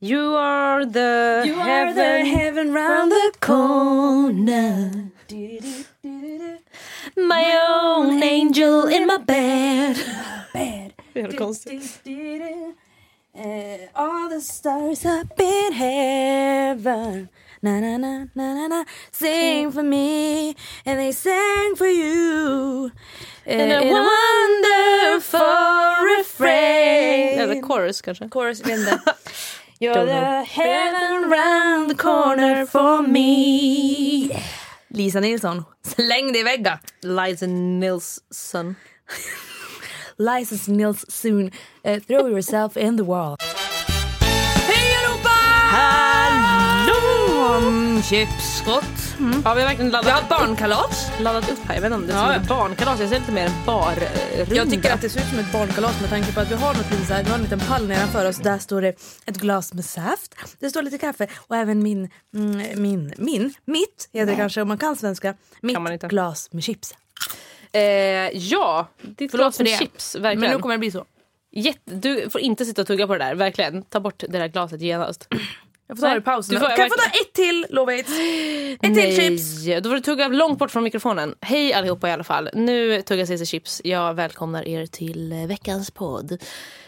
You 0.00 0.34
are 0.36 0.86
the 0.86 1.42
You 1.44 1.54
are 1.54 1.64
heaven, 1.64 1.94
the 1.96 2.24
heaven 2.30 2.72
round 2.72 3.10
the 3.10 3.32
corner. 3.40 5.10
my 7.16 7.58
own 7.68 8.22
angel 8.22 8.86
in 8.86 9.06
my 9.06 9.18
bed. 9.18 9.96
Bad. 10.54 10.92
Det 11.12 11.20
är 11.20 11.22
helt 11.24 11.38
konstigt. 11.38 12.00
Uh, 13.34 13.44
all 13.94 14.28
the 14.28 14.40
stars 14.40 15.04
up 15.04 15.40
in 15.40 15.72
heaven. 15.72 17.28
Na 17.60 17.80
na 17.80 17.96
na 17.98 18.26
na 18.34 18.54
na 18.54 18.68
na. 18.68 18.84
Sing 19.12 19.72
for 19.72 19.82
me, 19.82 20.54
and 20.84 20.98
they 20.98 21.12
sang 21.12 21.76
for 21.76 21.86
you. 21.88 22.90
Uh, 23.46 23.50
And 23.50 23.72
a 23.72 23.80
in 23.82 23.96
a 23.96 24.00
wonderful 24.08 25.40
refrain. 26.18 27.38
Eller 27.40 27.62
chorus 27.62 28.00
kanske. 28.00 28.28
Chorus, 28.28 28.60
vet 28.60 28.78
inte. 28.78 29.00
You're 29.80 29.94
Don't 29.94 30.06
the 30.06 30.44
heaven 30.44 31.30
round 31.30 31.90
the 31.90 31.94
corner 31.94 32.66
for 32.66 33.02
me. 33.02 34.28
Lisa 34.90 35.20
Nilsson, 35.20 35.64
släng 35.82 36.32
dig 36.32 36.40
i 36.40 36.44
väggen. 36.44 36.78
Liza 37.02 37.46
Nilsson. 37.46 38.76
Liza 40.16 40.72
Nilsson, 40.72 41.50
uh, 41.84 42.00
throw 42.00 42.26
yourself 42.26 42.76
in 42.76 42.96
the 42.96 43.04
wall. 43.04 43.36
Chipsskott. 48.02 48.84
Ja, 49.44 49.54
vi 49.54 49.60
har 49.60 49.68
verkligen 49.68 49.86
Vi 49.86 49.92
laddat, 49.92 50.12
har 50.22 50.38
barnkalas. 50.38 51.10
laddat 51.20 51.50
upp 51.50 51.58
här. 51.68 51.74
Jag 51.74 51.82
vet 51.82 51.86
inte 51.92 51.96
om 51.96 52.06
det 52.06 52.12
Ja, 52.12 52.32
är 52.32 52.40
barnkalas. 52.40 53.00
Jag 53.00 53.08
ser 53.08 53.18
lite 53.20 53.32
mer 53.32 53.46
en 53.46 53.52
barrunda. 53.66 54.54
Jag 54.54 54.70
tycker 54.70 54.92
att 54.92 55.00
det 55.00 55.08
ser 55.08 55.20
ut 55.20 55.26
som 55.26 55.38
ett 55.38 55.52
barnkalas 55.52 56.00
med 56.00 56.10
tanke 56.10 56.32
på 56.32 56.40
att 56.40 56.50
vi 56.50 56.54
har 56.54 56.74
något 56.74 57.06
så 57.08 57.14
här, 57.14 57.24
vi 57.24 57.30
har 57.30 57.36
en 57.36 57.42
liten 57.42 57.60
pall 57.60 57.88
nedanför 57.88 58.28
oss. 58.28 58.36
Där 58.36 58.58
står 58.58 58.82
det 58.82 58.88
ett 59.26 59.36
glas 59.36 59.74
med 59.74 59.84
saft. 59.84 60.34
Det 60.60 60.70
står 60.70 60.82
lite 60.82 60.98
kaffe 60.98 61.26
och 61.36 61.56
även 61.56 61.82
min, 61.82 62.10
mm, 62.34 62.82
min, 62.82 63.14
min, 63.18 63.54
mitt 63.64 64.08
heter 64.12 64.26
det 64.32 64.36
kanske 64.36 64.62
om 64.62 64.68
man 64.68 64.78
kan 64.78 64.96
svenska. 64.96 65.34
Mitt 65.60 65.80
man 65.80 65.92
inte. 65.92 66.06
glas 66.06 66.48
med 66.52 66.64
chips. 66.64 66.94
Eh, 67.72 67.80
ja, 68.38 68.88
ditt 69.02 69.30
Förlåt 69.30 69.44
glas 69.44 69.56
för 69.56 69.64
med 69.64 69.72
det. 69.72 69.76
chips. 69.78 70.14
Verkligen. 70.14 70.40
Men 70.40 70.50
nu 70.50 70.58
kommer 70.58 70.74
det 70.74 70.78
bli 70.78 70.90
så. 70.90 71.04
Jätte, 71.52 71.80
du 71.94 72.30
får 72.30 72.40
inte 72.40 72.64
sitta 72.64 72.80
och 72.82 72.86
tugga 72.88 73.06
på 73.06 73.12
det 73.12 73.24
där. 73.24 73.34
Verkligen. 73.34 73.82
Ta 73.82 74.00
bort 74.00 74.18
det 74.28 74.38
där 74.38 74.48
glaset 74.48 74.80
genast. 74.80 75.28
Jag 75.88 75.98
får 75.98 76.06
ta 76.06 76.12
det 76.12 76.18
i 76.18 76.20
pausen. 76.20 76.54
Du 76.54 76.60
får- 76.60 76.68
kan 76.68 76.78
jag 76.78 76.88
få 76.92 76.96
ta 76.98 77.06
ett 77.10 77.32
till 77.32 77.66
Lovits? 77.70 78.10
Ett 78.82 78.94
till 78.94 79.16
chips. 79.16 79.64
Då 79.82 79.90
får 79.90 79.94
du 79.94 80.00
tugga 80.00 80.28
långt 80.28 80.58
bort 80.58 80.70
från 80.70 80.82
mikrofonen. 80.84 81.34
Hej 81.40 81.72
allihopa 81.72 82.08
i 82.08 82.12
alla 82.12 82.24
fall. 82.24 82.50
Nu 82.54 83.02
tuggar 83.02 83.26
Cissi 83.26 83.46
chips. 83.46 83.80
Jag 83.84 84.14
välkomnar 84.14 84.68
er 84.68 84.86
till 84.86 85.32
eh, 85.32 85.46
veckans 85.46 85.90
podd. 85.90 86.42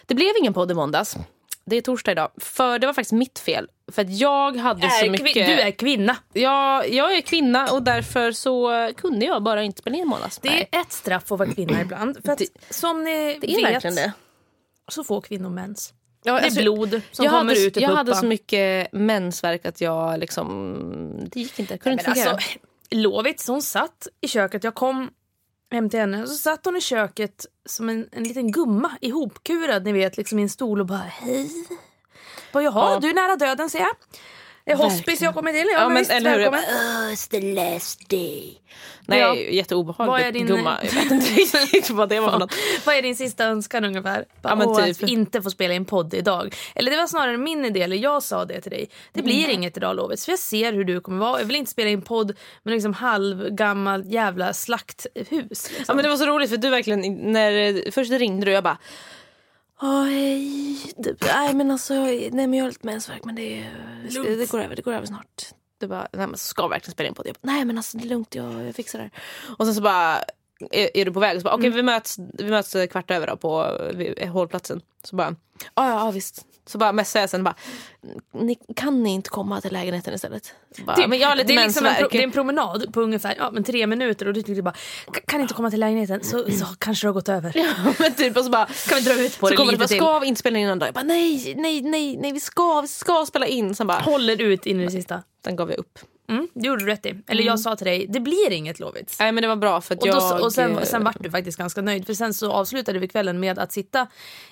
Det 0.06 0.14
blev 0.14 0.28
ingen 0.40 0.54
podd 0.54 0.70
i 0.70 0.74
måndags. 0.74 1.16
Det 1.64 1.76
är 1.76 1.80
torsdag 1.80 2.12
idag. 2.12 2.30
För 2.36 2.78
det 2.78 2.86
var 2.86 2.94
faktiskt 2.94 3.12
mitt 3.12 3.38
fel. 3.38 3.68
För 3.92 4.02
att 4.02 4.18
jag 4.18 4.56
hade 4.56 4.90
så 4.90 5.04
Är 5.06 5.10
mycket... 5.10 5.26
kvin- 5.36 5.46
Du 5.46 5.52
är 5.60 5.70
kvinna. 5.70 6.16
Ja, 6.32 6.84
jag 6.84 7.16
är 7.16 7.20
kvinna 7.20 7.68
och 7.72 7.82
därför 7.82 8.32
så 8.32 8.90
kunde 8.96 9.26
jag 9.26 9.42
bara 9.42 9.62
inte 9.62 9.80
spela 9.80 9.96
in 9.96 10.02
i 10.02 10.06
måndags. 10.06 10.38
Det 10.38 10.50
Nej. 10.50 10.68
är 10.72 10.80
ett 10.80 10.92
straff 10.92 11.32
att 11.32 11.38
vara 11.38 11.50
kvinna 11.52 11.80
ibland. 11.80 12.18
För 12.24 12.32
att, 12.32 12.38
Det- 12.38 12.74
som 12.74 13.04
ni 13.04 13.38
det 13.40 13.46
vet 13.92 14.12
så 14.88 15.04
får 15.04 15.20
kvinnor 15.20 15.50
mens. 15.50 15.92
Ja, 16.22 16.32
Det 16.32 16.40
är 16.40 16.44
alltså, 16.44 16.60
blod 16.60 16.90
som 17.12 17.24
jag 17.24 17.32
kommer 17.32 17.54
hade, 17.54 17.66
ut 17.66 17.76
ur 17.76 17.80
Jag 17.80 17.90
hade 17.90 18.14
så 18.14 18.26
mycket 18.26 18.92
mensvärk 18.92 19.66
att 19.66 19.80
jag 19.80 20.18
liksom... 20.20 21.28
Det 21.32 21.40
gick 21.40 21.58
inte. 21.58 21.72
Jag 21.74 21.80
kunde 21.80 21.92
inte 21.92 22.04
Men 22.06 22.14
fungera. 22.14 22.30
alltså, 22.32 22.58
Lovits 22.90 23.48
hon 23.48 23.62
satt 23.62 24.08
i 24.20 24.28
köket, 24.28 24.64
jag 24.64 24.74
kom 24.74 25.10
hem 25.70 25.90
till 25.90 26.00
henne 26.00 26.26
så 26.26 26.34
satt 26.34 26.64
hon 26.64 26.76
i 26.76 26.80
köket 26.80 27.46
som 27.68 27.88
en, 27.88 28.08
en 28.12 28.24
liten 28.24 28.52
gumma 28.52 28.90
ihopkurad 29.00 29.84
ni 29.84 29.92
vet 29.92 30.16
liksom 30.16 30.38
i 30.38 30.42
en 30.42 30.48
stol 30.48 30.80
och 30.80 30.86
bara 30.86 30.98
hej. 30.98 31.50
Bara, 32.52 32.62
Jaha, 32.64 32.92
Ja. 32.92 32.98
du 33.00 33.10
är 33.10 33.14
nära 33.14 33.36
döden 33.36 33.70
ser 33.70 33.78
jag. 33.78 33.90
Det 34.78 34.82
är 34.82 34.88
hospice 34.88 35.22
jag 35.24 35.34
kommer 35.34 35.52
till. 35.52 35.66
Ja, 35.72 35.80
Ja, 35.80 35.88
men 35.88 35.98
visst, 35.98 36.10
eller 36.10 36.30
hur? 36.30 36.38
välkommen. 36.38 36.62
Jag 36.68 37.08
Oh, 37.08 37.12
it's 37.12 37.30
the 37.30 37.40
last 37.40 38.08
day. 38.08 38.56
Nej, 39.06 39.18
Ja. 39.20 39.34
jätteobehagligt. 39.36 40.10
Vad 40.10 40.20
är 40.20 40.32
din- 40.32 40.46
Gumma. 40.46 40.78
Jag 40.82 40.92
vet 40.92 41.10
inte 41.10 41.26
riktigt 41.34 41.90
vad 41.90 42.08
det 42.08 42.20
var 42.20 42.30
för 42.30 42.38
något. 42.38 42.54
Vad 42.84 42.94
är 42.94 43.02
din 43.02 43.16
sista 43.16 43.44
önskan 43.44 43.84
ungefär? 43.84 44.24
Bara, 44.42 44.58
Ja, 44.64 44.84
typ. 44.86 45.02
Att 45.02 45.08
inte 45.10 45.42
få 45.42 45.50
spela 45.50 45.74
in 45.74 45.84
podd 45.84 46.14
idag. 46.14 46.54
Eller 46.74 46.90
det 46.90 46.96
var 46.96 47.06
snarare 47.06 47.36
min 47.38 47.64
idé, 47.64 47.82
eller 47.82 47.96
jag 47.96 48.22
sa 48.22 48.44
det 48.44 48.60
till 48.60 48.70
dig. 48.70 48.90
Det 49.12 49.22
blir 49.22 49.48
inget 49.48 49.76
idag 49.76 49.96
Lovits, 49.96 50.24
för 50.24 50.32
jag 50.32 50.38
ser 50.38 50.72
hur 50.72 50.84
du 50.84 51.00
kommer 51.00 51.18
vara. 51.18 51.40
Jag 51.40 51.46
vill 51.46 51.56
inte 51.56 51.70
spela 51.70 51.90
in 51.90 52.02
podd 52.02 52.36
med 52.62 52.72
liksom 52.74 52.94
halvgammal 52.94 54.12
jävla 54.12 54.52
slakthus. 54.52 55.14
Liksom. 55.30 55.84
Ja, 55.88 55.94
men 55.94 56.02
det 56.02 56.08
var 56.08 56.16
så 56.16 56.26
roligt 56.26 56.50
för 56.50 56.56
du 56.56 56.70
verkligen, 56.70 57.00
när 57.32 57.90
först 57.90 58.10
ringde 58.12 58.46
du 58.46 58.50
och 58.50 58.56
jag 58.56 58.64
bara 58.64 58.78
Åh 59.82 60.04
hej, 60.04 60.76
typ, 61.04 61.24
nej 61.24 61.54
men 61.54 61.70
alltså, 61.70 61.94
nej 61.94 62.30
men 62.30 62.54
jag 62.54 62.64
har 62.64 62.70
lite 62.70 62.86
mensvärk 62.86 63.24
men 63.24 63.34
det, 63.34 63.66
det, 64.10 64.36
det 64.36 64.50
går 64.50 64.60
över, 64.60 64.76
det 64.76 64.82
går 64.82 64.92
över 64.92 65.06
snart. 65.06 65.54
Du 65.78 65.86
bara, 65.86 66.08
nej 66.12 66.26
men 66.26 66.36
ska 66.36 66.68
verkligen 66.68 66.92
spela 66.92 67.08
in 67.08 67.14
på 67.14 67.22
det? 67.22 67.28
Jag 67.28 67.36
bara, 67.42 67.52
nej 67.52 67.64
men 67.64 67.76
alltså 67.76 67.98
det 67.98 68.04
är 68.04 68.08
lugnt, 68.08 68.34
jag, 68.34 68.66
jag 68.66 68.74
fixar 68.74 68.98
det. 68.98 69.10
Och 69.58 69.66
sen 69.66 69.74
så 69.74 69.80
bara, 69.80 70.18
är, 70.70 70.96
är 70.96 71.04
du 71.04 71.12
på 71.12 71.20
väg? 71.20 71.40
Så 71.40 71.44
bara, 71.44 71.54
okej 71.54 71.70
vi, 71.70 71.82
möts, 71.82 72.18
vi 72.18 72.50
möts 72.50 72.76
kvart 72.90 73.10
över 73.10 73.26
då 73.26 73.36
på 73.36 73.78
vid, 73.94 74.28
hållplatsen. 74.28 74.80
Så 75.04 75.16
bara, 75.16 75.36
ja, 75.74 76.10
visst. 76.10 76.46
Så 76.66 76.78
bara 76.78 76.92
messade 76.92 77.22
jag 77.22 77.30
sen 77.30 77.44
bara, 77.44 77.54
ni, 78.34 78.58
kan 78.76 79.02
ni 79.02 79.10
inte 79.10 79.30
komma 79.30 79.60
till 79.60 79.72
lägenheten 79.72 80.14
istället? 80.14 80.54
Bara, 80.86 80.96
Typ, 80.96 81.08
men 81.08 81.18
jag 81.18 81.28
har 81.28 81.36
lite 81.36 81.52
det, 81.52 81.60
är 81.60 81.64
liksom 81.64 81.86
en, 81.86 81.94
pro- 81.94 82.08
det 82.12 82.18
är 82.18 82.22
en 82.22 82.30
promenad 82.32 82.92
på 82.92 83.00
ungefär 83.00 83.34
ja, 83.38 83.50
men 83.50 83.64
tre 83.64 83.86
minuter 83.86 84.28
och 84.28 84.34
du 84.34 84.42
tyckte 84.42 84.62
bara 84.62 84.74
"Ka- 85.06 85.20
kan 85.26 85.40
inte 85.40 85.54
komma 85.54 85.70
till 85.70 85.80
lägenheten 85.80 86.24
så, 86.24 86.50
så 86.50 86.64
kanske 86.78 87.06
det 87.06 87.08
har 87.08 87.14
gått 87.14 87.28
över. 87.28 87.52
Ja, 87.56 87.92
men 87.98 88.14
typ, 88.14 88.36
och 88.36 88.44
så 88.44 88.50
bara, 88.50 88.66
Kan 88.88 88.98
vi 88.98 89.04
dra 89.04 89.20
ut 89.20 89.40
på 89.40 89.46
så 89.46 89.50
det 89.50 89.56
kommer 89.56 89.72
det 89.72 89.78
bara, 89.78 89.88
till? 89.88 89.96
ska 89.96 90.18
vi 90.18 90.26
inte 90.26 90.38
spela 90.38 90.58
in 90.58 90.68
en 90.68 90.78
dag? 90.78 90.86
Jag 90.86 90.94
bara, 90.94 91.04
nej, 91.04 91.54
nej, 91.56 91.82
nej, 91.82 92.16
nej, 92.16 92.32
vi 92.32 92.40
ska, 92.40 92.80
vi 92.80 92.88
ska 92.88 93.26
spela 93.26 93.46
in. 93.46 93.74
Sen 93.74 93.86
bara, 93.86 93.98
Håller 93.98 94.40
ut 94.42 94.66
in 94.66 94.80
i 94.80 94.84
det 94.84 94.90
sista. 94.90 95.22
den 95.44 95.56
gav 95.56 95.70
jag 95.70 95.78
upp. 95.78 95.98
Mm, 96.30 96.48
det 96.54 96.66
gjorde 96.66 96.84
du 96.84 96.90
rätt 96.90 97.06
i. 97.06 97.14
Eller 97.26 97.42
jag 97.42 97.60
sa 97.60 97.76
till 97.76 97.86
dig, 97.86 98.06
det 98.08 98.20
blir 98.20 98.52
inget 98.52 98.80
Lovits. 98.80 99.18
Nej 99.20 99.32
men 99.32 99.42
det 99.42 99.48
var 99.48 99.56
bra 99.56 99.80
för 99.80 99.94
att 99.94 100.02
Och, 100.02 100.08
jag... 100.08 100.38
då, 100.38 100.44
och 100.44 100.52
sen, 100.52 100.86
sen 100.86 101.04
vart 101.04 101.16
du 101.20 101.30
faktiskt 101.30 101.58
ganska 101.58 101.82
nöjd 101.82 102.06
för 102.06 102.14
sen 102.14 102.34
så 102.34 102.52
avslutade 102.52 102.98
vi 102.98 103.08
kvällen 103.08 103.40
med 103.40 103.58
att 103.58 103.72
sitta 103.72 104.06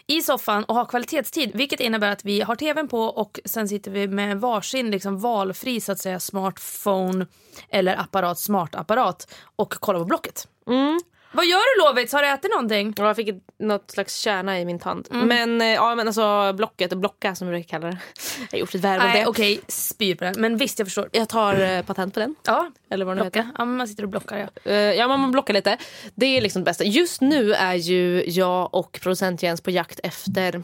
i 0.07 0.23
soffan 0.23 0.65
och 0.65 0.75
ha 0.75 0.85
kvalitetstid 0.85 1.51
vilket 1.55 1.81
innebär 1.81 2.11
att 2.11 2.25
vi 2.25 2.41
har 2.41 2.57
tvn 2.57 2.89
på 2.89 3.01
och 3.01 3.41
sen 3.45 3.69
sitter 3.69 3.91
vi 3.91 4.09
med 4.09 4.41
varsin 4.41 4.91
liksom 4.91 5.19
valfri 5.19 5.81
så 5.81 5.93
att 5.93 5.99
säga 5.99 6.21
smartphone 6.21 7.27
eller 7.71 8.01
apparat, 8.01 8.39
smartapparat 8.39 9.35
och 9.57 9.71
kollar 9.71 9.99
på 9.99 10.05
Blocket. 10.05 10.49
Mm. 10.67 11.01
Vad 11.33 11.47
gör 11.47 11.59
du 11.59 11.89
Lovits? 11.89 12.13
Har 12.13 12.23
du 12.23 12.29
ätit 12.29 12.51
någonting? 12.51 12.95
Ja, 12.97 13.07
jag 13.07 13.17
fick 13.17 13.29
ett, 13.29 13.43
något 13.59 13.91
slags 13.91 14.17
kärna 14.17 14.61
i 14.61 14.65
min 14.65 14.79
tand. 14.79 15.09
Mm. 15.11 15.29
Men, 15.29 15.61
eh, 15.61 15.67
ja, 15.75 15.95
men 15.95 16.07
alltså 16.07 16.53
blocket 16.53 16.93
och 16.93 16.99
blocka 16.99 17.35
som 17.35 17.49
vi 17.49 17.53
brukar 17.55 17.69
kalla 17.69 17.87
det. 17.87 17.99
Jag 18.39 18.53
har 18.53 18.59
gjort 18.59 18.75
ett 18.75 18.81
värv 18.81 19.01
av 19.01 19.07
Nej 19.09 19.21
det. 19.21 19.27
okej, 19.27 19.61
spyr 19.69 20.15
på 20.15 20.25
den. 20.25 20.35
Men 20.39 20.57
visst 20.57 20.79
jag 20.79 20.89
förstår. 20.89 21.09
Jag 21.13 21.29
tar 21.29 21.61
eh, 21.61 21.83
patent 21.83 22.15
på 22.15 22.21
den. 22.21 22.35
Ja, 22.47 22.71
Eller 22.91 23.05
vad 23.05 23.17
det 23.17 23.21
nu 23.21 23.25
heter. 23.25 23.43
blocka. 23.43 23.55
Ja, 23.59 23.65
men 23.65 23.77
man 23.77 23.89
sitter 23.89 24.03
och 24.03 24.09
blockar 24.09 24.39
ja. 24.65 24.71
Eh, 24.73 24.77
ja, 24.77 25.09
man 25.09 25.33
blockar 25.33 25.55
lite. 25.55 25.77
Det 26.15 26.27
är 26.27 26.41
liksom 26.41 26.63
det 26.63 26.65
bästa. 26.65 26.85
Just 26.85 27.21
nu 27.21 27.53
är 27.55 27.75
ju 27.75 28.25
jag 28.27 28.75
och 28.75 28.99
producent 29.03 29.43
Jens 29.43 29.61
på 29.61 29.71
jakt 29.71 30.01
efter 30.03 30.63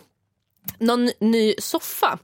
någon 0.79 1.11
ny 1.21 1.55
soffa. 1.59 2.19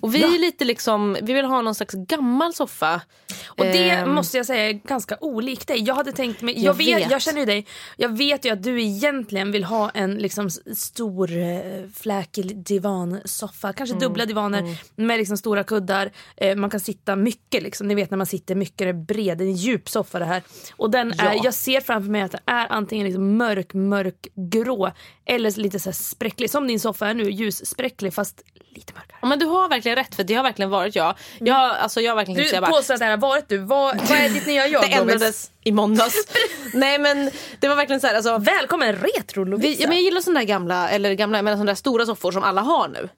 och 0.00 0.14
vi 0.14 0.22
är 0.34 0.38
lite 0.38 0.64
liksom, 0.64 1.16
vi 1.22 1.32
vill 1.32 1.44
ha 1.44 1.62
någon 1.62 1.74
slags 1.74 1.94
gammal 1.94 2.54
soffa. 2.54 3.00
Och 3.46 3.64
det 3.64 3.90
Ehm, 3.90 4.10
måste 4.14 4.36
jag 4.36 4.46
säga 4.46 4.68
är 4.68 4.72
ganska 4.72 5.16
olikt 5.20 5.68
dig. 5.68 5.82
Jag 5.82 5.94
hade 5.94 6.12
tänkt 6.12 6.42
mig, 6.42 6.54
jag, 6.54 6.62
Jag 6.64 6.74
vet, 6.74 6.96
vet. 7.04 7.10
jag 7.10 7.22
känner 7.22 7.40
ju 7.40 7.46
dig, 7.46 7.66
jag 7.96 8.16
vet 8.16 8.44
ju 8.44 8.50
att 8.52 8.62
du 8.62 8.82
egentligen 8.82 9.52
vill 9.52 9.64
ha 9.64 9.90
en 9.90 10.14
liksom 10.14 10.50
stor 10.76 11.36
eh, 11.36 11.60
fläkig 11.94 12.56
divansoffa. 12.56 13.72
Kanske 13.72 13.92
Mm, 13.94 14.00
dubbla 14.08 14.24
divaner 14.26 14.76
med 14.96 15.18
liksom 15.18 15.36
stora 15.36 15.64
kuddar. 15.64 16.10
Eh, 16.36 16.56
man 16.56 16.70
kan 16.70 16.80
sitta 16.80 17.16
mycket 17.16 17.62
liksom. 17.62 17.88
Ni 17.88 17.94
vet 17.94 18.10
när 18.10 18.18
man 18.18 18.26
sitter 18.26 18.54
mycket, 18.54 18.78
det 18.78 18.88
är 18.88 18.92
bred, 18.92 19.38
det 19.38 19.44
är 19.44 19.48
en 19.48 19.56
djup 19.56 19.88
soffa 19.88 20.18
det 20.18 20.24
här. 20.24 20.42
Och 20.76 20.90
den 20.90 21.12
är, 21.12 21.34
Ja. 21.34 21.40
jag 21.44 21.54
ser 21.54 21.80
framför 21.80 22.10
mig 22.10 22.22
att 22.22 22.32
den 22.32 22.40
är 22.46 22.66
antingen 22.72 23.06
liksom 23.06 23.36
mörk, 23.36 23.74
mörk 23.74 24.26
grå 24.34 24.92
eller 25.26 25.50
lite 25.50 25.78
så 25.78 25.92
spräcklig. 25.92 26.50
Som 26.50 26.66
din 26.66 26.80
soffa 26.80 27.08
är 27.08 27.14
nu, 27.14 27.30
ljusspräcklig 27.30 28.14
fast 28.14 28.42
lite 28.74 28.92
mörkare. 28.92 29.18
Ja, 29.20 29.28
men 29.28 29.38
du 29.38 29.46
har 29.46 29.68
verkligen 29.68 29.96
rätt 29.96 30.14
för 30.14 30.24
det 30.24 30.34
har 30.34 30.42
verkligen 30.42 30.70
varit 30.70 30.96
jag. 30.96 31.14
Jag, 31.38 31.56
alltså, 31.56 32.00
jag 32.00 32.10
har 32.10 32.16
verkligen 32.16 32.42
Du 32.42 32.48
jag 32.48 32.62
bara, 32.62 32.70
påstår 32.70 32.94
att 32.94 33.00
det 33.00 33.04
här 33.04 33.12
har 33.12 33.18
varit 33.18 33.48
du. 33.48 33.58
Vad, 33.58 33.96
vad 33.96 34.10
är 34.10 34.28
ditt 34.28 34.46
nya 34.46 34.66
jag 34.68 34.82
det 34.82 34.92
ändrades 34.92 35.50
i 35.64 35.72
måndags. 35.72 36.14
Nej 36.74 36.98
men 36.98 37.30
det 37.60 37.68
var 37.68 37.76
verkligen 37.76 38.00
så 38.00 38.06
här, 38.06 38.14
alltså, 38.14 38.38
Välkommen 38.38 38.96
retro 38.96 39.44
Lovisa. 39.44 39.68
vi, 39.68 39.82
ja, 39.82 39.88
men 39.88 39.96
jag 39.96 40.04
gillar 40.04 40.20
sådana 40.20 40.40
där 40.40 40.46
gamla, 40.46 40.88
eller 40.88 41.14
gamla, 41.14 41.42
menar 41.42 41.56
sådana 41.56 41.70
där 41.70 41.74
stora 41.74 42.06
soffor 42.06 42.32
som 42.32 42.42
alla 42.42 42.60
har 42.60 42.88
nu. 42.88 43.08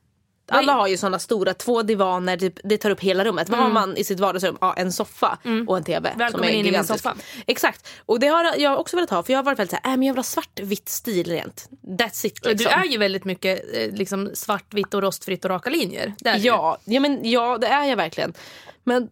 Alla 0.48 0.72
har 0.72 0.88
ju 0.88 0.96
sådana 0.96 1.18
stora, 1.18 1.54
två 1.54 1.82
divaner, 1.82 2.36
typ, 2.36 2.54
det 2.64 2.78
tar 2.78 2.90
upp 2.90 3.00
hela 3.00 3.24
rummet. 3.24 3.48
Vad 3.48 3.60
har 3.60 3.70
man 3.70 3.96
i 3.96 4.04
sitt 4.04 4.20
vardagsrum? 4.20 4.58
Ja, 4.60 4.74
en 4.74 4.92
soffa 4.92 5.38
och 5.66 5.76
en 5.76 5.84
TV. 5.84 6.14
Välkommen 6.16 6.30
som 6.30 6.42
är 6.44 6.48
in 6.48 6.54
i 6.54 6.56
min 6.56 6.66
gigantisk. 6.66 7.02
soffa. 7.02 7.16
Exakt. 7.46 7.88
Och 8.06 8.20
det 8.20 8.26
har 8.26 8.54
jag 8.58 8.80
också 8.80 8.96
velat 8.96 9.10
ha 9.10 9.22
för 9.22 9.32
jag 9.32 9.38
har 9.38 9.44
varit 9.44 9.58
väldigt 9.58 9.70
såhär, 9.70 9.92
äh, 9.92 9.96
men 9.96 10.02
jag 10.06 10.14
vill 10.14 10.18
ha 10.18 10.24
svart-vitt 10.24 10.88
stil 10.88 11.30
rent. 11.30 11.68
That's 11.82 12.26
it 12.26 12.44
liksom. 12.44 12.56
Du 12.56 12.66
är 12.66 12.84
ju 12.84 12.98
väldigt 12.98 13.24
mycket 13.24 13.64
eh, 13.74 13.90
liksom 13.92 14.30
svartvitt 14.34 14.94
och 14.94 15.02
rostfritt 15.02 15.44
och 15.44 15.50
raka 15.50 15.70
linjer. 15.70 16.14
Ja, 16.18 16.78
ja, 16.84 17.00
men, 17.00 17.30
ja, 17.30 17.58
det 17.58 17.66
är 17.66 17.84
jag 17.84 17.96
verkligen. 17.96 18.34
Men 18.84 19.08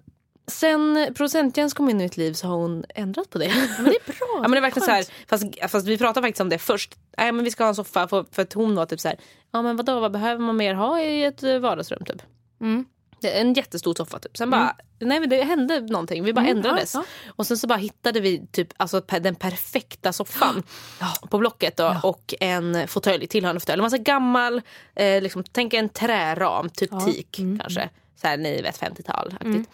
sen 0.47 1.09
producent 1.17 1.57
Jens 1.57 1.75
kom 1.75 1.89
in 1.89 2.01
i 2.01 2.05
mitt 2.05 2.17
liv 2.17 2.33
så 2.33 2.47
har 2.47 2.57
hon 2.57 2.85
ändrat 2.95 3.31
på 3.31 3.39
det. 3.39 3.53
Men 3.77 3.85
det 3.85 3.91
är 3.91 4.07
bra. 4.07 4.17
Ja, 4.35 4.41
men 4.43 4.51
det 4.51 4.57
är 4.57 4.61
verkligen 4.61 4.87
så 4.87 4.93
här, 4.93 5.07
fast, 5.29 5.45
fast 5.71 5.87
vi 5.87 5.99
pratade 5.99 6.27
faktiskt 6.27 6.41
om 6.41 6.49
det 6.49 6.59
först. 6.59 6.95
Nej, 7.19 7.33
men 7.33 7.45
vi 7.45 7.51
ska 7.51 7.65
ha 7.65 7.69
en 7.69 7.75
soffa 7.75 8.09
för, 8.09 8.25
för 8.33 8.43
att 8.43 8.53
hon 8.53 8.75
var 8.75 8.87
typ 8.87 9.01
så 9.01 9.09
här, 9.09 9.19
ja 9.53 9.63
men 9.63 9.77
vadå 9.77 10.01
vad 10.01 10.13
behöver 10.13 10.41
man 10.45 10.57
mer 10.57 10.75
ha 10.75 11.01
i 11.01 11.25
ett 11.25 11.43
eh, 11.43 11.59
vardagsrum 11.59 12.05
typ? 12.05 12.23
Mm. 12.61 12.85
En 13.25 13.55
jättestor 13.55 13.95
soffa 13.95 14.19
typ. 14.19 14.37
Sen 14.37 14.51
bara, 14.51 14.77
nej 15.01 15.21
men 15.21 15.29
det 15.29 15.43
hände 15.43 15.81
någonting, 15.81 16.25
vi 16.25 16.33
bara 16.33 16.45
Mm, 16.47 16.57
ändrades. 16.57 16.95
ja, 16.95 17.05
Och 17.37 17.47
sen 17.47 17.57
så 17.59 17.67
bara 17.67 17.79
hittade 17.79 18.21
vi 18.21 18.47
typ 18.53 18.69
alltså, 18.77 19.01
den 19.01 19.35
perfekta 19.35 20.13
soffan 20.13 20.63
på 21.31 21.39
Blocket 21.39 21.77
då, 21.77 21.97
och 22.03 22.35
en 22.41 22.89
fåtölj, 22.89 23.27
tillhörande 23.27 23.61
fåtölj. 23.61 23.79
En 23.79 23.83
massa 23.83 23.99
gammal, 23.99 24.63
eh, 24.95 25.23
liksom, 25.23 25.45
tänk 25.53 25.75
en 25.75 25.89
träram, 25.89 26.69
typ 26.69 26.91
teak 26.91 27.39
Mm, 27.39 27.59
kanske. 27.59 27.89
Så 28.21 28.27
här, 28.29 28.37
ni 28.37 28.63
vet 28.63 28.81
50-tal 28.81 29.35
aktigt. 29.41 29.69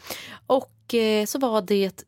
Och 0.46 0.94
eh, 0.94 1.26
så 1.26 1.38
var 1.38 1.62
det, 1.62 2.04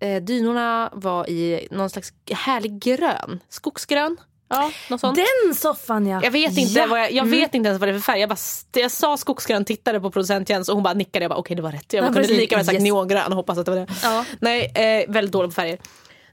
eh, 0.00 0.22
dynorna 0.22 0.90
var 0.92 1.30
i 1.30 1.68
någon 1.70 1.90
slags 1.90 2.12
härlig 2.30 2.78
grön, 2.82 3.40
skogsgrön. 3.48 4.16
Ja, 4.54 4.70
något 4.90 5.00
sånt. 5.00 5.16
Den 5.46 5.54
soffan 5.54 6.06
ja. 6.06 6.20
Jag 6.22 6.30
vet 6.30 6.56
inte, 6.58 6.72
Ja. 6.78 6.86
vad 6.86 7.00
jag, 7.00 7.12
jag 7.12 7.24
vet 7.24 7.54
inte 7.54 7.68
ens 7.68 7.80
vad 7.80 7.88
det 7.88 7.92
är 7.92 7.98
för 7.98 8.04
färg. 8.12 8.20
Jag, 8.20 8.28
bara, 8.28 8.38
jag 8.72 8.90
sa 8.90 9.16
skogsgrön, 9.16 9.64
tittade 9.64 10.00
på 10.00 10.10
producent 10.10 10.48
Jens 10.48 10.68
och 10.68 10.74
hon 10.74 10.82
bara 10.84 10.94
nickade. 10.94 11.24
Jag 11.24 11.30
bara 11.30 11.38
okej 11.38 11.56
det 11.56 11.62
var 11.62 11.72
rätt. 11.72 11.92
Jag 11.92 12.02
Ja, 12.02 12.06
kunde 12.06 12.20
precis. 12.20 12.36
lika 12.36 12.56
väl 12.56 12.64
sagt 12.64 12.74
Yes. 12.74 12.82
neongrön 12.82 13.26
och 13.32 13.36
hoppas 13.36 13.58
att 13.58 13.64
det 13.66 13.70
var 13.70 13.78
det. 13.78 13.86
Ja. 14.02 14.24
Nej, 14.40 14.72
eh, 14.74 15.12
väldigt 15.12 15.32
dålig 15.32 15.50
på 15.50 15.54
färger. 15.54 15.78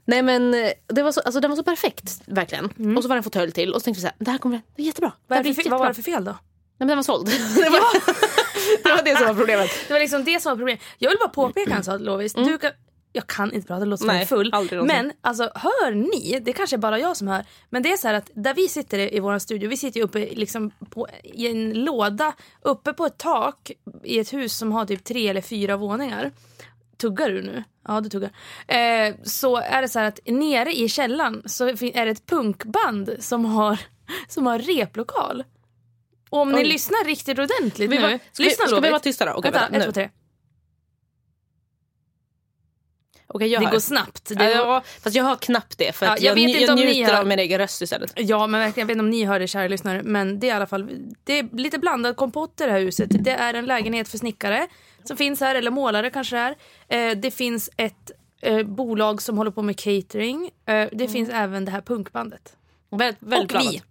Nej 0.04 0.22
men 0.22 0.54
eh, 0.54 0.70
det 0.88 1.02
var 1.02 1.12
så, 1.12 1.20
alltså, 1.20 1.40
den 1.40 1.50
var 1.50 1.56
så 1.56 1.62
perfekt 1.64 2.20
verkligen. 2.26 2.96
Och 2.96 3.02
så 3.02 3.08
var 3.08 3.16
det 3.16 3.18
en 3.18 3.22
fåtölj 3.24 3.52
till 3.52 3.74
och 3.74 3.80
så 3.80 3.84
tänkte 3.84 4.02
jag 4.02 4.10
så 4.12 4.14
här, 4.18 4.24
det 4.24 4.30
här 4.30 4.38
kommer 4.38 4.60
det 4.76 4.82
är 4.82 4.86
jättebra. 4.86 5.12
Vad, 5.26 5.38
är 5.38 5.42
det 5.42 5.48
jättebra. 5.48 5.70
vad 5.70 5.80
var 5.80 5.88
det 5.88 5.94
för 5.94 6.02
fel 6.02 6.24
då? 6.24 6.30
Nej 6.30 6.38
men 6.78 6.88
den 6.88 6.98
var 6.98 7.02
såld. 7.02 7.26
det, 7.56 7.68
var, 7.70 7.80
det 8.84 8.90
var 8.96 9.02
det 9.04 9.16
som 9.16 9.26
var 9.26 9.34
problemet. 9.34 9.70
Det 9.86 9.92
var 9.92 10.00
liksom 10.00 10.24
det 10.24 10.42
som 10.42 10.50
var 10.50 10.56
problemet. 10.56 10.82
Jag 10.98 11.10
vill 11.10 11.18
bara 11.18 11.28
påpeka 11.28 11.74
en 11.74 11.84
sak 11.84 12.00
Lovis. 12.00 12.32
Du 12.32 12.58
kan, 12.58 12.70
jag 13.12 13.26
kan 13.26 13.52
inte 13.52 13.66
prata, 13.66 13.80
det 13.80 13.86
låter 13.86 14.04
som 14.04 14.08
jag 14.08 14.16
är 14.16 14.18
Nej, 14.18 14.70
full. 14.70 14.86
Men 14.86 15.12
alltså 15.20 15.50
hör 15.54 15.94
ni, 15.94 16.40
det 16.40 16.52
kanske 16.52 16.76
är 16.76 16.78
bara 16.78 16.98
jag 16.98 17.16
som 17.16 17.28
hör, 17.28 17.44
men 17.70 17.82
det 17.82 17.92
är 17.92 17.96
så 17.96 18.08
här 18.08 18.14
att 18.14 18.30
där 18.34 18.54
vi 18.54 18.68
sitter 18.68 19.14
i 19.14 19.20
vår 19.20 19.38
studio, 19.38 19.68
vi 19.68 19.76
sitter 19.76 20.00
ju 20.00 20.04
uppe 20.04 20.18
liksom 20.18 20.70
på, 20.90 21.08
i 21.22 21.46
en 21.46 21.84
låda 21.84 22.32
uppe 22.62 22.92
på 22.92 23.06
ett 23.06 23.18
tak 23.18 23.70
i 24.04 24.18
ett 24.18 24.32
hus 24.32 24.56
som 24.56 24.72
har 24.72 24.86
typ 24.86 25.04
tre 25.04 25.28
eller 25.28 25.40
fyra 25.40 25.76
våningar. 25.76 26.30
Tuggar 26.96 27.30
du 27.30 27.42
nu? 27.42 27.64
Ja 27.88 28.00
du 28.00 28.08
tuggar. 28.08 28.30
Eh, 28.66 29.14
så 29.22 29.56
är 29.56 29.82
det 29.82 29.88
så 29.88 29.98
här 29.98 30.06
att 30.06 30.20
nere 30.26 30.72
i 30.72 30.88
källaren 30.88 31.42
så 31.46 31.68
är 31.68 32.04
det 32.04 32.10
ett 32.10 32.26
punkband 32.26 33.16
som 33.18 33.44
har, 33.44 33.78
som 34.28 34.46
har 34.46 34.58
replokal. 34.58 35.44
Och 36.30 36.40
om 36.40 36.52
ni 36.52 36.58
Oj. 36.58 36.64
lyssnar 36.64 37.04
riktigt 37.04 37.38
ordentligt 37.38 37.90
Vi 37.90 37.96
nu. 37.96 38.02
var, 38.02 38.08
ska, 38.32 38.42
vi, 38.42 38.44
lyssna 38.44 38.66
ska 38.66 38.80
vi 38.80 38.90
vara 38.90 39.00
tysta 39.00 39.24
då? 39.24 39.32
Okej, 39.32 39.50
Vänta, 39.50 39.68
vänta, 39.70 39.78
ett, 39.78 39.84
två, 39.84 39.92
tre. 39.92 40.10
Jag 43.40 43.62
Det 43.62 43.70
går 43.70 43.78
snabbt. 43.78 44.24
Det 44.28 44.44
Ja, 44.44 44.50
ja, 44.50 44.82
fast 45.02 45.16
jag 45.16 45.24
har 45.24 45.36
knappt 45.36 45.78
det 45.78 45.92
för 45.96 46.06
Ja, 46.06 46.12
jag 46.12 46.20
jag, 46.20 46.34
vet 46.34 46.48
inte 46.48 46.60
jag 46.60 46.70
om 46.70 46.76
ni 46.76 46.84
njuter 46.86 47.12
hör- 47.12 47.20
av 47.20 47.26
min 47.26 47.38
egen 47.38 47.58
röst 47.58 47.82
istället. 47.82 48.12
Ja, 48.16 48.46
men 48.46 48.60
verkligen, 48.60 48.82
jag 48.82 48.86
vet 48.86 48.94
inte 48.94 49.04
om 49.04 49.10
ni 49.10 49.24
hör 49.24 49.40
det 49.40 49.46
kära 49.46 49.68
lyssnare, 49.68 50.02
men 50.02 50.40
det 50.40 50.46
är 50.46 50.48
i 50.48 50.52
alla 50.52 50.66
fall 50.66 50.88
det 51.24 51.38
är 51.38 51.56
lite 51.56 51.78
blandad 51.78 52.16
kompott 52.16 52.60
i 52.60 52.64
det 52.64 52.70
här 52.72 52.80
huset. 52.80 53.08
Det 53.10 53.30
är 53.30 53.54
en 53.54 53.66
lägenhet 53.66 54.08
för 54.08 54.18
snickare 54.18 54.66
som 55.04 55.16
finns 55.16 55.40
här, 55.40 55.54
eller 55.54 55.70
målare 55.70 56.10
kanske 56.10 56.36
det 56.36 56.56
är. 56.88 57.10
Eh, 57.10 57.16
det 57.16 57.30
finns 57.30 57.70
ett 57.76 58.10
eh, 58.40 58.62
bolag 58.62 59.22
som 59.22 59.38
håller 59.38 59.50
på 59.50 59.62
med 59.62 59.76
catering. 59.80 60.50
Eh, 60.66 60.88
det 60.92 61.08
finns 61.08 61.30
även 61.32 61.64
det 61.64 61.70
här 61.70 61.80
punkbandet. 61.80 62.56
Väldigt, 62.90 63.22
väldigt 63.22 63.40
Och 63.40 63.48
blandat. 63.48 63.74
vi. 63.74 63.82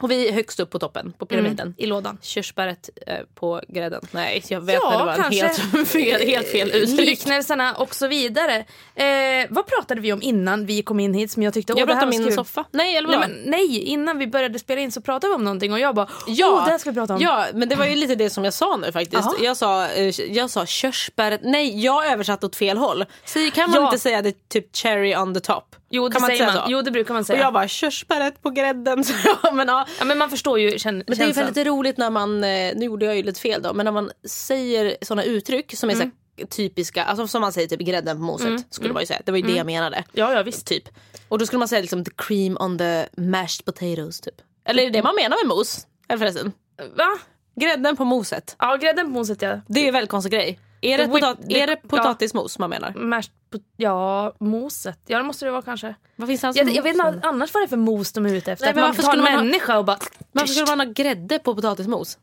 Och 0.00 0.10
vi 0.10 0.28
är 0.28 0.32
högst 0.32 0.60
upp 0.60 0.70
på 0.70 0.78
toppen, 0.78 1.12
på 1.18 1.26
pyramiden. 1.26 1.60
Mm, 1.60 1.74
I 1.76 1.86
lådan. 1.86 2.18
Körsbäret 2.22 2.90
eh, 3.06 3.16
på 3.34 3.60
grädden. 3.68 4.02
Nej, 4.10 4.42
jag 4.48 4.60
vet 4.60 4.74
Ja, 4.74 4.92
att 4.92 4.98
det 4.98 5.04
var 5.04 5.26
en 5.26 5.32
helt 5.32 5.88
fel, 5.88 6.26
helt 6.28 6.48
fel 6.48 6.70
uttryck. 6.70 7.06
Liknelserna 7.06 7.74
och 7.74 7.94
så 7.94 8.06
vidare. 8.08 8.56
Eh, 8.94 9.46
vad 9.50 9.66
pratade 9.66 10.00
vi 10.00 10.12
om 10.12 10.22
innan 10.22 10.66
vi 10.66 10.82
kom 10.82 11.00
in 11.00 11.14
hit 11.14 11.30
som 11.30 11.42
jag 11.42 11.54
tyckte 11.54 11.72
Jag 11.76 11.86
pratade 11.88 12.04
om 12.04 12.10
min 12.10 12.24
kul. 12.24 12.32
soffa. 12.32 12.64
Nej, 12.70 12.96
eller 12.96 13.08
Nej, 13.08 13.18
vad? 13.18 13.28
men, 13.30 13.38
nej, 13.44 13.78
innan 13.78 14.18
vi 14.18 14.26
började 14.26 14.58
spela 14.58 14.80
in 14.80 14.92
så 14.92 15.00
pratade 15.00 15.30
vi 15.30 15.34
om 15.34 15.44
någonting 15.44 15.72
och 15.72 15.78
jag 15.80 15.94
bara 15.94 16.08
Ja, 16.26 16.48
åh, 16.52 16.64
det 16.64 16.70
här 16.70 16.78
ska 16.78 16.90
vi 16.90 16.94
prata 16.94 17.14
om. 17.14 17.20
ja, 17.20 17.46
men 17.54 17.68
det 17.68 17.76
var 17.76 17.86
ju 17.86 17.94
lite 17.96 18.14
det 18.14 18.30
som 18.30 18.44
jag 18.44 18.54
sa 18.54 18.76
nu 18.76 18.92
faktiskt. 18.92 19.28
Jag 19.40 19.56
sa, 19.56 19.88
eh, 19.88 20.20
jag 20.20 20.50
sa 20.50 20.66
körsbäret. 20.66 21.40
Nej, 21.44 21.84
jag 21.84 22.06
översatte 22.12 22.46
åt 22.46 22.56
fel 22.56 22.76
håll. 22.78 23.04
Så 23.24 23.50
kan 23.54 23.70
man 23.70 23.80
Ja. 23.80 23.86
inte 23.86 23.98
säga 23.98 24.22
det 24.22 24.48
typ 24.48 24.76
cherry 24.76 25.16
on 25.16 25.34
the 25.34 25.40
top? 25.40 25.76
Jo, 25.94 26.08
det 26.08 26.12
kan 26.12 26.22
man 26.22 26.30
säger 26.30 26.46
man. 26.46 26.54
så? 26.54 26.62
Jo, 26.68 26.82
det 26.82 26.90
brukar 26.90 27.14
man 27.14 27.20
Och 27.20 27.26
säga. 27.26 27.38
jag 27.40 27.52
bara 27.52 27.68
körsbäret 27.68 28.42
på 28.42 28.50
grädden. 28.50 29.04
Så, 29.04 29.14
men, 29.52 29.68
ja. 29.68 29.86
Ja, 29.98 30.04
men 30.04 30.18
man 30.18 30.30
förstår 30.30 30.58
ju 30.58 30.70
kän- 30.70 31.04
Men 31.06 31.18
det 31.18 31.24
är 31.24 31.26
ju 31.26 31.32
väldigt 31.32 31.66
roligt 31.66 31.96
när 31.96 32.10
man, 32.10 32.44
eh, 32.44 32.72
nu 32.76 32.84
gjorde 32.84 33.04
jag 33.06 33.16
ju 33.16 33.22
lite 33.22 33.40
fel 33.40 33.62
då, 33.62 33.72
men 33.74 33.84
när 33.84 33.92
man 33.92 34.10
säger 34.28 34.96
såna 35.02 35.24
uttryck 35.24 35.76
som 35.76 35.90
är 35.90 35.94
så 35.94 36.00
här 36.02 36.10
typiska, 36.50 37.04
alltså 37.04 37.26
som 37.26 37.40
man 37.40 37.52
säger 37.52 37.68
typ 37.68 37.80
grädden 37.80 38.16
på 38.16 38.22
moset 38.22 38.66
skulle 38.70 38.92
man 38.92 39.02
ju 39.02 39.06
säga. 39.06 39.20
Det 39.24 39.30
var 39.32 39.38
ju 39.38 39.44
det 39.46 39.52
jag 39.56 39.66
menade. 39.66 40.04
Ja, 40.12 40.32
ja 40.34 40.42
visst. 40.42 40.66
Typ. 40.66 40.88
Och 41.28 41.38
då 41.38 41.46
skulle 41.46 41.58
man 41.58 41.68
säga 41.68 41.80
liksom 41.80 42.04
the 42.04 42.10
cream 42.16 42.56
on 42.60 42.78
the 42.78 43.06
mashed 43.16 43.64
potatoes 43.64 44.20
typ. 44.20 44.34
Eller 44.68 44.82
är 44.82 44.86
det 44.86 44.92
det 44.98 45.02
man 45.02 45.14
menar 45.14 45.36
med 45.46 45.56
mos? 45.56 45.86
Eller 46.08 46.18
förresten, 46.18 46.52
Va? 46.96 47.18
grädden 47.60 47.96
på 47.96 48.04
moset. 48.04 48.56
Ja, 48.58 48.76
grädden 48.76 49.06
på 49.06 49.12
moset 49.12 49.42
ja. 49.42 49.60
Det 49.68 49.80
är 49.80 49.86
en 49.86 49.92
väldigt 49.94 50.10
konstig 50.10 50.32
grej. 50.32 50.58
Är 50.82 50.98
det, 50.98 51.06
potat- 51.06 51.38
är 51.48 51.66
det 51.66 51.76
potatismos 51.76 52.58
man 52.58 52.70
menar? 52.70 52.94
Mashed 52.94 53.32
ja, 53.76 54.34
moset. 54.40 54.98
Ja, 55.06 55.18
det 55.18 55.24
måste 55.24 55.44
det 55.44 55.50
vara 55.50 55.62
kanske. 55.62 55.94
Vad 56.16 56.28
finns 56.28 56.40
det 56.40 56.48
alls 56.48 56.56
Jag, 56.56 56.70
jag 56.70 56.82
vet 56.82 56.94
inte 56.94 57.20
annars 57.22 57.54
vad 57.54 57.62
det 57.62 57.64
är 57.64 57.68
för 57.68 57.76
mos 57.76 58.12
de 58.12 58.26
är 58.26 58.34
ute 58.34 58.52
efter. 58.52 58.66
Nej, 58.66 58.74
men 58.74 58.82
man 58.82 58.90
varför 58.90 59.02
tar 59.02 59.12
en 59.12 59.18
man 59.18 59.32
ha- 59.32 59.42
människa 59.42 59.78
och 59.78 59.84
bara... 59.84 59.98
Varför 60.32 60.48
skulle 60.54 60.76
man 60.76 60.86
ha 60.86 60.92
grädde 60.92 61.38
på 61.38 61.54
potatismos? 61.54 62.18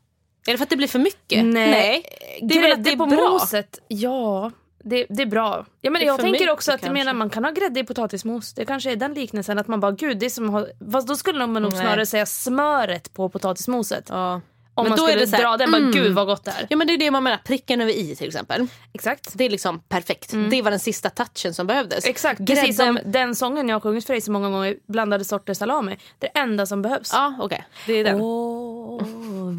Är 0.46 0.52
det 0.52 0.58
för 0.58 0.62
att 0.62 0.70
det 0.70 0.76
blir 0.76 0.88
för 0.88 0.98
mycket? 0.98 1.44
Nej. 1.44 2.02
Det 2.42 2.54
är 2.58 2.72
att 2.72 2.84
det 2.84 2.90
är 2.92 2.96
på 2.96 3.06
bra? 3.06 3.30
moset. 3.30 3.78
Ja, 3.88 4.50
det, 4.84 5.06
det 5.10 5.22
är 5.22 5.26
bra. 5.26 5.66
Ja, 5.80 5.90
men 5.90 6.02
jag 6.02 6.20
tänker 6.20 6.50
också 6.50 6.72
att 6.72 6.80
kanske. 6.80 6.92
menar 6.92 7.14
man 7.14 7.30
kan 7.30 7.44
ha 7.44 7.50
grädde 7.50 7.80
i 7.80 7.84
potatismos. 7.84 8.54
Det 8.54 8.64
kanske 8.64 8.92
är 8.92 8.96
den 8.96 9.14
liknelsen 9.14 9.58
att 9.58 9.68
man 9.68 9.80
bara 9.80 9.92
gud 9.92 10.18
det 10.18 10.30
som 10.30 10.50
har... 10.50 10.68
Fast 10.92 11.08
då 11.08 11.16
skulle 11.16 11.46
man 11.46 11.62
nog 11.62 11.72
Nej. 11.72 11.80
snarare 11.80 12.06
säga 12.06 12.26
smöret 12.26 13.14
på 13.14 13.28
potatismoset. 13.28 14.06
Ja. 14.08 14.40
Om 14.80 14.84
Men 14.84 14.90
man 14.90 14.98
då 14.98 15.04
är 15.04 15.08
skulle 15.08 15.24
det 15.24 15.30
så 15.30 15.36
här, 15.36 15.42
dra 15.42 15.56
den 15.56 15.70
bara 15.70 15.78
mm. 15.78 15.92
gud 15.92 16.12
vad 16.12 16.26
gott 16.26 16.44
det 16.44 16.50
är. 16.50 16.66
ja 16.70 16.76
men 16.76 16.86
det 16.86 16.92
är 16.92 16.98
det 16.98 17.10
man 17.10 17.22
menar, 17.22 17.38
pricken 17.44 17.80
över 17.80 17.92
i 17.92 18.16
till 18.16 18.28
exempel. 18.28 18.66
Exakt. 18.92 19.32
Det 19.34 19.44
är 19.44 19.50
liksom 19.50 19.80
perfekt. 19.80 20.34
Det 20.50 20.62
var 20.62 20.70
den 20.70 20.80
sista 20.80 21.10
touchen 21.10 21.54
som 21.54 21.66
behövdes. 21.66 22.04
Exakt, 22.04 22.40
Grädden... 22.40 22.62
precis 22.62 22.76
som 22.76 22.98
den 23.04 23.34
sången 23.34 23.68
jag 23.68 23.76
har 23.76 23.80
sjungit 23.80 24.06
för 24.06 24.14
dig 24.14 24.20
så 24.20 24.32
många 24.32 24.50
gånger, 24.50 24.76
blandade 24.86 25.24
sorter 25.24 25.54
salami. 25.54 25.98
Det 26.18 26.26
är 26.26 26.30
det 26.34 26.40
enda 26.40 26.66
som 26.66 26.82
behövs. 26.82 27.10
Ja 27.12 27.34
okej, 27.40 27.64
det 27.86 27.92
är 27.92 28.04
den. 28.04 28.20
Åh, 28.20 29.02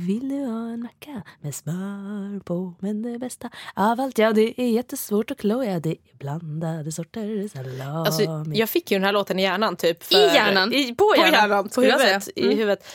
vill 0.08 0.30
du 0.30 0.46
ha 0.46 0.74
en 0.74 0.82
macka 0.82 1.22
med 1.42 1.56
smör 1.56 2.40
på? 2.40 2.74
Men 2.80 3.02
det 3.02 3.20
bästa 3.20 3.50
av 3.76 4.00
allt, 4.00 4.18
ja 4.18 4.34
det 4.34 4.62
är 4.62 4.70
jättesvårt 4.70 5.32
att 5.32 5.38
klå, 5.38 5.64
ja 5.64 5.80
det 5.80 5.90
är 5.90 6.18
blandade 6.18 6.92
sorter 6.92 7.48
salami. 7.48 8.08
Alltså, 8.08 8.46
jag 8.54 8.70
fick 8.70 8.92
ju 8.92 8.98
den 8.98 9.06
här 9.06 9.12
låten 9.12 9.40
i 9.40 9.42
hjärnan 9.42 9.76
typ. 9.76 10.04
För, 10.04 10.16
I 10.16 10.36
hjärnan? 10.36 10.74
I, 10.74 10.96
På 10.96 11.12
på 11.16 11.16
hjärnan, 11.18 11.50
hjärnan. 11.50 11.70
På 11.70 11.82
huvudet. 11.82 12.24
säga. 12.24 12.34
Mm. 12.36 12.52
I 12.52 12.56
huvudet. 12.56 12.88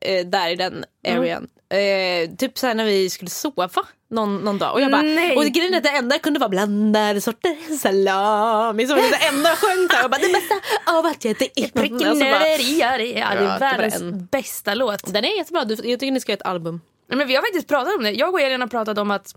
Eh, 0.00 0.26
där 0.26 0.50
i 0.50 0.56
den 0.56 0.84
arean. 1.08 1.48
Eh, 1.68 2.36
typ 2.36 2.58
såhär 2.58 2.74
när 2.74 2.84
vi 2.84 3.10
skulle 3.10 3.30
sova 3.30 3.68
någon, 4.10 4.36
någon 4.36 4.58
dag. 4.58 4.72
Och 4.72 4.80
jag 4.80 4.90
bara, 4.90 5.02
Nej. 5.02 5.36
och 5.36 5.44
grejen 5.44 5.74
är 5.74 5.78
att 5.78 5.84
det 5.84 5.90
enda 5.90 6.18
kunde 6.18 6.38
vara 6.40 6.48
blandade 6.48 7.20
sorter 7.20 7.76
salami. 7.76 8.86
Så 8.86 8.94
var 8.94 9.02
det 9.02 9.26
enda 9.36 9.48
jag 9.48 9.58
sjöng 9.58 9.88
bara 10.10 10.18
det 10.18 10.32
bästa 10.32 10.54
av 10.86 11.06
allt 11.06 11.24
ja, 11.24 11.34
det 11.38 11.58
är... 11.58 12.98
I, 12.98 13.18
ja, 13.18 13.34
det 13.34 13.44
är, 13.46 13.58
världens 13.58 14.00
en- 14.00 14.26
bästa 14.26 14.74
låt. 14.74 15.12
den 15.12 15.24
är 15.24 15.36
jättebra, 15.36 15.64
du, 15.64 15.74
jag 15.74 16.00
tycker 16.00 16.12
ni 16.12 16.20
ska 16.20 16.32
göra 16.32 16.40
ett 16.40 16.46
album. 16.46 16.80
Men 17.06 17.28
vi 17.28 17.34
har 17.34 17.42
faktiskt 17.42 17.68
pratat 17.68 17.96
om 17.96 18.02
det. 18.02 18.10
Jag 18.10 18.34
och 18.34 18.40
Elin 18.40 18.60
har 18.60 18.68
pratat 18.68 18.98
om 18.98 19.10
att, 19.10 19.34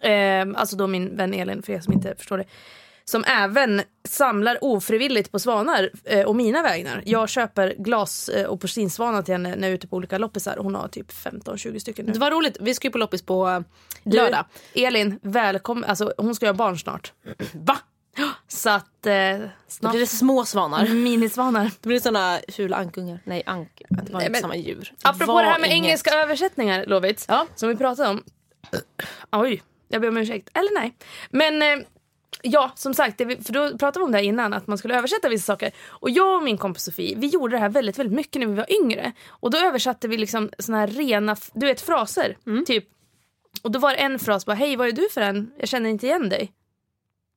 eh, 0.00 0.12
alltså 0.54 0.76
då 0.76 0.86
min 0.86 1.16
vän 1.16 1.34
Elin 1.34 1.62
för 1.62 1.72
er 1.72 1.80
som 1.80 1.92
inte 1.92 2.14
förstår 2.18 2.38
det, 2.38 2.44
som 3.10 3.24
även 3.24 3.82
samlar 4.08 4.58
ofrivilligt 4.64 5.32
på 5.32 5.38
svanar 5.38 5.90
eh, 6.04 6.26
och 6.26 6.36
mina 6.36 6.62
vägnar. 6.62 7.02
Jag 7.06 7.28
köper 7.28 7.74
glas 7.78 8.28
eh, 8.28 8.46
och 8.46 8.60
porslinssvanar 8.60 9.22
till 9.22 9.34
henne 9.34 9.48
när 9.48 9.62
jag 9.62 9.70
är 9.70 9.74
ute 9.74 9.88
på 9.88 9.96
olika 9.96 10.18
loppisar. 10.18 10.56
Hon 10.60 10.74
har 10.74 10.88
typ 10.88 11.12
15-20 11.12 11.78
stycken 11.78 12.06
nu. 12.06 12.12
Det 12.12 12.18
var 12.18 12.30
roligt, 12.30 12.56
vi 12.60 12.74
ska 12.74 12.88
ju 12.88 12.92
på 12.92 12.98
loppis 12.98 13.22
på 13.22 13.48
eh, 13.48 13.60
Du, 14.02 14.16
lördag. 14.16 14.44
Elin, 14.74 15.18
välkommen. 15.22 15.84
Alltså, 15.90 16.12
hon 16.18 16.34
ska 16.34 16.46
göra 16.46 16.54
barn 16.56 16.78
snart. 16.78 17.12
Va? 17.52 17.78
Så 18.48 18.70
att 18.70 19.06
eh, 19.06 19.14
snart 19.68 19.92
Blir 19.92 20.00
det 20.00 20.06
små 20.06 20.44
svanar? 20.44 20.88
minisvanar. 20.88 21.70
Det 21.80 21.88
blir 21.88 22.00
såna 22.00 22.38
fula 22.48 22.76
ankungar. 22.76 23.18
Nej, 23.24 23.42
ank. 23.46 23.82
Det 23.88 24.12
var 24.12 24.20
inte 24.20 24.32
men- 24.32 24.40
samma 24.40 24.56
djur. 24.56 24.92
Apropå 25.02 25.32
var 25.32 25.42
det 25.42 25.48
här 25.48 25.58
med 25.58 25.70
inget. 25.70 25.84
engelska 25.86 26.10
översättningar 26.14 26.86
Lovits, 26.86 27.24
Ja. 27.28 27.46
som 27.54 27.68
vi 27.68 27.76
pratade 27.76 28.08
om. 28.08 28.22
Oj, 29.32 29.62
jag 29.88 30.00
ber 30.00 30.08
om 30.08 30.16
ursäkt. 30.16 30.48
Eller 30.54 30.80
nej. 30.80 30.96
Men 31.30 31.62
eh, 31.62 31.86
ja, 32.42 32.72
som 32.74 32.94
sagt, 32.94 33.18
för 33.18 33.52
då 33.52 33.78
pratade 33.78 33.98
vi 33.98 34.04
om 34.04 34.12
det 34.12 34.18
här 34.18 34.24
innan, 34.24 34.52
att 34.52 34.66
man 34.66 34.78
skulle 34.78 34.98
översätta 34.98 35.28
vissa 35.28 35.52
saker. 35.52 35.70
Och 35.88 36.10
jag 36.10 36.36
och 36.36 36.42
min 36.42 36.58
kompis 36.58 36.82
Sofie, 36.84 37.14
vi 37.16 37.26
gjorde 37.26 37.56
det 37.56 37.60
här 37.60 37.68
väldigt, 37.68 37.98
väldigt 37.98 38.16
mycket 38.16 38.40
när 38.40 38.46
vi 38.48 38.54
var 38.54 38.72
yngre. 38.82 39.12
Och 39.28 39.50
då 39.50 39.58
översatte 39.58 40.08
vi 40.08 40.16
liksom 40.16 40.50
såna 40.58 40.78
här 40.78 40.86
rena, 40.86 41.36
du 41.52 41.66
vet 41.66 41.80
fraser. 41.80 42.36
Typ. 42.66 42.88
Och 43.62 43.70
då 43.70 43.78
var 43.78 43.90
det 43.90 43.96
en 43.96 44.18
fras 44.18 44.46
bara, 44.46 44.54
hej 44.56 44.76
vad 44.76 44.88
är 44.88 44.92
du 44.92 45.08
för 45.14 45.20
en? 45.20 45.50
Jag 45.58 45.68
känner 45.68 45.90
inte 45.90 46.06
igen 46.06 46.28
dig. 46.28 46.52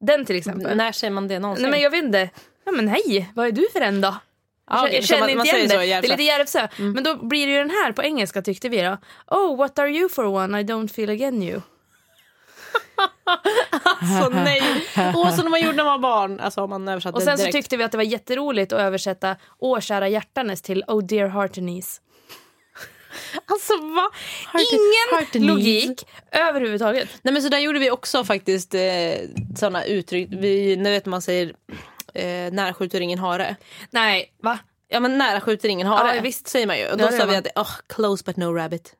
Den 0.02 0.26
till 0.26 0.36
exempel. 0.36 0.78
När 0.78 0.92
säger 0.92 1.12
man 1.12 1.28
det 1.28 1.40
någonsin? 1.40 1.62
Nej 1.64 1.72
men 1.72 1.82
jag 1.82 1.90
vet 1.90 2.04
inte. 2.04 2.30
Ja 2.66 2.72
men 2.72 2.88
hej, 2.88 3.32
vad 3.36 3.48
är 3.48 3.52
du 3.52 3.68
för 3.74 3.82
en 3.82 4.02
då? 4.02 4.16
Ja, 4.72 4.84
okej, 4.84 4.96
jag 4.96 5.04
känner 5.04 5.22
man- 5.22 5.30
inte 5.30 5.38
man 5.38 5.46
igen 5.48 5.68
det. 5.70 5.78
Det 5.78 5.84
är 5.84 6.02
lite 6.02 6.24
Järvsö. 6.24 6.60
Järvsö. 6.60 6.68
Men 6.94 7.04
då 7.04 7.16
blir 7.16 7.48
det 7.48 7.54
ju 7.54 7.58
den 7.60 7.70
här 7.70 7.92
på 7.92 8.04
engelska 8.04 8.42
tyckte 8.42 8.70
vi 8.70 8.82
då. 8.82 8.98
Oh 9.28 9.58
what 9.58 9.80
are 9.80 9.90
you 9.90 10.10
for 10.10 10.26
one 10.26 10.62
I 10.62 10.64
don't 10.64 10.88
feel 10.88 11.10
again 11.10 11.44
you. 11.44 11.62
Så 14.24 14.30
nej. 14.30 14.62
Åh, 14.98 15.36
så 15.36 15.44
när 15.44 15.50
man 15.50 15.62
gjorde 15.62 15.78
när 15.78 15.84
man 15.84 16.02
var 16.02 16.10
barn. 16.10 16.40
Alltså 16.40 16.68
man 16.68 16.88
översatte 16.88 17.16
Och 17.16 17.22
sen 17.24 17.38
så 17.38 17.44
direkt. 17.44 17.56
tyckte 17.56 17.78
vi 17.78 17.84
att 17.84 17.92
det 17.92 17.98
var 17.98 18.04
jätteroligt 18.04 18.74
att 18.74 18.80
översätta 18.80 19.36
Åh 19.60 19.80
kära 19.80 20.08
hjärtanes 20.08 20.62
till 20.62 20.84
Oh 20.88 21.04
dear 21.04 21.28
heartenies. 21.28 22.02
Alltså 23.46 23.74
va? 23.78 24.10
Ingen 24.54 25.20
Heartenies. 25.20 25.50
logik 25.50 26.08
överhuvudtaget. 26.32 27.10
Nej 27.22 27.34
men 27.34 27.42
så 27.44 27.50
där 27.50 27.60
gjorde 27.60 27.80
vi 27.80 27.92
också 27.92 28.24
faktiskt 28.24 28.74
eh, 28.74 28.82
sådana 29.60 29.84
uttryck. 29.86 30.30
Vi, 30.32 30.76
nu 30.76 30.90
vet 30.92 31.06
man 31.06 31.22
säger 31.22 31.54
eh, 32.14 32.52
nära 32.52 32.74
skjuter 32.74 33.02
ingen 33.02 33.20
hare. 33.20 33.56
Nej, 33.92 34.34
va? 34.44 34.60
Ja 34.88 35.00
men 35.00 35.18
nära 35.18 35.42
skjuter 35.42 35.70
ingen 35.70 35.88
hare. 35.88 36.16
Ja, 36.16 36.22
visst. 36.22 36.48
säger 36.48 36.68
man 36.68 36.78
ju. 36.80 36.88
Och 36.92 36.98
då 36.98 37.08
sa 37.08 37.26
vi 37.26 37.36
att 37.36 37.48
oh, 37.56 37.72
close 37.88 38.24
but 38.26 38.38
no 38.38 38.54
rabbit. 38.56 38.94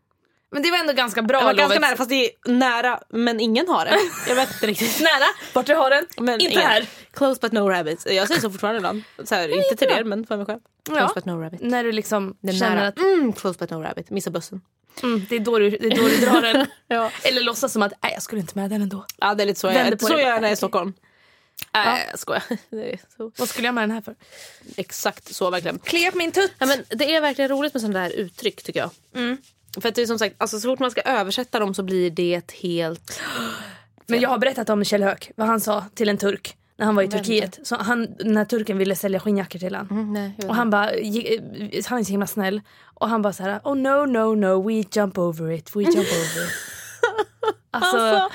Men 0.52 0.62
det 0.64 0.72
var 0.72 0.78
ändå 0.78 0.94
ganska 0.94 1.22
bra 1.22 1.40
Det 1.40 1.46
var 1.46 1.54
ganska 1.54 1.76
Lovet. 1.76 1.82
nära 1.90 1.98
fast 1.98 2.10
det 2.10 2.26
är 2.26 2.32
nära 2.52 3.00
men 3.10 3.40
ingen 3.40 3.68
hare. 3.68 3.96
Jag 4.28 4.36
vet 4.36 4.54
inte 4.54 4.68
riktigt. 4.68 5.00
Nära, 5.02 5.26
vart 5.54 5.66
du 5.66 5.76
har 5.76 5.90
den. 5.90 6.06
Men 6.18 6.34
inte 6.42 6.46
ingen. 6.54 6.68
här. 6.68 6.88
Close 7.14 7.40
but 7.42 7.52
no 7.52 7.60
rabbit. 7.70 8.06
Jag 8.06 8.28
säger 8.28 8.42
så 8.42 8.50
fortfarande 8.52 8.78
ibland. 8.78 9.04
Så 9.24 9.36
här, 9.36 9.50
inte 9.58 9.76
till 9.86 9.98
er 9.98 10.04
men 10.04 10.26
för 10.28 10.38
mig 10.38 10.46
själv. 10.46 10.60
Close 10.86 11.02
Ja. 11.02 11.12
but 11.16 11.26
no 11.26 11.32
rabbit. 11.42 11.62
När 11.62 11.84
du 11.84 11.92
liksom 11.92 12.38
Det 12.42 12.54
känner 12.54 12.76
nära. 12.76 12.88
att 12.88 12.98
Mm, 13.00 13.34
close 13.34 13.60
but 13.60 13.70
no 13.70 13.76
rabbit. 13.84 14.10
Missa 14.10 14.30
bussen. 14.30 14.62
mm, 15.04 15.26
det, 15.30 15.36
är 15.36 15.40
då 15.40 15.60
du, 15.60 15.70
det 15.70 15.86
är 15.88 15.96
då 15.96 16.08
du 16.08 16.18
drar 16.18 16.42
den. 16.42 16.66
Ja. 16.88 17.12
Eller 17.24 17.42
låtsas 17.42 17.74
som 17.74 17.82
att 17.82 17.94
nej 18.04 18.12
jag 18.14 18.24
skulle 18.24 18.42
inte 18.42 18.58
med 18.60 18.70
den 18.70 18.82
ändå. 18.82 19.06
Ja 19.18 19.34
det 19.36 19.44
är 19.44 19.48
lite 19.48 19.60
så 19.60 19.68
jag 19.68 19.74
Vänder 19.74 19.98
på 19.98 20.06
Så 20.06 20.14
det. 20.14 20.22
jag 20.22 20.30
är 20.30 20.36
när 20.36 20.42
jag 20.42 20.50
är 20.50 20.54
i 20.54 20.56
Stockholm. 20.56 20.94
Nej 21.74 22.08
jag 22.12 22.20
skojar. 22.20 22.44
Det 22.70 22.94
är 22.94 23.00
så. 23.18 23.32
Vad 23.38 23.50
skulle 23.50 23.68
jag 23.68 23.76
med 23.76 23.82
den 23.84 23.92
här 23.92 24.02
för? 24.02 24.16
Exakt 24.78 25.36
så 25.36 25.50
verkligen. 25.50 25.80
Klep 25.80 26.16
min 26.16 26.32
tutt. 26.32 26.52
Ja, 26.60 26.66
men 26.66 26.84
det 26.90 27.16
är 27.16 27.22
verkligen 27.22 27.50
roligt 27.52 27.74
med 27.74 27.82
sådana 27.82 28.00
där 28.00 28.10
uttryck 28.10 28.64
tycker 28.64 28.80
jag. 28.80 28.90
För 29.82 29.90
att 29.90 29.96
det 29.96 30.02
är 30.02 30.06
som 30.06 30.20
sagt, 30.20 30.36
alltså, 30.38 30.60
så 30.60 30.70
fort 30.70 30.80
man 30.80 30.92
ska 30.92 31.02
översätta 31.02 31.60
dem 31.60 31.74
så 31.74 31.84
blir 31.84 32.10
det 32.10 32.34
ett 32.34 32.52
helt... 32.52 33.20
Men 34.08 34.20
jag 34.22 34.30
har 34.30 34.38
berättat 34.38 34.70
om 34.70 34.84
Kjell 34.84 35.04
Höök, 35.04 35.32
vad 35.36 35.48
han 35.48 35.60
sa 35.62 35.84
till 35.94 36.10
en 36.10 36.18
turk 36.18 36.56
när 36.78 36.86
han 36.86 36.96
var 36.96 37.04
i 37.04 37.08
Turkiet. 37.08 37.60
Så 37.64 37.76
han, 37.76 38.08
när 38.20 38.46
turken 38.46 38.78
ville 38.78 38.96
sälja 38.96 39.20
skinnjackor 39.20 39.60
till 39.60 39.76
honom. 39.76 40.14
nej, 40.14 40.32
jag 40.38 40.44
vet 40.44 40.50
och 40.50 40.56
han 40.56 40.70
bara, 40.70 40.94
gick- 40.96 41.88
han 41.88 42.00
är 42.00 42.04
så 42.04 42.12
himla 42.12 42.28
snäll. 42.28 42.62
Och 42.94 43.10
han 43.10 43.22
bara 43.22 43.34
så 43.34 43.44
här, 43.44 43.60
oh 43.64 43.76
no 43.76 44.06
no 44.06 44.36
no 44.36 44.68
we 44.68 44.84
jump 44.92 45.18
over 45.18 45.52
it, 45.52 45.76
we 45.76 45.82
jump 45.84 45.98
over 45.98 46.46
it. 46.46 46.52
Alltså, 47.72 48.30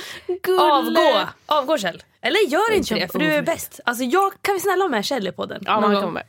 avgå, 0.61 1.29
avgå 1.47 1.79
Kjell. 1.79 2.03
Eller 2.21 2.49
gör 2.49 2.73
inte 2.75 2.95
det 2.95 3.01
jump 3.01 3.13
för 3.13 3.19
du 3.19 3.27
är 3.35 3.43
bäst. 3.43 3.81
Alltså 3.85 4.05
jag, 4.05 4.33
kan 4.43 4.55
vi 4.55 4.61
snälla 4.61 4.85
ha 4.85 4.89
med 4.89 5.05
Kjell 5.05 5.29
i 5.29 5.33
podden? 5.33 5.63
Ja, 5.67 5.81
man 5.81 6.01
kommer. 6.03 6.23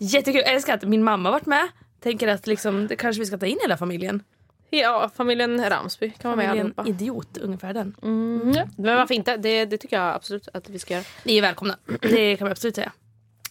Jättekul, 0.00 0.40
jag 0.46 0.54
älskar 0.54 0.74
att 0.74 0.82
min 0.82 1.02
mamma 1.04 1.30
varit 1.30 1.46
med. 1.46 1.68
Tänker 2.02 2.28
att 2.28 2.46
liksom, 2.46 2.86
det 2.86 2.96
kanske 2.96 3.20
vi 3.20 3.26
ska 3.26 3.38
ta 3.38 3.46
in 3.46 3.58
hela 3.62 3.76
familjen. 3.76 4.22
Ja, 4.80 5.10
familjen 5.16 5.70
Ramsby 5.70 6.10
kan 6.10 6.28
vara 6.30 6.36
med 6.36 6.46
Familjen 6.46 6.74
allihopa. 6.76 6.88
idiot, 7.04 7.36
ungefär 7.38 7.74
den. 7.74 7.96
Mm. 8.02 8.52
Ja. 8.56 8.66
Men 8.76 8.96
varför 8.96 9.14
inte? 9.14 9.36
Det, 9.36 9.64
det 9.64 9.78
tycker 9.78 9.96
jag 9.98 10.14
absolut 10.14 10.48
att 10.54 10.68
vi 10.68 10.78
ska 10.78 10.94
göra. 10.94 11.04
Ni 11.24 11.38
är 11.38 11.42
välkomna, 11.42 11.76
det 12.00 12.36
kan 12.36 12.46
vi 12.46 12.52
absolut 12.52 12.74
säga. 12.74 12.92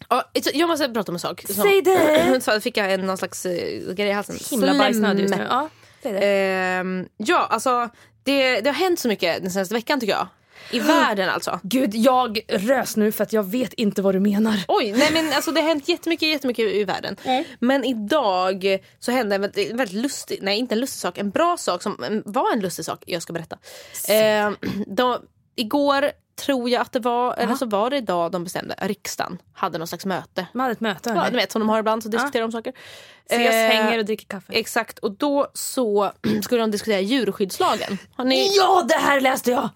Ja, 0.09 0.23
jag 0.53 0.69
måste 0.69 0.89
prata 0.89 1.11
om 1.11 1.15
en 1.15 1.19
sak. 1.19 1.41
Som- 1.41 1.55
Säg 1.63 1.81
det! 1.81 2.41
Så 2.43 2.61
fick 2.61 2.77
jag 2.77 2.93
en, 2.93 3.01
någon 3.01 3.17
slags 3.17 3.45
uh, 3.45 3.51
grej 3.93 4.07
i 4.07 4.11
halsen. 4.11 4.35
Himla 4.51 4.73
bajsnödig 4.77 5.21
just 5.23 5.35
nu. 5.37 5.47
Ja, 5.49 5.69
säg 6.03 6.11
det. 6.13 6.19
Ehm, 6.25 7.07
ja, 7.17 7.47
alltså 7.49 7.89
det, 8.23 8.61
det 8.61 8.69
har 8.69 8.75
hänt 8.75 8.99
så 8.99 9.07
mycket 9.07 9.41
den 9.41 9.51
senaste 9.51 9.73
veckan 9.73 9.99
tycker 9.99 10.13
jag. 10.13 10.27
I 10.71 10.79
världen 10.79 11.29
alltså. 11.29 11.59
Gud, 11.63 11.95
jag 11.95 12.39
rös 12.47 12.97
nu 12.97 13.11
för 13.11 13.23
att 13.23 13.33
jag 13.33 13.43
vet 13.43 13.73
inte 13.73 14.01
vad 14.01 14.15
du 14.15 14.19
menar. 14.19 14.55
Oj, 14.67 14.91
nej 14.97 15.09
men 15.13 15.33
alltså 15.33 15.51
det 15.51 15.61
har 15.61 15.67
hänt 15.67 15.87
jättemycket, 15.89 16.29
jättemycket 16.29 16.65
i 16.65 16.83
världen. 16.83 17.15
Men 17.59 17.83
idag 17.83 18.77
så 18.99 19.11
hände 19.11 19.35
en 19.35 19.41
väldigt, 19.41 19.71
väldigt 19.71 20.01
lustig, 20.01 20.39
nej 20.41 20.57
inte 20.59 20.75
en 20.75 20.79
lustig 20.79 20.99
sak, 21.01 21.17
en 21.17 21.29
bra 21.29 21.57
sak 21.57 21.81
som 21.81 22.03
en- 22.03 22.23
var 22.25 22.53
en 22.53 22.59
lustig 22.59 22.85
sak. 22.85 23.03
Jag 23.05 23.21
ska 23.21 23.33
berätta. 23.33 23.57
Eh, 24.09 24.51
de, 24.87 25.17
igår 25.55 26.11
tror 26.45 26.69
jag 26.69 26.81
att 26.81 26.91
det 26.91 26.99
var, 26.99 27.33
eller 27.35 27.55
så 27.55 27.65
var 27.65 27.89
det 27.89 27.97
idag 27.97 28.31
de 28.31 28.43
bestämde, 28.43 28.75
riksdagen 28.81 29.37
hade 29.53 29.77
någon 29.77 29.87
slags 29.87 30.05
möte. 30.05 30.47
Man 30.53 30.61
hade 30.61 30.71
ett 30.71 30.79
möte. 30.79 31.09
Ja, 31.15 31.29
ni 31.29 31.35
vet 31.37 31.51
som 31.51 31.59
de 31.59 31.69
har 31.69 31.79
ibland 31.79 32.03
så 32.03 32.09
diskuterar 32.09 32.41
de 32.41 32.51
saker. 32.51 32.73
Ses, 33.25 33.39
Eh, 33.53 33.53
hänger 33.53 33.99
och 33.99 34.05
dricker 34.05 34.25
kaffe. 34.25 34.53
Exakt, 34.53 34.99
och 34.99 35.11
då 35.11 35.47
så 35.53 36.11
skulle 36.43 36.61
de 36.61 36.71
diskutera 36.71 36.99
djurskyddslagen. 36.99 37.97
Ni... 38.25 38.55
Ja, 38.57 38.85
det 38.89 38.95
här 38.95 39.21
läste 39.21 39.51
jag! 39.51 39.69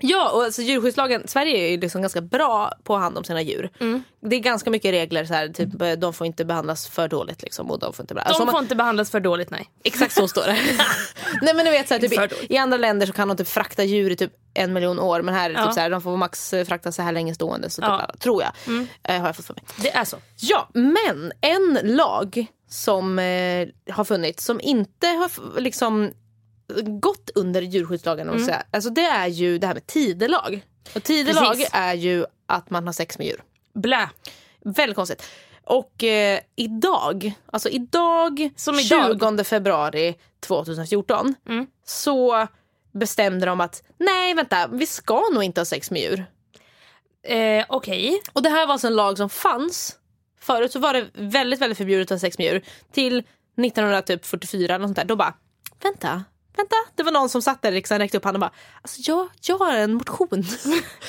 Ja, 0.00 0.30
och 0.30 0.42
alltså 0.42 0.62
djurskyddslagen, 0.62 1.28
Sverige 1.28 1.58
är 1.66 1.70
ju 1.70 1.80
liksom 1.80 2.00
ganska 2.02 2.20
bra 2.20 2.72
på 2.84 2.94
att 2.94 2.98
ha 3.00 3.04
hand 3.04 3.18
om 3.18 3.24
sina 3.24 3.42
djur. 3.42 3.70
Mm. 3.80 4.02
Det 4.20 4.36
är 4.36 4.40
ganska 4.40 4.70
mycket 4.70 4.90
regler, 4.92 5.24
så 5.24 5.34
här, 5.34 5.48
typ, 5.48 5.82
eh, 5.82 5.92
de 5.92 6.12
får 6.12 6.26
inte 6.26 6.44
behandlas 6.44 6.88
för 6.88 7.08
dåligt. 7.08 7.42
Liksom, 7.42 7.70
och 7.70 7.78
de 7.78 7.92
får 7.92 8.02
inte. 8.02 8.14
De 8.14 8.20
Alltså, 8.20 8.46
får 8.46 8.52
man, 8.52 8.62
inte 8.64 8.74
behandlas 8.76 9.10
för 9.10 9.20
dåligt, 9.20 9.50
nej. 9.50 9.70
Exakt 9.84 10.14
så 10.14 10.28
står 10.28 10.42
det. 10.42 10.58
Nej 11.42 11.54
men 11.54 11.64
du 11.64 11.70
vet, 11.70 11.88
så 11.88 11.94
här, 11.94 12.00
typ, 12.00 12.12
i, 12.50 12.54
I 12.54 12.56
andra 12.56 12.76
länder 12.76 13.06
så 13.06 13.12
kan 13.12 13.28
de 13.28 13.36
typ 13.36 13.48
frakta 13.48 13.84
djur 13.84 14.10
i 14.10 14.16
typ 14.16 14.32
en 14.54 14.72
miljon 14.72 14.98
år 14.98 15.22
men 15.22 15.34
här 15.34 15.50
är 15.50 15.54
det 15.54 15.60
Ja. 15.60 15.66
typ 15.66 15.74
så 15.74 15.80
här, 15.80 15.90
de 15.90 16.02
får 16.02 16.16
max 16.16 16.52
eh, 16.52 16.64
frakta 16.64 16.92
så 16.92 17.02
här 17.02 17.12
länge 17.12 17.34
stående. 17.34 17.70
Så 17.70 17.82
typ, 17.82 17.88
Ja. 17.88 17.98
Mm. 18.00 18.16
Tror 18.18 18.42
jag. 18.42 18.52
Eh, 19.02 19.20
har 19.20 19.26
jag 19.28 19.36
fått 19.36 19.46
för 19.46 19.54
mig. 19.54 19.62
Det 19.76 19.90
är 19.96 20.04
så. 20.04 20.16
Ja, 20.36 20.68
men 20.74 21.32
en 21.40 21.78
lag 21.82 22.46
som 22.68 23.18
eh, 23.18 23.68
har 23.90 24.04
funnits 24.04 24.44
som 24.44 24.60
inte 24.60 25.06
har 25.06 25.60
liksom 25.60 26.10
gått 27.00 27.30
under 27.34 27.62
djurskyddslagen. 27.62 28.28
Mm. 28.28 28.44
Säga. 28.44 28.62
Alltså, 28.70 28.90
det 28.90 29.04
är 29.06 29.26
ju 29.26 29.58
det 29.58 29.66
här 29.66 29.74
med 29.74 29.86
tidelag. 29.86 30.66
Och 30.94 31.02
tidelag 31.02 31.44
Precis. 31.52 31.68
är 31.72 31.94
ju 31.94 32.24
att 32.46 32.70
man 32.70 32.86
har 32.86 32.92
sex 32.92 33.18
med 33.18 33.26
djur. 33.26 33.42
Blä. 33.74 34.10
Väldigt 34.64 34.96
konstigt. 34.96 35.22
Och 35.64 36.04
eh, 36.04 36.40
idag, 36.56 37.32
alltså 37.52 37.68
idag, 37.68 38.50
Som 38.56 38.78
idag. 38.78 39.20
20 39.20 39.44
februari 39.44 40.14
2014 40.40 41.34
Mm. 41.48 41.66
så 41.86 42.46
bestämde 42.92 43.46
de 43.46 43.60
att 43.60 43.82
nej 43.98 44.34
vänta, 44.34 44.68
vi 44.72 44.86
ska 44.86 45.22
nog 45.32 45.42
inte 45.42 45.60
ha 45.60 45.64
sex 45.64 45.90
med 45.90 46.00
djur. 46.02 46.24
Eh, 47.22 47.64
Okej. 47.68 48.20
Och 48.32 48.42
det 48.42 48.48
här 48.48 48.66
var 48.66 48.72
alltså 48.72 48.86
en 48.86 48.94
lag 48.96 49.16
som 49.18 49.30
fanns. 49.30 49.96
Förut 50.40 50.72
så 50.72 50.78
var 50.78 50.92
det 50.92 51.06
väldigt, 51.14 51.60
väldigt 51.60 51.78
förbjudet 51.78 52.06
att 52.06 52.10
ha 52.10 52.18
sex 52.18 52.38
med 52.38 52.46
djur. 52.46 52.62
Till 52.92 53.18
1944 53.62 54.74
eller 54.74 54.84
sånt 54.86 54.96
där. 54.96 55.04
Då 55.04 55.16
bara, 55.16 55.34
vänta, 55.82 56.24
vänta. 56.60 56.76
Det 56.94 57.02
var 57.02 57.12
någon 57.12 57.28
som 57.28 57.42
satt 57.42 57.62
där 57.62 57.72
i 57.72 57.74
riksdagen 57.74 58.00
räckte 58.00 58.16
upp 58.16 58.24
handen 58.24 58.42
och 58.42 58.48
bara, 58.48 58.56
alltså 58.82 59.00
jag, 59.04 59.28
jag 59.40 59.58
har 59.58 59.72
en 59.72 59.94
motion. 59.94 60.28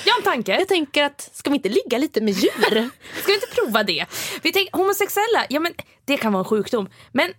Jag 0.05 0.13
har 0.13 0.19
en 0.19 0.23
tanke. 0.23 0.59
jag 0.59 0.67
tänker 0.67 1.03
att, 1.03 1.29
ska 1.33 1.49
vi 1.49 1.55
inte 1.55 1.69
ligga 1.69 1.97
lite 1.97 2.21
med 2.21 2.33
djur? 2.33 2.51
Ska 3.21 3.27
vi 3.27 3.33
inte 3.33 3.47
prova 3.55 3.83
det? 3.83 4.05
Vi 4.41 4.51
tänker, 4.51 4.77
homosexuella, 4.77 5.45
ja 5.49 5.59
men 5.59 5.73
det 6.05 6.17
kan 6.17 6.33
vara 6.33 6.43
en 6.43 6.49
sjukdom. 6.49 6.89
Men 7.11 7.33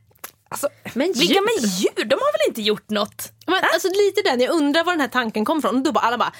alltså, 0.48 0.68
Men 0.94 1.12
ligga 1.12 1.40
med 1.40 1.70
djur, 1.70 2.04
de 2.04 2.14
har 2.14 2.32
väl 2.32 2.48
inte 2.48 2.62
gjort 2.62 2.90
något? 2.90 3.32
Men, 3.46 3.60
alltså 3.72 3.88
lite 3.88 4.22
den, 4.22 4.40
jag 4.40 4.54
undrar 4.54 4.84
var 4.84 4.92
den 4.92 5.00
här 5.00 5.08
tanken 5.08 5.44
kom 5.44 5.58
ifrån. 5.58 5.76
Och 5.76 5.82
då 5.82 5.92
bara 5.92 6.04
alla 6.04 6.18
bara, 6.18 6.32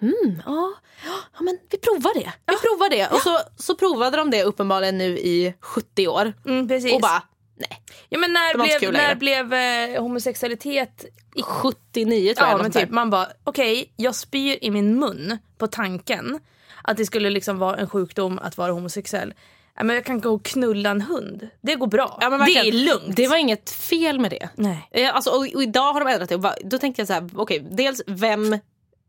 hmm, 0.00 0.42
ja, 0.46 0.74
ja 1.04 1.40
men 1.42 1.58
vi 1.70 1.78
provar 1.78 2.14
det. 2.14 2.32
Vi 2.46 2.56
provar 2.56 2.90
det. 2.90 3.06
Och 3.06 3.20
så, 3.20 3.38
så 3.56 3.74
provade 3.76 4.16
de 4.16 4.30
det 4.30 4.44
uppenbarligen 4.44 4.98
nu 4.98 5.18
i 5.18 5.54
70 5.60 6.08
år. 6.08 6.32
Mm, 6.46 6.68
precis. 6.68 6.94
Och 6.94 7.00
bara, 7.00 7.22
nej. 7.60 7.82
ja, 8.08 8.18
men 8.18 8.32
när 8.32 8.78
blev, 8.78 8.92
när 8.92 9.14
blev 9.14 9.52
eh, 9.54 10.02
homosexualitet 10.02 11.04
79 11.44 12.34
tror 12.34 12.48
jag. 12.48 12.52
Ja 12.52 12.54
eller 12.54 12.62
men 12.62 12.72
typ, 12.72 12.90
man 12.90 13.10
bara 13.10 13.26
okej 13.44 13.92
jag 13.96 14.14
spyr 14.14 14.58
i 14.60 14.70
min 14.70 14.98
mun 14.98 15.38
på 15.58 15.66
tanken 15.66 16.40
att 16.84 16.96
det 16.96 17.06
skulle 17.06 17.30
liksom 17.30 17.58
vara 17.58 17.76
en 17.76 17.88
sjukdom 17.88 18.38
att 18.38 18.56
vara 18.56 18.72
homosexuell. 18.72 19.34
Men 19.82 19.96
jag 19.96 20.04
kan 20.04 20.20
gå 20.20 20.30
och 20.30 20.44
knulla 20.44 20.90
en 20.90 21.00
hund. 21.00 21.48
Det 21.60 21.74
går 21.74 21.86
bra. 21.86 22.18
Ja, 22.20 22.30
det 22.30 22.56
är 22.56 22.72
lugnt. 22.72 23.16
Det 23.16 23.28
var 23.28 23.36
inget 23.36 23.70
fel 23.70 24.18
med 24.18 24.30
det. 24.30 24.48
Nej. 24.54 24.88
Eh, 24.90 25.14
Alltså, 25.14 25.30
och, 25.30 25.48
och 25.54 25.62
idag 25.62 25.92
har 25.92 26.00
de 26.00 26.08
ändrat 26.12 26.28
det. 26.28 26.68
Då 26.68 26.78
tänkte 26.78 27.00
jag 27.00 27.06
så 27.06 27.12
här, 27.12 27.30
okej, 27.34 27.66
dels 27.70 28.02
vem 28.06 28.58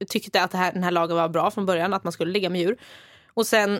tyckte 0.10 0.42
att 0.42 0.52
det 0.52 0.58
här, 0.58 0.72
den 0.72 0.84
här 0.84 0.92
lagen 0.92 1.16
var 1.18 1.30
bra 1.30 1.52
från 1.52 1.66
början, 1.66 1.94
att 1.94 2.04
man 2.04 2.14
skulle 2.14 2.32
ligga 2.32 2.50
med 2.50 2.62
djur. 2.62 2.78
Och 3.34 3.48
sen 3.48 3.80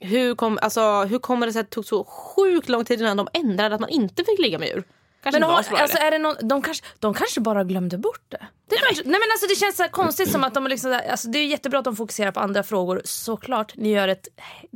hur, 0.00 0.34
kom, 0.34 0.58
alltså, 0.62 1.04
hur 1.04 1.18
kommer 1.18 1.46
det 1.46 1.52
sig 1.52 1.60
att 1.60 1.70
det 1.70 1.74
tog 1.74 1.84
så 1.84 2.04
sjukt 2.04 2.68
lång 2.68 2.84
tid 2.84 3.00
innan 3.00 3.16
de 3.16 3.28
ändrade 3.32 3.74
att 3.74 3.80
man 3.80 3.90
inte 3.90 4.24
fick 4.24 4.38
ligga 4.38 4.58
med 4.58 4.68
djur? 4.68 4.84
Kanske 5.22 5.40
Men 5.40 5.48
bra 5.48 5.56
alltså, 5.56 5.98
är 5.98 6.10
det 6.10 6.18
någon, 6.18 6.36
de, 6.40 6.62
kanske, 6.62 6.84
de 6.98 7.14
kanske 7.14 7.40
bara 7.40 7.64
glömde 7.64 7.98
bort 7.98 8.24
det. 8.28 8.46
Det, 8.68 8.76
kanske, 8.76 9.02
nej, 9.02 9.20
men 9.20 9.30
alltså, 9.32 9.46
det 9.46 9.54
känns 9.54 9.76
så 9.76 9.88
konstigt 9.88 10.30
som 10.30 10.44
att 10.44 10.54
de 10.54 10.66
liksom, 10.66 11.00
alltså, 11.10 11.28
det 11.28 11.38
är 11.38 11.46
jättebra 11.46 11.78
att 11.78 11.84
de 11.84 11.96
fokuserar 11.96 12.30
på 12.30 12.40
andra 12.40 12.62
frågor. 12.62 13.02
Såklart, 13.04 13.76
ni 13.76 13.92
gör 13.92 14.08
ett... 14.08 14.28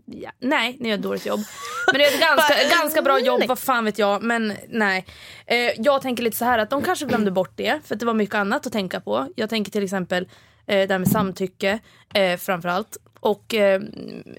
Ja, 0.05 0.31
nej, 0.39 0.77
ni 0.81 0.89
gör 0.89 0.97
ett 0.97 1.03
dåligt 1.03 1.27
jobb. 1.27 1.41
Men 1.87 1.99
det 1.99 2.05
är 2.07 2.15
ett 2.15 2.21
ganska, 2.37 2.55
ganska 2.81 3.03
bra 3.03 3.19
jobb, 3.19 3.43
vad 3.49 3.59
fan 3.59 3.85
vet 3.85 3.99
jag. 3.99 4.23
Men 4.23 4.57
nej. 4.69 5.07
Eh, 5.47 5.57
jag 5.77 6.03
tänker 6.03 6.23
lite 6.23 6.37
så 6.37 6.45
här 6.45 6.59
att 6.59 6.71
de 6.71 6.83
kanske 6.83 7.07
glömde 7.07 7.31
bort 7.31 7.53
det 7.57 7.81
för 7.85 7.95
det 7.95 8.07
var 8.07 8.15
mycket 8.15 8.35
annat 8.35 8.67
att 8.67 8.73
tänka 8.73 9.01
på. 9.01 9.29
Jag 9.37 9.51
tänker 9.51 9.73
till 9.73 9.85
exempel 9.85 10.29
eh, 10.67 10.89
det 10.89 10.95
här 10.95 10.99
med 10.99 11.09
samtycke 11.09 11.79
eh, 12.15 12.37
framförallt. 12.37 12.97
Och 13.21 13.55
eh, 13.55 13.81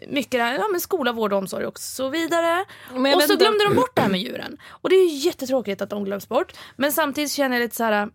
mycket 0.07 0.31
där, 0.31 0.53
ja, 0.53 0.67
men 0.71 0.81
skola, 0.81 1.11
vård 1.11 1.33
och 1.33 1.39
omsorg 1.39 1.65
och 1.65 1.79
så 1.79 2.09
vidare. 2.09 2.65
Men 2.95 3.15
och 3.15 3.21
så 3.21 3.33
inte- 3.33 3.43
glömde 3.45 3.63
de 3.63 3.75
bort 3.75 3.95
det 3.95 4.01
här 4.01 4.09
med 4.09 4.19
djuren. 4.19 4.57
Och 4.69 4.89
det 4.89 4.95
är 4.95 5.09
ju 5.09 5.15
jättetråkigt 5.15 5.81
att 5.81 5.89
de 5.89 6.03
glöms 6.03 6.27
bort. 6.29 6.53
Men 6.75 6.91
samtidigt 6.91 7.31
känner 7.31 7.55
jag 7.57 7.63
lite 7.63 7.75
så 7.75 7.83
här. 7.83 8.09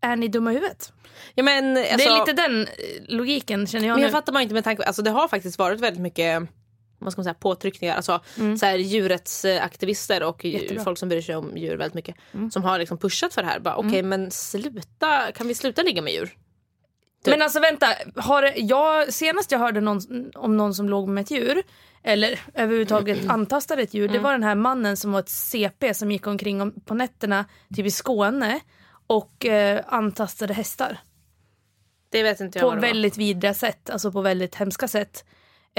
Är 0.00 0.16
ni 0.16 0.28
dumma 0.28 0.50
i 0.52 0.54
huvudet? 0.54 0.92
Ja, 1.34 1.42
men, 1.42 1.74
det 1.74 1.92
alltså, 1.92 2.08
är 2.08 2.18
lite 2.20 2.32
den 2.42 2.62
eh, 2.62 2.68
logiken 3.08 3.66
känner 3.66 3.88
jag 3.88 3.94
Men 3.94 4.02
jag 4.02 4.08
nu. 4.08 4.12
fattar 4.12 4.32
bara 4.32 4.42
inte 4.42 4.54
med 4.54 4.64
tanke 4.64 4.82
alltså 4.82 5.02
det 5.02 5.10
har 5.10 5.28
faktiskt 5.28 5.58
varit 5.58 5.80
väldigt 5.80 6.02
mycket 6.02 6.42
vad 7.00 7.12
ska 7.12 7.20
man 7.20 7.24
säga, 7.24 7.34
påtryckningar. 7.34 7.96
Alltså, 7.96 8.20
så 8.60 8.66
här, 8.66 8.78
djurrättsaktivister 8.78 10.22
och 10.22 10.44
Mm. 10.44 10.54
Jättebra. 10.54 10.74
Mm. 10.74 10.84
folk 10.84 10.98
som 10.98 11.08
bryr 11.08 11.22
sig 11.22 11.36
om 11.36 11.56
djur 11.56 11.76
väldigt 11.76 11.94
mycket. 11.94 12.16
Som 12.52 12.64
har 12.64 12.78
liksom 12.78 12.98
pushat 12.98 13.34
för 13.34 13.42
det 13.42 13.48
här. 13.48 13.60
Bara, 13.60 13.76
Okej 13.76 14.02
men 14.02 14.30
sluta, 14.30 15.32
kan 15.34 15.48
vi 15.48 15.54
sluta 15.54 15.82
ligga 15.82 16.02
med 16.02 16.12
djur? 16.12 16.36
Typ. 17.24 17.32
Men 17.34 17.42
alltså 17.42 17.60
vänta, 17.60 17.86
har 18.16 18.42
det- 18.42 18.54
jag, 18.56 19.12
senast 19.12 19.52
jag 19.52 19.58
hörde 19.58 19.80
någon, 19.80 20.00
om 20.34 20.56
någon 20.56 20.74
som 20.74 20.88
låg 20.88 21.08
med 21.08 21.22
ett 21.22 21.30
djur 21.30 21.62
eller 22.02 22.40
överhuvudtaget 22.54 23.18
antastade 23.30 23.82
ett 23.82 23.94
djur, 23.94 24.04
Mm. 24.04 24.12
det 24.12 24.18
var 24.18 24.32
den 24.32 24.42
här 24.42 24.54
mannen 24.54 24.96
som 24.96 25.12
var 25.12 25.20
ett 25.20 25.28
CP 25.28 25.94
som 25.94 26.10
gick 26.12 26.26
omkring 26.26 26.60
om, 26.62 26.72
på 26.84 26.94
nätterna 26.94 27.44
typ 27.76 27.86
i 27.86 27.90
Skåne 27.90 28.60
och 29.06 29.46
eh, 29.46 29.80
antastade 29.86 30.54
hästar. 30.54 30.98
Det 32.10 32.22
vet 32.22 32.40
inte 32.40 32.58
jag 32.58 32.74
på 32.74 32.80
väldigt 32.80 33.16
vidriga 33.16 33.54
sätt, 33.54 33.90
alltså 33.90 34.12
på 34.12 34.20
väldigt 34.20 34.54
hemska 34.54 34.88
sätt. 34.88 35.24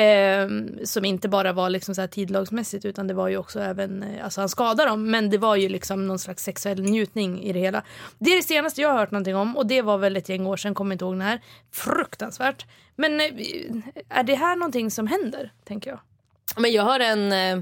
Ehm, 0.02 0.80
som 0.86 1.06
inte 1.06 1.30
bara 1.30 1.54
var 1.54 1.70
liksom 1.70 1.96
så 1.96 2.02
här 2.02 2.08
tidlagsmässigt 2.08 2.86
utan 2.86 3.08
det 3.08 3.14
var 3.14 3.28
ju 3.28 3.38
också 3.38 3.60
även, 3.60 4.04
eh, 4.04 4.24
alltså 4.24 4.42
han 4.42 4.50
skadade 4.50 4.90
dem 4.90 5.12
men 5.12 5.30
det 5.30 5.38
var 5.38 5.56
ju 5.56 5.70
liksom 5.70 6.08
någon 6.08 6.20
slags 6.20 6.44
sexuell 6.44 6.82
njutning 6.82 7.44
i 7.44 7.54
det 7.54 7.60
hela. 7.60 7.84
Det 8.20 8.32
är 8.32 8.36
det 8.38 8.44
senaste 8.44 8.82
jag 8.82 8.90
har 8.90 9.00
hört 9.00 9.12
någonting 9.12 9.36
om 9.36 9.58
och 9.58 9.66
det 9.68 9.82
var 9.82 9.98
väl 9.98 10.18
ett 10.18 10.30
gäng 10.30 10.46
år 10.48 10.58
sedan, 10.58 10.74
kommer 10.76 10.94
inte 10.96 11.06
ihåg 11.06 11.16
när. 11.16 11.42
Fruktansvärt. 11.72 12.66
Men 12.96 13.22
eh, 13.22 13.28
är 14.10 14.24
det 14.24 14.36
här 14.36 14.56
någonting 14.56 14.92
som 14.92 15.08
händer, 15.08 15.52
tänker 15.68 15.90
jag? 15.90 16.00
Men 16.58 16.72
jag 16.72 16.84
har 16.84 17.00
en... 17.00 17.32
eh, 17.32 17.60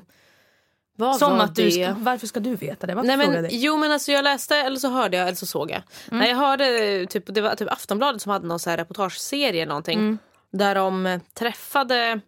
Vad 0.96 1.16
Som 1.18 1.38
var 1.38 1.44
att 1.44 1.56
du 1.56 1.64
det? 1.64 1.72
ska, 1.72 1.94
varför 2.00 2.28
ska 2.28 2.40
du 2.40 2.56
veta 2.56 2.88
det? 2.88 2.96
Varför 2.96 3.08
Nej, 3.08 3.18
men, 3.18 3.48
jo 3.52 3.78
men 3.78 3.92
alltså 3.92 4.12
jag 4.12 4.24
läste 4.24 4.56
eller 4.56 4.78
så 4.78 4.90
hörde 4.90 5.18
jag 5.18 5.28
eller 5.28 5.36
så 5.36 5.46
såg 5.46 5.72
jag. 5.72 5.82
Nej, 6.12 6.30
jag 6.30 6.38
hörde 6.38 7.06
typ, 7.10 7.24
det 7.28 7.42
var 7.42 7.56
typ 7.56 7.72
Aftonbladet 7.72 8.22
som 8.22 8.32
hade 8.32 8.48
någon 8.48 8.60
så 8.60 8.70
här 8.70 8.78
reportageserie 8.78 9.62
eller 9.62 9.70
någonting. 9.70 10.18
Där 10.58 10.76
de 10.76 11.20
träffade, 11.34 12.20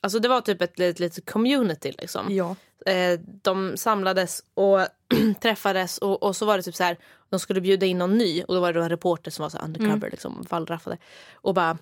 alltså 0.00 0.18
det 0.18 0.28
var 0.28 0.40
typ 0.40 0.62
ett 0.62 0.78
litet, 0.78 1.00
litet 1.00 1.30
community 1.30 1.92
liksom. 1.98 2.34
Ja. 2.34 2.56
Eh, 2.92 3.20
de 3.42 3.76
samlades 3.76 4.42
och 4.54 4.80
träffades 5.40 5.98
och, 5.98 6.22
och 6.22 6.36
så 6.36 6.46
var 6.46 6.56
det 6.56 6.62
typ 6.62 6.74
så 6.74 6.84
här, 6.84 6.96
de 7.30 7.40
skulle 7.40 7.60
bjuda 7.60 7.86
in 7.86 7.98
någon 7.98 8.18
ny 8.18 8.42
och 8.42 8.54
då 8.54 8.60
var 8.60 8.72
det 8.72 8.78
då 8.78 8.82
en 8.82 8.88
reporter 8.88 9.30
som 9.30 9.42
var 9.42 9.50
så 9.50 9.58
här 9.58 9.64
undercover 9.64 10.10
liksom, 10.10 10.46
wallraffade. 10.50 10.98
Och 11.34 11.54
bara 11.54 11.78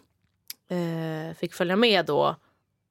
eh, 0.69 1.37
fick 1.37 1.55
följa 1.55 1.77
med 1.77 2.07
då 2.07 2.37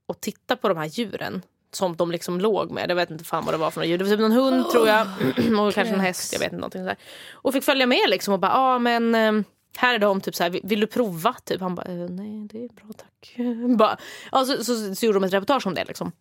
och 0.05 0.22
titta 0.22 0.55
på 0.55 0.69
de 0.69 0.77
här 0.77 0.86
djuren 0.86 1.41
som 1.72 1.95
de 1.95 2.12
liksom 2.12 2.39
låg 2.39 2.72
med. 2.72 2.89
Jag 2.89 2.95
vet 2.95 3.12
inte 3.12 3.24
fan 3.24 3.45
vad 3.45 3.53
det 3.53 3.57
var 3.57 3.72
för 3.72 3.79
några 3.79 3.88
djur. 3.88 3.98
Det 3.98 4.03
var 4.03 4.12
typ 4.12 4.19
någon 4.19 4.31
hund 4.31 4.69
tror 4.69 4.88
jag. 4.88 5.01
och 5.60 5.74
kanske 5.74 5.93
en 5.93 6.00
häst. 6.00 6.33
Jag 6.33 6.39
vet 6.39 6.45
inte 6.45 6.55
någonting 6.55 6.81
sådär. 6.81 6.98
Och 7.31 7.53
fick 7.53 7.63
följa 7.63 7.86
med 7.86 8.10
liksom 8.10 8.33
och 8.33 8.39
bara, 8.39 8.51
ja 8.51 8.75
ah, 8.75 8.79
men 8.79 9.15
eh, 9.15 9.43
här 9.77 9.94
är 9.96 10.00
de 10.00 10.22
typ 10.22 10.36
så 10.36 10.44
här, 10.44 10.60
vill, 10.63 10.80
du 10.80 10.88
prova? 10.88 11.36
Typ. 11.46 11.62
Han 11.62 11.75
bara, 11.75 11.86
eh, 11.86 12.10
nej 12.10 12.47
det 12.52 12.63
är 12.63 12.69
bra 12.69 12.86
tack. 12.97 13.36
bara, 13.78 13.97
ja, 14.32 14.45
så, 14.45 14.63
så, 14.63 14.95
så 14.95 15.06
gjorde 15.06 15.19
de 15.19 15.24
ett 15.24 15.34
reportage 15.34 15.67
om 15.67 15.74
det 15.74 15.86
liksom. 15.86 16.12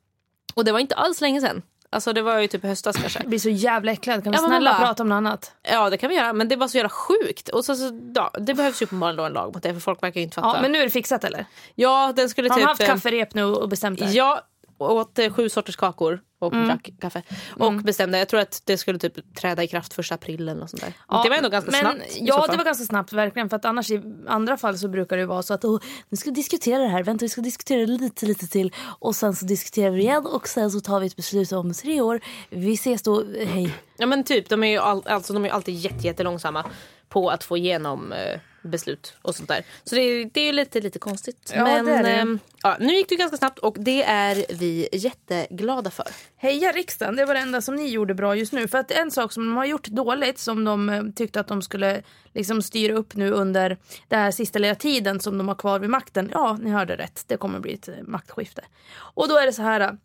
Och 0.55 0.65
det 0.65 0.73
var 0.73 0.79
inte 0.79 0.95
alls 0.95 1.21
länge 1.21 1.41
sedan. 1.41 1.63
Alltså 1.91 2.13
det 2.13 2.23
var 2.23 2.39
ju 2.39 2.49
typ 2.49 2.63
höstas 2.63 2.97
kanske. 2.97 3.19
Jag 3.19 3.29
blir 3.29 3.39
så 3.39 3.49
jävla 3.49 3.93
äcklad, 3.93 4.25
kan 4.25 4.33
vi 4.33 4.39
Ja, 4.39 4.47
snälla 4.47 4.71
bara- 4.73 4.87
prata 4.87 5.03
om 5.03 5.09
något 5.09 5.17
annat? 5.17 5.53
Ja 5.63 5.91
det 5.91 5.97
kan 5.97 6.09
vi 6.09 6.17
göra 6.17 6.33
men 6.33 6.49
det 6.49 6.57
var 6.57 6.69
så 6.69 6.77
jävla 6.77 6.89
sjukt. 6.89 7.49
Och 7.49 7.65
så, 7.65 7.75
så, 7.75 8.13
ja, 8.15 8.31
det 8.41 8.55
behövs 8.55 8.83
ju 8.83 8.85
uppenbarligen 8.85 9.17
då 9.17 9.25
en 9.25 9.33
lag 9.33 9.55
mot 9.55 9.63
det 9.63 9.73
för 9.75 9.81
folk 9.81 10.03
verkar 10.03 10.21
ju 10.21 10.25
inte 10.25 10.35
fatta. 10.35 10.57
Ja, 10.57 10.63
men 10.63 10.73
nu 10.73 10.79
är 10.79 10.85
det 10.85 10.91
fixat 10.91 11.25
eller? 11.25 11.47
ja 11.75 12.13
den 12.17 12.29
skulle 12.29 12.49
Har 12.49 12.57
typ... 12.57 12.65
de 12.65 12.69
haft 12.69 12.81
eh, 12.81 12.87
kafferep 12.87 13.35
nu 13.35 13.45
och 13.45 13.69
bestämt 13.69 13.99
det? 13.99 14.11
Ja, 14.11 14.41
åt 14.79 15.19
eh, 15.19 15.33
sju 15.33 15.49
sorters 15.49 15.77
kakor 15.77 16.21
och 16.43 16.53
Mm. 16.53 16.67
drack 16.67 16.91
kaffe. 17.01 17.23
Och 17.59 17.75
bestämde, 17.75 18.19
jag 18.19 18.29
tror 18.29 18.41
att 18.41 18.63
det 18.65 18.79
skulle 18.79 18.99
typ 18.99 19.35
träda 19.35 19.63
i 19.63 19.69
kraft 19.69 19.95
första 19.95 20.15
april 20.15 20.49
eller 20.49 20.67
sånt 20.67 20.83
där. 20.83 20.93
Ja, 21.09 21.23
det 21.23 21.29
var 21.29 21.37
ändå 21.37 21.49
ganska 21.49 21.71
men, 21.71 21.81
snabbt. 21.81 22.17
Ja, 22.21 22.47
det 22.51 22.57
var 22.57 22.65
ganska 22.65 22.85
snabbt 22.85 23.13
verkligen. 23.13 23.49
För 23.49 23.57
att 23.57 23.65
annars 23.65 23.91
i 23.91 24.03
andra 24.27 24.57
fall 24.57 24.79
så 24.79 24.89
brukar 24.89 25.17
det 25.17 25.27
vara 25.27 25.43
så 25.43 25.55
att 25.55 25.65
oh, 25.65 25.81
nu 26.09 26.17
ska 26.17 26.31
vi 26.31 26.35
diskutera 26.35 26.83
det 26.83 26.89
här, 26.89 27.03
vänta 27.03 27.25
vi 27.25 27.29
ska 27.29 27.41
diskutera 27.41 27.87
lite, 27.87 28.27
lite 28.27 28.47
till 28.47 28.73
och 28.99 29.17
sen 29.17 29.37
så 29.37 29.45
diskuterar 29.45 29.91
vi 29.91 30.01
igen 30.01 30.27
och 30.27 30.49
sen 30.49 30.71
så 30.71 30.81
tar 30.81 31.01
vi 31.01 31.07
ett 31.07 31.17
beslut 31.17 31.53
om 31.53 31.75
tre 31.75 32.01
år. 32.01 32.21
Vi 32.51 32.75
ses 32.75 33.03
då, 33.03 33.25
hej. 33.47 33.75
Ja 33.97 34.07
men 34.07 34.25
typ, 34.25 34.49
de 34.49 34.63
är 34.63 34.69
ju, 34.69 34.79
all, 34.79 35.03
alltså, 35.07 35.33
de 35.33 35.45
är 35.45 35.49
ju 35.49 35.55
alltid 35.55 35.75
jätte, 35.75 36.07
jättelångsamma 36.07 36.65
på 37.13 37.31
att 37.31 37.45
få 37.45 37.57
igenom 37.57 38.13
eh, 38.13 38.41
beslut 38.63 39.15
och 39.23 39.35
sånt 39.35 39.49
där. 39.49 39.65
Så 39.85 39.95
det, 39.95 40.01
är- 40.03 40.31
det 40.33 40.41
är 40.41 40.45
ju 40.47 40.53
lite, 40.53 40.81
lite 40.81 40.99
konstigt. 40.99 41.53
Ja, 41.55 41.65
men 41.65 41.85
det 41.85 41.93
är 41.93 42.03
det. 42.03 42.11
ehm, 42.13 42.39
ja, 42.63 42.77
nu 42.81 42.93
gick 42.95 43.09
det 43.09 43.17
ganska 43.17 43.37
snabbt 43.37 43.59
och 43.59 43.77
det 43.79 44.03
är 44.03 44.45
vi 44.49 44.89
jätteglada 44.93 45.91
för. 45.91 46.07
Heja 46.37 46.73
riksdagen, 46.73 47.17
det 47.17 47.25
var 47.25 47.35
det 47.35 47.41
enda 47.41 47.61
som 47.63 47.75
ni 47.77 47.89
gjorde 47.89 48.15
bra 48.15 48.37
just 48.37 48.53
nu. 48.53 48.69
För 48.69 48.79
att 48.79 48.91
en 48.91 49.11
sak 49.11 49.33
som 49.33 49.47
de 49.47 49.57
har 49.57 49.65
gjort 49.65 49.87
dåligt 49.87 50.39
som 50.39 50.65
de 50.65 50.89
eh, 50.89 51.03
tyckte 51.17 51.41
att 51.41 51.49
de 51.49 51.63
skulle 51.63 52.03
liksom 52.35 52.63
styra 52.63 52.95
upp 52.95 53.15
nu 53.15 53.31
under 53.31 53.77
den 54.09 54.21
här 54.21 54.31
sista 54.31 54.59
lilla 54.59 54.75
tiden 54.75 55.21
som 55.21 55.39
de 55.39 55.49
har 55.49 55.55
kvar 55.55 55.79
vid 55.79 55.91
makten. 55.91 56.31
Ja, 56.33 56.59
ni 56.63 56.71
hörde 56.71 56.97
rätt. 56.97 57.25
Det 57.27 57.37
kommer 57.37 57.61
bli 57.61 57.75
ett 57.75 57.89
eh, 57.89 57.95
maktskifte. 58.03 58.63
Och 58.95 59.29
då 59.29 59.39
är 59.39 59.47
det 59.47 59.53
så 59.53 59.63
här 59.63 59.97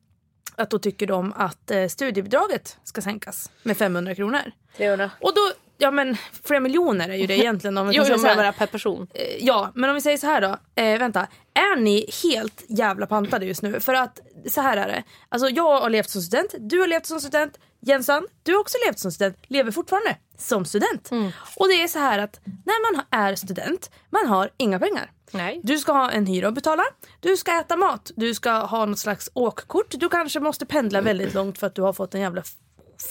att 0.56 0.70
då 0.70 0.80
tycker 0.80 1.08
de 1.08 1.34
att 1.34 1.72
studiebidraget 1.90 2.78
ska 2.84 3.02
sänkas 3.02 3.52
med 3.64 3.78
500 3.78 4.16
kronor. 4.16 4.42
300. 4.78 5.12
Och 5.22 5.34
då, 5.36 5.42
ja 5.78 5.92
men 5.92 6.18
flera 6.44 6.60
miljoner 6.60 7.10
är 7.10 7.16
ju 7.16 7.28
det 7.28 7.38
egentligen. 7.40 7.78
Om 7.78 7.88
vi 7.88 7.96
Jo, 7.96 8.04
så 8.06 8.28
här. 8.28 8.52
per 8.52 8.66
person. 8.68 9.08
Eh, 9.14 9.24
Ja, 9.40 9.72
men 9.76 9.90
om 9.90 9.94
vi 9.96 10.02
säger 10.02 10.18
så 10.18 10.28
här 10.28 10.42
då. 10.42 10.82
Eh, 10.82 11.00
vänta, 11.00 11.28
är 11.54 11.76
ni 11.76 12.10
helt 12.24 12.64
jävla 12.68 13.06
pantade 13.06 13.46
just 13.46 13.62
nu? 13.62 13.80
För 13.80 13.94
att 13.94 14.20
så 14.50 14.62
här 14.62 14.78
är 14.78 14.88
det. 14.88 15.04
Alltså 15.30 15.50
jag 15.50 15.80
har 15.82 15.90
levt 15.90 16.10
som 16.10 16.22
student, 16.22 16.56
du 16.60 16.80
har 16.80 16.88
levt 16.88 17.06
som 17.06 17.20
student, 17.20 17.58
Jensan, 17.82 18.28
du 18.44 18.54
har 18.54 18.60
också 18.60 18.78
levt 18.86 19.00
som 19.00 19.12
student, 19.12 19.38
lever 19.48 19.72
fortfarande 19.72 20.18
som 20.38 20.66
student. 20.66 21.10
Och 21.56 21.68
det 21.68 21.84
är 21.84 21.88
så 21.88 22.00
här 22.00 22.20
att 22.20 22.40
när 22.46 22.94
man 22.96 23.06
är 23.12 23.36
student, 23.36 23.92
man 24.10 24.28
har 24.28 24.50
inga 24.58 24.80
pengar. 24.80 25.12
Nej. 25.32 25.60
Du 25.64 25.78
ska 25.78 25.92
ha 25.92 26.12
en 26.12 26.26
hyra 26.26 26.48
att 26.48 26.54
betala, 26.54 26.84
du 27.20 27.38
ska 27.38 27.60
äta 27.60 27.76
mat, 27.76 28.12
du 28.16 28.34
ska 28.34 28.52
ha 28.52 28.86
något 28.86 29.00
slags 29.00 29.30
åkkort, 29.34 29.86
du 29.90 30.10
kanske 30.10 30.40
måste 30.40 30.66
pendla 30.66 31.02
väldigt 31.02 31.34
långt 31.34 31.58
för 31.60 31.68
att 31.68 31.76
du 31.76 31.82
har 31.82 31.94
fått 31.94 32.16
en 32.16 32.22
jävla 32.22 32.44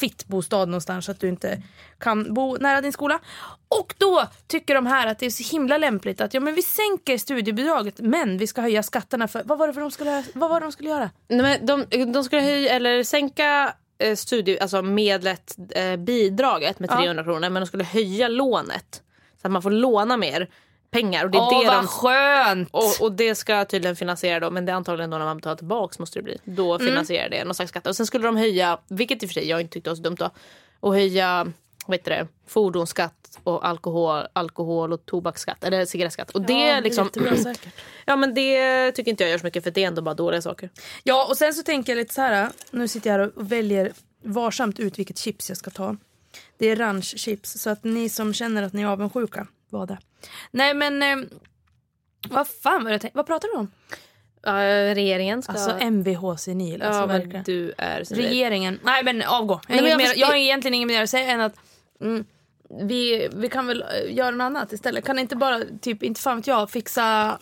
fittbostad 0.00 0.66
någonstans 0.66 1.04
så 1.04 1.10
att 1.12 1.20
du 1.20 1.28
inte 1.28 1.62
kan 1.98 2.34
bo 2.34 2.56
nära 2.56 2.80
din 2.80 2.92
skola. 2.92 3.18
Och 3.68 3.94
då 3.98 4.26
tycker 4.46 4.74
de 4.74 4.86
här 4.86 5.06
att 5.06 5.18
det 5.18 5.26
är 5.26 5.30
så 5.30 5.52
himla 5.52 5.78
lämpligt 5.78 6.20
att 6.20 6.34
ja, 6.34 6.40
men 6.40 6.54
vi 6.54 6.62
sänker 6.62 7.18
studiebidraget 7.18 7.94
men 7.98 8.38
vi 8.38 8.46
ska 8.46 8.60
höja 8.60 8.82
skatterna 8.82 9.28
för 9.28 9.42
vad 9.44 9.58
var 9.58 9.66
det 9.66 9.72
för 9.72 9.80
de 9.80 9.90
skulle, 9.90 10.24
vad 10.34 10.50
var 10.50 10.60
de 10.60 10.72
skulle 10.72 10.88
göra? 10.88 11.10
Nej, 11.28 11.42
men 11.42 11.66
de, 11.66 12.12
de 12.12 12.24
skulle 12.24 12.42
höja 12.42 12.72
eller 12.72 13.04
sänka 13.04 13.74
eh, 13.98 14.16
studie, 14.16 14.58
alltså 14.58 14.82
medlet, 14.82 15.56
eh, 15.70 15.96
bidraget 15.96 16.78
med 16.78 16.90
Ja. 16.90 16.96
300 16.96 17.24
kronor 17.24 17.50
men 17.50 17.54
de 17.54 17.66
skulle 17.66 17.84
höja 17.84 18.28
lånet. 18.28 19.02
Så 19.40 19.46
att 19.46 19.52
man 19.52 19.62
får 19.62 19.70
låna 19.70 20.16
mer 20.16 20.48
pengar. 20.90 21.24
Och 21.24 21.30
det 21.30 21.38
är 21.38 21.42
Åh 21.42 21.60
det 21.60 21.66
vad 21.66 21.74
de, 21.76 21.86
skönt! 21.86 22.68
och, 22.72 23.00
och 23.00 23.12
det 23.12 23.34
ska 23.34 23.64
tydligen 23.64 23.96
finansiera 23.96 24.40
då, 24.40 24.50
men 24.50 24.64
det 24.66 24.72
är 24.72 24.76
antagligen 24.76 25.10
då 25.10 25.18
när 25.18 25.24
man 25.24 25.36
betalar 25.36 25.56
tillbaks 25.56 25.98
måste 25.98 26.18
det 26.18 26.22
bli. 26.22 26.38
Då 26.44 26.74
Mm. 26.74 26.86
finansierar 26.86 27.28
det 27.28 27.44
någon 27.44 27.54
slags 27.54 27.68
skatt. 27.70 27.86
Och 27.86 27.96
sen 27.96 28.06
skulle 28.06 28.26
de 28.26 28.36
höja, 28.36 28.78
vilket 28.88 29.22
i 29.22 29.26
och 29.26 29.30
för 29.30 29.34
sig 29.34 29.48
jag 29.48 29.60
inte 29.60 29.72
tyckte 29.72 29.90
var 29.90 29.94
så 29.96 30.02
dumt 30.02 30.16
då, 30.18 30.30
och 30.80 30.94
höja 30.94 31.46
vad 31.86 31.98
heter 31.98 32.10
det, 32.10 32.26
fordonsskatt 32.46 33.38
och 33.44 33.66
alkohol, 33.68 34.22
alkohol 34.32 34.92
och 34.92 35.06
tobaksskatt, 35.06 35.64
eller 35.64 35.84
cigarettskatt. 35.84 36.30
Och 36.30 36.42
det 36.42 36.52
Ja, 36.68 36.80
liksom, 36.80 37.10
säkert. 37.42 37.72
ja 38.06 38.16
men 38.16 38.34
det 38.34 38.92
tycker 38.92 39.10
inte 39.10 39.24
jag 39.24 39.30
gör 39.30 39.38
så 39.38 39.46
mycket 39.46 39.64
för 39.64 39.70
det 39.70 39.82
är 39.82 39.86
ändå 39.86 40.02
bara 40.02 40.14
dåliga 40.14 40.42
saker. 40.42 40.70
Ja 41.02 41.26
och 41.28 41.36
sen 41.36 41.54
så 41.54 41.62
tänker 41.62 41.92
jag 41.92 41.96
lite 41.96 42.14
så 42.14 42.20
här. 42.20 42.50
Nu 42.70 42.88
sitter 42.88 43.10
jag 43.10 43.18
här 43.18 43.26
och 43.36 43.52
väljer 43.52 43.92
varsamt 44.22 44.78
ut 44.80 44.98
vilket 44.98 45.18
chips 45.18 45.48
jag 45.48 45.58
ska 45.58 45.70
ta. 45.70 45.96
Det 46.58 46.66
är 46.66 46.76
ranchchips 46.76 47.52
så 47.62 47.70
att 47.70 47.84
ni 47.84 48.08
som 48.08 48.34
känner 48.34 48.62
att 48.62 48.72
ni 48.72 48.82
är 48.82 48.86
avundsjuka, 48.86 49.46
var 49.70 49.86
det. 49.86 49.98
Nej 50.50 50.74
men 50.74 51.02
eh, 51.02 51.28
vad 52.28 52.48
fan 52.48 52.84
var 52.84 52.90
det 52.90 52.94
jag 52.94 53.00
tänkte, 53.00 53.16
vad 53.16 53.26
pratar 53.26 53.48
du 53.48 53.58
om? 53.58 53.70
Ja, 54.42 54.52
regeringen 54.94 55.42
ska... 55.42 55.52
Alltså 55.52 55.76
MVH 55.80 56.36
senil. 56.36 56.82
Alltså, 56.82 57.00
ja, 57.00 57.06
men 57.06 57.20
verkligen. 57.20 57.44
du 57.44 57.74
är 57.78 58.04
senil. 58.04 58.24
Regeringen. 58.24 58.80
Nej 58.82 59.04
men 59.04 59.22
avgå. 59.22 59.60
Jag, 59.68 59.74
Nej, 59.74 59.82
men 59.82 59.90
jag 59.90 59.98
mer, 59.98 60.12
jag 60.16 60.26
har 60.26 60.34
egentligen 60.34 60.74
inget 60.74 60.88
mer 60.88 61.02
att 61.02 61.10
säga 61.10 61.30
än 61.30 61.40
att 61.40 61.54
mm, 62.00 62.24
vi, 62.70 63.28
vi 63.32 63.48
kan 63.48 63.66
väl 63.66 63.82
eh, 63.82 64.14
göra 64.14 64.30
något 64.30 64.44
annat 64.44 64.72
istället. 64.72 65.04
Kan 65.04 65.18
inte 65.18 65.36
bara, 65.36 65.60
typ, 65.80 66.02
inte 66.02 66.20
fan 66.20 66.36
vet 66.36 66.46
jag, 66.46 66.70
fixa 66.70 67.38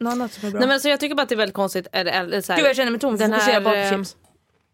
något 0.00 0.12
annat 0.12 0.32
som 0.32 0.46
är 0.46 0.50
bra. 0.50 0.58
Nej, 0.60 0.68
men 0.68 0.74
alltså, 0.74 0.88
jag 0.88 1.00
tycker 1.00 1.14
bara 1.14 1.22
att 1.22 1.28
det 1.28 1.34
är 1.34 1.36
väldigt 1.36 1.54
konstigt. 1.54 1.86
Eller, 1.92 2.12
eller, 2.12 2.40
så 2.40 2.52
här, 2.52 2.60
Gud 2.60 2.68
jag 2.68 2.76
känner 2.76 2.90
mig 2.90 3.00
tom, 3.00 3.16
den 3.16 3.30
fokusera 3.30 3.52
här, 3.52 3.60
bara 3.60 3.74
på 3.74 3.80
eh, 3.80 3.90
chips. 3.90 4.16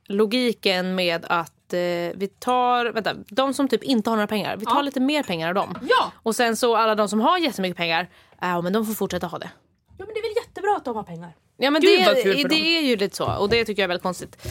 logiken 0.08 0.94
med 0.94 1.26
att 1.28 1.57
eh, 1.72 1.78
vi 2.14 2.30
tar, 2.38 2.86
vänta, 2.86 3.14
de 3.28 3.54
som 3.54 3.68
typ 3.68 3.82
inte 3.82 4.10
har 4.10 4.16
några 4.16 4.26
pengar, 4.26 4.56
vi 4.56 4.66
tar 4.66 4.82
lite 4.82 5.00
mer 5.00 5.22
pengar 5.22 5.48
av 5.48 5.54
dem. 5.54 5.78
Ja. 5.88 6.12
Och 6.22 6.36
sen 6.36 6.56
så 6.56 6.76
alla 6.76 6.94
de 6.94 7.08
som 7.08 7.20
har 7.20 7.38
jättemycket 7.38 7.76
pengar, 7.76 8.08
ja 8.40 8.60
men 8.60 8.72
de 8.72 8.86
får 8.86 8.94
fortsätta 8.94 9.26
ha 9.26 9.38
det. 9.38 9.50
ja 9.98 10.04
men 10.04 10.14
det 10.14 10.20
är 10.20 10.22
väl 10.22 10.44
jättebra 10.46 10.76
att 10.76 10.84
de 10.84 10.96
har 10.96 11.02
pengar. 11.02 11.32
Ja 11.56 11.70
men 11.70 11.82
Gud, 11.82 12.00
det, 12.00 12.22
för 12.42 12.48
det 12.48 12.76
är 12.78 12.80
ju 12.82 12.96
lite 12.96 13.16
så 13.16 13.36
och 13.38 13.48
det 13.48 13.64
tycker 13.64 13.82
jag 13.82 13.84
är 13.84 13.88
väldigt 13.88 14.02
konstigt. 14.02 14.48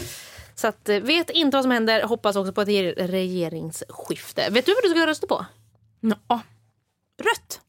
Så 0.56 0.68
att, 0.68 0.90
eh, 0.90 1.00
vet 1.00 1.30
inte 1.30 1.58
vad 1.58 1.64
som 1.64 1.72
händer, 1.72 2.04
hoppas 2.04 2.36
också 2.36 2.54
på 2.54 2.62
ett 2.62 2.68
re- 2.68 3.08
regeringsskifte. 3.08 4.50
Vet 4.52 4.66
du 4.66 4.74
vad 4.74 4.84
du 4.84 4.90
ska 4.90 5.08
rösta 5.08 5.28
på? 5.28 5.46
Ja. 6.00 6.42
Rött. 7.24 7.62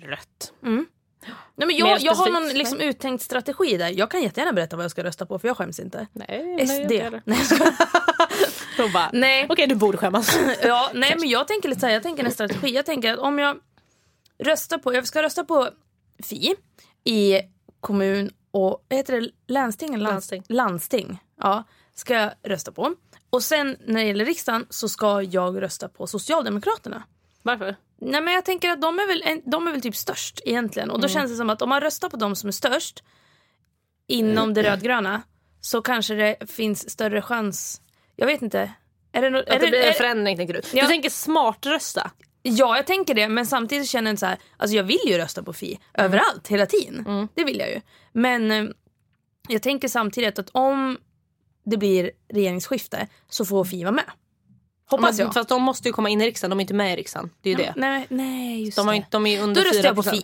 Rött. 0.00 0.52
Nej, 1.56 1.66
men 1.66 1.76
jag, 1.76 2.00
jag 2.00 2.14
har 2.14 2.30
någon 2.30 2.48
liksom, 2.48 2.80
uttänkt 2.80 3.22
strategi 3.24 3.76
där. 3.76 3.88
Jag 3.98 4.10
kan 4.10 4.22
jättegärna 4.22 4.52
berätta 4.52 4.76
vad 4.76 4.84
jag 4.84 4.90
ska 4.90 5.04
rösta 5.04 5.26
på 5.26 5.38
för 5.38 5.48
jag 5.48 5.56
skäms 5.56 5.80
inte. 5.80 6.06
Nej, 6.12 6.66
SD. 6.66 6.72
Nej, 6.90 7.20
Nej, 7.24 7.38
jag. 7.50 7.58
de 8.86 8.92
bara, 8.92 9.10
Nej. 9.12 9.46
Okej 9.48 9.66
du 9.66 9.74
borde 9.74 9.98
skämmas. 9.98 10.38
ja, 10.62 10.90
nej 10.94 11.16
men 11.18 11.28
jag 11.28 11.48
tänker 11.48 11.68
lite 11.68 11.80
så 11.80 11.86
här, 11.86 11.92
jag 11.94 12.02
tänker 12.02 12.24
en 12.24 12.30
strategi. 12.30 12.74
Jag 12.74 12.86
tänker 12.86 13.12
att 13.12 13.18
om 13.18 13.38
jag 13.38 13.56
röstar 14.38 14.78
på, 14.78 14.94
jag 14.94 15.06
ska 15.06 15.22
rösta 15.22 15.44
på 15.44 15.68
Fi 16.22 16.54
i 17.04 17.40
kommun 17.80 18.30
och, 18.50 18.86
heter 18.90 19.12
det, 19.12 19.18
eller 19.18 19.30
lands- 19.48 19.98
Landsting. 19.98 20.42
Landsting, 20.48 21.18
ja. 21.40 21.64
Ska 21.94 22.14
jag 22.14 22.30
rösta 22.42 22.72
på. 22.72 22.94
Och 23.30 23.42
sen 23.42 23.76
när 23.86 24.00
det 24.00 24.06
gäller 24.06 24.24
riksdagen 24.24 24.66
så 24.70 24.88
ska 24.88 25.22
jag 25.22 25.62
rösta 25.62 25.88
på 25.88 26.06
Socialdemokraterna. 26.06 27.02
Varför? 27.42 27.76
Nej 28.00 28.20
men 28.20 28.34
jag 28.34 28.44
tänker 28.44 28.70
att 28.70 28.80
de 28.82 28.98
är 28.98 29.06
väl, 29.06 29.40
de 29.44 29.66
är 29.68 29.72
väl 29.72 29.80
typ 29.82 29.96
störst 29.96 30.40
egentligen. 30.44 30.90
Och 30.90 31.00
då 31.00 31.08
känns 31.08 31.30
det 31.30 31.36
som 31.36 31.50
att 31.50 31.62
om 31.62 31.68
man 31.68 31.80
röstar 31.80 32.08
på 32.08 32.16
de 32.16 32.36
som 32.36 32.48
är 32.48 32.52
störst 32.52 33.02
inom 34.06 34.54
det 34.54 34.62
rödgröna 34.62 35.22
så 35.60 35.82
kanske 35.82 36.14
det 36.14 36.50
finns 36.50 36.90
större 36.90 37.22
chans. 37.22 37.80
Jag 38.20 38.26
vet 38.26 38.42
inte. 38.42 38.72
Är 39.12 39.22
det, 39.22 39.28
no- 39.28 39.36
är 39.36 39.40
Att 39.40 39.46
det 39.46 39.58
det, 39.58 39.70
blir 39.70 39.80
en 39.82 39.88
är, 39.88 39.92
förändring 39.92 40.36
tänker 40.36 40.54
du? 40.54 40.60
Ja. 40.72 40.82
Du 40.82 40.88
tänker 40.88 41.10
smart 41.10 41.66
rösta? 41.66 42.10
Ja, 42.42 42.76
jag 42.76 42.86
tänker 42.86 43.14
det. 43.14 43.28
Men 43.28 43.46
samtidigt 43.46 43.88
känner 43.88 44.10
jag 44.10 44.18
så 44.18 44.26
här, 44.26 44.38
alltså 44.56 44.76
jag 44.76 44.84
vill 44.84 44.98
ju 45.06 45.18
rösta 45.18 45.42
på 45.42 45.52
Fi 45.52 45.78
överallt, 45.94 46.48
hela 46.48 46.66
tiden. 46.66 47.28
Det 47.34 47.44
vill 47.44 47.58
jag 47.58 47.70
ju. 47.70 47.80
Men 48.12 48.50
eh, 48.50 48.64
jag 49.48 49.62
tänker 49.62 49.88
samtidigt 49.88 50.38
att 50.38 50.50
om 50.52 50.98
det 51.64 51.76
blir 51.76 52.10
regeringsskifte 52.32 53.06
så 53.28 53.44
får 53.44 53.64
Fi 53.64 53.84
vara 53.84 53.92
med. 53.92 54.10
Hoppas 54.90 55.18
jag. 55.18 55.34
Fast 55.34 55.48
de 55.48 55.62
måste 55.62 55.88
ju 55.88 55.92
komma 55.92 56.08
in 56.08 56.20
i 56.20 56.26
riksdagen, 56.26 56.50
de 56.50 56.58
är 56.58 56.60
inte 56.60 56.74
med 56.74 56.92
i 56.92 56.96
riksdagen. 56.96 57.30
Det 57.40 57.50
är 57.50 57.58
ju 57.58 57.64
det. 57.64 57.72
Nej, 57.76 58.06
nej, 58.08 58.64
just 58.64 58.76
De, 58.76 58.86
har, 58.86 58.94
det. 58.94 59.06
de 59.10 59.26
är 59.26 59.42
under 59.42 59.62
Då 59.62 59.68
röstar 59.68 59.82
4 59.82 59.88
jag 59.88 59.96
på 59.96 60.02
Fi. 60.02 60.22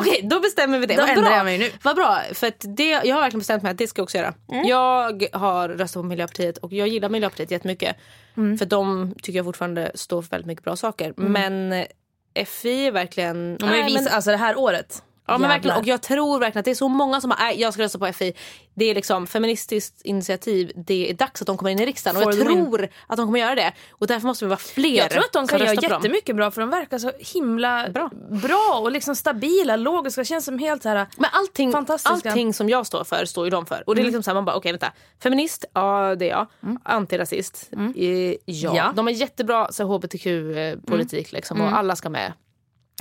Okej, 0.00 0.20
då 0.24 0.40
bestämmer 0.40 0.78
vi 0.78 0.86
det. 0.86 0.94
Då 0.94 1.00
Vad 1.00 1.10
ändrar 1.10 1.24
bra. 1.24 1.36
jag 1.36 1.44
mig 1.44 1.58
nu. 1.58 1.70
Vad 1.82 1.96
bra, 1.96 2.20
för 2.32 2.52
det, 2.76 2.90
jag 2.90 3.14
har 3.14 3.20
verkligen 3.22 3.38
bestämt 3.38 3.62
mig 3.62 3.72
att 3.72 3.78
det 3.78 3.86
ska 3.86 4.00
jag 4.00 4.04
också 4.04 4.18
göra. 4.18 4.34
Mm. 4.52 4.66
Jag 4.68 5.26
har 5.32 5.68
röstat 5.68 6.02
på 6.02 6.06
Miljöpartiet 6.08 6.58
och 6.58 6.72
jag 6.72 6.88
gillar 6.88 7.08
Miljöpartiet 7.08 7.50
jättemycket. 7.50 7.96
Mm. 8.36 8.58
För 8.58 8.66
de 8.66 9.14
tycker 9.22 9.38
jag 9.38 9.44
fortfarande 9.44 9.90
står 9.94 10.22
för 10.22 10.30
väldigt 10.30 10.46
mycket 10.46 10.64
bra 10.64 10.76
saker. 10.76 11.12
Men 11.16 11.72
eh, 11.72 12.44
FI 12.46 12.86
är 12.86 12.92
verkligen... 12.92 13.36
Om 13.62 13.68
vi 13.68 13.76
Nej, 13.76 13.84
visar, 13.84 14.02
men- 14.04 14.12
alltså 14.12 14.30
det 14.30 14.36
här 14.36 14.58
året. 14.58 15.02
Ja, 15.26 15.38
men 15.38 15.48
verkligen, 15.48 15.76
och 15.78 15.86
jag 15.86 16.02
tror 16.02 16.38
verkligen 16.38 16.58
att 16.60 16.64
det 16.64 16.70
är 16.70 16.74
så 16.74 16.88
många 16.88 17.20
som 17.20 17.30
bara, 17.30 17.38
"Nej, 17.38 17.60
jag 17.60 17.72
ska 17.72 17.82
rösta 17.82 17.98
på 17.98 18.06
FI. 18.12 18.32
Det 18.74 18.84
är 18.84 18.94
liksom 18.94 19.26
feministiskt 19.26 20.00
initiativ. 20.02 20.72
Det 20.76 21.10
är 21.10 21.14
dags 21.14 21.40
att 21.40 21.46
de 21.46 21.56
kommer 21.56 21.70
in 21.70 21.80
i 21.80 21.86
riksdagen. 21.86 22.22
For 22.22 22.26
och 22.28 22.34
jag 22.34 22.38
win. 22.38 22.46
tror 22.46 22.88
att 23.06 23.16
de 23.16 23.26
kommer 23.26 23.38
göra 23.38 23.54
det. 23.54 23.72
Och 23.90 24.06
därför 24.06 24.26
måste 24.26 24.44
vi 24.44 24.48
vara 24.48 24.58
fler 24.58 24.96
Jag 24.96 25.10
tror 25.10 25.20
att 25.24 25.32
de 25.32 25.46
kan 25.46 25.58
göra 25.60 25.74
dem. 25.74 25.84
jättemycket 25.90 26.36
bra 26.36 26.50
för 26.50 26.60
de 26.60 26.70
verkar 26.70 26.98
så 26.98 27.12
himla 27.18 27.88
Bra. 27.90 28.10
bra, 28.42 28.78
och 28.82 28.92
liksom 28.92 29.16
stabila, 29.16 29.76
logiska. 29.76 30.24
Känns 30.24 30.44
som 30.44 30.58
helt 30.58 30.82
så 30.82 30.88
här... 30.88 31.06
Men 31.16 31.30
allting, 31.32 31.72
Fantastiska. 31.72 32.12
Mm. 32.28 32.32
allting 32.32 32.54
som 32.54 32.68
jag 32.68 32.86
står 32.86 33.04
för 33.04 33.24
står 33.24 33.44
ju 33.46 33.50
de 33.50 33.66
för. 33.66 33.82
Och 33.86 33.94
det 33.94 34.00
är 34.02 34.04
liksom 34.04 34.22
så 34.22 34.30
här, 34.30 34.34
man 34.34 34.44
bara 34.44 34.56
okej 34.56 34.72
vänta. 34.72 34.92
Feminist, 35.22 35.64
ja 35.74 36.14
det 36.14 36.30
är 36.30 36.30
jag. 36.30 36.46
Antirasist, 36.82 37.70
eh, 37.96 38.30
ja. 38.30 38.34
Ja. 38.44 38.82
Mm. 38.82 38.94
De 38.96 39.06
har 39.06 39.12
jättebra 39.12 39.72
så, 39.72 39.84
hbtq-politik 39.84 41.32
liksom, 41.32 41.60
och 41.60 41.78
alla 41.78 41.96
ska 41.96 42.10
med. 42.10 42.32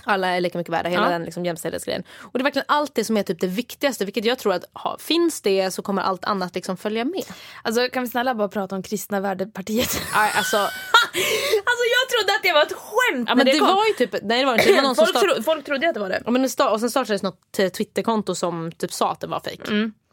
Alla 0.06 0.28
är 0.28 0.42
lika 0.42 0.58
mycket 0.58 0.74
värda, 0.74 0.90
hela 0.90 1.04
Ja. 1.04 1.10
den 1.10 1.24
liksom, 1.24 1.46
jämställdhetsgrejen. 1.46 2.04
Och 2.22 2.32
det 2.34 2.42
är 2.42 2.44
verkligen 2.44 2.66
allt 2.68 2.96
det 2.96 3.04
som 3.04 3.18
är 3.18 3.24
typ 3.24 3.40
det 3.40 3.48
viktigaste. 3.48 4.06
Vilket 4.06 4.26
jag 4.26 4.40
tror 4.40 4.54
att 4.54 4.66
ha, 4.74 4.98
finns 4.98 5.42
det 5.42 5.72
så 5.72 5.82
kommer 5.82 6.02
allt 6.02 6.26
annat 6.26 6.56
liksom 6.56 6.78
följa 6.78 7.06
med. 7.06 7.24
Alltså 7.64 7.88
kan 7.94 8.04
vi 8.04 8.10
snälla 8.10 8.36
bara 8.36 8.48
prata 8.50 8.76
om 8.76 8.84
kristna 8.84 9.20
värdepartiet? 9.20 9.90
Aj, 10.14 10.32
Alltså, 10.36 10.58
alltså 10.58 11.84
jag 11.96 12.10
trodde 12.10 12.36
att 12.36 12.44
det 12.44 12.54
var 12.54 12.62
ett 12.64 12.74
skämt 12.74 13.30
ja, 13.30 13.36
men 13.36 13.46
det, 13.46 13.52
det, 13.52 13.60
var 13.60 13.86
ju 13.88 13.94
typ, 13.94 14.16
nej 14.24 14.40
det 14.40 14.46
var 14.46 14.54
inte, 14.54 14.66
det 14.70 14.76
var 14.76 14.82
någon 14.82 14.96
som 14.96 15.06
folk, 15.06 15.18
start, 15.18 15.34
tro, 15.36 15.44
folk 15.44 15.66
trodde 15.66 15.88
att 15.88 15.94
det 15.94 16.00
var 16.00 16.10
det. 16.10 16.22
ja, 16.26 16.32
men 16.32 16.42
det 16.42 16.50
start, 16.50 16.72
och 16.72 16.80
sen 16.80 16.90
startades 16.90 17.24
något 17.24 17.60
eh, 17.60 17.70
Twitterkonto 17.70 18.36
som 18.36 18.72
typ 18.72 18.94
sa 18.94 19.12
att 19.12 19.20
det 19.20 19.28
var 19.28 19.40
fejk. 19.40 19.62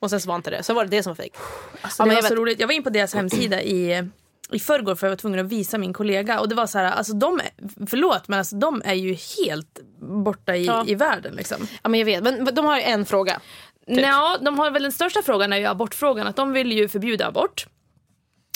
Och 0.00 0.10
sen 0.10 0.20
så 0.20 0.28
var 0.28 0.36
inte 0.36 0.50
det. 0.50 0.62
Så 0.62 0.74
var 0.74 0.84
det 0.84 0.90
det 0.96 1.02
som 1.02 1.10
var 1.10 1.16
fejk. 1.16 1.34
Alltså, 1.82 2.02
Ja, 2.02 2.04
det 2.04 2.08
men 2.08 2.08
var 2.08 2.14
jag 2.14 2.24
så 2.24 2.34
vet- 2.34 2.38
roligt. 2.38 2.60
Jag 2.60 2.66
var 2.66 2.74
in 2.74 2.82
på 2.82 2.90
deras 2.90 3.14
hemsida 3.14 3.62
i, 3.62 4.08
i 4.52 4.58
förrgår 4.58 4.94
för 4.94 5.06
jag 5.06 5.10
var 5.10 5.16
tvungen 5.16 5.40
att 5.40 5.52
visa 5.52 5.78
min 5.78 5.92
kollega. 5.92 6.40
Och 6.40 6.48
det 6.48 6.54
var 6.54 6.66
så 6.66 6.78
här, 6.78 6.84
alltså 6.92 7.12
de 7.12 7.40
är, 7.40 7.86
förlåt 7.86 8.28
men 8.28 8.38
alltså 8.38 8.56
de 8.56 8.82
är 8.84 8.94
ju 8.94 9.14
helt 9.14 9.80
borta 10.24 10.56
i, 10.56 10.64
Ja. 10.66 10.84
i 10.86 10.94
världen 10.94 11.34
liksom. 11.34 11.56
Ja 11.82 11.88
men 11.88 12.00
jag 12.00 12.04
vet, 12.04 12.22
men 12.22 12.54
de 12.54 12.64
har 12.64 12.76
ju 12.76 12.82
en 12.82 13.04
fråga. 13.04 13.40
Typ. 13.86 14.00
Ja, 14.00 14.38
de 14.40 14.58
har 14.58 14.70
väl 14.70 14.82
den 14.82 14.92
största 14.92 15.22
frågan 15.22 15.52
är 15.52 15.56
ju 15.56 15.66
abortfrågan. 15.66 16.26
Att 16.26 16.36
de 16.36 16.52
vill 16.52 16.72
ju 16.72 16.88
förbjuda 16.88 17.26
abort. 17.26 17.66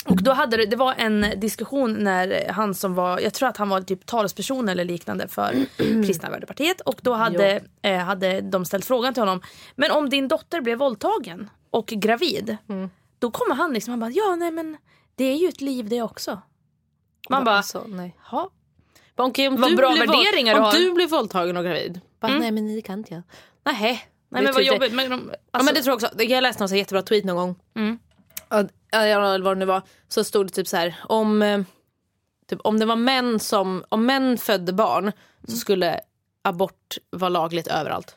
Och 0.05 0.23
då 0.23 0.31
hade 0.31 0.57
det, 0.57 0.65
det 0.65 0.75
var 0.75 0.93
en 0.97 1.25
diskussion 1.37 1.93
när 1.93 2.49
han 2.51 2.73
som 2.73 2.95
var, 2.95 3.19
jag 3.19 3.33
tror 3.33 3.49
att 3.49 3.57
han 3.57 3.69
var 3.69 3.81
typ 3.81 4.05
talesperson 4.05 4.69
eller 4.69 4.85
liknande 4.85 5.27
för 5.27 5.53
Kristna 6.05 6.29
Värdepartiet. 6.29 6.81
Och 6.81 6.99
då 7.01 7.13
hade, 7.13 7.61
eh, 7.81 7.97
hade 7.97 8.41
de 8.41 8.65
ställt 8.65 8.85
frågan 8.85 9.13
till 9.13 9.21
honom. 9.21 9.41
Men 9.75 9.91
om 9.91 10.09
din 10.09 10.27
dotter 10.27 10.61
blev 10.61 10.77
våldtagen 10.77 11.49
och 11.69 11.85
gravid. 11.87 12.57
Då 13.19 13.31
kommer 13.31 13.55
han 13.55 13.73
liksom, 13.73 13.91
han 13.91 13.99
bara, 13.99 14.11
ja 14.11 14.35
nej 14.35 14.51
men 14.51 14.77
det 15.15 15.23
är 15.25 15.35
ju 15.37 15.47
ett 15.47 15.61
liv 15.61 15.89
det 15.89 16.01
också. 16.01 16.41
Man 17.29 17.43
bara, 17.43 17.55
alltså, 17.57 17.83
nej. 17.87 18.17
ja. 18.31 18.49
Bara, 19.15 19.27
okej, 19.27 19.47
om 19.47 19.61
Vad 19.61 19.69
du 19.71 19.75
bra 19.75 19.91
blir 19.91 20.07
värderingar 20.07 20.53
du 20.53 20.59
Om 20.59 20.65
har. 20.65 20.73
du 20.73 20.91
blir 20.91 21.07
våldtagen 21.07 21.57
och 21.57 21.63
gravid. 21.63 22.01
Bara, 22.19 22.37
Nej 22.37 22.51
men 22.51 22.67
ni 22.67 22.81
kan 22.81 22.99
inte 22.99 23.13
jag. 23.13 23.23
Nej. 23.63 23.81
Nej 23.81 24.43
men 24.43 24.45
vad 24.45 24.55
det. 24.55 24.63
jobbigt. 24.63 24.93
Men, 24.93 25.09
de, 25.09 25.29
Ja, 25.33 25.37
alltså, 25.51 25.65
men 25.65 25.73
det 25.75 25.81
tror 25.83 26.01
jag 26.01 26.11
också. 26.11 26.23
Jag 26.23 26.41
läste 26.41 26.61
någon 26.61 26.69
så 26.69 26.75
här 26.75 26.79
jättebra 26.79 27.01
tweet 27.01 27.25
någon 27.25 27.35
gång. 27.35 27.55
Mm. 27.75 27.99
Ja, 28.49 28.63
ja, 28.91 29.35
inte 29.35 29.43
vad 29.43 29.55
det 29.57 29.59
nu 29.59 29.65
var. 29.65 29.81
Så 30.07 30.23
stod 30.23 30.45
det 30.47 30.53
typ 30.53 30.67
så 30.67 30.77
här. 30.77 30.95
Om, 31.03 31.41
eh, 31.41 31.61
typ, 32.49 32.59
om 32.63 32.79
det 32.79 32.85
var 32.85 32.95
män 32.95 33.39
som, 33.39 33.83
om 33.89 34.05
män 34.05 34.37
födde 34.37 34.73
barn 34.73 35.03
Mm. 35.03 35.13
så 35.47 35.57
skulle 35.57 35.99
abort 36.41 36.97
vara 37.09 37.29
lagligt 37.29 37.67
överallt. 37.67 38.15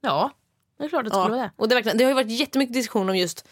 ja, 0.00 0.30
det 0.78 0.84
är 0.84 0.88
klart 0.88 1.06
att 1.06 1.12
det 1.12 1.18
skulle 1.20 1.34
vara 1.36 1.42
det. 1.42 1.50
Och 1.56 1.68
det, 1.68 1.74
verkligen, 1.74 1.98
det 1.98 2.04
har 2.04 2.10
ju 2.10 2.14
varit 2.14 2.30
jättemycket 2.40 2.74
diskussion 2.74 3.08
om 3.08 3.16
just, 3.16 3.48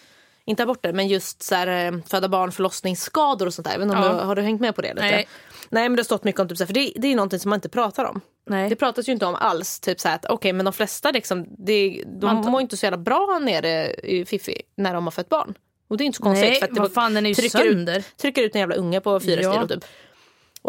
inte 0.47 0.63
aborter, 0.63 0.93
men 0.93 1.09
just 1.09 1.43
så 1.43 1.55
här, 1.55 1.93
eh, 1.93 1.99
föda 2.09 2.29
barn, 2.29 2.53
förlossningsskador 2.53 3.47
och 3.47 3.55
sånt 3.55 3.65
där. 3.65 3.73
Jag 3.73 3.79
vet 3.79 3.87
inte 3.87 3.97
om 3.97 4.03
Ja. 4.05 4.13
du, 4.13 4.27
har 4.27 4.37
du 4.37 4.43
hängt 4.43 4.61
med 4.61 4.75
på 4.75 4.83
det 4.83 4.89
lite? 4.95 5.07
Nej. 5.07 5.29
Nej 5.69 5.89
men 5.89 5.97
det 5.97 6.01
har 6.01 6.05
stått 6.05 6.25
mycket 6.25 6.41
om 6.41 6.49
typ 6.49 6.59
så 6.59 6.65
här, 6.65 6.67
för 6.67 6.75
det, 6.75 6.93
det 6.97 7.09
är 7.09 7.17
någonting 7.17 7.39
som 7.41 7.49
man 7.49 7.57
inte 7.57 7.69
pratar 7.69 8.05
om. 8.05 8.21
Nej. 8.51 8.69
Det 8.69 8.77
pratas 8.77 9.09
ju 9.09 9.13
inte 9.13 9.27
om 9.27 9.35
alls. 9.35 9.81
Typ 9.81 10.01
så 10.01 10.09
här 10.09 10.15
att, 10.15 10.25
okej 10.29 10.53
men 10.53 10.65
de 10.65 10.73
flesta 10.73 11.11
liksom, 11.11 11.47
det, 11.59 12.03
de 12.21 12.27
Man 12.27 12.43
tar- 12.43 12.51
mår 12.51 12.61
inte 12.61 12.77
så 12.77 12.87
jävla 12.87 12.99
bra 12.99 13.39
nere 13.43 13.95
i 13.95 14.25
Fifi 14.25 14.63
när 14.77 14.95
de 14.95 15.05
har 15.05 15.11
fött 15.11 15.29
barn. 15.29 15.55
Och 15.89 15.97
det 15.97 16.05
är 16.05 16.07
inte 16.07 16.17
så 16.17 16.23
konstigt. 16.23 16.49
Nej, 16.51 16.59
för 16.61 16.67
att 16.69 16.75
det 16.75 16.95
fan, 16.95 17.15
den 17.15 17.27
är 17.27 17.31
ju 17.31 17.35
trycker 17.35 17.59
sönder. 17.59 17.99
Ut, 17.99 18.17
trycker 18.17 18.43
ut 18.43 18.55
en 18.55 18.61
jävla 18.61 18.75
unge 18.75 19.01
på 19.01 19.21
fyra 19.21 19.43
Ja. 19.43 19.53
kilo 19.55 19.69
typ. 19.69 19.85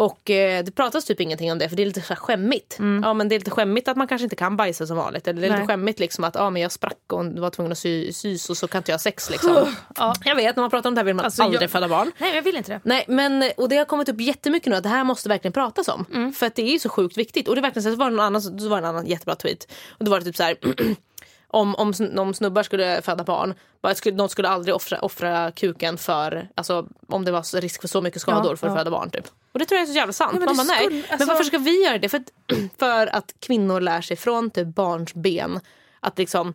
Och 0.00 0.30
eh, 0.30 0.64
det 0.64 0.70
pratas 0.70 1.04
typ 1.04 1.20
ingenting 1.20 1.52
om 1.52 1.58
det 1.58 1.68
för 1.68 1.76
det 1.76 1.82
är 1.82 1.86
lite 1.86 2.00
så 2.00 2.08
här 2.08 2.16
skämmigt. 2.20 2.76
Ja 3.02 3.14
men 3.14 3.28
det 3.28 3.34
är 3.34 3.38
lite 3.38 3.50
skämmigt 3.50 3.88
att 3.88 3.96
man 3.96 4.06
kanske 4.08 4.22
inte 4.24 4.36
kan 4.36 4.56
bajsa 4.56 4.86
som 4.86 4.96
vanligt. 4.96 5.28
Eller 5.28 5.40
det 5.40 5.46
är 5.46 5.48
Mm. 5.48 5.56
Nej. 5.58 5.62
lite 5.62 5.72
skämmigt 5.72 6.00
liksom 6.00 6.24
att 6.24 6.36
ah, 6.36 6.50
men 6.50 6.62
jag 6.62 6.72
sprack 6.72 7.12
och 7.12 7.24
var 7.24 7.50
tvungen 7.50 7.72
att 7.72 7.78
sy, 7.78 8.12
sys 8.12 8.50
och 8.50 8.56
så 8.56 8.68
kan 8.68 8.78
inte 8.78 8.90
jag 8.90 8.94
ha 8.94 8.98
sex 8.98 9.30
liksom. 9.30 9.74
Ja. 9.96 10.14
Jag 10.24 10.36
vet 10.36 10.56
när 10.56 10.60
man 10.62 10.70
pratar 10.70 10.88
om 10.90 10.94
det 10.94 10.98
här 11.00 11.04
vill 11.06 11.14
man 11.14 11.24
Alltså, 11.24 11.42
aldrig 11.42 11.62
jag- 11.62 11.70
föda 11.70 11.88
barn. 11.88 12.12
Nej 12.18 12.34
jag 12.34 12.42
vill 12.42 12.56
inte 12.56 12.72
det. 12.72 12.80
Nej, 12.84 13.04
men, 13.08 13.50
och 13.56 13.68
det 13.68 13.76
har 13.76 13.84
kommit 13.84 14.08
upp 14.08 14.20
jättemycket 14.20 14.70
nu 14.70 14.76
att 14.76 14.82
det 14.82 14.88
här 14.88 15.04
måste 15.04 15.28
verkligen 15.28 15.52
pratas 15.52 15.88
om. 15.88 16.04
Mm. 16.14 16.32
För 16.32 16.46
att 16.46 16.54
det 16.54 16.62
är 16.62 16.72
ju 16.72 16.78
så 16.78 16.88
sjukt 16.88 17.16
viktigt. 17.18 17.48
Och 17.48 17.54
det 17.54 17.60
är 17.60 17.62
verkligen 17.62 17.82
så, 17.84 17.90
det 17.90 17.96
var 17.96 18.06
en 18.06 18.20
annan, 18.20 18.42
så 18.42 18.68
var 18.68 18.80
det 18.80 18.86
en 18.86 18.94
annan 18.94 19.06
jättebra 19.06 19.34
tweet. 19.34 19.68
Och 19.98 20.04
då 20.04 20.10
var 20.10 20.18
det 20.18 20.24
typ 20.24 20.36
så 20.36 20.42
här. 20.42 20.56
om, 21.50 21.74
om, 21.74 21.92
om 22.18 22.34
snubbar 22.34 22.62
skulle 22.62 23.02
föda 23.02 23.24
barn, 23.24 23.54
bara 23.80 23.94
skulle, 23.94 24.16
de 24.16 24.28
skulle 24.28 24.48
aldrig 24.48 24.74
offra, 24.74 24.98
offra 25.00 25.50
kuken 25.52 25.98
för, 25.98 26.48
alltså 26.54 26.88
om 27.08 27.24
det 27.24 27.32
var 27.32 27.60
risk 27.60 27.80
för 27.80 27.88
så 27.88 28.00
mycket 28.00 28.20
skador 28.22 28.50
Ja, 28.52 28.56
för 28.56 28.66
att 28.66 28.72
ja. 28.72 28.76
föda 28.78 28.90
barn 28.90 29.10
typ. 29.10 29.26
Och 29.52 29.58
det 29.58 29.64
tror 29.64 29.76
jag 29.78 29.82
är 29.82 29.92
så 29.92 29.96
jävla 29.96 30.12
sant. 30.12 30.32
Ja, 30.34 30.38
men 30.46 30.56
bara, 30.56 30.64
nej. 30.64 30.76
skulle- 30.84 30.96
Men 31.02 31.10
alltså- 31.10 31.26
varför 31.28 31.44
ska 31.44 31.58
vi 31.58 31.84
göra 31.84 31.98
det? 31.98 32.08
För 32.08 32.18
att, 32.18 32.32
för 32.78 33.06
att 33.16 33.34
kvinnor 33.40 33.80
lär 33.80 34.00
sig 34.00 34.16
från 34.16 34.50
typ 34.50 34.66
barns 34.74 35.14
ben 35.14 35.60
att 36.00 36.18
liksom 36.18 36.54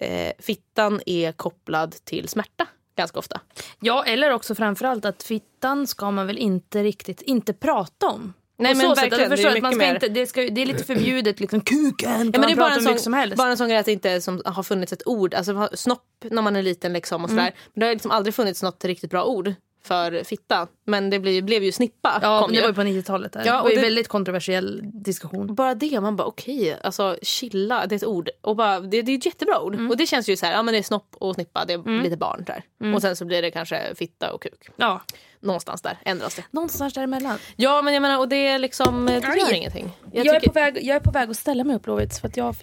eh, 0.00 0.32
fittan 0.38 1.00
är 1.06 1.32
kopplad 1.32 1.94
till 2.04 2.28
smärta 2.28 2.66
ganska 2.96 3.18
ofta. 3.18 3.40
Ja, 3.80 4.04
eller 4.04 4.30
också 4.32 4.54
framförallt 4.54 5.04
att 5.04 5.22
fittan 5.22 5.86
ska 5.86 6.10
man 6.10 6.26
väl 6.26 6.38
inte 6.38 6.82
riktigt 6.82 7.22
inte 7.22 7.52
prata 7.52 8.08
om. 8.08 8.32
Nej, 8.60 8.74
men 8.74 8.88
så 8.88 8.94
sätt, 8.94 9.04
verkligen, 9.04 9.30
förstår 9.30 9.50
det 9.50 9.60
man 9.62 9.74
ska 9.74 9.86
inte, 9.86 10.08
det, 10.08 10.26
ska, 10.26 10.40
det 10.40 10.62
är 10.62 10.66
lite 10.66 10.84
förbjudet 10.84 11.40
liksom 11.40 11.60
kuken. 11.60 12.10
Ja, 12.10 12.40
men 12.40 12.40
det 12.40 12.52
är 12.52 12.56
bara 12.56 12.74
en, 12.74 12.84
mycket 12.84 13.00
som 13.00 13.04
sån, 13.04 13.14
helst. 13.14 13.36
bara 13.36 13.50
en 13.50 13.56
sån 13.56 13.68
grej 13.68 13.78
att 13.78 13.86
det 13.86 13.92
inte 13.92 14.20
som 14.20 14.42
har 14.44 14.62
funnits 14.62 14.92
ett 14.92 15.06
ord. 15.06 15.34
Alltså 15.34 15.68
snopp 15.72 16.06
när 16.30 16.42
man 16.42 16.56
är 16.56 16.62
liten 16.62 16.92
liksom 16.92 17.24
och 17.24 17.30
sådär. 17.30 17.42
Mm. 17.42 17.54
Men 17.74 17.80
det 17.80 17.86
har 17.86 17.92
liksom 17.92 18.10
aldrig 18.10 18.34
funnits 18.34 18.62
något 18.62 18.84
riktigt 18.84 19.10
bra 19.10 19.24
ord 19.24 19.54
för 19.84 20.24
fitta. 20.24 20.66
Men 20.84 21.10
det 21.10 21.18
blev, 21.18 21.44
blev 21.44 21.64
ju 21.64 21.72
snippa. 21.72 22.18
Ja, 22.22 22.40
kom 22.40 22.50
det 22.50 22.56
ju. 22.56 22.60
var 22.62 22.68
ju 22.68 22.74
på 22.74 22.82
90-talet. 22.82 23.32
Där. 23.32 23.40
Ja, 23.40 23.52
det 23.52 23.52
var 23.52 23.62
och 23.62 23.70
ju 23.70 23.76
det- 23.76 23.82
väldigt 23.82 24.08
kontroversiell 24.08 24.80
diskussion. 24.84 25.54
Bara 25.54 25.74
det, 25.74 26.00
man 26.00 26.16
bara 26.16 26.26
okej, 26.26 26.78
alltså 26.82 27.16
chilla, 27.22 27.86
det 27.86 27.94
är 27.94 27.96
ett 27.96 28.04
ord. 28.04 28.28
Och 28.40 28.56
bara, 28.56 28.80
det, 28.80 29.02
det 29.02 29.12
är 29.12 29.18
ett 29.18 29.26
jättebra 29.26 29.60
ord. 29.60 29.74
Mm. 29.74 29.90
Och 29.90 29.96
det 29.96 30.06
känns 30.06 30.28
ju 30.28 30.36
så 30.36 30.46
här, 30.46 30.52
ja 30.52 30.62
men 30.62 30.72
det 30.72 30.78
är 30.78 30.82
snopp 30.82 31.16
och 31.18 31.34
snippa, 31.34 31.64
det 31.64 31.72
är 31.72 32.02
lite 32.02 32.16
barn 32.16 32.44
där. 32.46 32.94
Och 32.94 33.00
sen 33.02 33.16
så 33.16 33.24
blir 33.24 33.42
det 33.42 33.50
kanske 33.50 33.94
fitta 33.94 34.32
och 34.32 34.42
kuk. 34.42 34.68
Ja, 34.76 35.00
Någonstans 35.42 35.82
där 35.82 35.98
ändras 36.04 36.34
det. 36.34 36.44
någonstans 36.50 36.94
däremellan. 36.94 37.38
Ja 37.56 37.82
men 37.82 37.94
jag 37.94 38.00
menar, 38.00 38.18
och 38.18 38.28
det 38.28 38.46
är 38.46 38.58
liksom, 38.58 39.06
det 39.06 39.12
gör 39.12 39.46
Aj. 39.46 39.54
ingenting. 39.54 39.90
Jag, 40.12 40.26
Jag, 40.26 40.34
är 40.36 40.40
på 40.40 40.52
väg, 40.52 40.78
jag 40.82 40.96
är 40.96 41.00
på 41.00 41.10
väg 41.10 41.30
att 41.30 41.36
ställa 41.36 41.64
mig 41.64 41.76
upp 41.76 41.86
Lovits 41.86 42.20
för 42.20 42.28
att 42.28 42.36
jag 42.36 42.56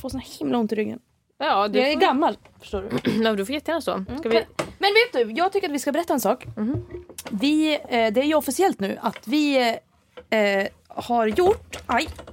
får 0.00 0.08
sån 0.08 0.20
himla 0.38 0.58
ont 0.58 0.72
i 0.72 0.74
ryggen. 0.74 0.98
ja, 1.38 1.68
du, 1.68 1.78
Jag 1.78 1.88
är 1.88 1.92
får, 1.94 2.00
gammal. 2.00 2.36
Förstår 2.60 2.82
du? 3.02 3.10
ja, 3.24 3.32
du 3.32 3.46
får 3.46 3.54
jättegärna 3.54 3.80
stå. 3.80 4.04
Ska 4.18 4.28
vi, 4.28 4.44
Men 4.78 4.90
vet 4.94 5.12
du, 5.28 5.32
jag 5.32 5.52
tycker 5.52 5.68
att 5.68 5.74
vi 5.74 5.78
ska 5.78 5.92
berätta 5.92 6.12
en 6.12 6.20
sak. 6.20 6.44
Vi, 7.30 7.74
eh, 7.74 7.78
det 7.88 8.20
är 8.20 8.24
ju 8.24 8.34
officiellt 8.34 8.80
nu 8.80 8.98
att 9.00 9.28
vi 9.28 9.58
eh, 10.30 10.66
har 10.88 11.26
gjort... 11.26 11.76
Aj! 11.86 12.08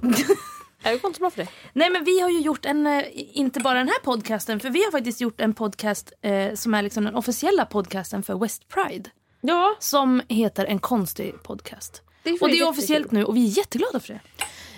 det 0.82 0.98
går 0.98 1.08
inte 1.08 1.16
så 1.16 1.20
bra 1.20 1.30
för 1.30 1.36
dig? 1.38 1.48
Nej 1.72 1.90
men 1.90 2.04
vi 2.04 2.20
har 2.20 2.30
ju 2.30 2.40
gjort 2.40 2.64
en, 2.64 2.86
eh, 2.86 3.04
inte 3.12 3.60
bara 3.60 3.78
den 3.78 3.88
här 3.88 3.98
podcasten, 4.04 4.60
för 4.60 4.70
vi 4.70 4.84
har 4.84 4.90
faktiskt 4.90 5.20
gjort 5.20 5.40
en 5.40 5.54
podcast 5.54 6.12
eh, 6.22 6.54
som 6.54 6.74
är 6.74 6.82
liksom 6.82 7.04
den 7.04 7.14
officiella 7.14 7.66
podcasten 7.66 8.22
för 8.22 8.34
West 8.38 8.68
Pride. 8.68 9.10
Ja. 9.46 9.76
Som 9.78 10.22
heter 10.28 10.64
En 10.64 10.78
konstig 10.78 11.42
podcast. 11.42 12.02
Det 12.22 12.40
och 12.40 12.48
det 12.48 12.58
är 12.58 12.68
officiellt 12.68 13.10
nu 13.10 13.24
och 13.24 13.36
vi 13.36 13.44
är 13.46 13.58
jätteglada 13.58 14.00
för 14.00 14.12
det. 14.12 14.20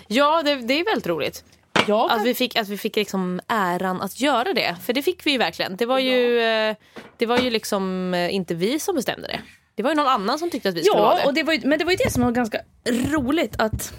Ja, 0.07 0.43
det, 0.43 0.55
det 0.55 0.73
är 0.79 0.85
väldigt 0.85 1.07
roligt. 1.07 1.43
Ja, 1.87 2.09
Att 2.11 2.25
vi 2.25 2.33
fick, 2.33 2.55
att 2.55 2.67
vi 2.67 2.77
fick 2.77 2.95
liksom 2.95 3.41
äran 3.47 4.01
att 4.01 4.21
göra 4.21 4.53
det. 4.53 4.75
För 4.83 4.93
det 4.93 5.01
fick 5.01 5.25
vi 5.25 5.31
ju 5.31 5.37
verkligen. 5.37 5.75
Det 5.75 5.85
var 5.85 5.99
ju, 5.99 6.39
eh, 6.41 6.75
det 7.17 7.25
var 7.25 7.37
ju 7.37 7.49
liksom 7.49 8.13
eh, 8.13 8.35
inte 8.35 8.53
vi 8.55 8.79
som 8.79 8.95
bestämde 8.95 9.27
det. 9.27 9.41
Det 9.75 9.83
var 9.83 9.89
ju 9.89 9.95
någon 9.95 10.07
annan 10.07 10.39
som 10.39 10.49
tyckte 10.49 10.69
att 10.69 10.75
vi 10.75 10.83
skulle 10.83 11.01
vara 11.01 11.13
Ja, 11.15 11.21
det. 11.21 11.27
och 11.27 11.33
det 11.33 11.43
var 11.43 11.53
ju, 11.53 11.59
men 11.67 11.79
det 11.79 11.85
var 11.85 11.91
ju 11.91 11.97
det 11.97 12.11
som 12.11 12.23
var 12.23 12.31
ganska 12.31 12.61
roligt 12.89 13.55
att 13.59 13.93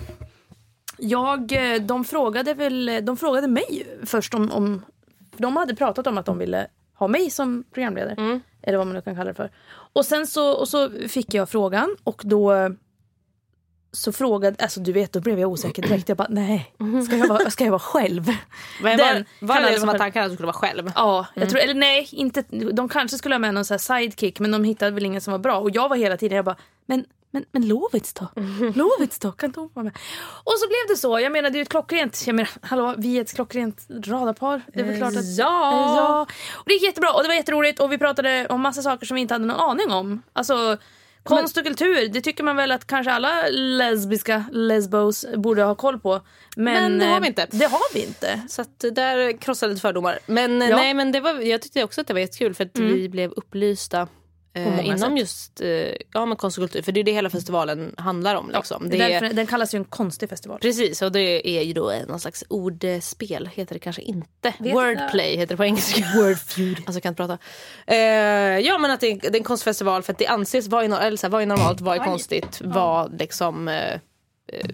jag, 0.98 1.52
eh, 1.52 1.80
de 1.82 2.04
frågade 2.04 2.54
väl, 2.54 3.00
de 3.02 3.16
frågade 3.16 3.48
mig 3.48 3.86
först 4.06 4.34
om, 4.34 4.50
om 4.50 4.82
de 5.36 5.56
hade 5.56 5.74
pratat 5.74 6.06
om 6.06 6.18
att 6.18 6.26
de 6.26 6.38
ville 6.38 6.66
ha 7.00 7.08
mig 7.08 7.30
som 7.30 7.64
programledare. 7.72 8.14
Mm. 8.18 8.40
Eller 8.62 8.78
vad 8.78 8.86
man 8.86 8.96
nu 8.96 9.02
kan 9.02 9.14
kalla 9.14 9.28
det 9.28 9.34
för. 9.34 9.50
Och 9.92 10.06
sen 10.06 10.26
så, 10.26 10.52
och 10.52 10.68
så 10.68 10.90
fick 11.08 11.34
jag 11.34 11.48
frågan 11.48 11.96
och 12.04 12.22
då 12.24 12.70
så 13.92 14.12
frågade, 14.12 14.56
alltså 14.62 14.80
du 14.80 14.92
vet 14.92 15.12
då 15.12 15.20
blev 15.20 15.38
jag 15.38 15.50
osäker 15.50 15.82
direkt. 15.82 16.08
Jag 16.08 16.18
bara 16.18 16.28
nej, 16.30 16.74
ska 17.06 17.16
jag 17.16 17.28
vara, 17.28 17.50
ska 17.50 17.64
jag 17.64 17.70
vara 17.70 17.80
själv? 17.80 18.26
Men 18.82 18.98
Den 18.98 19.24
var, 19.40 19.60
var 19.60 19.70
det 19.70 19.78
som 19.78 19.86
vara 19.86 19.96
att 19.96 19.98
tanken 19.98 20.22
att 20.22 20.30
du 20.30 20.34
skulle 20.34 20.46
vara 20.46 20.56
själv? 20.56 20.92
Ja, 20.94 21.26
jag 21.34 21.50
tror, 21.50 21.60
eller 21.60 21.74
nej, 21.74 22.08
inte, 22.12 22.44
de 22.72 22.88
kanske 22.88 23.18
skulle 23.18 23.34
ha 23.34 23.38
med 23.38 23.54
någon 23.54 23.64
så 23.64 23.78
sidekick 23.78 24.40
men 24.40 24.50
de 24.50 24.64
hittade 24.64 24.90
väl 24.90 25.06
ingen 25.06 25.20
som 25.20 25.32
var 25.32 25.38
bra. 25.38 25.58
Och 25.58 25.70
jag 25.70 25.88
var 25.88 25.96
hela 25.96 26.16
tiden, 26.16 26.36
jag 26.36 26.44
bara, 26.44 26.56
men, 26.86 27.04
men, 27.30 27.44
men 27.52 27.68
Lovits 27.68 28.12
då? 28.12 28.28
Lovits 28.74 29.18
då? 29.18 29.32
Kan 29.32 29.48
inte 29.48 29.60
hon 29.60 29.70
vara 29.74 29.84
med? 29.84 29.92
Och 30.44 30.52
så 30.52 30.66
blev 30.68 30.88
det 30.88 30.96
så. 30.96 31.20
Jag 31.20 31.32
menar 31.32 31.50
det 31.50 31.56
är 31.56 31.58
ju 31.58 31.62
ett 31.62 31.68
klockrent, 31.68 32.22
jag 32.26 32.34
menar 32.34 32.50
hallå 32.62 32.94
vi 32.98 33.16
är 33.16 33.20
ett 33.20 33.34
klockrent 33.34 33.86
radarpar. 34.04 34.62
Det 34.74 34.80
är 34.80 34.84
väl 34.84 34.96
klart 34.96 35.16
att... 35.16 35.36
Ja. 35.36 35.96
ja. 35.96 36.26
Och 36.52 36.64
det 36.66 36.72
gick 36.72 36.82
jättebra 36.82 37.12
och 37.12 37.22
det 37.22 37.28
var 37.28 37.34
jätteroligt 37.34 37.80
och 37.80 37.92
vi 37.92 37.98
pratade 37.98 38.46
om 38.50 38.60
massa 38.60 38.82
saker 38.82 39.06
som 39.06 39.14
vi 39.14 39.20
inte 39.20 39.34
hade 39.34 39.46
någon 39.46 39.60
aning 39.60 39.90
om. 39.90 40.22
Alltså 40.32 40.76
konst 41.22 41.56
och 41.56 41.64
kultur, 41.64 42.08
det 42.08 42.20
tycker 42.20 42.44
man 42.44 42.56
väl 42.56 42.72
att 42.72 42.86
kanske 42.86 43.12
alla 43.12 43.48
lesbiska 43.50 44.44
lesbos 44.52 45.26
borde 45.36 45.62
ha 45.62 45.74
koll 45.74 46.00
på. 46.00 46.20
Men, 46.56 46.74
Men 46.74 46.98
det 46.98 47.06
har 47.06 47.14
eh, 47.14 47.20
vi 47.20 47.26
inte. 47.26 47.46
Det 47.50 47.64
har 47.64 47.94
vi 47.94 48.04
inte. 48.06 48.40
Så 48.48 48.62
att 48.62 48.84
där 48.92 49.40
krossade 49.40 49.70
lite 49.72 49.80
fördomar. 49.80 50.18
Men, 50.26 50.62
eh, 50.62 50.68
Ja. 50.68 50.76
nej, 50.76 50.94
men 50.94 51.12
det 51.12 51.20
var, 51.20 51.34
jag 51.34 51.62
tyckte 51.62 51.84
också 51.84 52.00
att 52.00 52.06
det 52.06 52.12
var 52.12 52.20
jättekul 52.20 52.54
för 52.54 52.64
att 52.64 52.78
vi 52.78 53.08
blev 53.08 53.30
upplysta 53.30 54.08
eh, 54.54 54.86
inom 54.86 54.98
sätt. 54.98 55.18
just 55.18 55.60
eh, 55.60 55.68
ja, 56.12 56.26
men 56.26 56.36
konst 56.36 56.58
och 56.58 56.62
kultur. 56.62 56.82
För 56.82 56.92
det 56.92 57.00
är 57.00 57.04
det 57.04 57.12
hela 57.12 57.30
festivalen 57.30 57.94
handlar 57.98 58.34
om. 58.34 58.50
Liksom. 58.50 58.88
Det 58.88 58.96
det 58.96 59.12
är 59.12 59.32
den 59.32 59.46
kallas 59.46 59.74
ju 59.74 59.76
en 59.76 59.84
konstig 59.84 60.28
festival. 60.28 60.58
Precis, 60.60 61.02
och 61.02 61.12
det 61.12 61.48
är 61.48 61.62
ju 61.62 61.72
då 61.72 61.92
någon 62.08 62.20
slags 62.20 62.44
ordspel, 62.48 63.50
heter 63.54 63.74
det 63.74 63.78
kanske 63.78 64.02
inte. 64.02 64.54
Vet 64.58 64.74
Wordplay 64.74 65.36
heter 65.36 65.54
det 65.54 65.56
på 65.56 65.64
engelska. 65.64 66.04
Wordfeud. 66.16 66.76
Alltså 66.76 66.92
jag 66.92 67.02
kan 67.02 67.10
inte 67.10 67.22
prata. 67.22 67.38
Eh, 67.86 67.98
ja 68.58 68.78
men 68.78 68.90
att 68.90 69.00
det 69.00 69.06
är, 69.06 69.20
det 69.20 69.28
är 69.28 69.36
en 69.36 69.44
konstfestival 69.44 70.02
för 70.02 70.12
att 70.12 70.18
det 70.18 70.26
anses, 70.26 70.68
vad 70.68 70.84
är, 70.84 71.00
eller 71.00 71.16
så 71.16 71.26
här, 71.26 71.30
vad 71.30 71.42
är 71.42 71.46
normalt, 71.46 71.80
vad 71.80 72.00
är 72.00 72.04
konstigt, 72.04 72.60
vad 72.64 73.18
liksom 73.18 73.68
eh, 73.68 74.00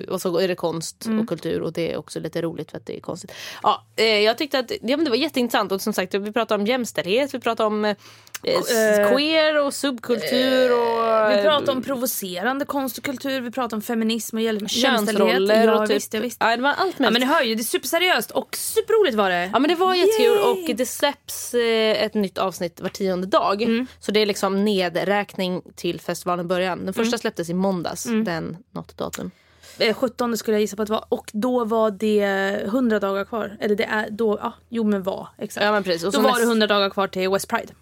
och 0.09 0.21
så 0.21 0.39
är 0.39 0.49
det 0.49 0.55
konst 0.55 1.07
Mm. 1.07 1.21
och 1.21 1.29
kultur 1.29 1.63
och 1.63 1.73
det 1.73 1.93
är 1.93 1.97
också 1.97 2.21
lite 2.21 2.43
roligt 2.43 2.71
för 2.71 2.79
att 2.79 2.87
det 2.87 2.97
är 2.97 3.01
konstigt. 3.01 3.33
Ja, 3.63 3.87
eh, 3.97 4.05
jag 4.05 4.39
tyckte 4.39 4.59
att 4.59 4.71
ja, 4.71 4.97
men 4.97 5.05
det 5.05 5.11
var 5.11 5.17
jätteintressant 5.17 5.73
och 5.73 5.81
som 5.81 5.93
sagt 5.93 6.15
vi 6.15 6.33
pratade 6.33 6.61
om 6.63 6.67
jämställdhet, 6.67 7.35
vi 7.35 7.41
pratade 7.41 7.67
om 7.67 7.85
eh, 7.85 7.97
Eh, 8.43 9.13
queer 9.13 9.65
och 9.65 9.75
subkultur 9.75 10.73
och 10.73 11.31
Vi 11.31 11.43
pratar 11.43 11.73
om 11.73 11.83
provocerande 11.83 12.65
konst 12.65 12.99
och 12.99 13.05
kultur, 13.05 13.41
vi 13.41 13.51
pratar 13.51 13.77
om 13.77 13.83
feminism 13.83 14.37
och 14.37 14.43
jämställdhet. 14.43 15.65
Ja, 15.65 15.81
och 15.83 15.89
typ, 15.89 15.97
visst, 15.97 16.15
ja, 16.15 16.21
visst. 16.21 16.37
Ja, 16.41 16.57
det 16.57 16.63
var 16.63 16.71
allt 16.73 16.95
Ja, 16.99 17.11
men 17.11 17.21
ni 17.21 17.27
hör 17.27 17.43
ju, 17.43 17.55
det 17.55 17.61
är 17.61 17.65
superseriöst 17.65 18.31
och 18.31 18.57
superroligt 18.57 19.17
var 19.17 19.31
det. 19.31 19.51
Ja 19.53 19.59
men 19.59 19.69
det 19.69 19.75
var 19.75 19.95
jättekul 19.95 20.39
och 20.39 20.77
det 20.77 20.87
släpps 20.87 21.55
eh, 21.55 22.03
ett 22.05 22.15
nytt 22.15 22.39
avsnitt 22.39 22.81
var 22.81 22.89
tionde 22.89 23.27
dag. 23.27 23.63
Mm. 23.63 23.87
Så 24.01 24.13
det 24.13 24.21
är 24.21 24.27
liksom 24.27 24.65
nedräkning 24.65 25.63
till 25.75 26.01
festivalen 26.01 26.49
början. 26.49 26.85
Den 26.85 26.95
första 26.95 27.09
Mm. 27.09 27.19
släpptes 27.19 27.51
i 27.51 27.55
måndags, 27.55 28.05
den, 28.05 28.57
något 28.71 28.97
datum. 28.99 29.31
Eh, 29.79 29.95
17 29.95 30.37
skulle 30.37 30.55
jag 30.55 30.61
gissa 30.61 30.77
på 30.77 30.83
att 30.83 30.89
det 30.89 30.93
var 30.93 31.05
och 31.09 31.31
då 31.33 31.65
var 31.65 31.91
det 31.91 32.23
100 32.65 33.01
dagar 33.01 33.25
kvar. 33.25 33.57
Eller 33.61 33.77
det 33.77 33.85
är 33.85 34.11
då, 34.11 34.39
ja, 34.43 34.53
jo 34.69 34.85
men 34.85 35.03
var 35.03 35.29
exakt. 35.39 35.65
Ja 35.65 35.73
men 35.73 35.83
precis. 35.83 36.05
Och 36.05 36.13
då 36.13 36.21
var 36.21 36.31
näst- 36.31 36.41
det 36.41 36.47
100 36.47 36.67
dagar 36.67 36.91
kvar 36.91 37.09
till 37.09 37.31
West 37.31 37.49
Pride. 37.49 37.73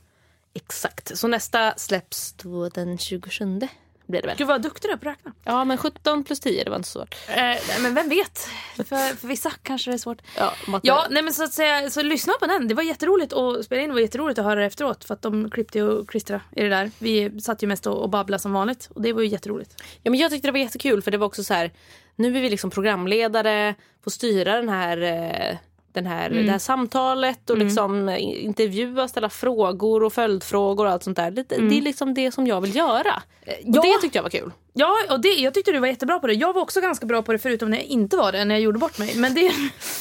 Exakt. 0.54 1.18
Så 1.18 1.28
nästa 1.28 1.74
släpps 1.76 2.32
då 2.32 2.68
den 2.68 2.98
27 2.98 3.60
blir 4.06 4.22
det 4.22 4.28
väl. 4.28 4.36
Gud 4.36 4.46
vad 4.46 4.62
duktig 4.62 4.90
du 4.90 4.92
är 4.92 4.96
på 4.96 5.08
att 5.08 5.14
räkna. 5.14 5.32
Ja 5.44 5.64
men 5.64 5.78
17 5.78 6.24
plus 6.24 6.40
10 6.40 6.64
det 6.64 6.70
var 6.70 6.76
inte 6.76 6.88
så 6.88 6.98
svårt. 6.98 7.16
Eh, 7.28 7.82
men 7.82 7.94
vem 7.94 8.08
vet? 8.08 8.48
För, 8.76 9.16
för 9.16 9.28
vissa 9.28 9.50
kanske 9.62 9.90
det 9.90 9.94
är 9.94 9.98
svårt. 9.98 10.22
Ja. 10.36 10.52
Ja, 10.82 11.06
nej 11.10 11.22
men 11.22 11.34
så 11.34 11.44
att 11.44 11.52
säga, 11.52 11.90
så 11.90 12.02
lyssna 12.02 12.32
på 12.40 12.46
den. 12.46 12.68
Det 12.68 12.74
var 12.74 12.82
jätteroligt 12.82 13.32
att 13.32 13.64
spela 13.64 13.82
in, 13.82 13.88
det 13.88 13.94
var 13.94 14.00
jätteroligt 14.00 14.38
att 14.38 14.44
höra 14.44 14.60
det 14.60 14.66
efteråt 14.66 15.04
för 15.04 15.14
att 15.14 15.22
de 15.22 15.50
klippte 15.50 15.82
och 15.82 16.08
klistrade 16.08 16.42
i 16.56 16.62
det 16.62 16.68
där. 16.68 16.90
Vi 16.98 17.40
satt 17.40 17.62
ju 17.62 17.66
mest 17.66 17.86
och, 17.86 18.02
och 18.02 18.10
babblade 18.10 18.42
som 18.42 18.52
vanligt 18.52 18.88
och 18.94 19.02
det 19.02 19.12
var 19.12 19.22
ju 19.22 19.28
jätteroligt. 19.28 19.82
Ja, 20.02 20.10
men 20.10 20.20
jag 20.20 20.30
tyckte 20.30 20.48
det 20.48 20.52
var 20.52 20.58
jättekul 20.58 21.02
för 21.02 21.10
det 21.10 21.18
var 21.18 21.26
också 21.26 21.44
så 21.44 21.54
här. 21.54 21.70
Nu 22.16 22.36
är 22.36 22.40
vi 22.40 22.50
liksom 22.50 22.70
programledare, 22.70 23.74
får 24.04 24.10
styra 24.10 24.56
den 24.56 24.68
här, 24.68 25.02
eh, 25.02 25.56
den 25.94 26.06
här, 26.06 26.30
Mm. 26.30 26.46
det 26.46 26.52
här 26.52 26.58
samtalet 26.58 27.50
och 27.50 27.58
liksom 27.58 28.08
eh, 28.08 28.44
intervjua, 28.44 29.08
ställa 29.08 29.28
frågor 29.30 30.02
och 30.02 30.12
följdfrågor 30.12 30.86
och 30.86 30.92
allt 30.92 31.02
sånt 31.02 31.16
där. 31.16 31.30
Det, 31.30 31.42
det 31.42 31.78
är 31.78 31.82
liksom 31.82 32.14
det 32.14 32.32
som 32.32 32.46
jag 32.46 32.60
vill 32.60 32.76
göra. 32.76 33.22
Och 33.42 33.48
Mm. 33.48 33.72
ja. 33.74 33.82
Det 33.82 34.00
tyckte 34.00 34.18
jag 34.18 34.22
var 34.22 34.30
kul. 34.30 34.50
Ja, 34.72 34.92
och 35.10 35.20
det, 35.20 35.28
jag 35.28 35.54
tyckte 35.54 35.72
du 35.72 35.78
var 35.78 35.86
jättebra 35.88 36.18
på 36.18 36.26
det. 36.26 36.34
Jag 36.34 36.52
var 36.52 36.62
också 36.62 36.80
ganska 36.80 37.06
bra 37.06 37.22
på 37.22 37.32
det 37.32 37.38
förutom 37.38 37.70
när 37.70 37.78
jag 37.78 37.86
inte 37.86 38.16
var 38.16 38.32
det, 38.32 38.44
när 38.44 38.54
jag 38.54 38.62
gjorde 38.62 38.78
bort 38.78 38.98
mig. 38.98 39.12
Men 39.16 39.34
det, 39.34 39.52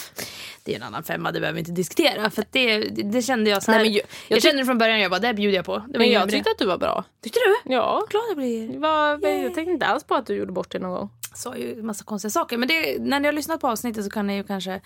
det 0.63 0.71
är 0.71 0.75
en 0.75 0.83
annan 0.83 1.03
femma, 1.03 1.31
det 1.31 1.39
behöver 1.39 1.53
vi 1.55 1.59
inte 1.59 1.71
diskutera. 1.71 2.29
För 2.29 2.45
det, 2.51 2.77
det, 2.79 3.21
kände 3.21 3.49
jag 3.49 3.63
så 3.63 3.71
här. 3.71 3.79
Nej, 3.79 3.87
men 3.87 3.93
jag- 3.93 4.05
jag, 4.27 4.35
jag 4.37 4.43
kände 4.43 4.65
från 4.65 4.77
början, 4.77 4.99
jag 4.99 5.11
bara 5.11 5.19
det 5.19 5.33
bjuder 5.33 5.55
jag 5.55 5.65
på. 5.65 5.83
Men 5.89 6.11
jag 6.11 6.29
tyckte 6.29 6.51
att 6.51 6.57
du 6.57 6.65
var 6.65 6.77
bra. 6.77 7.03
Tyckte 7.23 7.39
du? 7.39 7.73
Ja. 7.73 8.03
Glad 8.09 8.23
jag 8.29 8.37
blir. 8.37 8.79
Var, 8.79 9.27
jag 9.29 9.53
tänkte 9.53 9.71
inte 9.71 9.85
alls 9.85 10.03
på 10.03 10.15
att 10.15 10.25
du 10.27 10.35
gjorde 10.35 10.51
bort 10.51 10.71
det 10.71 10.79
någon 10.79 10.91
gång. 10.91 11.09
sa 11.35 11.55
ju 11.55 11.83
massa 11.83 12.03
konstiga 12.03 12.29
saker. 12.31 12.57
Men 12.57 12.67
det, 12.67 12.97
när 12.99 13.19
ni 13.19 13.27
har 13.27 13.33
lyssnat 13.33 13.61
på 13.61 13.67
avsnittet 13.67 14.03
så 14.03 14.09
kan 14.09 14.27
ni 14.27 14.35
ju 14.35 14.43
kanske 14.43 14.81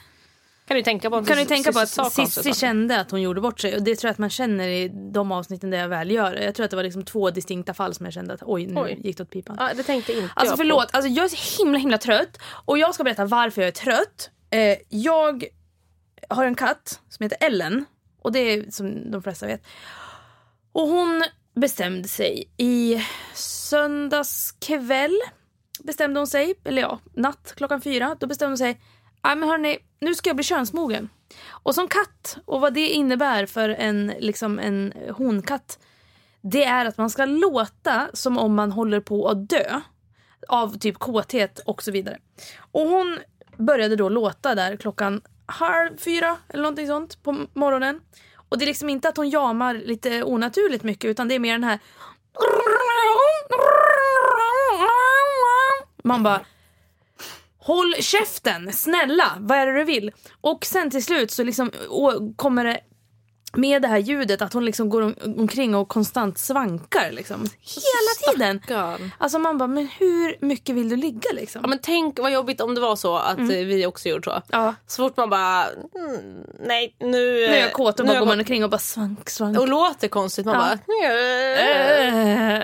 Kan 0.67 0.77
du 0.77 0.84
tänka 0.84 1.10
på 1.10 1.15
kan 1.15 1.38
Cissi- 1.38 1.45
tänka 1.47 1.71
på 1.71 1.80
att 1.80 2.13
Cissi 2.13 2.53
kände 2.53 2.99
att 2.99 3.12
hon 3.12 3.21
gjorde 3.21 3.41
bort 3.41 3.60
sig. 3.60 3.75
Och 3.75 3.82
det 3.84 3.95
tror 3.95 4.08
jag 4.08 4.12
att 4.12 4.17
man 4.17 4.30
känner 4.30 4.67
i 4.67 4.89
de 5.13 5.32
avsnitten 5.32 5.69
där 5.69 5.77
jag 5.77 5.89
väl 5.89 6.12
gör. 6.12 6.34
Jag 6.36 6.56
tror 6.56 6.63
att 6.63 6.69
det 6.69 6.75
var 6.75 6.84
liksom 6.84 7.06
två 7.06 7.30
distinkta 7.30 7.73
fall 7.73 7.93
som 7.93 8.06
jag 8.06 8.13
kände 8.13 8.34
att 8.34 8.43
oj, 8.45 8.65
nu 8.67 8.82
Oj. 8.82 8.99
gick 9.03 9.17
det 9.17 9.23
åt 9.23 9.30
pipan. 9.30 9.56
Ja, 9.60 9.71
det 9.75 9.84
tänkte 9.84 10.13
inte 10.13 10.30
Alltså 10.36 10.51
jag 10.51 10.58
förlåt, 10.58 10.89
alltså, 10.91 11.10
jag 11.10 11.25
är 11.25 11.30
så 11.30 11.63
himla 11.63 11.80
himla 11.80 11.97
trött. 11.97 12.38
Och 12.65 12.77
jag 12.77 12.93
ska 12.95 13.03
berätta 13.03 13.25
varför 13.25 13.62
jag 13.62 13.67
är 13.67 13.71
trött. 13.71 14.30
Eh, 14.49 14.77
jag 14.89 15.43
har 16.30 16.45
en 16.45 16.56
katt 16.56 16.99
som 17.10 17.23
heter 17.23 17.38
Ellen. 17.41 17.86
Och 18.21 18.32
det 18.32 18.39
är 18.39 18.71
som 18.71 19.12
de 19.12 19.23
flesta 19.23 19.45
vet. 19.47 19.63
Och 20.71 20.88
hon 20.88 21.23
bestämde 21.56 22.08
sig 22.08 22.51
i 22.58 23.03
söndags 23.34 24.51
kväll. 24.51 25.19
Bestämde 25.84 26.19
hon 26.19 26.27
sig, 26.27 26.53
eller 26.63 26.82
ja, 26.82 26.99
natt 27.13 27.53
klockan 27.58 27.82
fyra. 27.82 28.15
Då 28.19 28.27
bestämde 28.27 28.51
hon 28.51 28.58
sig, 28.58 28.82
nej 29.23 29.36
men 29.36 29.49
hörni, 29.49 29.77
nu 29.99 30.15
ska 30.15 30.29
jag 30.29 30.36
bli 30.36 30.43
könsmogen. 30.43 31.10
Och 31.49 31.75
som 31.75 31.88
katt, 31.88 32.38
och 32.45 32.62
vad 32.62 32.73
det 32.73 32.89
innebär 32.89 33.45
för 33.45 33.69
en, 33.69 34.13
liksom 34.19 34.60
en 34.60 34.93
honkatt. 35.17 35.79
Det 36.41 36.63
är 36.63 36.86
att 36.86 36.97
man 36.97 37.10
ska 37.10 37.25
låta 37.25 38.07
som 38.13 38.38
om 38.38 38.55
man 38.55 38.71
håller 38.71 38.99
på 38.99 39.27
att 39.27 39.49
dö. 39.49 39.81
Av 40.47 40.77
typ 40.77 40.97
kåthet 40.97 41.60
och 41.60 41.83
så 41.83 41.91
vidare. 41.91 42.17
Och 42.71 42.81
hon 42.81 43.19
började 43.57 43.95
då 43.95 44.10
låta 44.10 44.55
där 44.55 44.75
klockan 44.75 45.21
halv 45.45 45.97
fyra 45.97 46.38
eller 46.49 46.63
någonting 46.63 46.88
sånt 46.88 47.23
på 47.23 47.45
morgonen. 47.53 48.01
Och 48.49 48.57
det 48.57 48.65
är 48.65 48.67
liksom 48.67 48.89
inte 48.89 49.10
att 49.10 49.17
hon 49.17 49.29
jamar 49.29 49.73
lite 49.73 50.23
onaturligt 50.23 50.83
mycket 50.83 51.10
utan 51.10 51.27
det 51.27 51.36
är 51.36 51.39
mer 51.39 51.53
den 51.53 51.63
här... 51.63 51.79
Man 56.03 56.23
bara, 56.23 56.41
Håll 57.67 57.93
käften, 57.99 58.73
snälla, 58.73 59.38
vad 59.39 59.58
är 59.58 59.65
det 59.65 59.80
du 59.80 59.84
vill? 59.84 60.12
Och 60.41 60.65
sen 60.65 60.91
till 60.91 61.03
slut 61.03 61.32
så 61.32 61.43
liksom 61.43 61.71
kommer 62.36 62.63
det 62.65 62.80
med 63.53 63.81
det 63.81 63.88
här 63.88 63.97
ljudet 63.97 64.41
att 64.41 64.53
hon 64.53 64.65
liksom 64.65 64.89
går 64.89 65.01
om, 65.01 65.15
omkring 65.38 65.75
och 65.75 65.88
konstant 65.88 66.38
svankar 66.38 67.12
liksom. 67.12 67.39
Hela 67.41 68.31
tiden. 68.33 68.60
Stackarn. 68.63 69.12
Alltså 69.17 69.39
man 69.39 69.57
bara, 69.57 69.67
men 69.67 69.88
hur 69.99 70.45
mycket 70.45 70.75
vill 70.75 70.89
du 70.89 70.95
ligga 70.95 71.29
liksom? 71.33 71.62
Ja, 71.63 71.67
men 71.67 71.79
tänk 71.81 72.19
vad 72.19 72.31
jobbigt 72.31 72.62
om 72.62 72.75
det 72.75 72.81
var 72.81 72.95
så 72.95 73.17
att 73.17 73.39
eh, 73.39 73.45
vi 73.45 73.86
också 73.86 74.10
gjorde 74.10 74.23
så. 74.23 74.41
Ja. 74.49 74.75
Så 74.88 75.03
fort 75.03 75.17
man 75.17 75.29
bara, 75.29 75.65
mm, 75.65 76.43
nej 76.60 76.95
nu, 76.99 77.07
Nu 77.10 77.43
är 77.45 77.62
jag 77.62 77.73
kåt 77.73 77.99
och 77.99 78.05
bara 78.05 78.19
går 78.19 78.25
man 78.25 78.39
omkring 78.39 78.63
och 78.63 78.69
bara 78.69 78.77
svank, 78.77 79.29
svank. 79.29 79.60
Och 79.60 79.67
låter 79.67 80.07
konstigt. 80.07 80.45
Man 80.45 80.55
Ja. 80.55 80.62
bara... 80.62 80.73
Äh. 82.62 82.63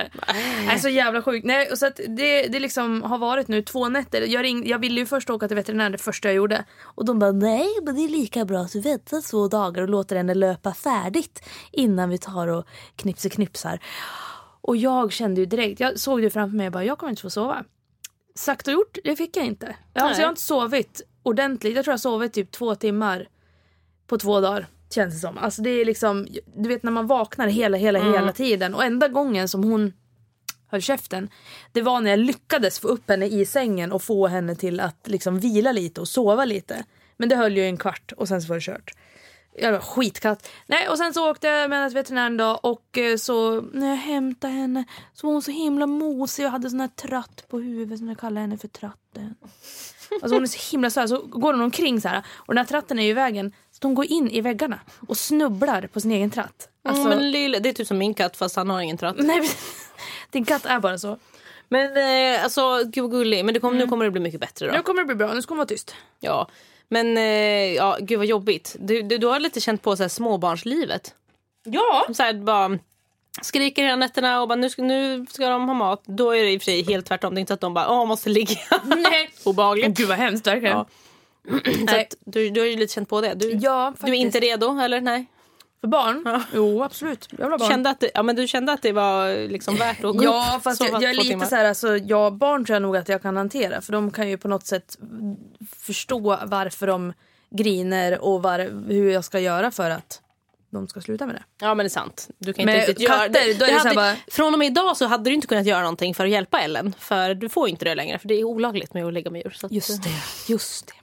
Nej, 0.67 0.79
så 0.79 0.89
jävla 0.89 1.21
sjukt. 1.21 1.45
Nej, 1.45 1.71
och 1.71 1.77
så 1.77 1.85
att 1.85 1.99
det, 2.07 2.43
det 2.47 2.59
liksom 2.59 3.01
har 3.03 3.17
varit 3.17 3.47
nu 3.47 3.61
två 3.61 3.89
nätter. 3.89 4.21
Jag, 4.21 4.43
ring, 4.43 4.67
jag 4.67 4.79
ville 4.79 4.99
ju 4.99 5.05
först 5.05 5.29
åka 5.29 5.47
till 5.47 5.55
veterinären 5.55 5.91
det 5.91 5.97
första 5.97 6.27
jag 6.27 6.35
gjorde. 6.35 6.65
Och 6.83 7.05
de 7.05 7.19
bara 7.19 7.31
nej 7.31 7.67
men 7.83 7.95
det 7.95 8.01
är 8.01 8.09
lika 8.09 8.45
bra 8.45 8.59
att 8.59 8.71
du 8.71 8.79
väntar 8.81 9.29
två 9.31 9.47
dagar 9.47 9.81
och 9.81 9.89
låter 9.89 10.15
henne 10.15 10.33
löpa 10.33 10.72
färdigt 10.73 11.43
innan 11.71 12.09
vi 12.09 12.17
tar 12.17 12.47
och 12.47 12.67
knipser 12.95 13.29
knipsar. 13.29 13.79
Och 14.61 14.77
jag 14.77 15.11
kände 15.11 15.41
ju 15.41 15.45
direkt, 15.45 15.79
jag 15.79 15.99
såg 15.99 16.21
det 16.21 16.29
framför 16.29 16.57
mig 16.57 16.67
och 16.67 16.73
bara 16.73 16.83
jag 16.83 16.97
kommer 16.97 17.09
inte 17.09 17.21
få 17.21 17.29
sova. 17.29 17.63
Sagt 18.35 18.67
och 18.67 18.73
gjort, 18.73 18.97
det 19.03 19.15
fick 19.15 19.37
jag 19.37 19.45
inte. 19.45 19.75
Jag, 19.93 20.03
alltså, 20.03 20.21
jag 20.21 20.27
har 20.27 20.31
inte 20.31 20.41
sovit 20.41 21.01
ordentligt. 21.23 21.75
Jag 21.75 21.85
tror 21.85 21.91
jag 21.91 21.97
har 21.97 21.99
sovit 21.99 22.33
typ 22.33 22.51
två 22.51 22.75
timmar 22.75 23.27
på 24.07 24.17
två 24.17 24.39
dagar. 24.39 24.67
Känns 24.89 25.13
det 25.13 25.19
som. 25.19 25.37
Alltså 25.37 25.61
det 25.61 25.69
är 25.69 25.85
liksom, 25.85 26.27
du 26.55 26.69
vet 26.69 26.83
när 26.83 26.91
man 26.91 27.07
vaknar 27.07 27.47
hela, 27.47 27.77
hela, 27.77 27.99
hela 27.99 28.31
tiden. 28.31 28.75
Och 28.75 28.83
enda 28.83 29.07
gången 29.07 29.47
som 29.47 29.63
hon 29.63 29.93
höll 30.67 30.81
käften. 30.81 31.29
Det 31.71 31.81
var 31.81 32.01
när 32.01 32.09
jag 32.09 32.19
lyckades 32.19 32.79
få 32.79 32.87
upp 32.87 33.09
henne 33.09 33.25
i 33.25 33.45
sängen 33.45 33.91
och 33.91 34.01
få 34.01 34.27
henne 34.27 34.55
till 34.55 34.79
att 34.79 35.07
liksom 35.07 35.39
vila 35.39 35.71
lite 35.71 36.01
och 36.01 36.07
sova 36.07 36.45
lite. 36.45 36.83
Men 37.17 37.29
det 37.29 37.35
höll 37.35 37.57
ju 37.57 37.65
en 37.65 37.77
kvart 37.77 38.11
och 38.17 38.27
sen 38.27 38.41
så 38.41 38.47
var 38.47 38.55
det 38.55 38.61
kört. 38.61 38.91
Jag 39.55 39.71
var 39.71 39.79
skitkatt. 39.79 40.49
Nej, 40.67 40.89
och 40.89 40.97
sen 40.97 41.13
så 41.13 41.31
åkte 41.31 41.47
jag 41.47 41.69
med 41.69 41.79
henne 41.79 41.89
till 41.89 41.95
veterinären 41.97 42.37
då 42.37 42.59
och 42.63 42.97
eh, 42.97 43.17
så 43.17 43.61
när 43.61 43.89
jag 43.89 43.95
hämtade 43.95 44.53
henne 44.53 44.83
så 45.13 45.27
var 45.27 45.33
hon 45.33 45.41
så 45.41 45.51
himla 45.51 45.87
mosig 45.87 46.45
och 46.45 46.51
hade 46.51 46.69
sån 46.69 46.79
här 46.79 46.87
tratt 46.87 47.45
på 47.49 47.59
huvudet 47.59 47.99
som 47.99 48.07
jag 48.07 48.19
kallar 48.19 48.41
henne 48.41 48.57
för 48.57 48.67
tratten. 48.67 49.35
Alltså 50.21 50.35
hon 50.35 50.43
är 50.43 50.47
så 50.47 50.71
himla 50.71 50.89
söt. 50.89 51.09
Så 51.09 51.21
går 51.21 51.53
hon 51.53 51.61
omkring 51.61 52.01
så 52.01 52.07
här 52.07 52.23
och 52.35 52.53
den 52.53 52.57
här 52.57 52.65
tratten 52.65 52.99
är 52.99 53.03
ju 53.03 53.09
i 53.09 53.13
vägen 53.13 53.53
så 53.71 53.87
hon 53.87 53.95
går 53.95 54.05
in 54.05 54.29
i 54.29 54.41
väggarna 54.41 54.79
och 55.07 55.17
snubblar 55.17 55.87
på 55.87 55.99
sin 55.99 56.11
egen 56.11 56.29
tratt. 56.29 56.69
Alltså, 56.83 57.07
men 57.07 57.31
lille, 57.31 57.59
det 57.59 57.69
är 57.69 57.73
typ 57.73 57.87
som 57.87 57.97
min 57.97 58.13
katt 58.13 58.37
fast 58.37 58.55
han 58.55 58.69
har 58.69 58.81
ingen 58.81 58.97
tratt. 58.97 59.15
nej, 59.19 59.49
din 60.31 60.45
katt 60.45 60.65
är 60.65 60.79
bara 60.79 60.97
så. 60.97 61.17
Men 61.69 61.97
eh, 61.97 62.43
alltså 62.43 62.83
gud 62.85 63.01
vad 63.01 63.11
gullig. 63.11 63.45
Men 63.45 63.53
det 63.53 63.59
kom, 63.59 63.77
nu 63.77 63.87
kommer 63.87 64.05
det 64.05 64.11
bli 64.11 64.21
mycket 64.21 64.39
bättre 64.39 64.67
då. 64.67 64.73
Nu 64.73 64.81
kommer 64.81 65.01
det 65.01 65.05
bli 65.05 65.15
bra, 65.15 65.33
nu 65.33 65.41
ska 65.41 65.51
hon 65.51 65.57
vara 65.57 65.67
tyst. 65.67 65.95
Ja. 66.19 66.47
Men 66.93 67.17
eh, 67.17 67.73
ja, 67.73 67.97
gud 68.01 68.17
vad 68.17 68.27
jobbigt. 68.27 68.75
Du, 68.79 69.01
du, 69.01 69.17
du 69.17 69.27
har 69.27 69.39
lite 69.39 69.61
känt 69.61 69.81
på 69.81 69.95
så 69.95 70.03
här, 70.03 70.07
småbarnslivet. 70.09 71.15
Ja! 71.63 72.05
Så 72.13 72.23
här, 72.23 72.33
bara 72.33 72.79
skriker 73.41 73.83
hela 73.83 73.95
nätterna 73.95 74.41
och 74.41 74.47
bara 74.47 74.55
nu 74.55 74.69
ska, 74.69 74.81
nu 74.81 75.25
ska 75.29 75.49
de 75.49 75.67
ha 75.67 75.73
mat. 75.73 76.01
Då 76.05 76.31
är 76.31 76.43
det 76.43 76.51
i 76.51 76.57
och 76.57 76.61
för 76.61 76.65
sig 76.65 76.83
helt 76.83 77.05
tvärtom. 77.05 77.35
Det 77.35 77.39
är 77.39 77.41
inte 77.41 77.51
så 77.51 77.53
att 77.53 77.61
de 77.61 77.73
bara 77.73 77.89
åh 77.91 78.05
måste 78.05 78.29
ligga. 78.29 78.59
Nej. 78.83 79.29
Obehagligt. 79.43 79.97
Gud 79.97 80.07
vad 80.07 80.17
hemskt 80.17 80.47
verkligen. 80.47 80.77
Ja. 80.77 80.85
Så 81.89 81.95
att, 81.99 82.15
du, 82.19 82.49
du 82.49 82.59
har 82.59 82.67
ju 82.67 82.75
lite 82.75 82.93
känt 82.93 83.09
på 83.09 83.21
det. 83.21 83.33
Du, 83.33 83.51
Ja, 83.51 83.91
faktiskt. 83.91 84.05
du 84.05 84.11
är 84.11 84.15
inte 84.15 84.39
redo 84.39 84.79
eller? 84.79 85.01
Nej. 85.01 85.25
För 85.83 85.87
barn? 85.87 86.43
Jo, 86.53 86.83
absolut. 86.83 87.27
Jag 87.31 87.37
vill 87.37 87.51
ha 87.51 87.57
barn. 87.57 87.69
Kände 87.69 87.89
att 87.89 87.99
det, 87.99 88.11
ja, 88.13 88.23
men 88.23 88.35
du 88.35 88.47
kände 88.47 88.71
att 88.71 88.81
det 88.81 88.91
var 88.91 89.47
liksom 89.47 89.75
värt 89.75 90.03
att 90.03 90.17
gå 90.17 90.23
Ja, 90.23 90.53
upp, 90.57 90.63
fast 90.63 90.81
jag, 90.81 90.89
jag 91.03 91.03
är 91.09 91.13
lite 91.13 91.27
timmar? 91.29 91.45
så 91.45 91.55
här, 91.55 91.65
alltså, 91.65 91.97
ja, 91.97 92.31
barn 92.31 92.65
tror 92.65 92.75
jag 92.75 92.81
nog 92.81 92.97
att 92.97 93.09
jag 93.09 93.21
kan 93.21 93.37
hantera. 93.37 93.81
För 93.81 93.91
de 93.93 94.11
kan 94.11 94.29
ju 94.29 94.37
på 94.37 94.47
något 94.47 94.65
sätt 94.67 94.97
förstå 95.79 96.39
varför 96.45 96.87
de 96.87 97.13
griner 97.49 98.19
och 98.19 98.43
var, 98.43 98.59
hur 98.93 99.11
jag 99.11 99.23
ska 99.25 99.39
göra 99.39 99.71
för 99.71 99.89
att 99.89 100.21
de 100.71 100.87
ska 100.87 101.01
sluta 101.01 101.25
med 101.25 101.35
det. 101.35 101.43
Ja 101.61 101.67
men 101.75 101.83
det 101.83 101.87
är 101.87 101.89
sant. 101.89 102.29
Du 102.37 102.53
kan 102.53 102.65
Men 102.65 102.75
inte 102.75 102.87
riktigt 102.91 103.07
katter, 103.07 103.23
göra 103.23 103.57
då 103.59 103.65
är 103.65 103.71
det 103.71 103.77
hade, 103.77 103.95
bara- 103.95 104.15
Från 104.31 104.53
och 104.53 104.59
med 104.59 104.67
idag 104.67 104.97
så 104.97 105.05
hade 105.05 105.29
du 105.29 105.33
inte 105.33 105.47
kunnat 105.47 105.65
göra 105.65 105.79
någonting 105.81 106.13
för 106.15 106.23
att 106.23 106.29
hjälpa 106.31 106.59
Ellen. 106.61 106.93
För 106.99 107.33
du 107.33 107.49
får 107.49 107.69
inte 107.69 107.85
det 107.85 107.95
längre 107.95 108.19
för 108.19 108.27
det 108.27 108.33
är 108.35 108.43
olagligt 108.43 108.93
med 108.93 109.05
att 109.05 109.13
lägga 109.13 109.31
med 109.31 109.39
djur. 109.45 109.55
Att, 109.63 109.69
det, 109.69 110.51
just 110.53 110.87
det. 110.87 110.93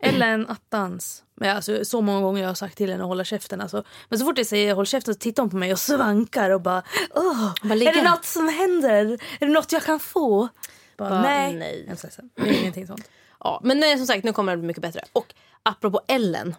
Ellen 0.00 0.46
attans. 0.48 1.22
Men 1.42 1.56
alltså, 1.56 1.84
så 1.84 2.00
många 2.00 2.20
gånger 2.20 2.42
jag 2.42 2.50
har 2.50 2.54
sagt 2.54 2.76
till 2.76 2.90
henne 2.90 3.02
att 3.02 3.08
hålla 3.08 3.24
käften. 3.24 3.60
Alltså. 3.60 3.84
Men 4.08 4.18
så 4.18 4.24
fort 4.24 4.38
jag 4.38 4.46
säger 4.46 4.74
håll 4.74 4.86
käften 4.86 5.14
så 5.14 5.20
tittar 5.20 5.42
hon 5.42 5.50
på 5.50 5.56
mig 5.56 5.72
och 5.72 5.78
svankar 5.78 6.50
och 6.50 6.60
bara 6.60 6.82
Åh, 7.14 7.52
är 7.62 7.94
det 7.94 8.10
något 8.10 8.24
som 8.24 8.48
händer? 8.48 9.18
Är 9.40 9.46
det 9.46 9.52
något 9.52 9.72
jag 9.72 9.82
kan 9.82 10.00
få? 10.00 10.48
Bara, 10.96 11.10
Bara, 11.10 11.22
nej. 11.22 11.54
nej. 11.54 11.84
Jag 11.86 11.92
är 11.92 11.96
så 11.96 12.06
ledsen. 12.06 12.30
Det 12.34 12.48
är 12.48 12.60
ingenting 12.60 12.86
sånt. 12.86 13.08
Ja, 13.40 13.60
men 13.64 13.80
nej, 13.80 13.96
som 13.98 14.06
sagt 14.06 14.24
nu 14.24 14.32
kommer 14.32 14.52
det 14.52 14.58
bli 14.58 14.66
mycket 14.66 14.82
bättre. 14.82 15.00
Och 15.12 15.34
apropå 15.62 16.00
Ellen. 16.08 16.54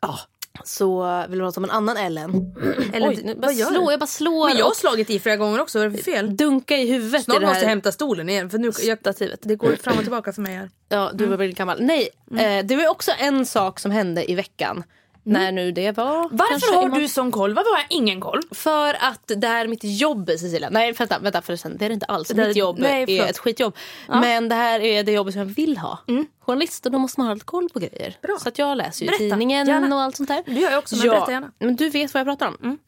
Ja, 0.00 0.18
så 0.64 1.24
vill 1.28 1.38
du 1.38 1.44
prata 1.44 1.60
om 1.60 1.64
en 1.64 1.70
annan 1.70 1.96
Ellen. 1.96 2.54
Eller, 2.92 3.08
Oj, 3.08 3.20
nu 3.24 3.34
bara 3.34 3.46
vad 3.46 3.54
gör 3.54 3.66
slår, 3.66 3.86
du? 3.86 3.90
jag 3.92 4.00
bara 4.00 4.06
slår 4.06 4.48
Men 4.48 4.56
jag 4.58 4.66
har 4.66 4.74
slagit 4.74 5.10
i 5.10 5.18
flera 5.18 5.36
gånger 5.36 5.60
också. 5.60 5.78
Vad 5.78 5.86
är 5.86 5.90
det 5.90 5.96
för 5.96 6.04
fel? 6.04 6.36
dunka 6.36 6.76
i 6.76 6.92
huvudet 6.92 7.24
Snart 7.24 7.40
det 7.40 7.46
måste 7.46 7.62
jag 7.62 7.68
hämta 7.68 7.92
stolen 7.92 8.28
igen. 8.28 8.50
För 8.50 8.58
nu, 8.58 8.70
jag, 8.82 8.98
Stativet. 8.98 9.40
det 9.42 9.56
går 9.56 9.76
fram 9.76 9.96
och 9.96 10.02
tillbaka 10.02 10.32
för 10.32 10.42
mig 10.42 10.54
här. 10.54 10.70
Ja, 10.88 11.10
du 11.14 11.26
var 11.26 11.36
väldigt 11.36 11.58
gammal. 11.58 11.78
Nej, 11.80 12.08
eh, 12.36 12.64
det 12.66 12.76
var 12.76 12.88
också 12.88 13.12
en 13.18 13.46
sak 13.46 13.80
som 13.80 13.90
hände 13.90 14.30
i 14.30 14.34
veckan. 14.34 14.84
När 15.26 15.52
nu 15.52 15.72
det 15.72 15.96
var. 15.96 16.28
Varför 16.30 16.74
har 16.74 16.88
du 16.88 17.08
sån 17.08 17.32
koll? 17.32 17.54
Varför 17.54 17.70
har 17.70 17.78
jag 17.78 17.86
ingen 17.90 18.20
koll? 18.20 18.40
För 18.50 18.96
att 19.00 19.32
det 19.36 19.46
är 19.46 19.66
mitt 19.66 19.84
jobb 19.84 20.30
Cecilia. 20.30 20.70
Nej 20.70 20.92
vänta, 20.92 21.18
vänta 21.18 21.42
förresten. 21.42 21.76
Det 21.78 21.84
är 21.84 21.88
det 21.88 21.94
inte 21.94 22.06
alls. 22.06 22.28
Det 22.28 22.46
mitt 22.46 22.56
jobb 22.56 22.78
nej, 22.78 23.02
är 23.02 23.06
förlåt. 23.06 23.30
ett 23.30 23.38
skitjobb. 23.38 23.76
Men 24.08 24.48
det 24.48 24.54
här 24.54 24.80
är 24.80 25.02
det 25.02 25.12
jobbet 25.12 25.34
som 25.34 25.38
jag 25.38 25.46
vill 25.46 25.78
ha. 25.78 25.98
Journalist 26.40 26.86
och 26.86 26.92
då 26.92 26.98
måste 26.98 27.20
man 27.20 27.26
ha 27.26 27.34
lite 27.34 27.46
koll 27.46 27.68
på 27.68 27.78
grejer. 27.78 28.16
Bra. 28.22 28.38
Så 28.40 28.48
att 28.48 28.58
jag 28.58 28.76
läser 28.76 29.04
ju 29.04 29.06
Berätta, 29.06 29.18
tidningen 29.18 29.66
gärna. 29.66 29.96
och 29.96 30.02
allt 30.02 30.16
sånt 30.16 30.28
där. 30.28 30.42
Det 30.46 30.60
gör 30.60 30.70
jag 30.70 30.78
också, 30.78 30.96
men 30.96 31.08
berätta 31.08 31.32
gärna. 31.32 31.52
Men 31.58 31.76
du 31.76 31.90
vet 31.90 32.14
vad 32.14 32.20
jag 32.20 32.26
pratar 32.26 32.46
om. 32.46 32.78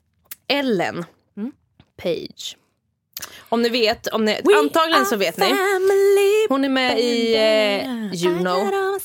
Ellen 0.49 1.05
Page. 2.03 2.57
Om 3.49 3.63
ni 3.63 3.69
vet, 3.69 4.07
om 4.07 4.25
ni, 4.25 4.41
antagligen 4.63 5.07
så 5.07 5.17
vet 5.17 5.39
ni. 5.39 5.47
Hon 6.49 6.65
är 6.65 6.69
med 6.69 6.99
i 6.99 7.35
eh, 7.35 8.39
know. 8.39 8.99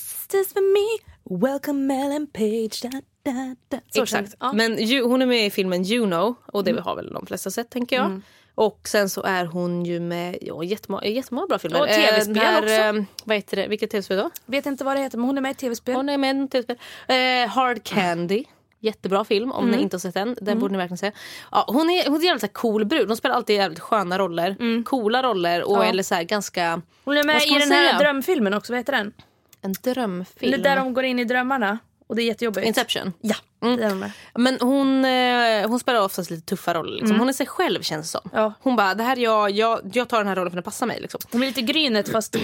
Welcome 1.30 1.94
Ellen 1.94 2.28
Page. 2.28 2.82
Da, 2.82 3.02
da, 3.24 3.56
da. 3.70 3.78
Så 3.94 4.04
Exakt. 4.04 4.36
Ja. 4.40 4.54
Men 4.54 4.78
ju, 4.78 5.04
hon 5.04 5.22
är 5.22 5.26
med 5.26 5.46
i 5.46 5.50
filmen 5.50 5.84
know 5.86 6.36
och 6.46 6.64
det 6.64 6.80
har 6.80 6.96
väl 6.96 7.14
de 7.14 7.26
flesta 7.26 7.52
sett 7.52 7.70
tänker 7.70 7.96
jag. 7.96 8.22
Och 8.56 8.88
sen 8.88 9.10
så 9.10 9.24
är 9.24 9.46
hon 9.46 9.86
ju 9.86 10.00
med 10.00 10.38
ja, 10.42 10.64
jättemånga, 10.64 11.06
jättemånga 11.06 11.48
bra 11.48 11.60
filmer. 11.60 11.82
Och 11.82 11.88
TV-spel 11.88 12.38
Eh, 12.38 12.58
också. 12.58 12.74
eh, 12.74 12.94
vad 13.26 13.38
heter 13.38 13.58
det? 13.58 13.68
Vilket 13.68 13.90
tv-spel 13.92 14.18
då? 14.18 14.30
Vet 14.46 14.66
inte 14.66 14.84
vad 14.84 14.96
det 14.98 15.02
heter 15.02 15.18
men 15.18 15.26
hon 15.28 15.38
är 15.38 15.42
med 15.42 15.52
i 15.52 15.56
tv-spel. 15.56 15.96
Hon 15.96 16.10
är 16.10 16.18
med 16.18 16.44
i 16.44 16.48
tv-spel. 16.48 16.78
Eh, 17.08 17.50
Hard 17.50 17.84
Candy. 17.84 18.44
Jättebra 18.84 19.24
film 19.26 19.52
om 19.52 19.70
ni 19.70 19.82
inte 19.82 19.96
har 19.96 20.00
sett 20.00 20.14
den. 20.14 20.38
Den 20.42 20.60
borde 20.60 20.72
ni 20.72 20.78
verkligen 20.78 20.98
se. 20.98 21.12
Ja, 21.52 21.66
hon, 21.68 21.90
är, 21.90 22.06
hon 22.06 22.16
är 22.16 22.20
en 22.20 22.26
jävligt 22.26 22.42
så 22.42 22.48
cool 22.48 22.86
brud. 22.86 23.08
Hon 23.08 23.18
spelar 23.18 23.36
alltid 23.36 23.56
jävligt 23.56 23.80
sköna 23.80 24.20
roller. 24.20 24.84
Coola 24.84 25.24
roller 25.24 25.64
och 25.64 25.78
Ja. 25.78 25.84
eller 25.84 26.04
så 26.04 26.16
ganska... 26.24 26.82
Hon 27.04 27.18
är 27.18 27.24
med 27.24 27.36
i 27.46 27.50
den 27.50 27.72
här 27.72 27.88
säga? 27.88 28.00
drömfilmen 28.00 28.54
också, 28.54 28.74
vad 28.74 28.80
heter 28.80 28.94
den? 28.94 29.14
En 29.62 29.74
drömfilm. 29.84 30.54
Eller 30.54 30.64
Där 30.64 30.76
de 30.76 30.94
går 30.94 31.04
in 31.04 31.20
i 31.20 31.24
drömmarna 31.24 31.80
och 32.12 32.18
det 32.18 32.24
är 32.24 32.26
jättejobbigt. 32.26 32.68
Inception. 32.68 33.14
Ja, 33.22 33.36
Mm. 33.64 34.06
Men 34.36 34.58
hon, 34.62 35.06
eh, 35.06 35.70
hon 35.70 35.80
spelar 35.80 36.02
oftast 36.02 36.30
lite 36.30 36.46
tuffa 36.46 36.74
roller. 36.74 36.92
Liksom. 36.92 37.20
Hon 37.20 37.30
är 37.30 37.34
sig 37.34 37.46
själv 37.46 37.82
känns 37.82 38.12
det 38.12 38.20
som. 38.20 38.30
Ja. 38.34 38.54
Hon 38.62 38.76
bara, 38.76 38.96
det 38.96 39.04
här 39.04 39.18
är 39.18 39.22
jag, 39.22 39.52
jag, 39.52 39.80
jag 39.94 40.10
tar 40.10 40.18
den 40.18 40.28
här 40.28 40.36
rollen 40.36 40.52
för 40.52 40.56
den 40.56 40.64
passar 40.64 40.86
mig. 40.86 41.02
Liksom. 41.02 41.22
Hon 41.32 41.44
är 41.44 41.48
lite 41.48 41.62
grynet 41.62 42.10
fast, 42.10 42.36
eh, 42.36 42.42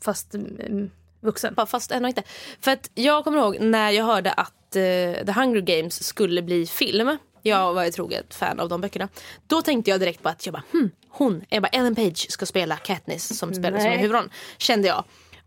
fast 0.00 0.34
mm, 0.34 0.90
vuxen. 1.20 1.54
Bara, 1.54 1.66
Fast 1.66 1.90
ändå 1.90 2.08
inte. 2.08 2.22
För 2.60 2.70
att 2.70 2.90
jag 2.94 3.24
kommer 3.24 3.38
ihåg 3.38 3.60
när 3.60 3.90
jag 3.90 4.04
hörde 4.04 4.32
att 4.32 4.76
eh, 4.76 5.24
The 5.26 5.32
Hunger 5.32 5.60
Games 5.60 6.04
skulle 6.04 6.42
bli 6.42 6.66
film. 6.66 7.18
Jag 7.42 7.74
var 7.74 7.84
ett 7.84 7.94
troget 7.94 8.34
fan 8.34 8.60
av 8.60 8.68
de 8.68 8.80
böckerna. 8.80 9.08
Då 9.46 9.62
tänkte 9.62 9.90
jag 9.90 10.00
direkt 10.00 10.22
på 10.22 10.28
att 10.28 10.46
jag 10.46 10.52
bara, 10.52 10.64
hmm, 10.72 10.90
hon, 11.08 11.44
bara, 11.50 11.66
Ellen 11.66 11.94
Page 11.94 12.26
ska 12.30 12.46
spela 12.46 12.76
Katniss 12.76 13.38
som 13.38 13.54
spelar 13.54 13.78
som 13.78 13.90
huvudrollen. 13.90 14.30
Kände 14.58 14.88
jag. 14.88 15.04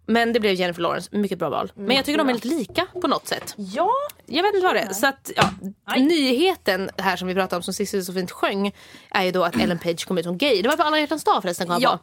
Men 0.10 0.34
det 0.34 0.40
blev 0.40 0.54
Jennifer 0.54 0.82
Lawrence, 0.82 1.10
mycket 1.18 1.40
bra 1.40 1.50
val. 1.50 1.72
Men 1.76 1.96
jag 1.96 2.06
tycker 2.06 2.18
de 2.18 2.30
är 2.30 2.34
lite 2.34 2.48
lika 2.48 2.86
på 3.02 3.08
något 3.08 3.28
sätt. 3.28 3.54
Ja. 3.58 3.90
Jag 4.26 4.44
vet 4.44 4.54
inte 4.56 4.66
vad 4.68 4.76
det 4.76 4.80
är. 4.80 4.94
Så 4.94 5.08
att, 5.08 5.32
ja, 5.36 5.50
nyheten 5.98 6.90
här 6.98 7.16
som 7.16 7.28
vi 7.28 7.34
pratade 7.34 7.56
om 7.56 7.64
som 7.64 7.74
Cissi 7.74 8.04
så 8.04 8.14
fint 8.14 8.32
sjöng 8.32 8.72
är 9.12 9.24
ju 9.24 9.32
då 9.32 9.44
att 9.44 9.56
Ellen 9.62 9.80
Page 9.80 10.06
kom 10.08 10.18
ut 10.18 10.24
som 10.26 10.38
gay. 10.38 10.62
Det 10.62 10.70
var 10.70 10.78
på 10.78 10.84
alla 10.84 11.00
hjärtans 11.00 11.24
dag 11.24 11.42
förresten 11.42 11.68
kom 11.68 11.78
Ja. 11.82 11.90
på. 11.90 12.00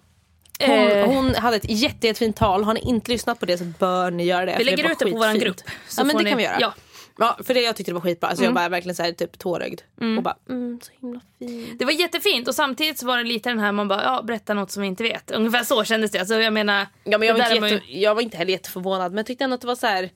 Hon, 0.67 0.71
Eh. 0.75 1.07
hon 1.07 1.35
hade 1.35 1.57
ett 1.57 1.71
jätte, 1.71 2.07
jättefint 2.07 2.37
tal. 2.37 2.65
Har 2.65 2.75
ni 2.75 2.81
inte 2.81 3.11
lyssnat 3.11 3.41
på 3.41 3.47
det 3.47 3.59
så 3.59 3.65
bör 3.65 4.11
ni 4.11 4.25
göra 4.25 4.45
det. 4.47 4.53
Vi 4.53 4.65
det 4.65 4.71
lägger 4.71 4.85
var 4.85 4.91
ut 4.91 4.99
det 4.99 5.05
på 5.11 5.17
vår 5.19 5.39
grupp. 5.41 5.57
så 5.89 6.01
Ja 6.01 6.05
men 6.05 6.17
det 6.17 6.23
ni- 6.23 6.31
kan 6.31 6.39
vi 6.39 6.45
göra. 6.45 6.57
Ja. 6.61 6.75
Ja, 7.19 7.39
för 7.45 7.55
det 7.55 7.61
jag 7.61 7.77
tyckte 7.77 7.91
det 7.91 7.95
var 7.95 8.01
skitbra. 8.01 8.29
Alltså 8.29 8.45
Jag 8.45 8.53
var 8.53 8.69
verkligen 8.69 8.95
så 8.95 9.03
här, 9.03 9.13
typ 9.13 9.39
tårögd. 9.39 9.81
Och 10.17 10.23
bara, 10.23 10.37
mm, 10.49 10.81
så 10.83 10.93
himla 11.01 11.21
fint. 11.39 11.79
Det 11.79 11.85
var 11.85 11.93
jättefint 11.93 12.49
och 12.49 12.55
samtidigt 12.55 12.99
så 12.99 13.07
var 13.07 13.19
det 13.19 13.25
lite 13.25 13.49
den 13.49 13.59
här 13.59 13.73
man 13.73 13.89
bara, 13.89 14.03
ja 14.05 14.23
berätta 14.23 14.55
något 14.55 14.71
som 14.71 14.83
vi 14.83 14.89
inte 14.89 15.03
vet. 15.03 15.31
Ungefär 15.31 15.65
så 15.65 15.85
kändes 15.85 16.11
det. 16.11 16.19
Alltså, 16.19 16.35
jag 16.41 16.53
menar, 16.53 16.87
Ja, 17.05 17.19
men 17.19 17.29
jag, 17.29 17.35
var 17.39 17.55
inte 17.55 17.75
jätte, 17.75 17.93
jag 17.93 18.15
var 18.15 18.23
inte 18.23 18.37
heller 18.37 18.53
jätteförvånad 18.53 19.13
men 19.13 19.17
jag 19.17 19.27
tyckte 19.27 19.45
ändå 19.45 19.55
att 19.55 19.61
det 19.61 19.67
var 19.67 19.75
så 19.75 19.87
här. 19.87 20.03
Ja, 20.03 20.09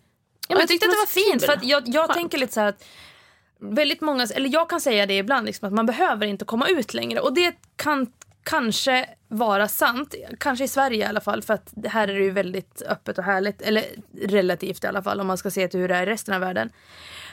men 0.49 0.59
jag 0.59 0.69
tyckte 0.69 0.87
att 0.87 0.93
det 0.93 1.23
var 1.23 1.31
fint 1.31 1.45
för 1.45 1.53
att 1.53 1.65
jag, 1.65 1.83
jag 1.87 2.15
tänker 2.15 2.39
lite 2.39 2.53
så 2.53 2.61
här 2.61 2.69
att 2.69 2.85
väldigt 3.61 4.01
många, 4.01 4.27
eller 4.35 4.51
jag 4.53 4.71
kan 4.71 4.81
säga 4.81 5.07
det 5.07 5.17
ibland 5.17 5.47
liksom, 5.47 5.69
att 5.69 5.75
man 5.75 5.87
behöver 5.87 6.27
inte 6.27 6.45
komma 6.45 6.69
ut 6.69 6.95
längre 6.95 7.21
och 7.21 7.35
det 7.35 7.55
kan 7.77 8.07
kanske 8.45 9.09
vara 9.29 9.69
sant. 9.69 10.15
Kanske 10.39 10.65
i 10.65 10.69
Sverige 10.69 10.99
i 10.99 11.09
alla 11.09 11.21
fall. 11.21 11.43
För 11.43 11.55
att 11.55 11.73
här 11.89 12.09
är 12.09 12.15
det 12.15 12.25
ju 12.25 12.31
väldigt 12.31 12.83
öppet 12.83 13.19
och 13.19 13.25
härligt. 13.25 13.63
Eller 13.63 13.85
relativt 14.23 14.85
i 14.85 14.87
alla 14.87 15.03
fall 15.03 15.21
om 15.21 15.27
man 15.27 15.39
ska 15.39 15.51
se 15.51 15.69
till 15.69 15.81
hur 15.81 15.89
det 15.89 15.97
är 15.97 16.03
i 16.03 16.07
resten 16.07 16.35
av 16.35 16.41
världen. 16.41 16.71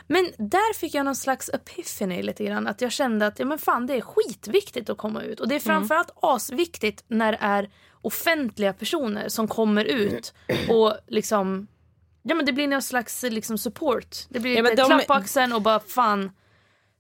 Men 0.08 0.26
där 0.38 0.74
fick 0.74 0.94
jag 0.94 1.06
någon 1.06 1.16
slags 1.16 1.50
epiphany 1.54 2.22
lite 2.24 2.44
grann. 2.46 2.68
Att 2.68 2.82
jag 2.82 2.92
kände 2.92 3.28
att 3.28 3.40
ja, 3.40 3.46
men 3.46 3.58
fan, 3.58 3.88
det 3.88 3.94
är 3.94 4.02
skitviktigt 4.02 4.90
att 4.90 4.98
komma 4.98 5.22
ut. 5.24 5.40
Och 5.40 5.48
det 5.48 5.56
är 5.56 5.60
framförallt 5.60 6.12
asviktigt 6.22 7.04
när 7.08 7.32
det 7.32 7.38
är 7.42 7.70
offentliga 8.02 8.74
personer 8.74 9.30
som 9.30 9.48
kommer 9.48 9.86
ut 9.86 10.34
och 10.70 10.98
liksom 11.08 11.68
Ja 12.24 12.36
men 12.36 12.46
det 12.46 12.54
blir 12.54 12.68
någon 12.68 12.82
slags 12.82 13.24
liksom, 13.24 13.58
support. 13.58 14.16
Det 14.30 14.40
blir 14.40 14.56
Ja, 14.56 14.62
lite 14.64 14.76
de- 14.76 14.86
klapp 14.88 15.08
på 15.08 15.14
axeln 15.14 15.54
och 15.54 15.62
bara 15.62 15.80
fan 15.80 16.32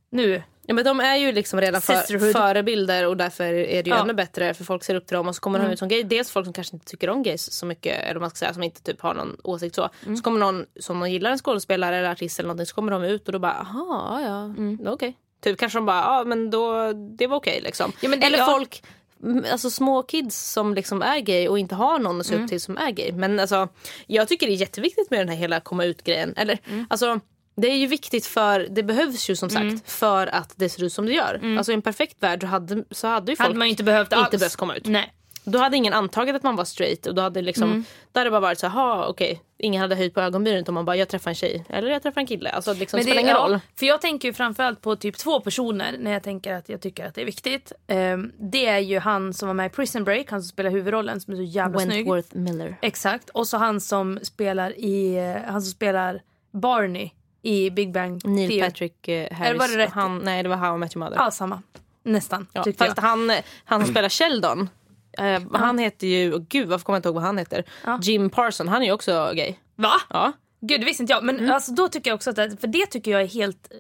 nu. 0.10 0.44
Ja, 0.70 0.74
men 0.74 0.86
de 0.86 1.00
är 1.00 1.16
ju 1.16 1.32
liksom 1.32 1.62
redan 1.62 1.82
för, 1.82 2.34
förebilder 2.34 3.08
och 3.08 3.18
därför 3.18 3.44
är 3.54 3.84
det 3.84 3.90
ju 3.90 3.96
Ja. 3.96 4.02
ännu 4.02 4.14
bättre 4.14 4.54
för 4.54 4.64
folk 4.64 4.84
ser 4.84 4.96
upp 4.96 5.08
till 5.08 5.16
dem 5.18 5.28
och 5.28 5.36
så 5.36 5.42
kommer 5.42 5.60
de 5.60 5.64
Mm. 5.64 5.74
ut 5.74 5.80
som 5.80 5.88
gay. 5.88 6.04
Dels 6.04 6.32
folk 6.32 6.46
som 6.46 6.54
kanske 6.54 6.76
inte 6.76 6.86
tycker 6.86 7.10
om 7.10 7.24
gays 7.24 7.52
så 7.54 7.66
mycket 7.66 8.04
eller 8.04 8.20
man 8.20 8.30
ska 8.30 8.38
säga 8.38 8.54
som 8.54 8.64
inte 8.64 8.82
typ 8.84 9.02
har 9.02 9.14
någon 9.14 9.38
åsikt 9.44 9.76
så. 9.76 9.90
Mm. 10.06 10.18
Så 10.18 10.24
kommer 10.24 10.40
någon 10.40 10.66
som 10.80 11.00
de 11.00 11.12
gillar 11.12 11.32
en 11.32 11.38
skådespelare 11.38 11.98
eller 11.98 12.10
artist 12.12 12.40
eller 12.40 12.48
någonting 12.48 12.66
så 12.66 12.76
kommer 12.76 12.92
de 12.92 13.04
ut 13.04 13.28
och 13.28 13.32
då 13.34 13.40
bara 13.40 13.54
aha 13.54 14.22
ja 14.22 14.44
Mm. 14.44 14.80
okej. 14.88 15.18
Typ 15.42 15.60
kanske 15.60 15.78
de 15.78 15.86
bara 15.86 15.98
ja 16.18 16.24
men 16.24 16.50
då 16.50 16.94
det 16.94 17.28
var 17.28 17.38
okej 17.38 17.62
liksom. 17.64 17.92
Ja, 18.02 18.10
men 18.10 18.24
eller 18.24 18.38
ja. 18.38 18.46
folk 18.46 18.84
mm, 19.24 19.46
Alltså 19.52 19.70
små 19.70 20.04
kids 20.04 20.52
som 20.52 20.74
liksom 20.74 21.02
är 21.02 21.20
gay 21.20 21.48
och 21.48 21.60
inte 21.60 21.76
har 21.76 22.00
någon 22.00 22.20
att 22.20 22.26
se 22.26 22.34
upp 22.34 22.38
Mm. 22.38 22.50
till 22.50 22.62
som 22.62 22.78
är 22.78 22.92
gay. 22.92 23.12
Men 23.12 23.40
alltså 23.40 23.68
jag 24.08 24.28
tycker 24.28 24.48
det 24.48 24.54
är 24.54 24.58
jätteviktigt 24.58 25.10
med 25.12 25.20
den 25.20 25.30
här 25.30 25.36
hela 25.36 25.60
komma 25.60 25.86
ut 25.86 26.04
grejen. 26.04 26.34
Eller 26.38 26.58
Mm. 26.70 26.86
alltså 26.90 27.20
det 27.58 27.68
är 27.72 27.76
ju 27.78 27.88
viktigt 27.88 28.26
för 28.26 28.68
det 28.70 28.84
behövs 28.84 29.30
ju 29.30 29.36
som 29.36 29.50
sagt 29.50 29.90
för 29.92 30.28
att 30.28 30.54
det 30.56 30.70
ser 30.70 30.84
ut 30.84 30.94
som 30.94 31.06
det 31.06 31.14
gör. 31.14 31.56
Alltså 31.58 31.72
i 31.72 31.76
en 31.76 31.82
perfekt 31.82 32.24
värld 32.24 32.42
så 32.42 32.48
hade, 32.48 32.84
så 32.92 33.08
hade 33.08 33.32
ju 33.32 33.36
folk 33.36 33.46
Mm. 33.46 33.50
Hade 33.52 33.60
man 33.60 33.68
inte 33.68 33.84
behövt 33.84 34.08
inte 34.08 34.16
alls. 34.16 34.40
behövt 34.40 34.56
komma 34.56 34.76
ut. 34.76 34.86
Nej. 34.86 35.14
Då 35.44 35.60
hade 35.60 35.78
ingen 35.78 35.94
antagit 35.94 36.36
att 36.36 36.44
man 36.44 36.56
var 36.56 36.66
straight 36.66 37.06
och 37.08 37.16
då 37.16 37.22
hade 37.22 37.42
liksom, 37.42 37.70
Mm. 37.70 37.84
då 38.12 38.20
hade 38.20 38.28
det 38.28 38.32
bara 38.32 38.40
varit 38.42 38.60
så 38.60 38.68
här, 38.68 38.74
"Ha, 38.74 39.06
okej, 39.08 39.42
ingen 39.58 39.82
hade 39.82 39.96
höjt 39.96 40.14
på 40.14 40.22
ögonbrynen 40.22 40.62
utan 40.62 40.74
man 40.74 40.86
bara 40.86 40.96
jag 40.96 41.08
träffar 41.10 41.32
en 41.32 41.36
tjej 41.36 41.66
eller 41.70 41.90
jag 41.90 42.04
träffar 42.04 42.22
en 42.22 42.28
kille. 42.28 42.50
Alltså 42.50 42.74
det 42.74 42.80
liksom, 42.80 42.98
Men 42.98 43.04
spelar 43.04 43.16
det, 43.16 43.22
ingen 43.22 43.36
ja, 43.36 43.44
roll. 43.48 43.60
För 43.76 43.86
jag 43.86 44.02
tänker 44.02 44.28
ju 44.28 44.34
framförallt 44.34 44.82
på 44.82 44.96
typ 44.96 45.18
två 45.18 45.40
personer 45.40 45.96
när 46.00 46.12
jag 46.12 46.24
tänker 46.24 46.54
att 46.54 46.70
jag 46.70 46.82
tycker 46.82 47.06
att 47.06 47.16
det 47.16 47.22
är 47.22 47.26
viktigt. 47.26 47.72
Ehm, 47.88 48.32
det 48.40 48.66
är 48.66 48.80
ju 48.80 49.00
han 49.00 49.34
som 49.34 49.48
var 49.48 49.54
med 49.54 49.66
i 49.66 49.70
Prison 49.70 50.04
Break, 50.04 50.32
han 50.32 50.42
som 50.42 50.48
spelar 50.50 50.70
huvudrollen 50.72 51.22
som 51.22 51.34
är 51.34 51.38
så 51.38 51.44
jävla 51.44 51.80
snygg. 51.80 51.98
Wentworth 52.12 52.36
Miller. 52.38 52.78
Exakt. 52.82 53.30
Och 53.30 53.48
så 53.48 53.58
han 53.58 53.82
som 53.82 54.20
spelar 54.24 54.80
i, 54.80 55.16
eh, 55.18 55.52
han 55.52 55.62
som 55.62 55.72
spelar 55.72 56.22
Barney 56.54 57.10
i 57.42 57.70
Big 57.70 57.92
Bang 57.94 58.22
Neil 58.26 58.50
Theory. 58.50 58.62
Patrick 58.62 59.08
eh, 59.08 59.34
Harris. 59.34 59.50
Eller 59.50 59.60
var 59.60 59.68
det 59.68 59.78
rätt? 59.78 59.92
Han, 59.94 60.18
nej 60.18 60.44
det 60.44 60.50
var 60.50 60.56
How 60.56 60.76
I 60.76 60.78
Met 60.78 60.96
Your 60.96 61.06
Mother. 61.06 61.18
Ja, 61.24 61.32
samma. 61.32 61.62
Nästan, 62.04 62.48
Ja, 62.54 62.64
tyckte 62.64 62.86
fast 62.86 62.98
jag. 62.98 63.04
han, 63.04 63.32
han 63.66 63.86
spelar 63.86 64.10
Sheldon, 64.10 64.70
eh, 65.18 65.42
han 65.54 65.80
heter 65.80 66.08
ju, 66.08 66.34
oh, 66.34 66.40
gud 66.50 66.68
varför 66.68 66.86
kommer 66.86 66.96
jag 66.96 67.00
inte 67.00 67.08
ihåg 67.10 67.16
vad 67.16 67.24
han 67.24 67.38
heter? 67.38 67.64
Ja. 67.86 68.00
Jim 68.02 68.30
Parson, 68.30 68.68
han 68.68 68.82
är 68.82 68.86
ju 68.86 68.92
också 68.92 69.32
gay. 69.34 69.54
Va? 69.76 69.94
Ja. 70.10 70.32
Gud, 70.62 70.82
det 70.82 70.86
visste 70.86 71.04
inte 71.04 71.14
jag. 71.14 71.24
Men 71.24 71.40
Mm. 71.40 71.52
alltså, 71.52 71.72
då 71.72 71.88
tycker 71.90 72.10
jag 72.10 72.16
också 72.16 72.30
att 72.30 72.36
det, 72.36 72.58
för 72.62 72.68
det 72.68 72.86
tycker 72.86 73.12
jag 73.12 73.22
är 73.22 73.28
helt 73.28 73.72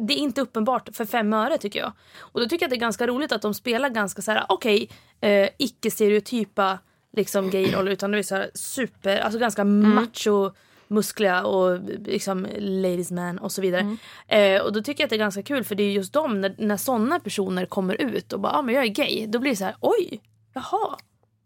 det 0.00 0.14
är 0.14 0.18
inte 0.18 0.40
uppenbart 0.40 0.88
för 0.92 1.04
fem 1.04 1.32
öre 1.32 1.58
tycker 1.58 1.80
jag. 1.80 1.92
Och 2.18 2.40
då 2.40 2.46
tycker 2.48 2.62
jag 2.64 2.66
att 2.66 2.70
det 2.70 2.76
är 2.76 2.80
ganska 2.80 3.06
roligt 3.06 3.32
att 3.32 3.42
de 3.42 3.54
spelar 3.54 3.88
ganska 3.88 4.22
så 4.22 4.30
här, 4.32 4.44
okej, 4.48 4.90
eh, 5.20 5.48
icke-stereotypa 5.58 6.78
liksom 7.16 7.50
gayroller 7.50 7.92
utan 7.92 8.10
det 8.10 8.18
är 8.18 8.22
så 8.22 8.34
här 8.34 8.50
super, 8.54 9.18
alltså 9.18 9.38
ganska 9.38 9.62
Mm. 9.62 9.94
macho 9.94 10.50
muskliga 10.88 11.44
och 11.44 11.80
liksom 12.04 12.46
ladies 12.58 13.10
man 13.10 13.38
och 13.38 13.52
så 13.52 13.60
vidare. 13.60 13.80
Mm. 13.80 14.56
Eh, 14.56 14.62
och 14.62 14.72
då 14.72 14.82
tycker 14.82 15.02
jag 15.02 15.06
att 15.06 15.10
det 15.10 15.16
är 15.16 15.18
ganska 15.18 15.42
kul 15.42 15.64
för 15.64 15.74
det 15.74 15.82
är 15.82 15.90
just 15.90 16.12
de, 16.12 16.40
när, 16.40 16.54
när 16.58 16.76
sådana 16.76 17.20
personer 17.20 17.66
kommer 17.66 17.94
ut 17.94 18.32
och 18.32 18.40
bara 18.40 18.52
ah, 18.52 18.62
men 18.62 18.74
jag 18.74 18.84
är 18.84 18.88
gay, 18.88 19.26
då 19.26 19.38
blir 19.38 19.50
det 19.50 19.56
så 19.56 19.64
här 19.64 19.76
oj, 19.80 20.20
jaha. 20.54 20.62
Ja, 20.70 20.98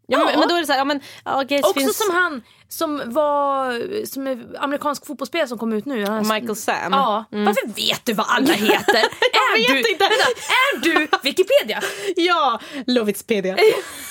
Ja. 0.07 0.25
Men, 0.25 0.39
men 0.39 0.47
då 0.47 0.55
är 0.55 0.59
det 0.59 0.65
så 0.65 0.71
här, 0.71 0.79
ja 0.79 0.85
men 0.85 0.99
ja, 1.25 1.41
gays 1.41 1.63
Också 1.63 1.79
finns... 1.79 1.97
som 1.97 2.15
han 2.15 2.41
som 2.77 3.01
var 3.05 4.05
som 4.05 4.27
är 4.27 4.39
amerikansk 4.59 5.05
fotbollsspelare 5.05 5.47
som 5.47 5.57
kom 5.57 5.73
ut 5.73 5.85
nu. 5.85 6.05
Han, 6.05 6.27
Michael 6.27 6.55
Sam. 6.55 6.91
Ja. 6.91 7.25
Varför 7.29 7.67
vet 7.67 8.05
du 8.05 8.13
vad 8.13 8.25
alla 8.29 8.53
heter? 8.53 8.97
är, 8.97 9.57
vet 9.57 9.83
du, 9.83 9.91
inte. 9.91 10.03
Vänta, 10.03 10.29
är 10.63 10.79
du 10.79 11.07
Wikipedia? 11.23 11.81
Ja, 12.15 12.59
Lovitspedia. 12.87 13.55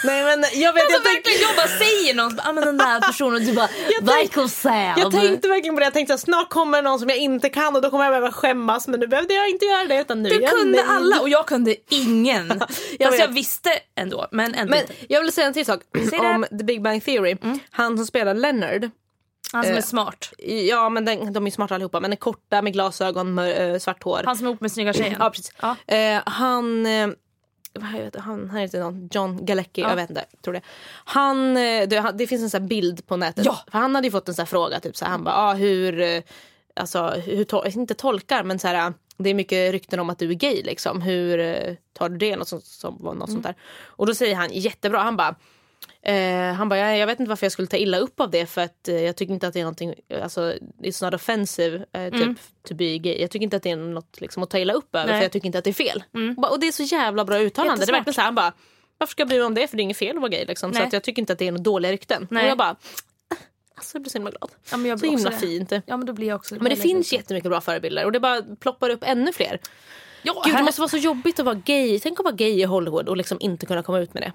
Nej 0.05 0.25
men 0.25 0.45
jag 0.55 0.73
vet, 0.73 0.83
Alltså 0.83 0.99
jag 0.99 1.15
verkligen 1.15 1.41
jag 1.41 1.57
bara 1.57 1.69
säger 1.79 2.15
någon, 2.15 2.41
ah, 2.45 2.53
men 2.53 2.65
den 2.65 2.77
där 2.79 3.01
personen 3.01 3.35
och 3.35 3.41
du 3.41 3.53
bara 3.53 3.69
Michael 4.17 4.49
Sam. 4.49 4.73
jag 4.97 5.13
tänkte 5.13 5.49
verkligen 5.49 5.75
på 5.77 5.81
det. 5.81 5.87
Jag 5.87 5.93
tänkte 5.93 6.15
att 6.15 6.21
snart 6.21 6.49
kommer 6.51 6.83
någon 6.83 6.99
som 6.99 7.09
jag 7.09 7.19
inte 7.19 7.49
kan 7.49 7.77
och 7.77 7.83
då 7.83 7.91
kommer 7.91 8.05
jag 8.05 8.13
behöva 8.13 8.33
skämmas. 8.33 8.89
Men 8.89 9.01
nu 9.01 9.07
behövde 9.07 9.35
jag 9.35 9.49
inte 9.49 9.65
göra 9.65 9.85
det. 9.85 10.01
Utan 10.01 10.23
nu 10.23 10.29
du 10.29 10.39
kunde 10.39 10.79
nöjd. 10.79 10.91
alla 10.91 11.21
och 11.21 11.29
jag 11.29 11.47
kunde 11.47 11.77
ingen. 11.91 12.49
Jag 12.99 13.09
Fast 13.09 13.21
jag 13.21 13.29
visste 13.29 13.71
ändå. 13.97 14.27
Men 14.31 14.55
ändå 14.55 14.71
Men 14.71 14.81
inte. 14.81 14.95
jag 15.09 15.21
vill 15.23 15.33
säga 15.33 15.47
en 15.47 15.53
till 15.53 15.67
sak 15.67 15.81
om 16.21 16.47
The 16.59 16.65
Big 16.65 16.83
Bang 16.83 17.05
Theory. 17.05 17.37
Han 17.71 17.97
som 17.97 18.07
spelar 18.07 18.35
Leonard. 18.61 18.91
Han 19.53 19.63
som 19.65 19.73
är 19.73 19.77
eh, 19.77 19.83
smart. 19.83 20.33
Ja 20.69 20.89
men 20.89 21.05
den, 21.05 21.33
de 21.33 21.47
är 21.47 21.51
smarta 21.51 21.75
allihopa 21.75 22.01
men 22.01 22.13
är 22.13 22.17
korta 22.17 22.63
med 22.63 22.73
glasögon, 22.73 23.35
mör, 23.35 23.61
äh, 23.73 23.79
svart 23.79 24.03
hår. 24.03 24.21
Han 24.25 24.37
som 24.37 24.47
är 24.47 24.51
ihop 24.51 24.61
med 24.61 24.73
snygga 24.73 24.93
tjejen. 24.93 25.17
Ja 25.19 25.31
precis. 25.31 25.53
Ja. 25.63 25.77
Eh, 25.95 26.23
han, 26.27 26.87
eh, 26.87 27.09
han, 27.81 28.51
han 28.51 28.61
heter 28.61 28.81
någon 28.81 29.09
John 29.13 29.45
Galecki, 29.47 29.81
Ja. 29.81 29.89
jag 29.89 29.97
vet 29.97 30.11
inte, 30.11 30.25
tror 30.45 30.55
det. 30.55 30.61
Han, 31.05 31.57
eh, 31.57 31.89
det, 31.89 32.13
det 32.15 32.27
finns 32.27 32.43
en 32.43 32.51
sån 32.51 32.69
bild 32.69 33.07
på 33.07 33.17
nätet. 33.17 33.45
Ja. 33.45 33.59
För 33.71 33.79
han 33.79 33.95
hade 33.95 34.07
ju 34.07 34.11
fått 34.13 34.29
en 34.29 34.35
sån 34.35 34.47
fråga, 34.47 34.81
typ 34.81 34.97
så 34.97 35.05
här, 35.05 35.13
han 35.13 35.25
bara, 35.25 35.35
ah, 35.37 35.55
hur, 35.55 36.01
eh, 36.01 36.23
alltså 36.77 37.07
hur, 37.09 37.45
to- 37.45 37.79
inte 37.79 37.95
tolkar 37.95 38.45
men 38.45 38.59
så 38.59 38.69
här, 38.69 38.93
det 39.17 39.31
är 39.31 39.35
mycket 39.35 39.73
rykten 39.73 40.01
om 40.01 40.11
att 40.11 40.19
du 40.19 40.31
är 40.31 40.35
gay 40.35 40.63
liksom. 40.63 41.03
Hur 41.03 41.41
eh, 41.41 41.75
tar 41.93 42.09
du 42.09 42.17
det? 42.17 42.37
Något, 42.37 42.49
sånt, 42.49 42.65
som, 42.65 42.95
något 42.95 43.15
Mm. 43.15 43.27
sånt 43.27 43.43
där. 43.43 43.55
Och 43.83 44.07
då 44.07 44.15
säger 44.15 44.37
han 44.37 44.51
jättebra, 44.53 44.99
han 44.99 45.17
bara 45.17 45.35
Eh, 46.05 46.53
han 46.55 46.69
bara, 46.69 46.97
jag, 46.97 47.07
vet 47.07 47.21
inte 47.21 47.29
varför 47.29 47.45
jag 47.47 47.53
skulle 47.53 47.69
ta 47.69 47.77
illa 47.77 47.99
upp 47.99 48.21
av 48.21 48.31
det 48.31 48.47
för 48.47 48.61
att 48.61 48.89
eh, 48.89 49.01
jag 49.01 49.17
tycker 49.17 49.35
inte 49.35 49.47
att 49.47 49.55
det 49.55 49.61
är 49.61 49.65
någonting, 49.65 49.95
alltså 50.23 50.41
it's 50.83 51.05
not 51.05 51.15
offensive 51.15 51.85
eh, 51.93 52.11
typ 52.13 52.39
to 52.69 52.75
be 52.75 52.99
gay. 52.99 53.21
Jag 53.21 53.31
tycker 53.31 53.45
inte 53.45 53.57
att 53.57 53.63
det 53.63 53.71
är 53.71 53.77
något 53.77 54.21
liksom, 54.21 54.43
att 54.43 54.51
ta 54.51 54.59
illa 54.59 54.73
upp 54.73 54.95
över 54.95 55.07
Nej. 55.07 55.17
för 55.21 55.23
jag 55.25 55.33
tycker 55.33 55.47
inte 55.47 55.59
att 55.59 55.65
det 55.65 55.71
är 55.71 55.75
fel. 55.75 56.05
Och, 56.37 56.43
bara, 56.43 56.51
och 56.51 56.61
det 56.61 56.67
är 56.69 56.73
så 56.73 56.83
jävla 56.83 57.25
bra 57.25 57.39
uttalande. 57.39 57.87
Det 57.87 57.91
är 57.91 57.93
verkligen 57.93 58.15
så 58.15 58.21
här, 58.21 58.27
han 58.27 58.35
bara, 58.35 58.53
varför 58.99 59.11
ska 59.11 59.21
jag 59.21 59.29
bry 59.29 59.39
mig 59.39 59.47
om 59.47 59.55
det 59.55 59.69
för 59.69 59.77
det 59.77 59.81
är 59.81 59.85
inget 59.85 59.97
fel 59.97 60.17
att 60.17 60.21
vara 60.23 60.31
gay 60.31 60.45
liksom. 60.45 60.75
Så 60.75 60.83
att 60.83 60.93
jag 60.93 61.03
tycker 61.03 61.23
inte 61.23 61.33
att 61.33 61.39
det 61.39 61.47
är 61.49 61.53
några 61.53 61.63
dåliga 61.63 61.93
rykten. 61.93 62.27
Nej. 62.31 62.43
Och 62.45 62.51
jag 62.51 62.59
bara, 62.59 62.71
"Ah, 62.71 62.77
alltså 63.75 63.95
jag 63.97 64.03
blir 64.03 64.11
så 64.11 64.19
himla 64.19 64.31
glad. 64.31 64.51
Ja, 64.71 64.77
men 64.77 64.87
jag 64.91 64.99
Så 64.99 65.03
blir 65.03 65.13
också 65.15 65.29
himla 65.31 65.31
det. 65.31 65.69
fint. 65.69 65.85
Ja 65.87 65.97
men 65.97 66.07
då 66.07 66.13
blir 66.13 66.27
jag 66.29 66.37
också 66.37 66.55
Men 66.55 66.65
det 66.65 66.77
finns 66.77 67.13
jättemycket 67.13 67.51
bra 67.51 67.61
förebilder 67.61 68.05
och 68.05 68.13
det 68.13 68.21
bara 68.21 68.43
ploppar 68.61 68.91
upp 68.91 69.05
ännu 69.07 69.33
fler. 69.33 69.61
Ja, 70.23 70.33
Gud, 70.45 70.53
det 70.53 70.57
här- 70.57 70.65
måste 70.65 70.81
vara 70.81 70.89
så 70.89 70.97
jobbigt 70.97 71.39
att 71.39 71.45
vara 71.47 71.55
gay. 71.65 72.01
Tänk 72.01 72.21
att 72.21 72.25
vara 72.25 72.35
gay 72.35 72.61
i 72.61 72.63
Hollywood 72.65 73.09
och 73.09 73.17
liksom 73.17 73.39
inte 73.41 73.67
kunna 73.67 73.83
komma 73.83 74.01
ut 74.01 74.15
med 74.15 74.23
det. 74.23 74.33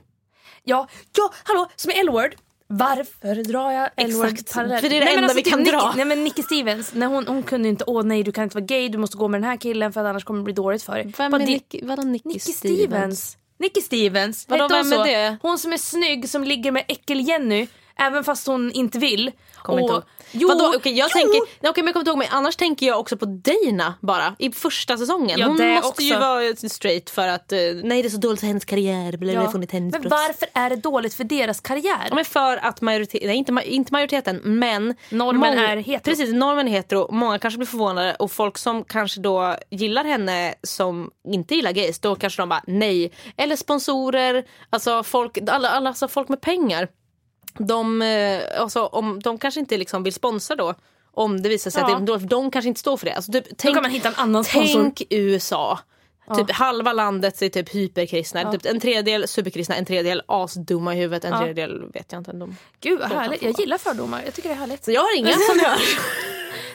Ja, 0.68 0.88
ja, 1.18 1.34
hallå, 1.44 1.68
som 1.76 1.92
är 1.92 2.00
L-word. 2.00 2.36
Varför 2.68 3.44
drar 3.44 3.72
jag 3.72 3.90
L-word 3.98 4.52
parallellt? 4.54 4.82
för 4.82 4.90
det 4.90 4.96
är 4.96 5.00
det 5.00 5.06
Nej, 5.06 5.16
enda 5.16 5.34
vi 5.34 5.44
typ 5.44 5.52
kan 5.54 5.60
Nicky, 5.60 5.72
dra. 5.72 5.94
Nej 5.96 6.06
men 6.06 6.24
Nicky 6.24 6.44
Stevens, 6.44 6.94
när 6.94 7.08
hon, 7.08 7.28
hon 7.28 7.44
kunde 7.44 7.70
inte, 7.70 7.84
åh 7.88 8.04
nej 8.04 8.24
du 8.24 8.32
kan 8.32 8.44
inte 8.44 8.56
vara 8.56 8.66
gay, 8.66 8.90
du 8.90 8.98
måste 8.98 9.18
gå 9.18 9.28
med 9.28 9.42
den 9.42 9.50
här 9.50 9.58
killen 9.58 9.94
för 9.94 10.02
att 10.02 10.08
annars 10.08 10.24
kommer 10.24 10.40
det 10.40 10.44
bli 10.44 10.54
dåligt 10.54 10.84
för 10.84 10.94
dig. 10.94 11.14
Vem 11.18 11.34
är 11.34 11.40
Nicky, 11.40 11.80
vadå 11.84 12.02
Nicky, 12.02 12.30
Nicky 12.30 12.40
Stevens. 12.40 13.38
Nicky 13.60 13.82
Stevens. 13.82 14.46
Vadå, 14.50 14.68
vem 14.68 14.94
är 14.94 15.06
det? 15.06 15.38
Hon 15.42 15.58
som 15.58 15.74
är 15.74 15.78
snygg 15.78 16.30
som 16.30 16.44
ligger 16.44 16.72
med 16.72 16.84
Äckel-Jenny 16.88 17.68
även 17.98 18.24
fast 18.24 18.48
hon 18.48 18.72
inte 18.72 19.00
vill. 19.00 19.32
Kommer 19.56 19.82
inte 19.82 19.94
ihåg. 19.94 20.04
Jo, 20.32 20.48
Vadå? 20.48 20.74
Okej, 20.76 20.94
jag 20.98 21.10
jo. 21.16 21.20
tänker, 21.22 21.40
okej, 21.42 21.52
men 21.62 21.68
jag 21.68 21.76
kommer 21.76 22.00
inte 22.00 22.10
ihåg, 22.10 22.18
men 22.18 22.28
annars 22.32 22.56
tänker 22.56 22.86
jag 22.86 23.00
också 23.00 23.18
på 23.18 23.26
Dana 23.26 23.94
bara 24.02 24.36
i 24.40 24.52
första 24.52 24.98
säsongen. 24.98 25.40
Ja, 25.40 25.48
Hon 25.48 25.58
det 25.58 25.74
måste 25.74 25.88
också. 25.88 26.02
ju 26.02 26.18
vara 26.20 26.56
straight 26.56 27.10
för 27.10 27.28
att 27.28 27.52
eh, 27.52 27.58
nej 27.84 28.02
det 28.02 28.08
är 28.08 28.10
så 28.10 28.18
dåligt 28.18 28.40
för 28.40 28.48
hennes 28.48 28.66
karriär. 28.66 29.18
Blir 29.18 29.34
Ja. 29.34 29.52
funnit 29.52 29.72
hennes 29.72 29.94
Men 29.94 30.10
varför 30.10 30.48
är 30.54 30.70
det 30.70 30.76
dåligt 30.76 31.14
för 31.14 31.24
deras 31.24 31.60
karriär? 31.62 32.06
Ja, 32.10 32.16
men 32.16 32.26
för 32.26 32.58
att 32.58 32.82
majoriteten, 32.82 33.28
nej 33.28 33.38
inte, 33.38 33.54
inte 33.66 33.94
majoriteten 33.94 34.42
men 34.44 34.96
Normen 35.10 35.58
är 35.58 35.78
hetero. 35.78 36.12
Precis, 36.16 36.34
normen 36.34 36.68
är 36.68 36.72
hetero. 36.72 37.12
Många 37.12 37.40
kanske 37.40 37.58
blir 37.58 37.68
förvånade 37.68 38.16
och 38.16 38.32
folk 38.32 38.58
som 38.58 38.84
kanske 38.84 39.20
då 39.20 39.56
gillar 39.70 40.04
henne 40.04 40.54
som 40.64 41.12
inte 41.28 41.56
gillar 41.56 41.72
gays 41.72 42.00
då 42.00 42.16
kanske 42.16 42.42
de 42.42 42.50
bara 42.50 42.64
nej. 42.68 43.12
Eller 43.38 43.56
sponsorer, 43.56 44.46
alltså 44.70 45.04
folk, 45.04 45.38
alla, 45.50 45.70
alla, 45.70 45.90
alltså 45.90 46.08
folk 46.08 46.30
med 46.30 46.42
pengar. 46.42 46.88
De, 47.60 48.02
eh, 48.02 48.62
alltså, 48.62 48.86
om, 48.86 49.20
de 49.20 49.38
kanske 49.38 49.60
inte 49.60 49.78
liksom 49.78 50.04
vill 50.04 50.14
sponsra 50.14 50.56
då 50.56 50.74
om 51.14 51.42
det 51.42 51.50
visar 51.50 51.72
sig 51.72 51.82
Ja. 51.88 51.96
att 51.98 52.06
det 52.06 52.18
de 52.18 52.52
kanske 52.52 52.68
inte 52.68 52.80
står 52.80 52.98
för 52.98 53.06
det. 53.06 53.14
Alltså, 53.14 53.32
typ, 53.32 53.50
Då 53.50 53.56
tänk, 53.58 53.76
kan 53.76 53.82
man 53.84 53.92
hitta 53.92 54.08
en 54.08 54.16
annan 54.16 54.44
sponsor. 54.44 54.82
Tänk 54.82 55.02
USA. 55.10 55.80
Typ 56.38 56.52
halva 56.52 56.94
landet 56.94 57.42
är 57.42 57.50
typ 57.50 57.70
hyperkristna. 57.76 58.52
Typ 58.52 58.66
en 58.66 58.80
tredjedel 58.80 59.28
superkristna, 59.28 59.76
en 59.76 59.86
tredjedel 59.86 60.22
asdumma 60.26 60.96
i 60.96 60.98
huvudet, 60.98 61.26
en 61.26 61.32
Ja. 61.32 61.38
tredjedel 61.40 61.92
vet 61.94 62.12
jag 62.12 62.20
inte. 62.20 62.32
De. 62.32 62.56
Gud 62.82 63.00
vad 63.00 63.10
härligt, 63.12 63.42
jag 63.42 63.60
gillar 63.60 63.78
fördomar. 63.78 64.22
Jag 64.26 64.34
tycker 64.34 64.50
det 64.50 64.56
är 64.56 64.60
härligt. 64.60 64.86
Så 64.86 64.92
jag 64.92 65.02
har 65.02 65.18
inga 65.18 65.32
som 65.34 65.58
gör. 65.64 65.78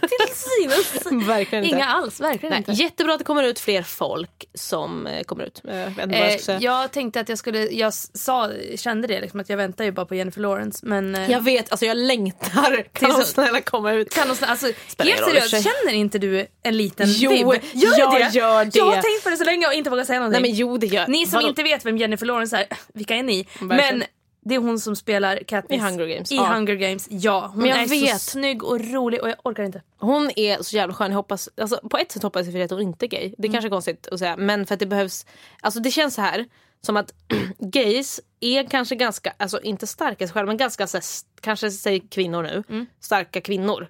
Till 0.01 0.35
synes. 0.35 1.27
Verkligen 1.29 1.65
inte. 1.65 1.77
Inga 1.77 1.87
alls, 1.87 2.21
verkligen 2.21 2.51
Nej, 2.51 2.59
inte. 2.59 2.73
jättebra 2.73 3.13
att 3.13 3.19
det 3.19 3.25
kommer 3.25 3.43
ut 3.45 3.61
fler 3.61 3.83
folk 3.83 4.45
som 4.55 5.07
eh, 5.07 5.23
kommer 5.23 5.45
ut. 5.45 5.61
Jag 5.65 5.73
vad 5.91 6.09
jag 6.19 6.49
Eh, 6.49 6.57
jag 6.61 6.93
tänkte 6.93 7.21
att 7.21 7.29
jag 7.29 7.39
skulle, 7.39 7.59
jag 7.69 7.95
sa, 7.95 8.51
kände 8.77 9.09
det 9.09 9.21
liksom 9.21 9.41
att 9.41 9.49
jag 9.49 9.57
väntar 9.57 9.85
ju 9.85 9.93
bara 9.93 10.07
på 10.07 10.15
Jennifer 10.15 10.41
Lawrence 10.41 10.87
men 10.87 11.15
eh, 11.15 11.31
Jag 11.31 11.41
vet, 11.41 11.71
alltså 11.73 11.87
jag 11.87 11.97
längtar. 11.97 12.83
Kan 12.93 13.11
hon 13.11 13.25
snälla 13.25 13.61
komma 13.61 13.93
ut? 13.93 14.15
kan 14.15 14.27
hon, 14.29 14.37
snä- 14.37 14.47
alltså, 14.47 14.67
Spelar 14.89 15.11
helt 15.13 15.25
seriöst, 15.25 15.51
känner 15.71 15.95
inte 15.95 16.19
du 16.19 16.47
en 16.63 16.77
liten 16.77 17.07
Jo, 17.11 17.31
vibb? 17.31 17.63
Gör 17.73 17.99
jag 17.99 18.13
det? 18.13 18.19
gör 18.39 18.65
det. 18.65 18.79
Jag 18.79 18.85
har 18.85 18.93
tänkt 18.93 19.25
på 19.25 19.31
det 19.31 19.37
så 19.37 19.45
länge 19.45 19.67
och 19.67 19.73
inte 19.73 19.91
vågat 19.91 20.07
säga 20.07 20.19
någonting. 20.19 20.43
Nej 20.43 20.51
men 20.51 20.59
jo 20.59 20.79
det 20.79 20.87
gör 20.87 21.07
Ni 21.07 21.27
som 21.27 21.37
Vadå? 21.37 21.49
inte 21.49 21.63
vet 21.63 21.85
vem 21.87 21.97
Jennifer 21.99 22.27
Lawrence 22.27 22.57
är, 22.57 22.67
vilka 22.95 23.15
är 23.17 23.23
ni? 23.23 23.47
Verkligen. 23.61 23.99
Men 23.99 24.05
det 24.45 24.55
är 24.55 24.59
hon 24.59 24.79
som 24.81 24.97
spelar 24.97 25.37
Katniss 25.37 25.81
I 25.81 25.85
Hunger 25.85 26.07
Games, 26.07 26.33
I 26.33 26.37
ja. 26.37 26.47
Hunger 26.55 26.75
Games, 26.75 27.07
ja. 27.11 27.47
Hon 27.53 27.59
Men 27.61 27.69
jag 27.71 27.83
är 27.83 27.89
vet. 27.89 28.21
så 28.21 28.31
snygg 28.31 28.65
och 28.65 28.81
rolig 28.93 29.23
och 29.23 29.29
jag 29.29 29.37
orkar 29.45 29.63
inte. 29.63 29.83
Hon 29.99 30.31
är 30.37 30.63
så 30.63 30.77
jävla 30.77 30.95
skön. 30.95 31.11
Jag 31.11 31.17
hoppas, 31.17 31.49
alltså, 31.57 31.81
på 31.91 31.99
ett 31.99 32.13
sätt 32.13 32.23
hoppas 32.23 32.45
jag 32.47 32.53
för 32.53 32.61
att 32.61 32.71
hon 32.71 32.81
inte 32.83 33.07
är 33.07 33.09
gay. 33.09 33.35
Det 33.39 33.49
är 33.49 33.53
kanske 33.53 33.69
är 33.69 33.71
konstigt 33.71 34.09
att 34.13 34.19
säga. 34.19 34.37
Men 34.37 34.67
för 34.67 34.75
att 34.75 34.81
det 34.81 34.87
behövs... 34.87 35.27
Alltså 35.61 35.81
det 35.81 35.91
känns 35.91 36.15
så 36.15 36.21
här 36.23 36.47
som 36.81 36.97
att 36.97 37.15
gays 37.59 38.21
är 38.41 38.65
kanske 38.71 38.95
ganska, 38.95 39.33
alltså 39.37 39.61
inte 39.61 39.87
starka 39.87 40.27
sig 40.27 40.35
själva 40.35 40.47
men 40.47 40.57
ganska 40.57 40.87
så 40.87 40.97
här, 40.97 41.03
st- 41.03 41.29
kanske 41.41 41.71
säger 41.71 42.03
kvinnor 42.11 42.43
nu, 42.43 42.87
starka 43.01 43.41
kvinnor. 43.41 43.89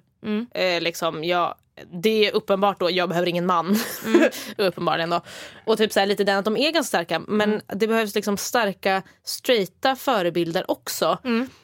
Eh, 0.53 0.81
liksom, 0.81 1.23
jag, 1.23 1.55
det 2.01 2.27
är 2.27 2.35
uppenbart 2.35 2.79
då, 2.79 2.91
jag 2.91 3.09
behöver 3.09 3.27
ingen 3.27 3.45
man. 3.45 3.77
Uppenbarligen 4.57 5.09
då. 5.09 5.21
Och 5.65 5.77
typ 5.77 5.91
så 5.91 5.99
här, 5.99 6.07
lite 6.07 6.23
den 6.23 6.37
att 6.37 6.45
de 6.45 6.57
är 6.57 6.71
ganska 6.71 6.87
starka 6.87 7.19
men 7.19 7.61
det 7.73 7.87
behövs 7.87 8.15
liksom 8.15 8.37
starka 8.37 9.01
straighta 9.23 9.95
förebilder 9.95 10.71
också. 10.71 11.17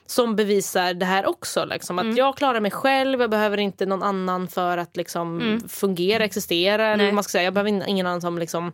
Som 0.05 0.35
bevisar 0.35 0.93
det 0.93 1.05
här 1.05 1.25
också. 1.29 1.65
Liksom, 1.65 1.99
att 1.99 2.17
jag 2.17 2.37
klarar 2.37 2.59
mig 2.59 2.71
själv, 2.71 3.21
jag 3.21 3.29
behöver 3.29 3.57
inte 3.57 3.85
någon 3.85 4.03
annan 4.03 4.47
för 4.47 4.77
att 4.77 4.97
liksom 4.97 5.59
fungera, 5.69 6.23
existera. 6.23 6.87
Eller 6.87 7.03
Nej. 7.03 7.13
man 7.13 7.23
ska 7.23 7.31
säga. 7.31 7.43
Jag 7.43 7.53
behöver 7.53 7.87
ingen 7.89 8.05
annan 8.07 8.21
som 8.21 8.39
liksom 8.39 8.71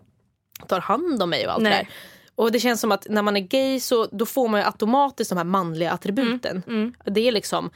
tar 0.68 0.80
hand 0.80 1.24
om 1.24 1.30
mig 1.30 1.48
och 1.48 1.54
allt 1.54 1.64
Nej. 1.64 1.72
det 1.72 1.78
där. 1.78 1.88
Och 2.36 2.52
det 2.52 2.60
känns 2.60 2.82
som 2.82 2.92
att 2.92 3.08
när 3.10 3.22
man 3.22 3.38
är 3.38 3.42
gay 3.42 3.80
så 3.80 4.08
då 4.12 4.26
får 4.26 4.48
man 4.48 4.60
ju 4.60 4.66
automatiskt 4.66 5.30
de 5.30 5.38
här 5.38 5.44
manliga 5.44 5.92
attributen. 5.92 6.64
Mm, 6.68 6.94
Det 7.06 7.28
är 7.28 7.32
liksom 7.32 7.70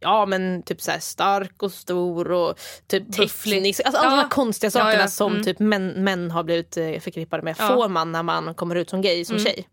Ja 0.00 0.26
men 0.26 0.62
typ 0.62 0.82
så 0.82 0.90
här 0.90 0.98
stark 0.98 1.62
och 1.62 1.72
stor 1.72 2.30
och 2.32 2.58
typ 2.86 3.12
teknisk. 3.12 3.80
Alltså 3.84 4.00
alla 4.00 4.10
Ja. 4.10 4.16
de 4.16 4.22
här 4.22 4.28
konstiga 4.28 4.68
Ja, 4.68 4.70
sakerna 4.70 5.02
ja. 5.02 5.08
som 5.08 5.32
Mm. 5.32 5.44
typ 5.44 5.58
män, 5.58 5.88
män 5.88 6.30
har 6.30 6.42
blivit 6.44 6.76
eh, 6.76 6.98
förknippade 7.00 7.42
med. 7.42 7.56
Ja. 7.58 7.64
Mm. 7.64 7.76
Får 7.76 7.88
man 7.88 8.12
när 8.12 8.22
man 8.22 8.54
kommer 8.54 8.74
ut 8.74 8.90
som 8.90 9.02
gay 9.02 9.24
som 9.24 9.38
tjej. 9.38 9.68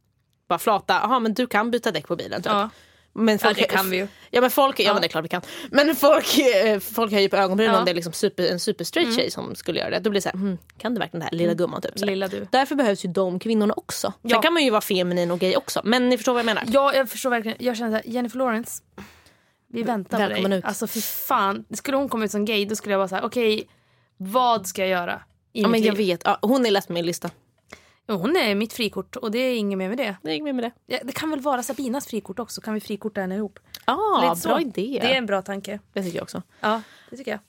Bara 0.49 0.59
flata, 0.59 0.93
jaha 1.03 1.19
men 1.19 1.33
du 1.33 1.47
kan 1.47 1.71
byta 1.71 1.91
däck 1.91 2.07
på 2.07 2.15
bilen 2.15 2.41
typ. 2.41 2.51
Ja. 2.51 2.69
Men 3.15 3.39
folk, 3.39 3.57
det 3.57 3.63
kan 3.63 3.89
vi 3.89 3.97
ju. 3.97 4.07
Ja 4.31 4.41
men 4.41 4.51
folk, 4.51 4.79
ja, 4.79 4.83
Ja. 4.83 4.93
men 4.93 5.01
det 5.01 5.07
är 5.07 5.09
klart 5.09 5.23
vi 5.25 5.29
kan. 5.29 5.41
Men 5.71 5.95
folk, 5.95 6.37
eh, 6.37 6.79
folk 6.79 7.11
höjer 7.11 7.29
på 7.29 7.35
ögonbrynen 7.37 7.71
Ja. 7.73 7.77
Mm. 7.77 7.79
om 7.81 7.85
det 7.85 7.91
är 7.91 7.95
liksom 7.95 8.13
super, 8.13 8.43
en 8.51 8.59
super 8.59 8.85
straight 8.85 9.15
tjej 9.15 9.31
som 9.31 9.55
skulle 9.55 9.79
göra 9.79 9.89
det. 9.89 9.99
Då 9.99 10.09
blir 10.09 10.17
det 10.17 10.21
så 10.23 10.29
här, 10.29 10.37
hmm, 10.37 10.57
kan 10.77 10.93
du 10.93 10.99
verkligen 10.99 11.19
det 11.19 11.25
här 11.25 11.37
lilla 11.37 11.53
gumman 11.53 11.81
typ. 11.81 11.91
Så 11.99 12.05
här. 12.05 12.11
Lilla 12.11 12.27
du. 12.27 12.47
Därför 12.51 12.75
behövs 12.75 13.05
ju 13.05 13.09
de 13.09 13.39
kvinnorna 13.39 13.73
också. 13.77 14.13
Sen 14.21 14.29
Ja. 14.29 14.41
kan 14.41 14.53
man 14.53 14.63
ju 14.63 14.69
vara 14.69 14.81
feminin 14.81 15.31
och 15.31 15.39
gay 15.39 15.55
också. 15.55 15.81
Men 15.83 16.09
ni 16.09 16.17
förstår 16.17 16.33
vad 16.33 16.39
jag 16.39 16.45
menar. 16.45 16.63
Ja, 16.67 16.93
jag 16.95 17.09
förstår 17.09 17.29
verkligen. 17.29 17.57
Jag 17.59 17.77
känner 17.77 17.91
såhär, 17.91 18.13
Jennifer 18.13 18.37
Lawrence. 18.37 18.83
Vi 19.73 19.83
väntar 19.83 20.35
på 20.41 20.47
dig. 20.47 20.57
ut. 20.57 20.65
Alltså 20.65 20.87
fy 20.87 21.01
fan. 21.01 21.65
Skulle 21.73 21.97
hon 21.97 22.09
komma 22.09 22.25
ut 22.25 22.31
som 22.31 22.45
gay 22.45 22.65
då 22.65 22.75
skulle 22.75 22.93
jag 22.93 22.97
vara 22.99 23.07
såhär, 23.07 23.23
okej, 23.23 23.67
vad 24.17 24.67
ska 24.67 24.81
jag 24.81 24.89
göra? 24.89 25.21
Ja, 25.51 25.67
men 25.67 25.81
jag 25.83 25.93
vet, 25.95 26.21
ja, 26.25 26.37
hon 26.41 26.65
är 26.65 26.71
läst 26.71 26.87
på 26.87 26.93
min 26.93 27.05
lista. 27.05 27.29
Ja, 28.05 28.13
Hon 28.13 28.35
är 28.35 28.55
mitt 28.55 28.73
frikort 28.73 29.15
och 29.15 29.31
det 29.31 29.39
är 29.39 29.55
inget 29.55 29.77
mer 29.77 29.89
med 29.89 29.97
det. 29.97 30.15
Det 30.21 30.33
gick 30.33 30.43
med 30.43 30.55
med 30.55 30.63
det. 30.63 30.71
Ja, 30.85 30.99
Det 31.03 31.11
kan 31.11 31.29
väl 31.29 31.39
vara 31.39 31.63
Sabinas 31.63 32.07
frikort 32.07 32.39
också? 32.39 32.61
Kan 32.61 32.73
vi 32.73 32.79
frikorta 32.79 33.21
henne 33.21 33.35
ihop? 33.35 33.59
Ja, 33.85 34.33
Lite 34.35 34.47
bra 34.47 34.55
så. 34.55 34.61
idé. 34.61 34.99
Det 35.01 35.13
är 35.13 35.17
en 35.17 35.25
bra 35.25 35.41
tanke. 35.41 35.79
Det 35.93 36.03
tycker 36.03 36.17
jag 36.17 36.23
också. 36.23 36.41
Ja, 36.59 36.81
det 37.09 37.17
tycker 37.17 37.31
jag. 37.31 37.39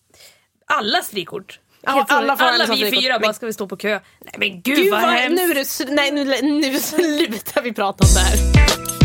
Allas 0.66 1.08
frikort. 1.10 1.60
Ja, 1.80 2.04
alla 2.08 2.32
alla 2.32 2.64
hennes 2.64 2.70
vi 2.70 2.76
frikort. 2.90 3.02
fyra 3.04 3.18
bara 3.18 3.32
ska 3.32 3.46
vi 3.46 3.52
stå 3.52 3.66
på 3.68 3.76
kö. 3.76 4.00
Nej 4.20 4.34
men 4.38 4.48
gud, 4.62 4.76
Gud 4.76 4.90
vad, 4.92 5.02
vad, 5.02 5.10
hemskt. 5.10 5.42
nu, 5.80 5.90
är 5.90 5.94
nej, 5.94 6.10
nu, 6.10 6.42
nu 6.70 6.78
slutar 6.78 7.62
vi 7.62 7.72
prata 7.72 8.04
om 8.04 8.10
det 8.14 8.20
här. 8.20 9.03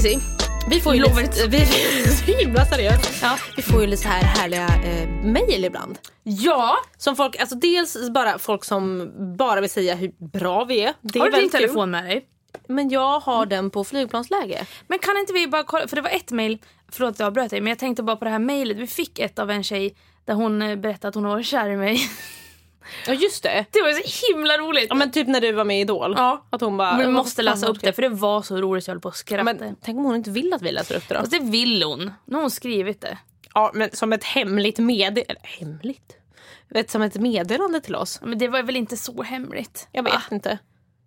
Cissi, 0.00 0.18
vi 0.70 0.80
får 0.80 0.94
ju 0.94 1.02
lite, 1.02 1.46
vi, 1.48 1.66
så 2.06 2.24
himla 2.24 2.64
seriöst. 2.64 3.18
Ja. 3.22 3.36
Vi 3.56 3.62
får 3.62 3.80
ju 3.80 3.86
lite 3.86 4.02
så 4.02 4.08
här 4.08 4.22
härliga 4.22 4.66
eh, 4.66 5.08
mejl 5.08 5.64
ibland. 5.64 5.98
Ja, 6.22 6.76
Som 6.96 7.16
folk, 7.16 7.36
alltså 7.40 7.56
dels 7.56 8.10
bara 8.10 8.38
folk 8.38 8.64
som 8.64 9.12
bara 9.38 9.60
vill 9.60 9.70
säga 9.70 9.94
hur 9.94 10.12
bra 10.18 10.64
vi 10.64 10.80
är. 10.80 10.94
Det 11.00 11.18
är 11.18 11.20
har 11.20 11.26
du 11.26 11.30
din 11.30 11.38
väldigt 11.38 11.52
kul. 11.52 11.60
telefon 11.60 11.90
med 11.90 12.04
dig? 12.04 12.26
Men 12.68 12.88
jag 12.88 13.20
har 13.20 13.46
den 13.46 13.70
på 13.70 13.84
flygplansläge. 13.84 14.66
Men 14.86 14.98
kan 14.98 15.16
inte 15.16 15.32
vi 15.32 15.46
bara 15.46 15.64
kolla, 15.64 15.88
för 15.88 15.96
det 15.96 16.02
var 16.02 16.10
ett 16.10 16.30
mail, 16.30 16.58
förlåt 16.92 17.12
att 17.12 17.18
jag 17.18 17.26
avbröt 17.26 17.50
dig, 17.50 17.60
men 17.60 17.68
jag 17.68 17.78
tänkte 17.78 18.02
bara 18.02 18.16
på 18.16 18.24
det 18.24 18.30
här 18.30 18.38
mejlet. 18.38 18.76
Vi 18.76 18.86
fick 18.86 19.18
ett 19.18 19.38
av 19.38 19.50
en 19.50 19.64
tjej 19.64 19.94
där 20.24 20.34
hon 20.34 20.62
eh, 20.62 20.76
berättade 20.76 21.08
att 21.08 21.14
hon 21.14 21.24
var 21.24 21.42
kär 21.42 21.70
i 21.70 21.76
mig. 21.76 22.00
Ja 23.06 23.12
just 23.12 23.42
det. 23.42 23.64
Det 23.70 23.82
var 23.82 23.92
så 23.92 24.32
himla 24.32 24.58
roligt. 24.58 24.86
Ja, 24.88 24.94
men 24.94 25.10
typ 25.12 25.28
när 25.28 25.40
du 25.40 25.52
var 25.52 25.64
med 25.64 25.78
i 25.78 25.80
Idol. 25.80 26.14
Ja. 26.16 26.46
Att 26.50 26.60
hon 26.60 26.76
bara... 26.76 26.96
Vi 26.98 27.04
"Vad 27.04 27.12
måste 27.12 27.42
läsa 27.42 27.66
har 27.66 27.70
upp 27.70 27.80
du 27.80 27.86
det 27.86 27.92
för 27.92 28.02
det 28.02 28.08
var 28.08 28.42
så 28.42 28.56
roligt 28.56 28.86
jag 28.86 28.94
höll 28.94 29.00
på 29.00 29.08
att 29.08 29.16
skratta. 29.16 29.44
Men 29.44 29.76
tänk 29.82 29.98
om 29.98 30.04
hon 30.04 30.16
inte 30.16 30.30
vill 30.30 30.52
att 30.52 30.62
vi 30.62 30.72
läser 30.72 30.96
upp 30.96 31.08
det 31.08 31.14
då? 31.14 31.20
Fast 31.20 31.32
det 31.32 31.38
vill 31.42 31.82
hon. 31.82 32.12
Nu 32.24 32.34
har 32.34 32.40
hon 32.40 32.50
skrivit 32.50 33.00
det. 33.00 33.18
Ja, 33.54 33.70
men 33.74 33.90
som 33.92 34.12
ett 34.12 34.24
hemligt 34.24 34.78
meddelande. 34.78 35.40
Hemligt? 35.42 36.16
Vet, 36.68 36.90
som 36.90 37.02
ett 37.02 37.14
meddelande 37.14 37.80
till 37.80 37.94
oss. 37.94 38.20
Men 38.22 38.38
det 38.38 38.48
var 38.48 38.62
väl 38.62 38.76
inte 38.76 38.96
så 38.96 39.22
hemligt? 39.22 39.88
Jag 39.92 40.02
vet 40.02 40.12
Va? 40.14 40.22
inte. 40.30 40.58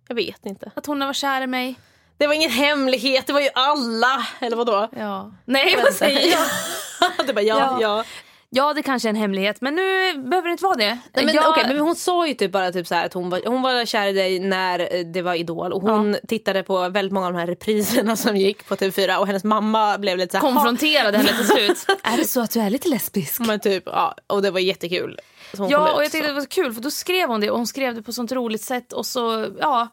Jag 0.08 0.14
vet 0.14 0.46
inte. 0.46 0.70
Att 0.76 0.86
hon 0.86 1.00
var 1.00 1.12
kär 1.12 1.42
i 1.42 1.46
mig. 1.46 1.74
Det 2.16 2.26
var 2.26 2.34
ingen 2.34 2.50
hemlighet, 2.50 3.26
det 3.26 3.32
var 3.32 3.40
ju 3.40 3.48
alla. 3.54 4.26
Eller 4.40 4.56
vadå? 4.56 4.88
Ja. 4.96 5.32
Nej 5.44 5.76
vad 5.84 5.92
säger 5.94 6.30
jag? 6.30 7.26
det 7.26 7.32
bara, 7.32 7.42
ja, 7.42 7.58
ja. 7.58 7.78
Ja. 7.80 8.04
Ja 8.50 8.74
det 8.74 8.82
kanske 8.82 9.08
är 9.08 9.10
en 9.10 9.16
hemlighet 9.16 9.60
men 9.60 9.74
nu 9.74 10.12
behöver 10.12 10.48
det 10.48 10.52
inte 10.52 10.64
vara 10.64 10.76
det. 10.76 10.98
Nej, 11.12 11.24
men, 11.24 11.34
jag... 11.34 11.48
okej, 11.48 11.64
men 11.68 11.78
hon 11.78 11.96
sa 11.96 12.26
ju 12.26 12.34
typ 12.34 12.52
bara 12.52 12.72
typ 12.72 12.86
så 12.86 12.94
här 12.94 13.06
att 13.06 13.14
hon 13.14 13.30
var, 13.30 13.40
hon 13.46 13.62
var 13.62 13.86
kär 13.86 14.06
i 14.06 14.12
dig 14.12 14.38
när 14.38 14.94
eh, 14.94 15.06
det 15.06 15.22
var 15.22 15.34
Idol 15.34 15.72
och 15.72 15.82
hon 15.82 16.16
tittade 16.28 16.62
på 16.62 16.88
väldigt 16.88 17.12
många 17.12 17.26
av 17.26 17.32
de 17.32 17.38
här 17.38 17.46
repriserna 17.46 18.16
som 18.24 18.36
gick 18.36 18.68
på 18.68 18.76
TV4 18.76 19.16
och 19.16 19.26
hennes 19.26 19.44
mamma 19.44 19.98
blev 19.98 20.18
lite 20.18 20.32
så 20.32 20.46
här, 20.46 20.52
konfronterade 20.52 21.18
henne 21.18 21.36
till 21.36 21.46
slut. 21.46 21.86
är 22.02 22.16
det 22.16 22.24
så 22.24 22.40
att 22.40 22.50
du 22.50 22.60
är 22.60 22.70
lite 22.70 22.88
lesbisk? 22.88 23.40
Men 23.40 23.60
typ, 23.60 23.82
ja, 23.86 24.14
och 24.26 24.42
det 24.42 24.50
var 24.50 24.60
jättekul. 24.60 25.20
Ja 25.58 25.88
ut, 25.88 25.94
och 25.94 26.04
jag 26.04 26.12
tyckte 26.12 26.28
så. 26.28 26.34
det 26.34 26.40
var 26.40 26.46
kul 26.46 26.72
för 26.72 26.80
då 26.80 26.90
skrev 26.90 27.28
hon 27.28 27.40
det 27.40 27.50
och 27.50 27.56
hon 27.56 27.66
skrev 27.66 27.94
det 27.94 28.02
på 28.02 28.12
sånt 28.12 28.32
roligt 28.32 28.62
sätt 28.62 28.92
och 28.92 29.06
så 29.06 29.46
ja 29.60 29.88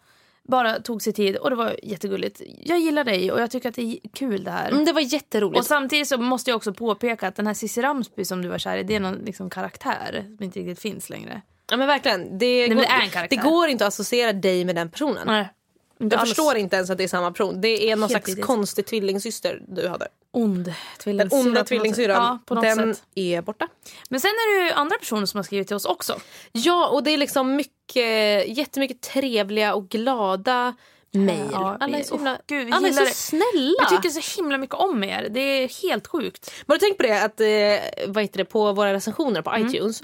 bara 0.47 0.79
tog 0.79 1.01
sig 1.01 1.13
tid 1.13 1.35
och 1.35 1.49
det 1.49 1.55
var 1.55 1.75
jättegulligt. 1.83 2.41
Jag 2.59 2.79
gillar 2.79 3.03
dig 3.03 3.31
och 3.31 3.41
jag 3.41 3.51
tycker 3.51 3.69
att 3.69 3.75
det 3.75 3.81
är 3.81 4.09
kul 4.13 4.43
det 4.43 4.51
här. 4.51 4.71
mm, 4.71 4.85
det 4.85 4.93
var 4.93 5.01
jätteroligt. 5.01 5.59
Och 5.59 5.65
samtidigt 5.65 6.07
så 6.07 6.17
måste 6.17 6.49
jag 6.49 6.57
också 6.57 6.73
påpeka 6.73 7.27
att 7.27 7.35
den 7.35 7.47
här 7.47 7.53
Cissi 7.53 7.81
Ramsby 7.81 8.25
som 8.25 8.41
du 8.41 8.47
var 8.47 8.57
kär 8.57 8.77
i 8.77 8.83
det 8.83 8.95
är 8.95 8.99
någon 8.99 9.15
liksom 9.15 9.49
karaktär 9.49 10.25
som 10.37 10.43
inte 10.45 10.59
riktigt 10.59 10.79
finns 10.79 11.09
längre. 11.09 11.41
Ja 11.71 11.77
men 11.77 11.87
verkligen. 11.87 12.37
Det, 12.37 12.67
men 12.67 12.77
går, 12.77 12.83
det 12.83 12.89
är 12.89 13.01
en 13.01 13.09
karaktär. 13.09 13.37
det 13.37 13.43
går 13.43 13.69
inte 13.69 13.83
att 13.85 13.87
associera 13.87 14.33
dig 14.33 14.65
med 14.65 14.75
den 14.75 14.89
personen. 14.89 15.23
Nej. 15.27 15.49
Jag 15.97 16.13
alls 16.13 16.29
förstår 16.29 16.57
inte 16.57 16.75
ens 16.75 16.89
att 16.89 16.97
det 16.97 17.03
är 17.03 17.07
samma 17.07 17.31
person. 17.31 17.61
Det 17.61 17.91
är 17.91 17.95
någon 17.95 18.09
Helt 18.09 18.25
slags 18.25 18.45
konstig 18.45 18.85
tvillingsyster 18.85 19.61
du 19.67 19.87
hade. 19.87 20.07
Ond 20.31 20.65
Den 21.05 21.65
tvillingsyrra. 21.65 22.39
onda 22.49 22.61
sätt. 22.61 22.77
Ja, 22.77 22.83
den 22.85 22.95
sätt. 22.95 23.03
är 23.15 23.41
borta. 23.41 23.67
Men 24.09 24.19
sen 24.19 24.29
är 24.29 24.59
det 24.61 24.67
ju 24.67 24.71
andra 24.73 24.97
personer 24.97 25.25
som 25.25 25.37
har 25.37 25.43
skrivit 25.43 25.67
till 25.67 25.75
oss 25.75 25.85
också. 25.85 26.19
Ja 26.51 26.89
och 26.89 27.03
det 27.03 27.11
är 27.11 27.17
liksom 27.17 27.55
mycket, 27.55 28.47
jättemycket 28.57 29.01
trevliga 29.01 29.73
och 29.75 29.89
glada 29.89 30.73
mejl. 31.11 31.49
Ja, 31.51 31.77
alla 31.79 31.97
är 31.97 32.03
så, 32.03 32.15
himla, 32.15 32.31
åh, 32.31 32.37
gud, 32.47 32.65
vi 32.65 32.71
alla 32.71 32.87
är 32.87 32.91
så 32.91 33.05
snälla. 33.05 33.73
Jag 33.79 33.89
tycker 33.89 34.09
så 34.09 34.41
himla 34.41 34.57
mycket 34.57 34.75
om 34.75 35.03
er. 35.03 35.27
Det 35.29 35.39
är 35.39 35.81
helt 35.83 36.07
sjukt. 36.07 36.51
Har 36.67 36.75
du 36.75 36.79
tänkt 36.79 36.97
på 36.97 37.03
det 37.03 37.23
att 37.23 37.41
eh, 37.41 38.11
vad 38.13 38.23
heter 38.23 38.37
det, 38.37 38.45
på 38.45 38.73
våra 38.73 38.93
recensioner 38.93 39.41
på 39.41 39.57
iTunes 39.57 40.03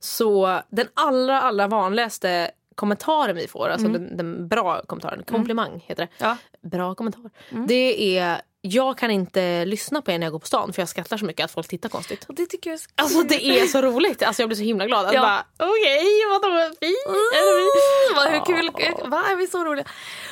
så 0.00 0.60
den 0.68 0.88
allra 0.94 1.42
allra 1.42 1.66
vanligaste 1.66 2.50
kommentaren 2.74 3.36
vi 3.36 3.48
får, 3.48 3.68
alltså 3.68 3.88
den, 3.88 4.16
den 4.16 4.48
bra 4.48 4.82
kommentaren, 4.86 5.22
komplimang 5.22 5.84
heter 5.86 6.02
det. 6.02 6.24
Ja. 6.24 6.36
Bra 6.60 6.94
kommentar. 6.94 7.30
Det 7.68 8.18
är 8.18 8.40
jag 8.60 8.98
kan 8.98 9.10
inte 9.10 9.64
lyssna 9.64 10.02
på 10.02 10.10
er 10.10 10.18
när 10.18 10.26
jag 10.26 10.32
går 10.32 10.38
på 10.38 10.46
stan 10.46 10.72
för 10.72 10.82
jag 10.82 10.88
skrattar 10.88 11.16
så 11.16 11.24
mycket 11.24 11.44
att 11.44 11.50
folk 11.50 11.68
tittar 11.68 11.88
konstigt. 11.88 12.26
Det 12.28 12.46
tycker 12.46 12.70
jag 12.70 12.74
är 12.74 12.78
så 12.78 12.88
Alltså 12.94 13.22
det 13.22 13.44
är 13.60 13.66
så 13.66 13.82
roligt. 13.82 14.22
Alltså 14.22 14.42
jag 14.42 14.48
blir 14.48 14.56
så 14.56 14.62
himla 14.62 14.86
glad. 14.86 15.06
Att 15.06 15.12
Ja. 15.14 15.44
okej, 15.58 16.04
vadå? 16.30 16.70
Vi? 16.80 16.86
Mm, 17.06 18.16
vad, 18.16 18.28
hur 18.28 18.44
kul, 18.44 18.70
va, 19.10 19.24
är 19.30 19.36
vi 19.36 19.46
så 19.46 19.64
roliga? 19.64 19.84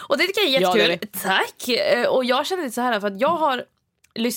Och 0.08 0.18
det 0.18 0.24
tycker 0.24 0.40
jag 0.40 0.54
är 0.54 0.60
Ja, 0.60 0.72
det 0.74 0.82
är 0.82 0.88
jättekul. 0.88 1.20
Tack! 1.22 1.68
Eh, 1.68 2.06
Och 2.08 2.24
jag 2.24 2.46
känner 2.46 2.62
lite 2.62 2.74
så 2.74 2.80
här 2.80 3.00
för 3.00 3.06
att 3.08 3.20
jag 3.20 3.28
har 3.36 3.64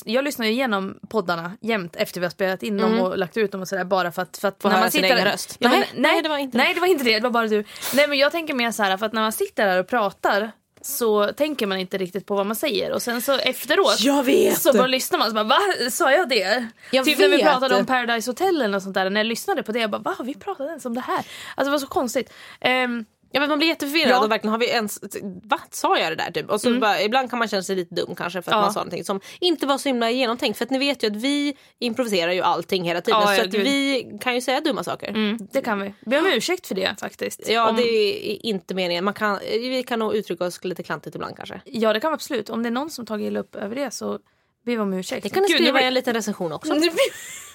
jag 0.05 0.23
lyssnar 0.23 0.45
ju 0.45 0.51
igenom 0.51 0.99
poddarna 1.09 1.51
jämt 1.61 1.95
efter 1.95 2.19
vi 2.19 2.25
har 2.25 2.31
spelat 2.31 2.63
in 2.63 2.77
dem 2.77 2.99
och 2.99 3.17
lagt 3.17 3.37
ut 3.37 3.51
dem 3.51 3.61
och 3.61 3.67
sådär 3.67 3.83
bara 3.83 4.11
för 4.11 4.21
att, 4.21 4.37
för 4.37 4.47
att 4.47 4.61
Få 4.61 4.69
höra 4.69 4.91
sin 4.91 5.03
egen 5.03 5.23
röst. 5.25 5.55
Ja, 5.59 5.69
Nej, 5.69 5.79
nej, 5.79 5.89
nej, 5.95 6.21
det 6.21 6.29
var 6.29 6.37
inte 6.37 6.57
nej 6.57 6.73
det 6.73 6.79
var 6.79 6.87
inte 6.87 7.03
det, 7.03 7.15
det 7.15 7.23
var 7.23 7.29
bara 7.29 7.47
du. 7.47 7.63
Nej 7.93 8.07
men 8.07 8.17
jag 8.17 8.31
tänker 8.31 8.53
mer 8.53 8.71
så 8.71 8.83
här 8.83 8.97
för 8.97 9.05
att 9.05 9.13
när 9.13 9.21
man 9.21 9.31
sitter 9.31 9.65
där 9.65 9.79
och 9.79 9.87
pratar 9.87 10.51
så 10.81 11.33
tänker 11.33 11.67
man 11.67 11.77
inte 11.77 11.97
riktigt 11.97 12.25
på 12.25 12.35
vad 12.35 12.45
man 12.45 12.55
säger 12.55 12.91
och 12.91 13.01
sen 13.01 13.21
så 13.21 13.37
efteråt 13.37 14.25
vet! 14.25 14.61
så 14.61 14.73
bara 14.73 14.87
lyssnar 14.87 15.19
man 15.19 15.25
och 15.25 15.29
så 15.29 15.35
bara 15.35 15.43
va? 15.43 15.59
Sa 15.91 16.11
jag 16.11 16.29
det? 16.29 16.67
Jag 16.91 17.05
typ 17.05 17.19
när 17.19 17.27
vi 17.27 17.35
vet. 17.35 17.45
pratade 17.45 17.75
om 17.75 17.85
Paradise 17.85 18.29
Hotel 18.29 18.71
något 18.71 18.83
sånt 18.83 18.95
där 18.95 19.09
när 19.09 19.19
jag 19.19 19.27
lyssnade 19.27 19.63
på 19.63 19.71
det 19.71 19.79
jag 19.79 19.89
bara 19.89 20.01
va? 20.01 20.15
Har 20.17 20.25
vi 20.25 20.33
pratat 20.33 20.67
ens 20.67 20.85
om 20.85 20.93
det 20.93 21.01
här? 21.01 21.17
Alltså 21.17 21.63
det 21.63 21.71
var 21.71 21.79
så 21.79 21.87
konstigt. 21.87 22.33
Ehm, 22.61 23.05
Ja, 23.31 23.39
men 23.39 23.49
man 23.49 23.57
blir 23.57 23.67
jätteförvirrad 23.67 24.11
Ja. 24.11 24.23
och 24.23 24.31
verkligen 24.31 24.51
har 24.51 24.59
vi 24.59 24.69
ens, 24.69 24.99
va 25.43 25.59
sa 25.71 25.97
jag 25.99 26.11
det 26.11 26.15
där 26.15 26.31
typ? 26.31 26.49
Och 26.49 26.61
så 26.61 26.79
bara, 26.79 27.01
ibland 27.01 27.29
kan 27.29 27.39
man 27.39 27.47
känna 27.47 27.63
sig 27.63 27.75
lite 27.75 27.95
dum 27.95 28.15
kanske 28.15 28.41
för 28.41 28.51
att 28.51 28.55
Ja. 28.57 28.61
man 28.61 28.73
sa 28.73 28.79
någonting 28.79 29.03
som 29.03 29.21
inte 29.39 29.65
var 29.67 29.77
så 29.77 29.89
himla 29.89 30.11
genomtänkt. 30.11 30.57
För 30.57 30.65
att 30.65 30.71
ni 30.71 30.79
vet 30.79 31.03
ju 31.03 31.07
att 31.07 31.15
vi 31.15 31.57
improviserar 31.79 32.31
ju 32.31 32.41
allting 32.41 32.83
hela 32.83 33.01
tiden 33.01 33.21
Ja, 33.21 33.35
så 33.35 33.41
att 33.41 33.53
vi 33.53 34.07
kan 34.21 34.35
ju 34.35 34.41
säga 34.41 34.61
dumma 34.61 34.83
saker. 34.83 35.07
Mm, 35.09 35.37
det 35.51 35.61
kan 35.61 35.79
vi. 35.81 35.93
Be 36.05 36.19
om 36.19 36.25
ursäkt 36.25 36.67
för 36.67 36.75
det 36.75 36.95
faktiskt. 36.99 37.49
Ja 37.49 37.69
om, 37.69 37.75
det 37.75 37.83
är 37.83 38.45
inte 38.45 38.73
meningen. 38.73 39.03
Man 39.05 39.13
kan, 39.13 39.39
vi 39.51 39.83
kan 39.87 39.99
nog 39.99 40.15
uttrycka 40.15 40.45
oss 40.45 40.63
lite 40.63 40.83
klantigt 40.83 41.15
ibland 41.15 41.35
kanske. 41.37 41.61
ja 41.65 41.93
det 41.93 41.99
kan 41.99 42.11
vi 42.11 42.13
absolut. 42.13 42.49
Om 42.49 42.63
det 42.63 42.69
är 42.69 42.71
någon 42.71 42.89
som 42.89 43.05
tagit 43.05 43.27
illa 43.27 43.39
upp 43.39 43.55
över 43.55 43.75
det 43.75 43.91
så 43.91 44.19
be 44.65 44.77
om 44.77 44.93
ursäkt. 44.93 45.23
Det 45.23 45.29
kan 45.29 45.43
Gud, 45.43 45.51
skriva 45.51 45.77
jag 45.79 45.83
i 45.83 45.87
en 45.87 45.93
liten 45.93 46.13
recension 46.13 46.51
också. 46.51 46.73
Du, 46.73 46.91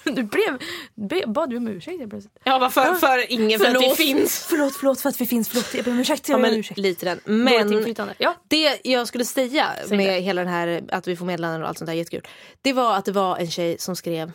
du 0.11 0.23
blev, 0.23 0.59
be, 0.95 1.23
bad 1.27 1.49
du 1.49 1.57
om 1.57 1.67
ursäkt 1.67 1.99
helt 1.99 2.09
plötsligt? 2.09 2.37
Ja 2.43 2.59
varför? 2.59 2.93
För 2.93 3.31
ingen 3.31 3.59
för 3.59 3.75
att 3.75 3.81
vi 3.81 3.89
finns. 3.89 4.45
Förlåt, 4.49 4.75
förlåt 4.75 5.01
för 5.01 5.09
att 5.09 5.21
vi 5.21 5.25
finns. 5.25 5.49
Förlåt, 5.49 5.73
jag 5.73 5.85
ber 5.85 5.91
om 5.91 5.99
ursäkt. 5.99 6.29
Ja, 6.29 6.33
Jag 6.33 6.41
ber 6.41 6.47
om 6.47 6.51
men 6.51 6.59
ursäkt. 6.59 6.77
lite 6.77 7.05
den. 7.05 7.19
Men. 7.25 8.13
Ja. 8.17 8.35
det 8.47 8.79
jag 8.83 9.07
skulle 9.07 9.25
säga 9.25 9.67
Säg 9.87 9.97
med 9.97 10.07
det. 10.07 10.19
hela 10.19 10.41
den 10.41 10.53
här 10.53 10.83
att 10.89 11.07
vi 11.07 11.15
får 11.15 11.25
meddelanden 11.25 11.61
och 11.61 11.67
allt 11.67 11.77
sånt 11.77 11.87
där 11.87 11.93
jättekul. 11.93 12.27
Det 12.61 12.73
var 12.73 12.95
att 12.97 13.05
det 13.05 13.11
var 13.11 13.37
en 13.37 13.51
tjej 13.51 13.75
som 13.79 13.95
skrev 13.95 14.31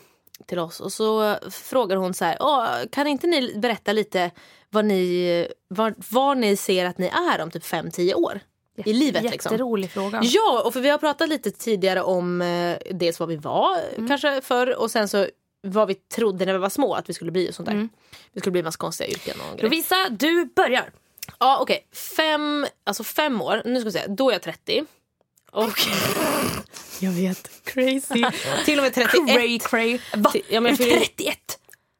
till 0.46 0.58
oss 0.58 0.80
och 0.80 0.92
så 0.92 1.36
frågar 1.50 1.96
hon 1.96 2.14
så 2.14 2.24
här. 2.24 2.86
Kan 2.86 3.06
inte 3.06 3.26
ni 3.26 3.54
berätta 3.58 3.92
lite 3.92 4.30
vad 4.70 4.84
ni, 4.84 5.48
var, 5.68 5.94
var 6.10 6.34
ni 6.34 6.56
ser 6.56 6.86
att 6.86 6.98
ni 6.98 7.06
är 7.06 7.42
om 7.42 7.50
typ 7.50 7.64
5-10 7.64 8.14
år? 8.14 8.40
I 8.86 8.92
livet 8.92 9.22
liksom. 9.22 9.52
Jätterolig 9.52 9.90
fråga. 9.90 10.20
Ja, 10.24 10.62
och 10.64 10.72
för 10.72 10.80
vi 10.80 10.88
har 10.88 10.98
pratat 10.98 11.28
lite 11.28 11.50
tidigare 11.50 12.02
om 12.02 12.42
eh, 12.42 12.76
dels 12.90 13.20
vad 13.20 13.28
vi 13.28 13.36
var 13.36 13.76
Mm. 13.96 14.08
kanske 14.08 14.40
förr 14.40 14.76
och 14.78 14.90
sen 14.90 15.08
så 15.08 15.26
vad 15.62 15.88
vi 15.88 15.94
trodde 15.94 16.44
när 16.46 16.52
vi 16.52 16.58
var 16.58 16.68
små 16.68 16.94
att 16.94 17.08
vi 17.08 17.14
skulle 17.14 17.30
bli 17.30 17.50
och 17.50 17.54
sånt 17.54 17.66
där. 17.66 17.72
Mm. 17.74 17.88
Vi 18.32 18.40
skulle 18.40 18.52
bli 18.52 18.62
massa 18.62 18.78
konstiga 18.78 19.08
yrken 19.10 19.36
och. 19.52 19.62
Lovisa, 19.62 20.08
du 20.10 20.44
börjar. 20.44 20.90
Ja 21.38 21.58
okej, 21.60 21.86
fem, 22.16 22.66
alltså 22.84 23.04
fem 23.04 23.42
år, 23.42 23.62
nu 23.64 23.80
ska 23.80 23.84
vi 23.84 23.92
se, 23.92 24.06
då 24.08 24.28
är 24.28 24.32
jag 24.32 24.42
30. 24.42 24.84
Och 25.52 25.70
Jag 27.00 27.10
vet. 27.10 27.64
Crazy. 27.64 28.24
till 28.64 28.78
och 28.78 28.82
med 28.82 28.94
31. 28.94 29.28
cray, 29.28 29.58
cray. 29.58 29.98
Va? 30.16 30.32
Ja, 30.48 30.60
men 30.60 30.72
jag 30.72 30.80
Är 30.80 30.84
du 30.84 30.90
fyller- 30.90 31.00
31? 31.00 31.38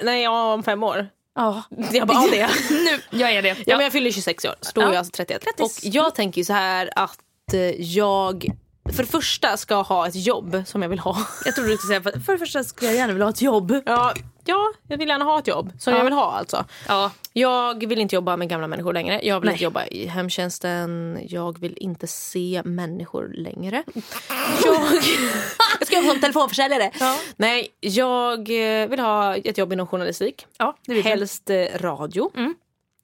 Nej, 0.03 0.23
ja, 0.23 0.53
om 0.55 0.63
fem 0.63 0.83
år. 0.83 1.09
Ja. 1.35 1.63
Jag 1.93 2.09
bara, 2.09 2.19
ja, 2.23 2.29
det. 2.31 2.41
är 2.41 2.85
nu, 2.85 3.19
jag 3.19 3.33
är 3.33 3.43
det. 3.43 3.57
Ja, 3.67 3.77
men 3.77 3.81
jag 3.85 3.93
fyller 3.93 4.11
26 4.11 4.45
år, 4.45 4.55
så 4.61 4.71
då 4.75 4.81
är 4.81 4.85
Ja. 4.85 4.91
jag 4.91 4.99
alltså 4.99 5.13
31. 5.13 5.45
Grattis. 5.45 5.79
Och 5.79 5.85
jag 5.85 6.15
tänker 6.15 6.41
ju 6.41 6.45
så 6.45 6.53
här 6.53 6.91
att 6.97 7.19
eh, 7.53 7.61
jag 7.81 8.47
för 8.93 9.03
det 9.03 9.09
första 9.11 9.57
ska 9.57 9.75
ha 9.83 10.07
ett 10.09 10.15
jobb 10.27 10.63
som 10.67 10.83
jag 10.83 10.89
vill 10.89 10.99
ha. 10.99 11.17
Jag 11.45 11.55
trodde 11.55 11.71
du 11.71 11.77
skulle 11.77 12.01
säga, 12.01 12.13
för, 12.13 12.21
för 12.21 12.33
det 12.33 12.39
första 12.39 12.65
skulle 12.65 12.91
jag 12.91 12.97
gärna 12.99 13.13
vilja 13.13 13.25
ha 13.25 13.31
ett 13.31 13.43
jobb. 13.43 13.83
Ja, 13.87 14.15
ja 14.51 14.73
jag 14.89 14.99
vill 14.99 15.09
gärna 15.09 15.25
ha 15.25 15.39
ett 15.39 15.47
jobb 15.47 15.73
som 15.79 15.93
Ja. 15.93 15.99
jag 15.99 16.05
vill 16.05 16.13
ha 16.15 16.33
alltså. 16.33 16.65
Ja. 16.89 17.11
Jag 17.33 17.87
vill 17.87 17.99
inte 18.01 18.15
jobba 18.15 18.37
med 18.37 18.49
gamla 18.49 18.67
människor 18.67 18.93
längre. 18.93 19.21
Jag 19.23 19.41
vill 19.41 19.47
Nej. 19.47 19.55
inte 19.55 19.65
jobba 19.65 19.87
i 19.87 20.07
hemtjänsten. 20.07 21.19
Jag 21.29 21.59
vill 21.61 21.77
inte 21.81 22.07
se 22.07 22.63
människor 22.65 23.31
längre. 23.35 23.83
Jag, 24.65 24.83
jag 25.79 25.87
ska 25.87 25.97
jobba 25.97 26.09
som 26.13 26.21
telefonförsäljare. 26.21 26.91
Ja. 27.01 27.17
Nej, 27.37 27.69
jag 27.81 28.39
eh, 28.39 28.89
vill 28.89 29.01
ha 29.01 29.37
ett 29.37 29.59
jobb 29.59 29.73
inom 29.73 29.87
journalistik. 29.87 30.47
Ja, 30.59 30.77
det 30.87 30.95
vill 30.95 31.05
jag. 31.05 31.11
Helst 31.11 31.51
eh, 31.51 31.65
radio. 31.75 32.31
Mm. 32.37 32.55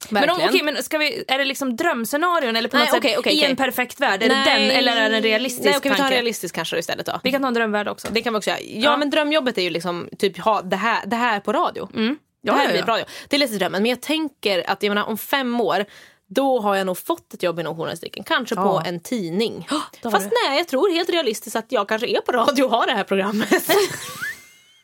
Men, 0.09 0.29
om, 0.29 0.41
okej, 0.49 0.63
men 0.63 0.83
ska 0.83 0.97
vi, 0.97 1.23
är 1.27 1.37
det 1.37 1.45
liksom 1.45 1.75
drömscenarion 1.75 2.55
eller 2.55 2.69
på 2.69 2.77
Nej, 2.77 2.85
något 2.85 2.91
sätt 2.93 2.99
okej, 3.03 3.15
okej, 3.17 3.33
i 3.35 3.43
en 3.43 3.55
perfekt 3.55 3.99
värld? 3.99 4.23
Är 4.23 4.29
det 4.29 4.35
den 4.35 4.61
eller 4.71 4.95
är 4.97 5.09
det 5.09 5.15
en 5.17 5.23
realistisk 5.23 5.65
Nej, 5.65 5.77
okej, 5.77 5.91
vi 5.91 5.97
tar 5.97 6.03
tanke? 6.03 6.15
realistisk 6.15 6.55
kanske 6.55 6.79
istället 6.79 7.05
då. 7.05 7.19
Vi 7.23 7.31
kan 7.31 7.41
ta 7.41 7.47
en 7.47 7.53
drömvärld 7.53 7.87
också. 7.87 8.07
Det 8.11 8.21
kan 8.21 8.33
vi 8.33 8.39
också 8.39 8.49
göra. 8.49 8.59
Ja, 8.61 8.91
Ja. 8.91 8.97
men 8.97 9.09
drömjobbet 9.09 9.57
är 9.57 9.61
ju 9.61 9.69
liksom 9.69 10.09
typ 10.17 10.37
ha 10.37 10.61
det 10.61 10.75
här, 10.75 11.05
det 11.05 11.15
här 11.15 11.39
på 11.39 11.53
radio. 11.53 11.89
Mm. 11.95 12.17
Det 12.43 12.51
här 12.51 12.69
ja, 12.69 12.75
ja. 12.75 12.85
på 12.85 12.91
radio. 12.91 13.05
Det 13.29 13.35
är 13.35 13.39
lite 13.39 13.53
drömmen. 13.55 13.81
Men 13.81 13.89
jag 13.89 14.01
tänker 14.01 14.69
att 14.69 14.83
jag 14.83 14.89
menar, 14.89 15.03
om 15.07 15.17
fem 15.17 15.61
år 15.61 15.85
då 16.29 16.59
har 16.59 16.75
jag 16.75 16.85
nog 16.85 16.97
fått 16.97 17.33
ett 17.33 17.43
jobb 17.43 17.59
inom 17.59 17.77
journalistiken. 17.77 18.23
Kanske 18.23 18.55
på 18.55 18.61
Ja. 18.61 18.83
en 18.85 18.99
tidning. 18.99 19.67
har 20.03 20.11
Fast 20.11 20.29
du. 20.29 20.35
nej, 20.49 20.57
jag 20.57 20.67
tror 20.67 20.93
helt 20.93 21.09
realistiskt 21.09 21.55
att 21.55 21.65
jag 21.71 21.89
kanske 21.89 22.07
är 22.07 22.21
på 22.21 22.31
radio 22.31 22.63
och 22.63 22.71
har 22.71 22.85
det 22.87 22.93
här 22.93 23.03
programmet. 23.03 23.49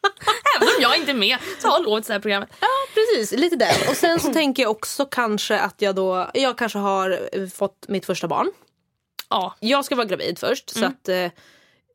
Även 0.58 0.68
om 0.68 0.82
jag 0.82 0.97
inte 0.97 1.12
är 1.12 1.16
med 1.16 1.38
så 1.60 1.68
har 1.68 1.84
lovat 1.84 2.08
det 2.08 2.14
här 2.14 2.20
programmet. 2.20 2.49
ja, 2.60 2.68
precis. 2.93 3.39
Lite 3.39 3.56
den. 3.56 3.89
Och 3.89 3.95
sen 3.95 4.20
så 4.20 4.34
tänker 4.34 4.64
jag 4.64 4.72
också 4.72 5.06
kanske 5.06 5.60
att 5.60 5.82
jag 5.82 5.95
då, 5.95 6.30
jag 6.34 6.58
kanske 6.58 6.80
har 6.80 7.20
eh, 7.32 7.47
fått 7.47 7.86
mitt 7.88 8.06
första 8.06 8.28
barn. 8.28 8.51
Ja. 9.30 9.56
Jag 9.60 9.86
ska 9.86 9.95
vara 9.95 10.06
gravid 10.06 10.39
först. 10.39 10.70
Så 10.70 10.86
att, 10.86 11.10
eh, 11.10 11.30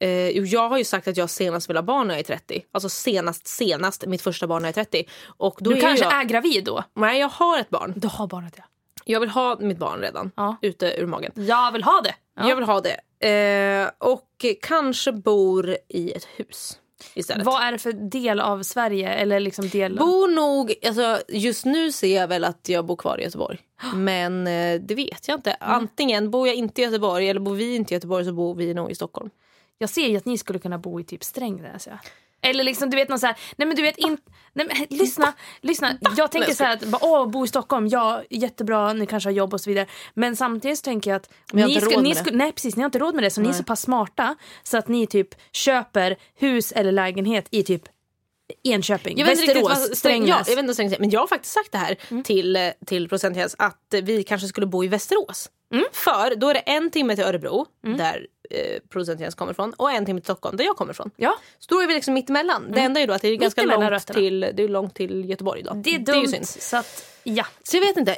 eh, 0.00 0.08
jag 0.30 0.68
har 0.68 0.78
ju 0.78 0.84
sagt 0.84 1.08
att 1.08 1.16
jag 1.16 1.30
senast 1.30 1.68
vill 1.68 1.76
ha 1.76 1.82
barn 1.82 2.06
när 2.06 2.14
jag 2.14 2.20
är 2.20 2.24
30. 2.24 2.64
Alltså 2.72 2.88
senast, 2.88 3.46
senast 3.46 4.06
mitt 4.06 4.22
första 4.22 4.46
barn 4.46 4.62
när 4.62 4.68
jag 4.68 4.78
är 4.78 4.84
30. 4.84 5.04
Och 5.26 5.58
då 5.60 5.70
Du 5.70 5.76
är 5.76 5.80
kanske 5.80 6.04
jag, 6.04 6.20
är 6.20 6.24
gravid 6.24 6.64
då? 6.64 6.84
Nej, 6.94 7.20
jag 7.20 7.28
har 7.28 7.58
ett 7.58 7.70
barn. 7.70 7.92
Du 7.96 8.08
har 8.08 8.26
barnet 8.26 8.54
ja. 8.56 8.64
Jag 9.04 9.20
vill 9.20 9.30
ha 9.30 9.56
mitt 9.60 9.78
barn 9.78 10.00
redan. 10.00 10.30
Ja. 10.36 10.56
Ute 10.62 11.00
ur 11.00 11.06
magen. 11.06 11.32
Jag 11.34 11.72
vill 11.72 11.82
ha 11.82 12.00
det. 12.00 12.14
Ja. 12.36 12.48
Jag 12.48 12.56
vill 12.56 12.64
ha 12.64 12.80
det. 12.80 13.00
Eh, 13.28 13.90
och 13.98 14.44
kanske 14.62 15.12
bor 15.12 15.76
i 15.88 16.12
ett 16.12 16.24
hus 16.36 16.78
istället. 17.14 17.46
Vad 17.46 17.62
är 17.62 17.72
det 17.72 17.78
för 17.78 17.92
del 17.92 18.40
av 18.40 18.62
Sverige? 18.62 19.08
Eller 19.08 19.40
liksom 19.40 19.68
del... 19.68 19.96
Bor 19.96 20.28
nog, 20.28 20.74
alltså, 20.86 21.20
just 21.28 21.64
nu 21.64 21.92
ser 21.92 22.16
jag 22.16 22.28
väl 22.28 22.44
att 22.44 22.68
jag 22.68 22.86
bor 22.86 22.96
kvar 22.96 23.20
i 23.20 23.24
Göteborg. 23.24 23.58
Men 23.94 24.46
eh, 24.46 24.80
det 24.80 24.94
vet 24.94 25.28
jag 25.28 25.38
inte. 25.38 25.56
Antingen 25.60 26.30
bor 26.30 26.46
jag 26.46 26.56
inte 26.56 26.80
i 26.80 26.84
Göteborg 26.84 27.28
eller 27.28 27.40
bor 27.40 27.54
vi 27.54 27.76
inte 27.76 27.94
i 27.94 27.96
Göteborg 27.96 28.24
så 28.24 28.32
bor 28.32 28.54
vi 28.54 28.74
nog 28.74 28.90
i 28.90 28.94
Stockholm. 28.94 29.30
Jag 29.78 29.90
ser 29.90 30.08
ju 30.08 30.16
att 30.16 30.24
ni 30.24 30.38
skulle 30.38 30.58
kunna 30.58 30.78
bo 30.78 31.00
i 31.00 31.04
typ 31.04 31.24
Strängnäs. 31.24 31.86
Ja. 31.86 31.98
Eller 32.42 32.64
liksom 32.64 32.90
du 32.90 32.96
vet 32.96 33.08
någon 33.08 33.18
så 33.18 33.26
här, 33.26 33.36
nej 33.56 33.68
men 33.68 33.76
du 33.76 33.82
vet 33.82 33.98
inte, 33.98 34.22
nej 34.52 34.66
men 34.66 34.98
lyssna, 34.98 35.32
lyssna. 35.60 35.98
Jag 36.16 36.32
tänker 36.32 36.54
så 36.54 36.64
här 36.64 36.72
att, 36.76 36.84
bara, 36.84 37.04
åh 37.04 37.30
bo 37.30 37.44
i 37.44 37.48
Stockholm, 37.48 37.86
ja 37.86 38.22
jättebra, 38.30 38.92
ni 38.92 39.06
kanske 39.06 39.28
har 39.28 39.34
jobb 39.34 39.54
och 39.54 39.60
så 39.60 39.70
vidare. 39.70 39.86
Men 40.14 40.36
samtidigt 40.36 40.78
så 40.78 40.82
tänker 40.82 41.10
jag 41.10 41.16
att 41.16 41.30
Vi 41.52 41.60
har 41.60 41.68
ni, 41.68 41.74
inte 41.74 41.86
råd 41.86 42.02
ni 42.02 42.08
med 42.08 42.16
det. 42.16 42.20
ska, 42.20 42.30
nej 42.36 42.52
precis, 42.52 42.76
ni 42.76 42.82
har 42.82 42.86
inte 42.86 42.98
råd 42.98 43.14
med 43.14 43.24
det 43.24 43.30
så 43.30 43.40
ni 43.40 43.48
är 43.48 43.52
så 43.52 43.64
pass 43.64 43.80
smarta 43.80 44.36
så 44.62 44.78
att 44.78 44.88
ni 44.88 45.06
typ 45.06 45.28
köper 45.52 46.16
hus 46.34 46.72
eller 46.72 46.92
lägenhet 46.92 47.48
i 47.50 47.62
typ 47.62 47.82
Enköping, 48.64 49.18
Jag 49.18 49.26
Västerås, 49.26 49.68
vad, 49.68 49.96
Strängnäs. 49.96 50.28
ja, 50.28 50.42
jag 50.46 50.62
vet 50.62 50.78
inte 50.78 50.96
Men 51.00 51.10
jag 51.10 51.20
har 51.20 51.26
faktiskt 51.26 51.54
sagt 51.54 51.72
det 51.72 51.78
här 51.78 52.22
till, 52.22 52.56
eh, 52.56 52.70
till 52.86 53.08
Procenttjänst 53.08 53.54
att 53.58 53.94
vi 54.02 54.22
kanske 54.22 54.48
skulle 54.48 54.66
bo 54.66 54.84
i 54.84 54.88
Västerås. 54.88 55.50
För 55.92 56.34
då 56.34 56.48
är 56.48 56.54
det 56.54 56.60
en 56.60 56.90
timme 56.90 57.16
till 57.16 57.24
Örebro 57.24 57.66
där 57.82 58.26
eh, 58.50 58.80
Procenttjänst 58.88 59.38
kommer 59.38 59.52
ifrån 59.52 59.72
och 59.72 59.90
en 59.90 60.06
timme 60.06 60.20
till 60.20 60.24
Stockholm 60.24 60.56
där 60.56 60.64
jag 60.64 60.76
kommer 60.76 60.92
ifrån. 60.92 61.10
Ja, 61.16 61.38
Så 61.58 61.74
då 61.74 61.80
är 61.80 61.86
vi 61.86 61.94
liksom 61.94 62.14
mittemellan. 62.14 62.66
Det 62.72 62.80
enda 62.80 63.00
är 63.00 63.06
då 63.06 63.12
att 63.12 63.22
det 63.22 63.28
är 63.28 63.36
ganska 63.36 63.62
långt 63.62 64.06
till, 64.06 64.40
det 64.40 64.62
är 64.62 64.68
långt 64.68 64.94
till 64.94 65.30
Göteborg. 65.30 65.62
Då. 65.62 65.72
det 65.74 65.90
är 65.90 65.98
ju 65.98 66.04
dumt. 66.04 66.28
synd. 66.28 66.46
så 66.48 66.76
att, 66.76 67.04
ja. 67.22 67.46
Så 67.62 67.76
jag 67.76 67.80
vet 67.80 67.96
inte. 67.96 68.16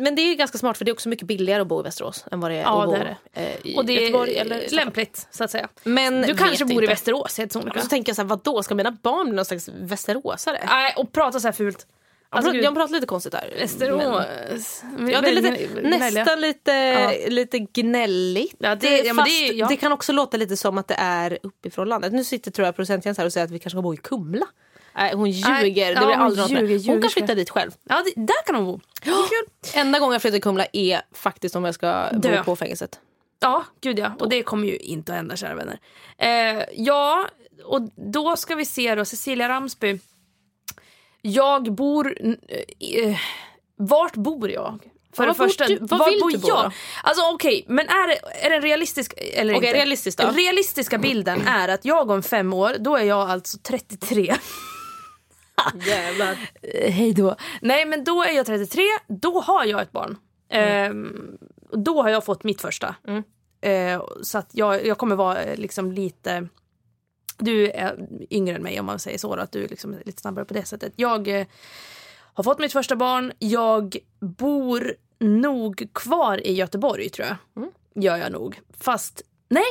Men 0.00 0.14
det 0.14 0.22
är 0.22 0.34
ganska 0.34 0.58
smart 0.58 0.78
för 0.78 0.84
det 0.84 0.90
är 0.90 0.92
också 0.92 1.08
mycket 1.08 1.26
billigare 1.26 1.60
att 1.60 1.66
bo 1.66 1.80
i 1.80 1.82
Västerås 1.82 2.24
än 2.30 2.40
vad 2.40 2.50
det 2.50 2.56
är 2.56 2.62
Ja, 2.62 2.82
att 2.82 2.86
bo 2.86 2.92
det 2.92 3.16
är 3.32 3.46
eh, 3.46 3.56
i 3.62 3.76
Och 3.76 3.84
det 3.84 3.92
Göteborg 3.92 4.36
är 4.36 4.40
eller 4.40 4.68
lämpligt 4.70 5.26
så 5.30 5.44
att 5.44 5.50
säga. 5.50 5.68
Men 5.84 6.22
Du 6.22 6.36
kanske 6.36 6.64
bor 6.64 6.72
i 6.72 6.74
inte. 6.74 6.86
Västerås 6.86 7.38
helt 7.38 7.52
sonika. 7.52 7.78
Och 7.78 7.82
så 7.82 7.88
tänker 7.88 8.10
jag 8.10 8.16
så 8.16 8.22
här, 8.22 8.28
vadå, 8.28 8.62
ska 8.62 8.74
mina 8.74 8.90
barn 8.90 9.26
bli 9.26 9.36
någon 9.36 9.44
slags 9.44 9.68
västeråsare? 9.68 10.60
Nej, 10.66 10.94
och 10.96 11.12
prata 11.12 11.40
så 11.40 11.48
här 11.48 11.52
fult. 11.52 11.86
Alltså, 12.30 12.54
jag 12.54 12.74
pratar 12.74 12.94
lite 12.94 13.06
konstigt 13.06 13.32
där. 13.32 13.54
Västerås. 13.60 14.82
Ja, 15.12 15.20
det 15.20 15.28
är 15.28 15.32
lite, 15.32 15.80
nästan 15.82 16.40
lite, 16.40 16.72
Ja. 16.72 17.12
lite 17.28 17.58
gnälligt. 17.58 18.54
Ja, 18.58 18.74
det- 18.74 18.98
ja, 19.02 19.24
det 19.24 19.46
ja. 19.54 19.66
det 19.68 19.76
kan 19.76 19.92
också 19.92 20.12
låta 20.12 20.36
lite 20.36 20.56
som 20.56 20.78
att 20.78 20.88
det 20.88 20.94
är 20.98 21.38
uppifrån 21.42 21.88
landet. 21.88 22.12
Nu 22.12 22.24
sitter 22.24 22.50
tror 22.50 22.66
jag 22.66 22.76
procenttjänst 22.76 23.18
här 23.18 23.26
och 23.26 23.32
säger 23.32 23.44
att 23.44 23.50
vi 23.50 23.58
kanske 23.58 23.70
ska 23.76 23.82
bo 23.82 23.94
i 23.94 23.96
Kumla. 23.96 24.46
Nej, 24.96 25.14
hon 25.14 25.30
ljuger. 25.30 25.94
Det 25.94 26.00
blir 26.00 26.06
hon 26.16 26.20
aldrig 26.20 26.50
med. 26.62 26.70
ljuger, 26.70 26.92
Hon 26.92 27.02
kan 27.02 27.10
flytta 27.10 27.34
dit 27.34 27.50
själv. 27.50 27.70
Ja, 27.88 28.02
det, 28.04 28.20
där 28.22 28.42
kan 28.46 28.54
hon 28.54 28.64
bo. 28.64 28.80
Kul. 29.02 29.14
Enda 29.74 29.98
gången 29.98 30.12
jag 30.12 30.22
flyttar 30.22 30.34
till 30.34 30.42
Kumla 30.42 30.66
är 30.72 31.00
faktiskt 31.12 31.56
om 31.56 31.64
jag 31.64 31.74
ska 31.74 32.08
Dö. 32.12 32.36
bo 32.38 32.44
på 32.44 32.56
fängelset. 32.56 33.00
Ja, 33.40 33.64
gud 33.80 33.98
ja. 33.98 34.12
Och 34.20 34.28
det 34.28 34.42
kommer 34.42 34.68
ju 34.68 34.76
inte 34.76 35.12
att 35.12 35.16
hända 35.16 35.36
kära 35.36 35.54
vänner. 35.54 35.78
Eh, 36.18 36.64
ja, 36.76 37.28
och 37.64 37.82
då 38.12 38.36
ska 38.36 38.54
vi 38.54 38.64
se 38.64 38.94
då, 38.94 39.04
Cecilia 39.04 39.48
Ramsby. 39.48 39.98
Jag 41.22 41.72
bor... 41.74 42.14
Eh, 42.80 43.16
vart 43.76 44.14
bor 44.16 44.50
jag? 44.50 44.78
För 45.16 45.22
Ja, 45.24 45.28
det 45.28 45.34
första, 45.34 45.66
du- 45.66 45.78
var 45.80 45.98
var 45.98 46.10
vill 46.10 46.20
bor 46.20 46.32
jag? 46.32 46.64
då? 46.64 46.70
Alltså 47.02 47.22
okej, 47.34 47.64
men 47.68 47.88
är 47.88 48.08
det, 48.08 48.18
är 48.46 48.50
det 48.50 48.56
en 48.56 48.62
realistisk... 48.62 49.14
Eller 49.16 49.54
Okej, 49.54 49.68
inte? 49.68 49.78
realistiskt 49.78 50.20
då? 50.20 50.26
Den 50.26 50.34
realistiska 50.36 50.98
bilden 50.98 51.46
är 51.46 51.68
att 51.68 51.84
jag 51.84 52.10
om 52.10 52.22
fem 52.22 52.52
år, 52.52 52.76
då 52.78 52.96
är 52.96 53.04
jag 53.04 53.30
alltså 53.30 53.58
33. 53.62 54.34
Jävlar. 55.86 56.36
Eh, 56.62 56.92
Hej 56.92 57.12
då. 57.12 57.36
Nej 57.60 57.84
men 57.86 58.04
då 58.04 58.22
är 58.22 58.32
jag 58.32 58.46
33, 58.46 58.82
då 59.08 59.40
har 59.40 59.64
jag 59.64 59.82
ett 59.82 59.92
barn. 59.92 60.16
Ehm, 60.50 61.38
och 61.70 61.78
då 61.78 62.02
har 62.02 62.08
jag 62.10 62.24
fått 62.24 62.44
mitt 62.44 62.60
första. 62.60 62.94
Eh, 63.60 64.02
så 64.22 64.38
att 64.38 64.48
jag, 64.52 64.86
jag 64.86 64.98
kommer 64.98 65.16
vara 65.16 65.42
eh, 65.42 65.56
liksom 65.58 65.92
lite... 65.92 66.48
Du 67.38 67.70
är 67.70 68.08
yngre 68.30 68.56
än 68.56 68.62
mig 68.62 68.80
om 68.80 68.86
man 68.86 68.98
säger 68.98 69.18
så, 69.18 69.36
då, 69.36 69.42
att 69.42 69.52
du 69.52 69.66
liksom 69.66 69.94
är 69.94 70.02
lite 70.06 70.20
snabbare 70.20 70.44
på 70.44 70.54
det 70.54 70.64
sättet. 70.64 70.92
Jag 70.96 71.28
eh, 71.28 71.46
har 72.34 72.44
fått 72.44 72.58
mitt 72.58 72.72
första 72.72 72.96
barn, 72.96 73.32
jag 73.38 73.96
bor 74.20 74.94
nog 75.18 75.88
kvar 75.92 76.46
i 76.46 76.52
Göteborg 76.52 77.08
tror 77.08 77.28
jag. 77.28 77.36
Gör 78.04 78.16
jag 78.16 78.32
nog. 78.32 78.60
Fast 78.80 79.22
nej, 79.48 79.64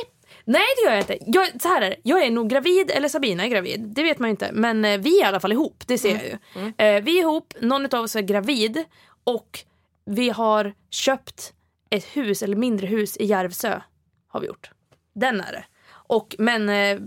nej 0.44 0.64
det 0.76 0.82
gör 0.82 0.92
jag 0.92 1.00
inte. 1.00 1.18
Jag, 1.26 1.62
så 1.62 1.68
här 1.68 1.82
är 1.82 1.90
det, 1.90 1.96
jag 2.02 2.24
är 2.24 2.30
nog 2.30 2.48
gravid, 2.48 2.90
eller 2.90 3.08
Sabina 3.08 3.44
är 3.44 3.48
gravid, 3.48 3.80
det 3.80 4.02
vet 4.02 4.18
man 4.18 4.30
inte. 4.30 4.50
Men 4.52 4.84
eh, 4.84 4.98
vi 4.98 5.20
är 5.20 5.24
i 5.24 5.28
alla 5.28 5.40
fall 5.40 5.52
ihop, 5.52 5.84
det 5.86 5.98
ser 5.98 6.14
jag 6.14 6.24
ju. 6.24 6.38
Eh, 6.86 7.02
vi 7.02 7.18
är 7.18 7.22
ihop, 7.22 7.54
någon 7.60 7.94
av 7.94 8.04
oss 8.04 8.16
är 8.16 8.22
gravid 8.22 8.84
och 9.24 9.64
vi 10.04 10.30
har 10.30 10.74
köpt 10.90 11.52
ett 11.90 12.04
hus, 12.04 12.42
eller 12.42 12.56
mindre 12.56 12.86
hus 12.86 13.16
i 13.16 13.24
Järvsö. 13.24 13.80
Har 14.28 14.40
vi 14.40 14.46
gjort. 14.46 14.70
Den 15.14 15.40
är 15.40 15.52
det. 15.52 15.64
Och, 16.10 16.34
men 16.38 16.68
eh, 16.68 16.98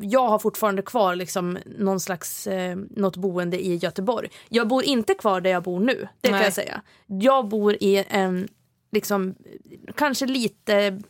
jag 0.00 0.28
har 0.28 0.38
fortfarande 0.38 0.82
kvar 0.82 1.14
liksom 1.16 1.58
någon 1.78 2.00
slags, 2.00 2.46
eh, 2.46 2.76
något 2.90 3.16
boende 3.16 3.64
i 3.66 3.76
Göteborg. 3.76 4.28
Jag 4.48 4.68
bor 4.68 4.82
inte 4.84 5.14
kvar 5.14 5.40
där 5.40 5.50
jag 5.50 5.62
bor 5.62 5.80
nu, 5.80 6.08
det 6.20 6.28
kan 6.28 6.36
Nej. 6.36 6.44
jag 6.44 6.52
säga. 6.52 6.82
Jag 7.06 7.48
bor 7.48 7.76
i 7.80 8.04
en, 8.08 8.48
liksom, 8.92 9.34
kanske 9.94 10.26
lite 10.26 11.00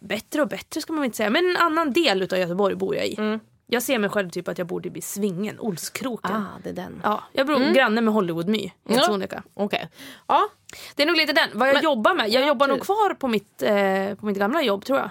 bättre 0.00 0.42
och 0.42 0.48
bättre 0.48 0.80
ska 0.80 0.92
man 0.92 1.04
inte 1.04 1.16
säga, 1.16 1.30
men 1.30 1.50
en 1.50 1.56
annan 1.56 1.92
del 1.92 2.22
utav 2.22 2.38
Göteborg 2.38 2.74
bor 2.74 2.96
jag 2.96 3.06
i. 3.06 3.38
Jag 3.70 3.82
ser 3.82 3.98
mig 3.98 4.10
själv 4.10 4.30
typ 4.30 4.48
att 4.48 4.58
jag 4.58 4.66
bor 4.66 4.80
typ 4.80 4.96
i 4.96 5.00
Svingen, 5.00 5.60
Olskroken. 5.60 6.32
Ah, 6.36 6.44
det 6.62 6.68
är 6.68 6.74
den. 6.74 7.00
Ja, 7.04 7.22
jag 7.32 7.46
bor 7.46 7.74
granne 7.74 8.00
med 8.00 8.14
Hollywood-My. 8.14 8.70
Helt 8.88 9.32
Ja. 9.32 9.42
Okej. 9.54 9.88
Ja. 10.26 10.48
Det 10.94 11.02
är 11.02 11.06
nog 11.06 11.16
lite 11.16 11.32
den. 11.32 11.48
Vad 11.52 11.68
jag 11.68 11.74
Men- 11.74 11.84
jobbar 11.84 12.14
med. 12.14 12.28
Jag 12.28 12.42
Ja, 12.42 12.46
jobbar 12.46 12.68
nog 12.68 12.80
kvar 12.80 13.14
på 13.14 13.28
mitt, 13.28 13.62
eh, 13.62 14.14
på 14.14 14.26
mitt 14.26 14.38
gamla 14.38 14.62
jobb 14.62 14.84
tror 14.84 14.98
jag. 14.98 15.10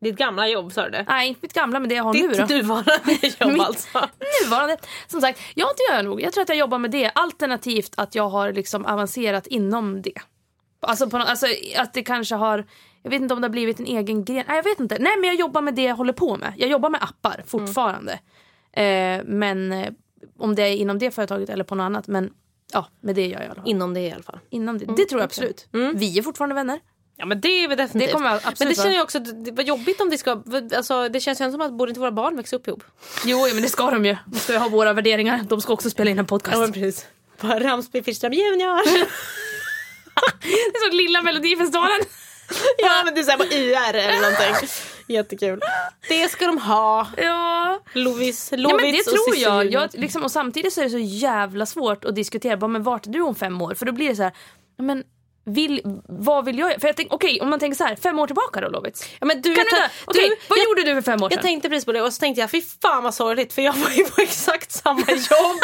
Ditt 0.00 0.16
gamla 0.16 0.48
jobb 0.48 0.72
sa 0.72 0.84
du 0.84 0.90
det? 0.90 1.04
Nej, 1.08 1.28
inte 1.28 1.38
mitt 1.42 1.52
gamla 1.52 1.80
men 1.80 1.88
det 1.88 1.94
jag 1.94 2.04
har 2.04 2.14
nu 2.14 2.22
då. 2.22 2.28
Ditt 2.28 2.48
nuvarande 2.48 2.92
jobb 3.40 3.52
Mitt- 3.52 3.62
alltså. 3.62 4.08
Nuvarande. 4.44 4.76
Som 5.06 5.20
sagt, 5.20 5.40
ja 5.54 5.66
det 5.76 5.82
gör 5.92 5.96
jag 5.96 6.04
nog. 6.04 6.20
Jag 6.22 6.32
tror 6.32 6.42
att 6.42 6.48
jag 6.48 6.58
jobbar 6.58 6.78
med 6.78 6.90
det. 6.90 7.10
Alternativt 7.14 7.92
att 7.96 8.14
jag 8.14 8.28
har 8.28 8.52
liksom 8.52 8.86
avancerat 8.86 9.46
inom 9.46 10.02
det. 10.02 10.12
Alltså, 10.80 11.10
på, 11.10 11.16
alltså 11.16 11.46
att 11.76 11.94
det 11.94 12.02
kanske 12.02 12.34
har, 12.34 12.66
jag 13.02 13.10
vet 13.10 13.22
inte 13.22 13.34
om 13.34 13.40
det 13.40 13.44
har 13.46 13.52
blivit 13.52 13.80
en 13.80 13.86
egen 13.86 14.24
gren. 14.24 14.44
Nej 14.48 14.56
jag 14.56 14.62
vet 14.62 14.80
inte. 14.80 14.98
Nej 14.98 15.12
men 15.16 15.24
jag 15.28 15.36
jobbar 15.38 15.62
med 15.62 15.74
det 15.74 15.82
jag 15.82 15.96
håller 15.96 16.12
på 16.12 16.36
med. 16.36 16.52
Jag 16.56 16.70
jobbar 16.70 16.90
med 16.90 17.02
appar 17.02 17.42
fortfarande. 17.46 18.12
Eh, 18.72 19.22
men 19.24 19.72
eh, 19.72 19.88
om 20.38 20.54
det 20.54 20.62
är 20.62 20.76
inom 20.76 20.98
det 20.98 21.10
företaget 21.10 21.48
eller 21.50 21.64
på 21.64 21.74
något 21.74 21.84
annat. 21.84 22.06
Men 22.06 22.30
ja, 22.72 22.86
med 23.00 23.14
det 23.14 23.26
gör 23.26 23.40
jag. 23.56 23.68
Inom 23.68 23.94
det 23.94 24.00
i 24.00 24.12
alla 24.12 24.22
fall. 24.22 24.38
Inom 24.50 24.78
det. 24.78 24.84
Det 24.96 25.04
tror 25.04 25.20
jag 25.20 25.26
absolut. 25.26 25.68
Vi 25.94 26.18
är 26.18 26.22
fortfarande 26.22 26.54
vänner. 26.54 26.80
Ja 27.20 27.26
men 27.26 27.40
det 27.40 27.64
är 27.64 27.68
väl 27.68 27.76
definitivt. 27.76 28.08
Det 28.08 28.12
kommer 28.12 28.34
absolut 28.34 28.58
men 28.58 28.68
det 28.68 28.74
känner 28.74 28.94
jag 28.94 29.02
också, 29.04 29.18
det 29.18 29.50
var 29.50 29.62
jobbigt 29.62 30.00
om 30.00 30.10
det 30.10 30.18
ska, 30.18 30.42
alltså 30.76 31.08
det 31.08 31.20
känns 31.20 31.40
ju 31.40 31.50
som 31.50 31.60
att 31.60 31.72
borde 31.72 31.90
inte 31.90 32.00
våra 32.00 32.12
barn 32.12 32.36
växa 32.36 32.56
upp 32.56 32.68
ihop? 32.68 32.84
Jo, 33.24 33.46
men 33.54 33.62
det 33.62 33.68
ska 33.68 33.90
de 33.90 34.04
ju. 34.04 34.16
De 34.26 34.38
ska 34.38 34.52
ju 34.52 34.58
ha 34.58 34.68
våra 34.68 34.92
värderingar. 34.92 35.44
De 35.48 35.60
ska 35.60 35.72
också 35.72 35.90
spela 35.90 36.10
in 36.10 36.18
en 36.18 36.26
podcast. 36.26 36.72
precis. 36.72 37.06
Ramsby 37.40 38.02
Fischström 38.02 38.32
Junior. 38.32 38.78
Det 40.42 40.48
är 40.48 40.88
som 40.88 40.96
lilla 40.96 41.22
Melodifestivalen. 41.22 42.00
ja 42.78 43.02
men 43.04 43.14
det 43.14 43.20
är 43.20 43.24
såhär 43.24 43.38
på 43.38 43.44
IR 43.44 43.94
eller 43.94 44.20
någonting. 44.20 44.68
Jättekul. 45.08 45.60
Det 46.08 46.28
ska 46.28 46.46
de 46.46 46.58
ha. 46.58 47.06
Ja. 47.16 47.80
Lovis, 47.92 48.48
Ja, 48.52 48.58
Lovits 48.58 48.82
men 48.82 48.92
det 48.92 48.98
och 49.00 49.04
tror 49.04 49.32
Cissi 49.32 49.42
jag. 49.42 49.72
Jag 49.72 49.90
liksom, 49.92 50.22
och 50.24 50.30
samtidigt 50.30 50.72
så 50.72 50.80
är 50.80 50.84
det 50.84 50.90
så 50.90 50.98
jävla 50.98 51.66
svårt 51.66 52.04
att 52.04 52.14
diskutera. 52.14 52.56
Bara, 52.56 52.68
men 52.68 52.82
vart 52.82 53.06
är 53.06 53.10
du 53.10 53.20
om 53.20 53.34
fem 53.34 53.62
år? 53.62 53.74
För 53.74 53.86
då 53.86 53.92
blir 53.92 54.08
det 54.08 54.16
så 54.16 54.22
här. 54.22 54.32
ja, 54.76 54.82
Men, 54.84 55.04
vill, 55.48 55.80
vad 56.08 56.44
vill 56.44 56.58
jag? 56.58 56.80
För 56.80 56.88
jag 56.88 56.96
tänk, 56.96 57.12
okej, 57.12 57.40
om 57.40 57.50
man 57.50 57.58
tänker 57.60 57.76
så 57.76 57.84
här, 57.84 57.96
fem 57.96 58.18
år 58.18 58.26
tillbaka 58.26 58.60
då 58.60 58.68
Lovits. 58.68 59.08
Ja, 59.20 59.26
men 59.26 59.42
du, 59.42 59.54
Kan 59.54 59.64
att- 59.84 59.90
okej, 60.04 60.28
du, 60.28 60.36
vad 60.48 60.58
jag, 60.58 60.64
gjorde 60.64 60.82
du 60.82 60.94
för 60.94 61.02
fem 61.12 61.22
år 61.22 61.28
sedan? 61.28 61.36
Jag 61.36 61.42
tänkte 61.42 61.68
precis 61.68 61.84
på 61.84 61.92
det 61.92 62.02
och 62.02 62.12
så 62.12 62.20
tänkte 62.20 62.40
jag 62.40 62.50
fy 62.50 62.62
fan 62.82 63.02
vad 63.04 63.14
sorgligt 63.14 63.52
för 63.52 63.62
jag 63.62 63.72
var 63.72 63.90
ju 63.90 64.04
på 64.04 64.20
exakt 64.20 64.72
samma 64.72 65.00
jobb. 65.08 65.60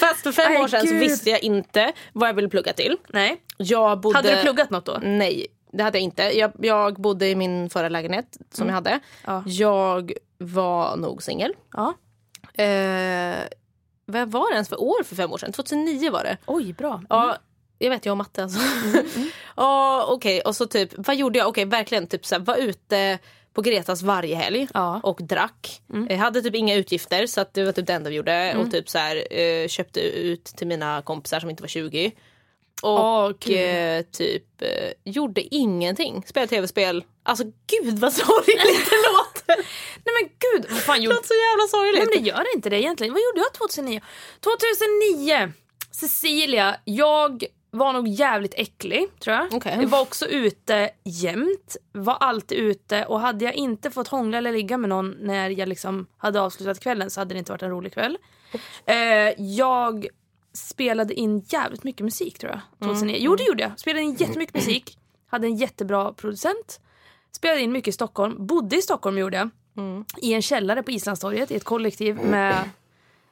Fast 0.00 0.22
för 0.22 0.32
fem 0.32 0.52
Aj, 0.52 0.58
år 0.62 0.68
sedan 0.68 0.80
så 0.80 0.86
gud. 0.86 1.00
visste 1.00 1.30
jag 1.30 1.42
inte 1.42 1.92
vad 2.12 2.28
jag 2.28 2.34
ville 2.34 2.48
plugga 2.48 2.72
till. 2.72 2.96
Nej. 3.08 3.42
Jag 3.56 4.00
bodde... 4.00 4.18
Hade 4.18 4.34
du 4.36 4.42
pluggat 4.42 4.70
något 4.70 4.86
då? 4.86 4.98
Nej, 5.02 5.46
det 5.72 5.82
hade 5.82 5.98
jag 5.98 6.02
inte. 6.04 6.22
Jag, 6.22 6.52
jag 6.60 6.94
bodde 7.00 7.26
i 7.28 7.34
min 7.34 7.70
förra 7.70 7.88
lägenhet 7.88 8.36
som 8.52 8.66
jag 8.66 8.74
hade. 8.74 8.90
Mm. 8.90 9.00
Ja. 9.26 9.42
Jag 9.46 10.12
var 10.38 10.96
nog 10.96 11.22
singel. 11.22 11.52
Ja. 11.72 11.94
Eh, 12.64 13.36
vad 14.10 14.30
var 14.30 14.50
det 14.50 14.54
ens 14.54 14.68
för 14.68 14.80
år 14.80 15.02
för 15.04 15.16
fem 15.16 15.32
år 15.32 15.38
sedan? 15.38 15.52
2009 15.52 16.10
var 16.10 16.24
det. 16.24 16.36
Oj, 16.46 16.72
bra. 16.72 17.02
Ja, 17.08 17.36
jag 17.78 17.90
vet, 17.90 18.06
jag 18.06 18.10
har 18.10 18.16
matte 18.16 18.42
alltså. 18.42 18.60
Ja, 19.56 20.04
okej. 20.08 20.40
Och 20.40 20.56
så 20.56 20.66
typ, 20.66 20.90
vad 20.96 21.16
gjorde 21.16 21.38
jag? 21.38 21.48
Okej, 21.48 21.64
verkligen 21.64 22.06
typ 22.06 22.26
så 22.26 22.34
här, 22.34 22.42
var 22.42 22.56
ute 22.56 23.18
på 23.54 23.62
Gretas 23.62 24.02
varje 24.02 24.34
helg 24.36 24.68
Ja. 24.74 25.00
och 25.02 25.18
drack. 25.22 25.82
Jag 26.08 26.16
hade 26.16 26.42
typ 26.42 26.54
inga 26.54 26.74
utgifter 26.74 27.26
så 27.26 27.40
att 27.40 27.54
det 27.54 27.64
var 27.64 27.72
typ 27.72 27.86
det 27.86 27.92
enda 27.92 28.10
vi 28.10 28.16
gjorde. 28.16 28.56
Och 28.56 28.70
typ 28.70 28.88
så 28.90 28.98
här, 28.98 29.38
eh, 29.40 29.68
köpte 29.68 30.00
ut 30.00 30.44
till 30.44 30.66
mina 30.66 31.02
kompisar 31.02 31.40
som 31.40 31.50
inte 31.50 31.62
var 31.62 31.68
20. 31.68 32.12
Och 32.82 33.40
kul. 33.40 33.54
eh, 33.56 34.02
typ 34.12 34.62
eh, 34.62 34.68
gjorde 35.12 35.54
ingenting. 35.54 36.24
Spelade 36.26 36.48
tv-spel. 36.50 37.04
Alltså 37.22 37.44
gud 37.44 37.98
vad 37.98 38.12
sorgligt 38.12 38.62
det 38.90 38.96
låter. 39.12 39.19
Nej 40.04 40.14
men 40.20 40.30
gud, 40.38 40.70
vad 40.70 40.80
fan 40.80 40.96
Det 40.96 41.02
gjorde... 41.02 41.14
låter 41.14 41.28
så 41.28 41.34
jävla 41.34 41.66
sorgligt. 41.68 42.14
Men 42.14 42.22
det 42.22 42.28
gör 42.28 42.54
inte 42.54 42.70
det 42.70 42.80
egentligen. 42.80 43.12
Vad 43.12 43.22
gjorde 43.22 43.40
jag 43.40 43.52
2009? 43.52 44.00
2009, 44.40 45.52
Cecilia, 45.90 46.76
jag 46.84 47.44
var 47.70 47.92
nog 47.92 48.08
jävligt 48.08 48.54
äcklig 48.56 49.08
tror 49.18 49.36
jag. 49.36 49.52
Okej. 49.52 49.78
Jag 49.80 49.88
var 49.88 50.00
också 50.00 50.26
ute 50.26 50.90
jämt, 51.04 51.76
var 51.92 52.14
alltid 52.14 52.58
ute 52.58 53.04
och 53.04 53.20
hade 53.20 53.44
jag 53.44 53.54
inte 53.54 53.90
fått 53.90 54.08
hångla 54.08 54.38
eller 54.38 54.52
ligga 54.52 54.76
med 54.76 54.88
någon 54.88 55.10
när 55.10 55.50
jag 55.50 55.68
liksom 55.68 56.06
hade 56.16 56.40
avslutat 56.40 56.80
kvällen 56.80 57.10
så 57.10 57.20
hade 57.20 57.34
det 57.34 57.38
inte 57.38 57.52
varit 57.52 57.62
en 57.62 57.70
rolig 57.70 57.92
kväll. 57.94 58.18
Eh, 58.86 58.96
jag 59.38 60.06
spelade 60.52 61.14
in 61.14 61.44
jävligt 61.48 61.84
mycket 61.84 62.04
musik 62.04 62.38
tror 62.38 62.52
jag. 62.52 62.60
2009. 62.88 63.16
Jo 63.20 63.36
det 63.36 63.44
gjorde 63.44 63.62
jag. 63.62 63.80
Spelade 63.80 64.02
in 64.02 64.14
jättemycket 64.14 64.54
musik. 64.54 64.98
Hade 65.26 65.46
en 65.46 65.56
jättebra 65.56 66.12
producent. 66.12 66.80
Spelade 67.32 67.60
in 67.60 67.72
mycket 67.72 67.88
i 67.88 67.92
Stockholm. 67.92 68.46
Bodde 68.46 68.76
i 68.76 68.82
Stockholm 68.82 69.18
gjorde 69.18 69.36
jag. 69.36 69.50
I 70.16 70.34
en 70.34 70.42
källare 70.42 70.82
på 70.82 70.90
Islandstorget 70.90 71.50
i 71.50 71.56
ett 71.56 71.64
kollektiv 71.64 72.16
med 72.16 72.70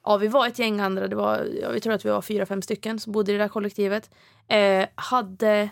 Ja, 0.04 0.16
vi 0.16 0.28
var 0.28 0.46
ett 0.46 0.58
gäng 0.58 0.80
andra. 0.80 1.08
Det 1.08 1.16
var, 1.16 1.48
ja, 1.62 1.70
vi 1.70 1.80
tror 1.80 1.92
att 1.92 2.04
vi 2.04 2.08
var 2.08 2.22
fyra, 2.22 2.46
fem 2.46 2.62
stycken 2.62 3.00
som 3.00 3.12
bodde 3.12 3.32
i 3.32 3.34
det 3.34 3.44
där 3.44 3.48
kollektivet. 3.48 4.10
Eh, 4.48 4.86
hade 4.94 5.68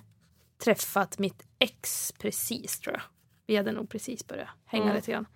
träffat 0.65 1.19
mitt 1.19 1.43
ex 1.59 2.13
precis, 2.19 2.81
tror 2.81 2.95
jag. 2.95 3.03
Vi 3.47 3.57
hade 3.57 3.73
nog 3.73 3.91
precis 3.91 4.27
börjat 4.27 4.49
hänga 4.67 4.95
lite 4.95 5.11
grann. 5.11 5.27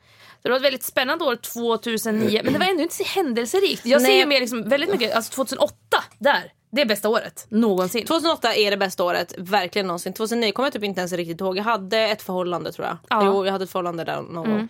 Så 0.42 0.42
det 0.42 0.48
var 0.48 0.56
ett 0.56 0.64
väldigt 0.64 0.82
spännande 0.82 1.24
år 1.24 1.36
2009, 1.36 2.40
men 2.44 2.52
det 2.52 2.58
var 2.58 2.66
ändå 2.66 2.82
inte 2.82 2.94
så 2.94 3.04
händelserikt. 3.04 3.86
Jag 3.86 4.00
ser 4.00 4.08
Nej. 4.08 4.18
ju 4.18 4.26
mer 4.26 4.40
liksom 4.40 4.68
väldigt 4.68 4.90
mycket, 4.90 5.14
alltså 5.16 5.32
2008, 5.32 5.74
där. 6.18 6.52
Det 6.70 6.80
är 6.80 6.86
bästa 6.86 7.08
året 7.08 7.46
någonsin. 7.48 8.06
2008 8.06 8.54
är 8.54 8.70
det 8.70 8.76
bästa 8.76 9.04
året, 9.04 9.34
verkligen 9.38 9.86
någonsin. 9.86 10.12
2009 10.12 10.52
kommer 10.52 10.66
jag 10.66 10.72
typ 10.72 10.84
inte 10.84 11.00
ens 11.00 11.12
riktigt 11.12 11.40
ihåg. 11.40 11.58
Jag 11.58 11.64
hade 11.64 11.98
ett 11.98 12.22
förhållande 12.22 12.72
tror 12.72 12.86
jag. 12.86 12.96
Ja. 13.08 13.22
Jo, 13.24 13.44
jag 13.44 13.52
hade 13.52 13.64
ett 13.64 13.70
förhållande 13.70 14.04
där 14.04 14.22
någon 14.22 14.50
gång. 14.50 14.68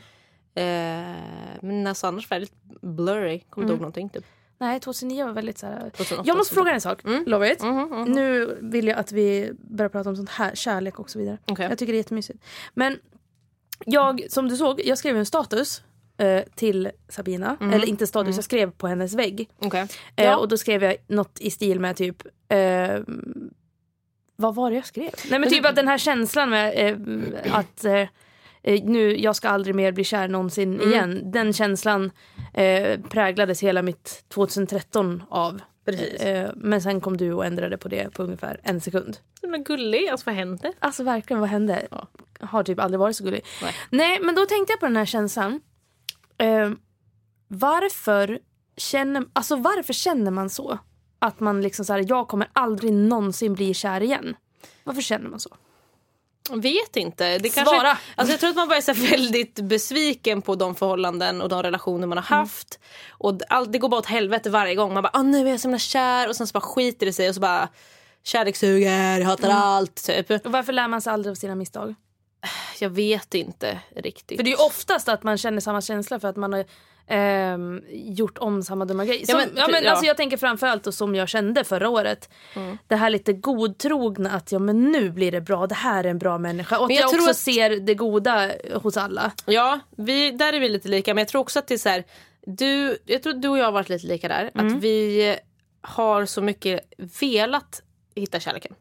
Eh, 0.55 1.15
men 1.63 1.87
alltså 1.87 2.07
annars 2.07 2.31
väldigt 2.31 2.53
blurry. 2.81 3.41
Kommer 3.51 3.65
inte 3.65 3.73
ihåg 3.73 3.81
någonting 3.81 4.09
typ. 4.09 4.25
Nej, 4.59 4.81
2009 4.81 5.25
var 5.25 5.33
väldigt 5.33 5.59
så 5.59 5.67
här... 5.67 5.91
2008, 5.91 6.23
Jag 6.27 6.37
måste 6.37 6.55
fråga 6.55 6.73
en 6.73 6.81
sak, 6.81 7.01
Lovit. 7.27 7.63
Mhm, 7.63 8.05
Nu 8.09 8.59
vill 8.63 8.87
jag 8.89 8.99
att 8.99 9.13
vi 9.13 9.53
börjar 9.59 9.89
prata 9.89 10.09
om 10.11 10.17
sånt 10.17 10.31
här, 10.31 10.55
kärlek 10.55 10.99
och 10.99 11.11
så 11.11 11.19
vidare. 11.19 11.39
Okej. 11.47 11.67
Jag 11.71 11.79
tycker 11.79 11.93
det 11.93 11.97
är 11.97 12.01
jättemysigt. 12.01 12.45
Men 12.75 12.99
jag, 13.87 14.27
som 14.29 14.49
du 14.49 14.57
såg, 14.57 14.81
jag 14.85 14.99
skrev 14.99 15.17
en 15.17 15.27
status 15.27 15.83
eh, 16.21 16.43
till 16.55 16.91
Sabina. 17.09 17.57
Eller 17.61 17.89
inte 17.89 18.07
status, 18.07 18.37
jag 18.37 18.45
skrev 18.45 18.71
på 18.71 18.87
hennes 18.89 19.15
vägg. 19.15 19.49
Okej. 19.59 19.87
Eh, 20.17 20.25
Ja. 20.25 20.37
och 20.37 20.49
då 20.49 20.57
skrev 20.57 20.83
jag 20.85 20.97
något 21.07 21.39
i 21.41 21.51
stil 21.51 21.81
med 21.81 21.97
typ 21.97 22.23
eh, 22.49 22.99
vad 24.37 24.55
var 24.55 24.71
det 24.71 24.77
jag 24.77 24.87
skrev? 24.87 25.11
Nej 25.31 25.39
men 25.41 25.51
typ 25.51 25.67
att 25.67 25.77
den 25.77 25.89
här 25.89 25.99
känslan 25.99 26.51
med 26.51 26.73
eh, 27.45 27.57
att 27.59 27.85
eh, 27.85 28.09
nu, 28.85 29.17
jag 29.21 29.37
ska 29.37 29.49
aldrig 29.49 29.75
mer 29.75 29.93
bli 29.93 30.05
kär 30.05 30.29
någonsin 30.29 30.81
igen. 30.81 31.31
Den 31.33 31.53
känslan 31.53 32.11
eh, 32.55 33.01
präglades 33.01 33.63
hela 33.63 33.83
mitt 33.83 34.25
2013 34.29 35.23
av. 35.31 35.61
Eh, 36.21 36.51
men 36.55 36.83
sen 36.83 37.01
kom 37.01 37.17
du 37.17 37.33
och 37.33 37.47
ändrade 37.47 37.79
på 37.79 37.89
det 37.89 38.11
på 38.15 38.23
ungefär 38.23 38.61
en 38.63 38.81
sekund. 38.81 39.15
Så 39.41 39.47
himla 39.47 39.59
gullig. 39.59 40.09
Alltså 40.09 40.27
vad 40.27 40.35
hände? 40.35 40.73
Alltså 40.79 41.03
verkligen, 41.05 41.41
vad 41.41 41.49
hände? 41.49 41.89
Har 42.41 42.63
typ 42.63 42.81
aldrig 42.81 42.99
varit 43.01 43.17
så 43.17 43.25
gullig. 43.25 43.45
Nej. 43.63 43.75
Nej, 43.91 44.19
men 44.23 44.35
då 44.35 44.47
tänkte 44.47 44.73
jag 44.73 44.81
på 44.81 44.87
den 44.87 44.97
här 44.97 45.05
känslan. 45.07 45.61
Eh, 46.41 46.71
varför, 47.49 48.39
känner, 48.77 49.25
alltså 49.33 49.57
varför 49.57 49.93
känner 49.93 50.31
man 50.31 50.51
så? 50.51 50.79
Att 51.19 51.41
man 51.41 51.63
liksom 51.63 51.85
så 51.85 51.93
här, 51.93 52.05
jag 52.09 52.29
kommer 52.29 52.49
aldrig 52.53 52.93
någonsin 52.93 53.55
bli 53.55 53.75
kär 53.75 54.01
igen. 54.03 54.37
Varför 54.85 55.03
känner 55.03 55.29
man 55.31 55.41
så? 55.41 55.57
Vet 56.55 56.97
inte. 56.97 57.39
Det 57.39 57.51
Svara. 57.51 57.65
kanske, 57.65 57.97
alltså 58.17 58.33
jag 58.33 58.41
tror 58.41 58.51
att 58.51 58.57
man 58.57 58.69
bara 58.69 58.77
är 58.77 58.81
så 58.81 58.93
väldigt 58.93 59.55
besviken 59.61 60.43
på 60.43 60.55
de 60.55 60.75
förhållanden 60.75 61.41
och 61.41 61.49
de 61.49 61.63
relationer 61.63 62.07
man 62.07 62.19
har 62.19 62.25
haft. 62.25 62.79
Och 63.11 63.35
d- 63.35 63.45
allt, 63.49 63.73
det 63.73 63.79
går 63.79 63.89
bara 63.89 63.99
åt 63.99 64.07
helvete 64.07 64.51
varje 64.51 64.75
gång. 64.75 64.95
Man 64.95 65.03
bara 65.03 65.11
ah, 65.13 65.23
nu 65.23 65.47
är 65.47 65.51
jag 65.51 65.61
så 65.61 65.69
himla 65.69 65.79
kär 65.79 66.29
och 66.29 66.37
sen 66.37 66.47
så 66.47 66.53
bara 66.53 66.61
skiter 66.61 67.07
det 67.07 67.13
sig 67.13 67.29
och 67.29 67.35
så 67.35 67.41
bara 67.41 67.69
kärlekssuger, 68.25 69.19
jag 69.19 69.27
hatar 69.27 69.49
allt. 69.51 70.05
Typ. 70.05 70.31
Och 70.47 70.53
varför 70.53 70.73
lär 70.73 70.89
man 70.89 71.01
sig 71.01 71.13
aldrig 71.13 71.31
av 71.31 71.35
sina 71.35 71.55
misstag? 71.55 71.95
Jag 72.81 72.91
vet 72.91 73.35
inte 73.35 73.79
riktigt. 73.97 74.39
För 74.39 74.45
det 74.45 74.49
är 74.51 74.57
ju 74.59 74.65
oftast 74.65 75.09
att 75.09 75.23
man 75.23 75.39
känner 75.39 75.61
samma 75.61 75.81
känsla 75.81 76.21
för 76.21 76.29
att 76.29 76.37
man 76.37 76.53
har 76.53 76.65
ehm, 77.07 77.83
gjort 77.91 78.39
om 78.39 78.63
samma 78.63 78.85
dumma 78.85 79.05
grej. 79.05 79.27
Som, 79.27 79.39
Ja, 79.39 79.47
ja, 79.47 79.47
men- 79.47 79.57
men, 79.57 79.75
ja. 79.75 79.79
Mm. 79.79 79.91
Alltså, 79.91 80.07
jag 80.07 80.17
tänker 80.17 80.37
framförallt 80.37 80.87
och 80.87 80.95
som 80.95 81.15
jag 81.15 81.29
kände 81.29 81.65
förra 81.65 81.89
året. 81.89 82.29
Det 82.87 82.97
här 82.97 83.11
lite 83.11 83.33
godtrogna 83.33 84.31
att 84.31 84.53
ja 84.53 84.59
men 84.59 84.93
nu 84.93 85.11
blir 85.11 85.33
det 85.33 85.41
bra, 85.41 85.67
det 85.67 85.75
här 85.75 86.05
är 86.05 86.09
en 86.11 86.19
bra 86.19 86.39
människa. 86.39 86.79
Och 86.79 86.85
att 86.85 86.89
Men 86.89 86.97
jag, 86.97 87.03
jag 87.05 87.11
tror 87.11 87.21
också 87.21 87.31
att- 87.31 87.37
ser 87.37 87.71
det 87.81 87.95
goda 87.95 88.51
hos 88.83 88.97
alla. 88.97 89.33
Ja, 89.47 89.81
vi, 89.97 90.31
där 90.31 90.53
är 90.53 90.61
vi 90.61 90.69
lite 90.69 90.89
lika. 90.89 91.15
Men 91.15 91.23
jag 91.23 91.29
tror 91.29 91.41
också 91.41 91.59
att 91.59 91.67
det 91.67 91.75
är 91.75 91.79
så 91.79 91.89
här, 91.89 92.05
du, 92.47 92.99
jag 93.07 93.23
tror 93.23 93.33
du 93.33 93.49
och 93.49 93.59
jag 93.59 93.65
har 93.65 93.73
varit 93.73 93.89
lite 93.89 94.07
lika 94.07 94.29
där. 94.29 94.51
Mm. 94.55 94.67
Att 94.77 94.83
vi 94.83 95.37
har 95.81 96.27
så 96.27 96.43
mycket 96.43 96.81
velat 97.21 97.83
hitta 98.15 98.41
kärleken. 98.41 98.75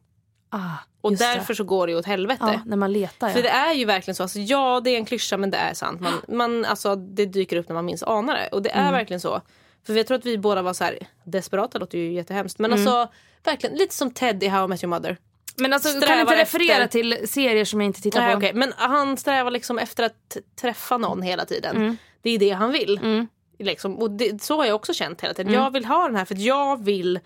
Ah, 0.49 0.59
Och 1.01 1.11
just 1.11 1.21
det. 1.23 1.27
därför 1.33 1.53
så 1.53 1.63
går 1.63 1.87
det 1.87 1.95
åt 1.95 2.05
helvete. 2.05 2.43
Ja, 2.53 2.61
när 2.65 2.77
man 2.77 2.93
letar. 2.93 3.29
För 3.29 3.39
Ja. 3.39 3.43
det 3.43 3.49
är 3.49 3.73
ju 3.73 3.85
verkligen 3.85 4.15
så. 4.15 4.23
Alltså, 4.23 4.39
ja, 4.39 4.81
det 4.83 4.89
är 4.89 4.97
en 4.97 5.05
klyscha 5.05 5.37
men 5.37 5.51
det 5.51 5.57
är 5.57 5.73
sant. 5.73 6.01
Man, 6.01 6.13
man, 6.27 6.65
alltså, 6.65 6.95
det 6.95 7.25
dyker 7.25 7.57
upp 7.57 7.69
när 7.69 7.73
man 7.73 7.85
minst 7.85 8.03
anar 8.03 8.33
det. 8.35 8.47
Och 8.47 8.61
det 8.61 8.71
är 8.71 8.91
verkligen 8.91 9.19
så. 9.19 9.41
För 9.85 9.93
jag 9.93 10.07
tror 10.07 10.17
att 10.17 10.25
vi 10.25 10.37
båda 10.37 10.61
var 10.61 10.73
så 10.73 10.83
här, 10.83 10.97
desperata 11.23 11.79
låter 11.79 11.97
ju 11.97 12.13
jättehemskt. 12.13 12.59
Men 12.59 12.73
alltså 12.73 13.07
verkligen 13.43 13.75
lite 13.77 13.95
som 13.95 14.11
Ted 14.11 14.43
i 14.43 14.47
How 14.47 14.65
I 14.65 14.67
Met 14.67 14.83
Your 14.83 14.89
Mother. 14.89 15.17
Men 15.57 15.73
alltså, 15.73 15.89
kan 16.01 16.15
du 16.17 16.21
inte 16.21 16.35
referera 16.41 16.83
efter- 16.83 16.87
till 16.87 17.29
serier 17.29 17.65
som 17.65 17.81
jag 17.81 17.85
inte 17.85 18.01
tittar 18.01 18.21
Nej, 18.21 18.31
på? 18.31 18.37
okej. 18.37 18.53
Men 18.53 18.73
han 18.77 19.17
strävar 19.17 19.51
liksom 19.51 19.79
efter 19.79 20.03
att 20.03 20.37
träffa 20.61 20.97
någon 20.97 21.21
hela 21.21 21.45
tiden. 21.45 21.97
Det 22.21 22.29
är 22.29 22.39
det 22.39 22.49
han 22.49 22.71
vill. 22.71 23.27
Liksom. 23.59 23.95
Och 23.99 24.11
det, 24.11 24.41
så 24.43 24.57
har 24.57 24.65
jag 24.65 24.75
också 24.75 24.93
känt 24.93 25.21
hela 25.21 25.33
tiden. 25.33 25.53
Jag 25.53 25.71
vill 25.71 25.85
ha 25.85 26.03
den 26.07 26.15
här 26.15 26.25
för 26.25 26.35
jag 26.35 26.83
vill 26.83 27.19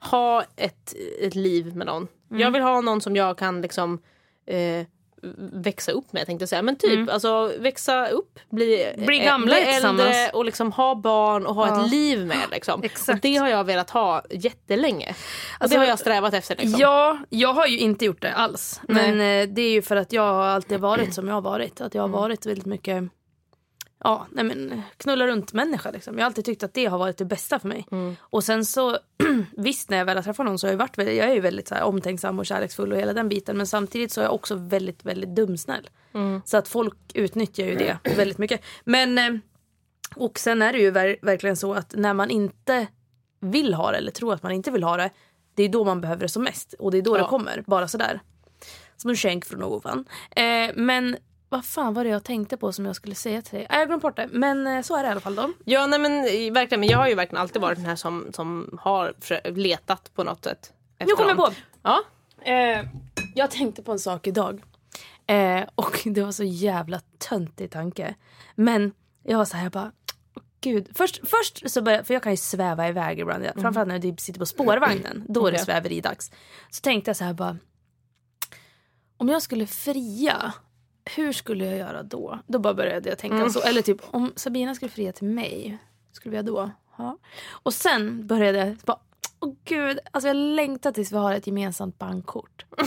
ha 0.00 0.44
ett, 0.56 0.94
ett 1.20 1.34
liv 1.34 1.76
med 1.76 1.86
någon. 1.86 2.08
Jag 2.40 2.50
vill 2.50 2.62
ha 2.62 2.80
någon 2.80 3.00
som 3.00 3.16
jag 3.16 3.38
kan 3.38 3.62
liksom 3.62 4.02
eh, 4.46 4.86
växa 5.52 5.92
upp 5.92 6.12
med 6.12 6.26
tänkte 6.26 6.42
jag 6.42 6.48
säga. 6.48 6.62
Men 6.62 6.76
typ 6.76 7.10
alltså 7.10 7.52
växa 7.58 8.06
upp, 8.08 8.38
bli, 8.50 8.84
Mm. 8.94 9.06
Bli 9.06 9.18
eh, 9.18 9.24
gamla 9.24 9.46
bli 9.56 9.64
tillsammans. 9.72 10.16
och 10.32 10.44
liksom 10.44 10.72
ha 10.72 10.94
barn 10.94 11.46
och 11.46 11.54
ha 11.54 11.68
Ja. 11.68 11.84
ett 11.84 11.90
liv 11.90 12.26
med. 12.26 12.46
Liksom. 12.50 12.82
Exakt. 12.82 13.08
Och 13.16 13.20
det 13.22 13.36
har 13.36 13.48
jag 13.48 13.64
velat 13.64 13.90
ha 13.90 14.22
jättelänge. 14.30 15.08
Och 15.10 15.16
Alltså, 15.62 15.74
det 15.78 15.80
har 15.84 15.88
jag 15.88 15.98
strävat 15.98 16.34
efter. 16.34 16.56
Liksom. 16.56 16.80
Ja, 16.80 17.18
jag 17.30 17.52
har 17.52 17.66
ju 17.66 17.78
inte 17.78 18.04
gjort 18.04 18.22
det 18.22 18.32
alls. 18.32 18.80
Nej. 18.88 19.12
Men 19.16 19.20
eh, 19.48 19.54
det 19.54 19.62
är 19.62 19.70
ju 19.70 19.82
för 19.82 19.96
att 19.96 20.12
jag 20.12 20.22
har 20.34 20.44
alltid 20.44 20.80
varit 20.80 21.14
som 21.14 21.28
jag 21.28 21.34
har 21.34 21.42
varit. 21.42 21.80
Att 21.80 21.94
jag 21.94 22.02
har 22.02 22.08
Mm. 22.08 22.20
varit 22.20 22.46
väldigt 22.46 22.66
mycket 22.66 23.04
Ja, 24.04 24.26
nej 24.30 24.44
men 24.44 24.82
knulla 24.96 25.26
runt 25.26 25.52
människa 25.52 25.90
liksom. 25.90 26.14
Jag 26.14 26.22
har 26.22 26.26
alltid 26.26 26.44
tyckt 26.44 26.62
att 26.62 26.74
det 26.74 26.86
har 26.86 26.98
varit 26.98 27.16
det 27.16 27.24
bästa 27.24 27.58
för 27.58 27.68
mig. 27.68 27.86
Mm. 27.90 28.16
Och 28.20 28.44
sen 28.44 28.64
så 28.64 28.98
visst 29.56 29.90
när 29.90 29.98
jag 29.98 30.04
väl 30.04 30.16
har 30.16 30.22
träffat 30.22 30.46
någon 30.46 30.58
så 30.58 30.66
har 30.66 30.72
jag 30.72 30.78
varit 30.78 30.96
jag 30.98 31.08
är 31.08 31.34
ju 31.34 31.40
väldigt 31.40 31.68
så 31.68 31.74
här, 31.74 31.82
omtänksam 31.82 32.38
och 32.38 32.46
kärleksfull 32.46 32.92
och 32.92 32.98
hela 32.98 33.12
den 33.12 33.28
biten. 33.28 33.56
Men 33.56 33.66
samtidigt 33.66 34.12
så 34.12 34.20
är 34.20 34.24
jag 34.24 34.34
också 34.34 34.54
väldigt, 34.54 35.04
väldigt 35.04 35.36
dumsnäll. 35.36 35.90
Mm. 36.14 36.42
Så 36.44 36.56
att 36.56 36.68
folk 36.68 36.96
utnyttjar 37.14 37.64
ju 37.66 37.74
det 37.74 37.98
väldigt 38.16 38.38
mycket. 38.38 38.60
Men 38.84 39.18
eh, 39.18 39.30
och 40.16 40.38
sen 40.38 40.62
är 40.62 40.72
det 40.72 40.78
ju 40.78 40.90
ver- 40.90 41.16
verkligen 41.22 41.56
så 41.56 41.74
att 41.74 41.94
när 41.96 42.14
man 42.14 42.30
inte 42.30 42.86
vill 43.40 43.74
ha 43.74 43.90
det 43.90 43.96
eller 43.98 44.10
tror 44.12 44.34
att 44.34 44.42
man 44.42 44.52
inte 44.52 44.70
vill 44.70 44.82
ha 44.82 44.96
det. 44.96 45.10
Det 45.54 45.62
är 45.62 45.68
då 45.68 45.84
man 45.84 46.00
behöver 46.00 46.22
det 46.22 46.28
som 46.28 46.42
mest. 46.42 46.74
Och 46.78 46.90
det 46.90 46.98
är 46.98 47.02
då 47.02 47.16
Ja. 47.18 47.22
det 47.22 47.28
kommer. 47.28 47.64
Bara 47.66 47.88
sådär. 47.88 48.20
Som 48.96 49.10
en 49.10 49.16
skänk 49.16 49.44
från 49.44 49.62
ovan. 49.62 50.04
Eh, 50.30 50.70
men 50.74 51.16
vad 51.52 51.64
fan 51.64 51.94
var 51.94 52.04
det 52.04 52.10
jag 52.10 52.24
tänkte 52.24 52.56
på 52.56 52.72
som 52.72 52.86
jag 52.86 52.96
skulle 52.96 53.14
säga 53.14 53.42
till 53.42 53.58
dig? 53.58 53.66
Jag 53.70 53.86
glömde 53.86 54.02
bort 54.02 54.16
det. 54.16 54.28
Men 54.32 54.66
eh, 54.66 54.82
så 54.82 54.96
är 54.96 55.02
det 55.02 55.08
i 55.08 55.10
alla 55.10 55.20
fall 55.20 55.34
då. 55.34 55.52
Ja, 55.64 55.86
nej, 55.86 55.98
men, 55.98 56.12
eh, 56.12 56.52
verkligen, 56.52 56.80
men 56.80 56.88
jag 56.88 56.98
har 56.98 57.08
ju 57.08 57.14
verkligen 57.14 57.42
alltid 57.42 57.62
varit 57.62 57.78
den 57.78 57.86
här 57.86 57.96
som, 57.96 58.26
som 58.32 58.78
har 58.80 59.14
letat 59.50 60.10
på 60.14 60.24
något 60.24 60.44
sätt. 60.44 60.72
Nu 60.98 61.06
kommer 61.06 61.28
jag 61.28 61.36
på. 61.36 61.52
Ja. 61.82 62.00
Eh, 62.44 62.86
jag 63.34 63.50
tänkte 63.50 63.82
på 63.82 63.92
en 63.92 63.98
sak 63.98 64.26
idag. 64.26 64.62
Eh, 65.26 65.64
och 65.74 66.00
det 66.04 66.22
var 66.22 66.32
så 66.32 66.44
jävla 66.44 67.00
töntig 67.18 67.70
tanke. 67.70 68.14
Men 68.54 68.92
jag 69.22 69.38
var 69.38 69.44
så 69.44 69.56
här, 69.56 69.64
jag 69.64 69.72
bara... 69.72 69.92
Gud. 70.60 70.88
Först, 70.94 71.20
först 71.28 71.70
så 71.70 71.82
började, 71.82 72.04
för 72.04 72.14
jag 72.14 72.22
kan 72.22 72.32
ju 72.32 72.36
sväva 72.36 72.88
iväg 72.88 73.18
ibland. 73.18 73.44
Framförallt 73.56 73.88
när 73.88 73.94
jag 73.94 74.02
typ 74.02 74.20
sitter 74.20 74.38
på 74.38 74.46
spårvagnen. 74.46 75.24
Då 75.28 75.46
är 75.46 75.52
det 75.52 75.58
sväveridags. 75.58 76.30
Så 76.70 76.80
tänkte 76.80 77.08
jag 77.08 77.16
så 77.16 77.24
här 77.24 77.32
bara... 77.32 77.56
Om 79.16 79.28
jag 79.28 79.42
skulle 79.42 79.66
fria, 79.66 80.52
hur 81.04 81.32
skulle 81.32 81.64
jag 81.66 81.78
göra 81.78 82.02
då? 82.02 82.38
Då 82.46 82.58
bara 82.58 82.74
började 82.74 83.08
jag 83.08 83.18
tänka 83.18 83.50
så. 83.50 83.60
Eller 83.62 83.82
typ 83.82 84.00
om 84.10 84.32
Sabina 84.36 84.74
skulle 84.74 84.90
fria 84.90 85.12
till 85.12 85.26
mig, 85.26 85.78
skulle 86.12 86.30
vi 86.30 86.36
göra 86.36 86.46
då? 86.46 86.70
Ja. 86.98 87.18
Och 87.50 87.74
sen 87.74 88.26
började 88.26 88.58
jag 88.58 88.76
bara... 88.76 88.98
Åh 89.40 89.52
gud, 89.64 89.98
alltså 90.10 90.28
jag 90.28 90.36
längtar 90.36 90.92
tills 90.92 91.12
vi 91.12 91.16
har 91.16 91.34
ett 91.34 91.46
gemensamt 91.46 91.98
bankkort. 91.98 92.64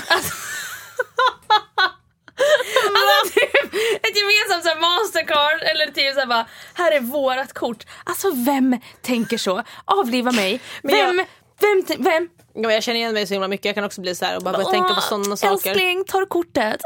Alltså 2.87 3.33
typ 3.39 3.73
ett 4.05 4.17
gemensamt 4.17 4.63
så 4.63 4.69
här, 4.69 4.81
mastercard 4.81 5.61
eller 5.61 5.85
typ 5.91 6.13
så 6.13 6.19
här 6.19 6.27
bara, 6.27 6.47
här 6.73 6.91
är 6.91 6.99
vårat 6.99 7.53
kort. 7.53 7.85
Alltså 8.03 8.31
vem 8.45 8.79
tänker 9.01 9.37
så? 9.37 9.63
Avliva 9.85 10.31
mig. 10.31 10.61
Jag- 10.81 10.91
Vem, 11.13 11.25
vem, 11.59 12.03
vem? 12.03 12.29
Ja, 12.53 12.71
jag 12.71 12.83
känner 12.83 12.99
igen 12.99 13.13
mig 13.13 13.27
så 13.27 13.33
himla 13.33 13.47
mycket. 13.47 13.65
Jag 13.65 13.75
kan 13.75 13.83
också 13.83 14.01
bli 14.01 14.15
så 14.15 14.25
här 14.25 14.37
och 14.37 14.43
bara 14.43 14.57
börja 14.57 14.69
tänka 14.69 14.93
på 14.95 15.01
sådana 15.01 15.37
saker. 15.37 15.69
Älskling, 15.69 16.05
tar 16.05 16.25
kortet. 16.25 16.81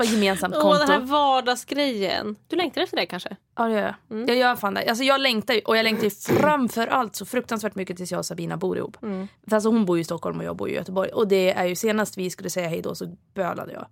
Bara 0.00 0.08
gemensamt 0.08 0.54
Åh, 0.56 0.62
konto. 0.62 0.78
den 0.78 0.88
här 0.90 1.00
vardagsgrejen. 1.00 2.36
Du 2.48 2.56
längtar 2.56 2.80
efter 2.80 2.96
det 2.96 3.06
kanske? 3.06 3.36
Ja 3.56 3.64
det 3.64 3.72
gör 3.72 3.82
jag. 3.82 3.94
Mm. 4.10 4.28
Jag 4.28 4.36
gör 4.36 4.56
fan 4.56 4.74
det. 4.74 4.88
Alltså, 4.88 5.04
jag 5.04 5.20
längtar 5.20 5.54
ju, 5.54 5.60
och 5.60 5.76
jag 5.76 5.84
längtar 5.84 6.04
ju 6.04 6.10
framför 6.10 6.86
allt 6.86 7.16
så 7.16 7.26
fruktansvärt 7.26 7.74
mycket 7.74 7.96
tills 7.96 8.10
jag 8.10 8.18
och 8.18 8.26
Sabina 8.26 8.56
bor 8.56 8.78
ihop. 8.78 9.02
Mm. 9.02 9.28
För 9.48 9.56
alltså, 9.56 9.70
hon 9.70 9.84
bor 9.84 9.96
ju 9.96 10.00
i 10.00 10.04
Stockholm 10.04 10.38
och 10.38 10.44
jag 10.44 10.56
bor 10.56 10.68
i 10.70 10.74
Göteborg. 10.74 11.10
Och 11.10 11.28
det 11.28 11.52
är 11.52 11.64
ju 11.64 11.74
senast 11.74 12.18
vi 12.18 12.30
skulle 12.30 12.50
säga 12.50 12.68
hej 12.68 12.82
då 12.82 12.94
så 12.94 13.16
bölade 13.34 13.72
jag. 13.72 13.86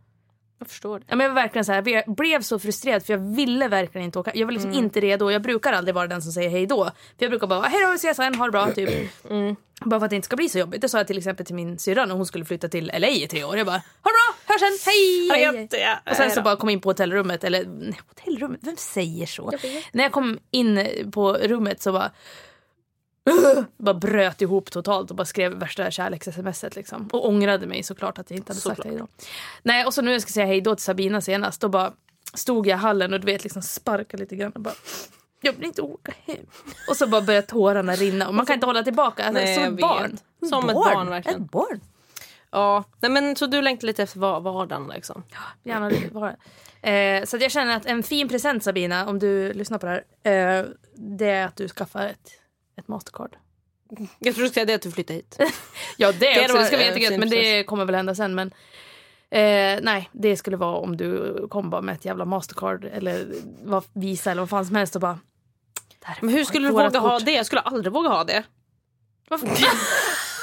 Jag 0.58 0.68
förstår. 0.68 1.02
Ja, 1.06 1.16
men 1.16 1.24
jag 1.24 1.34
var 1.34 1.42
verkligen 1.42 1.64
så 1.64 1.72
här, 1.72 1.88
jag 1.88 2.14
blev 2.14 2.42
så 2.42 2.58
frustrerad 2.58 3.06
för 3.06 3.12
jag 3.12 3.36
ville 3.36 3.68
verkligen 3.68 4.04
inte 4.04 4.18
åka. 4.18 4.30
Jag 4.34 4.46
var 4.46 4.52
liksom 4.52 4.72
inte 4.72 5.00
redo. 5.00 5.30
Jag 5.30 5.42
brukar 5.42 5.72
aldrig 5.72 5.94
vara 5.94 6.06
den 6.06 6.22
som 6.22 6.32
säger 6.32 6.50
hej 6.50 6.66
då. 6.66 6.84
För 6.84 6.92
jag 7.18 7.30
brukar 7.30 7.46
bara 7.46 7.62
hej 7.68 7.80
då, 7.84 7.90
vi 7.90 7.94
ses 7.96 8.16
sen, 8.16 8.34
ha 8.34 8.44
det 8.44 8.52
bra 8.52 8.70
typ. 8.72 8.90
Bara 9.80 10.00
för 10.00 10.04
att 10.04 10.10
det 10.10 10.16
inte 10.16 10.26
ska 10.26 10.36
bli 10.36 10.48
så 10.48 10.58
jobbigt. 10.58 10.80
Det 10.80 10.88
sa 10.88 10.98
jag 10.98 11.06
till 11.06 11.18
exempel 11.18 11.46
till 11.46 11.54
min 11.54 11.78
syrra 11.78 12.06
när 12.06 12.14
hon 12.14 12.26
skulle 12.26 12.44
flytta 12.44 12.68
till 12.68 12.92
LA 12.98 13.08
i 13.08 13.26
tre 13.28 13.44
år. 13.44 13.56
Jag 13.56 13.66
bara 13.66 13.76
ha 13.76 13.82
det 14.02 14.02
bra, 14.02 14.54
hörs 14.54 14.60
sen, 14.60 14.92
hej! 14.92 15.28
hej, 15.30 15.68
hej. 15.72 15.80
Ja, 15.82 16.10
Och 16.10 16.16
sen 16.16 16.30
så 16.30 16.42
bara 16.42 16.56
kom 16.56 16.68
in 16.68 16.80
på 16.80 16.88
hotellrummet, 16.88 17.44
eller 17.44 17.64
nej, 17.64 18.00
hotellrummet, 18.08 18.60
vem 18.62 18.76
säger 18.76 19.26
så? 19.26 19.52
När 19.92 20.04
jag 20.04 20.12
kom 20.12 20.38
in 20.50 20.86
på 21.12 21.32
rummet 21.32 21.82
så 21.82 21.92
bara 21.92 22.10
bara 23.76 23.94
bröt 23.94 24.42
ihop 24.42 24.70
totalt 24.70 25.10
och 25.10 25.16
bara 25.16 25.24
skrev 25.24 25.52
värsta 25.52 25.90
kärleks-smset 25.90 26.76
liksom. 26.76 27.08
Och 27.12 27.28
ångrade 27.28 27.66
mig 27.66 27.82
såklart 27.82 28.18
att 28.18 28.30
jag 28.30 28.38
inte 28.38 28.50
hade 28.52 28.60
sagt 28.60 28.76
Såklart. 28.76 28.86
hej 28.86 28.96
då. 28.98 29.06
Nej 29.62 29.86
och 29.86 29.94
så 29.94 30.02
nu 30.02 30.12
jag 30.12 30.22
ska 30.22 30.30
säga 30.32 30.46
hej 30.46 30.60
då 30.60 30.74
till 30.76 30.84
Sabina 30.84 31.20
senast, 31.20 31.60
då 31.60 31.68
bara 31.68 31.92
stod 32.34 32.66
jag 32.66 32.76
i 32.78 32.80
hallen 32.80 33.12
och 33.12 33.20
du 33.20 33.26
vet 33.26 33.42
liksom 33.44 33.62
sparkade 33.62 34.22
lite 34.22 34.36
grann 34.36 34.52
och 34.52 34.60
bara 34.60 34.74
jag 35.40 35.52
vill 35.52 35.64
inte 35.64 35.82
åka 35.82 36.12
hem. 36.26 36.46
Och 36.88 36.96
så 36.96 37.06
bara 37.06 37.20
började 37.20 37.46
tårarna 37.46 37.94
rinna 37.94 38.28
och 38.28 38.34
man 38.34 38.46
kan 38.46 38.54
inte 38.54 38.66
hålla 38.66 38.82
tillbaka. 38.82 39.24
Alltså, 39.24 39.42
Nej, 39.44 39.54
som 39.54 39.74
ett 39.74 39.80
barn. 39.80 40.18
Som 40.48 40.68
ett 40.68 40.74
barn, 40.74 41.10
verkligen. 41.10 41.42
Ett 41.42 41.50
barn. 41.50 41.80
Ja, 42.50 42.84
nej, 43.00 43.10
men 43.10 43.36
så 43.36 43.46
du 43.46 43.62
längtar 43.62 43.86
lite 43.86 44.02
efter 44.02 44.18
var- 44.20 44.40
vardagen 44.40 44.90
liksom? 44.94 45.22
Gärna 45.64 45.88
lite 45.88 46.08
bara. 46.10 46.36
Eh, 46.92 47.24
så 47.24 47.36
jag 47.36 47.50
känner 47.50 47.76
att 47.76 47.86
en 47.86 48.02
fin 48.02 48.28
present 48.28 48.64
Sabina, 48.64 49.06
om 49.08 49.18
du 49.18 49.52
lyssnar 49.52 49.78
på 49.78 49.86
det 49.86 50.04
här, 50.24 50.58
eh, 50.60 50.64
det 50.94 51.30
är 51.30 51.46
att 51.46 51.56
du 51.56 51.68
skaffar 51.68 52.06
ett, 52.06 52.30
ett 52.78 52.88
mastercard. 52.88 53.36
Jag 54.18 54.34
tror 54.34 54.44
du 54.44 54.48
skulle 54.48 54.48
säga 54.50 54.64
det 54.64 54.74
att 54.74 54.82
du 54.82 54.90
flyttar 54.92 55.14
hit. 55.14 55.36
Ja 55.96 56.12
det, 56.12 56.18
Det 56.34 56.40
också, 56.42 56.52
var, 56.52 56.60
det 56.60 56.66
ska 56.66 56.76
bli 56.76 56.86
jättegött 56.86 57.18
men 57.18 57.30
det 57.30 57.64
kommer 57.64 57.84
väl 57.84 57.94
hända 57.94 58.14
sen. 58.14 58.34
Men, 58.34 58.48
eh, 59.30 59.78
nej, 59.82 60.08
det 60.12 60.36
skulle 60.36 60.56
vara 60.56 60.76
om 60.76 60.96
du 60.96 61.36
kom 61.50 61.70
bara 61.70 61.82
med 61.82 61.94
ett 61.94 62.04
jävla 62.04 62.24
mastercard 62.24 62.84
eller 62.84 63.26
vad, 63.64 63.84
Visa 63.92 64.30
eller 64.30 64.42
vad 64.42 64.50
fan 64.50 64.66
som 64.66 64.76
helst 64.76 64.94
och 64.94 65.00
bara... 65.00 65.18
"Där 65.98 66.10
är 66.10 66.18
Men 66.20 66.34
hur 66.34 66.44
skulle 66.44 66.68
du 66.68 66.72
våga 66.72 66.98
ha 66.98 67.10
kort." 67.18 67.24
det? 67.24 67.32
Jag 67.32 67.46
skulle 67.46 67.60
aldrig 67.60 67.92
våga 67.92 68.08
ha 68.08 68.24
det. 68.24 68.42
Varför? 69.28 69.46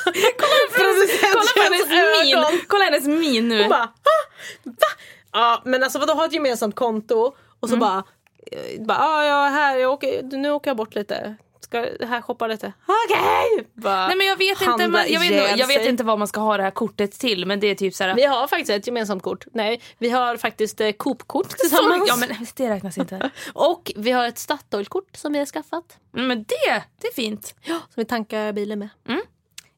kolla, 0.03 0.85
på 1.55 1.61
hennes 1.63 1.89
min, 2.23 2.61
kolla 2.67 2.83
hennes 2.83 3.05
min 3.05 3.49
nu. 3.49 3.59
Hon 3.61 3.69
bara, 3.69 3.83
"Ah, 3.83 3.93
va? 4.63 4.71
Ja, 5.31 5.61
men 5.65 5.83
alltså 5.83 5.99
vadå 5.99 6.13
ha 6.13 6.25
ett 6.25 6.33
gemensamt 6.33 6.75
konto 6.75 7.35
och 7.59 7.69
så 7.69 7.77
bara, 7.77 8.03
eh, 8.51 8.81
bara 8.85 8.97
ah, 8.99 9.25
ja, 9.25 9.49
här, 9.49 9.77
jag 9.77 9.91
åker, 9.91 10.23
nu 10.23 10.51
åker 10.51 10.69
jag 10.69 10.77
bort 10.77 10.95
lite. 10.95 11.35
Ska 11.75 12.05
här 12.05 12.21
shoppa 12.21 12.47
lite. 12.47 12.73
Okej! 12.85 13.67
Nej 13.73 14.15
men 14.17 14.27
jag 14.27 14.37
vet 14.37 14.61
inte, 14.61 14.87
men, 14.87 15.11
jag, 15.11 15.19
vet, 15.19 15.57
jag 15.57 15.67
vet 15.67 15.87
inte 15.87 16.03
vad 16.03 16.19
man 16.19 16.27
ska 16.27 16.39
ha 16.39 16.57
det 16.57 16.63
här 16.63 16.71
kortet 16.71 17.11
till 17.11 17.45
men 17.45 17.59
det 17.59 17.67
är 17.67 17.75
typ 17.75 17.95
såhär... 17.95 18.15
Vi 18.15 18.25
har 18.25 18.47
faktiskt 18.47 18.69
ett 18.69 18.87
gemensamt 18.87 19.23
kort. 19.23 19.45
Nej, 19.53 19.81
vi 19.97 20.09
har 20.09 20.37
faktiskt 20.37 20.81
eh, 20.81 20.91
Coop-kort 20.91 21.49
tillsammans. 21.49 22.03
Ja 22.07 22.15
men 22.15 22.29
det 22.55 22.69
räknas 22.69 22.97
inte. 22.97 23.29
Och 23.53 23.91
vi 23.95 24.11
har 24.11 24.27
ett 24.27 24.37
Statoil-kort 24.37 25.09
som 25.17 25.33
vi 25.33 25.39
har 25.39 25.45
skaffat. 25.45 25.97
Mm, 26.13 26.27
Men 26.27 26.43
det, 26.43 26.83
det 27.01 27.07
är 27.07 27.13
fint. 27.13 27.55
Som 27.65 27.79
vi 27.95 28.05
tankar 28.05 28.53
bilen 28.53 28.79
med. 28.79 28.89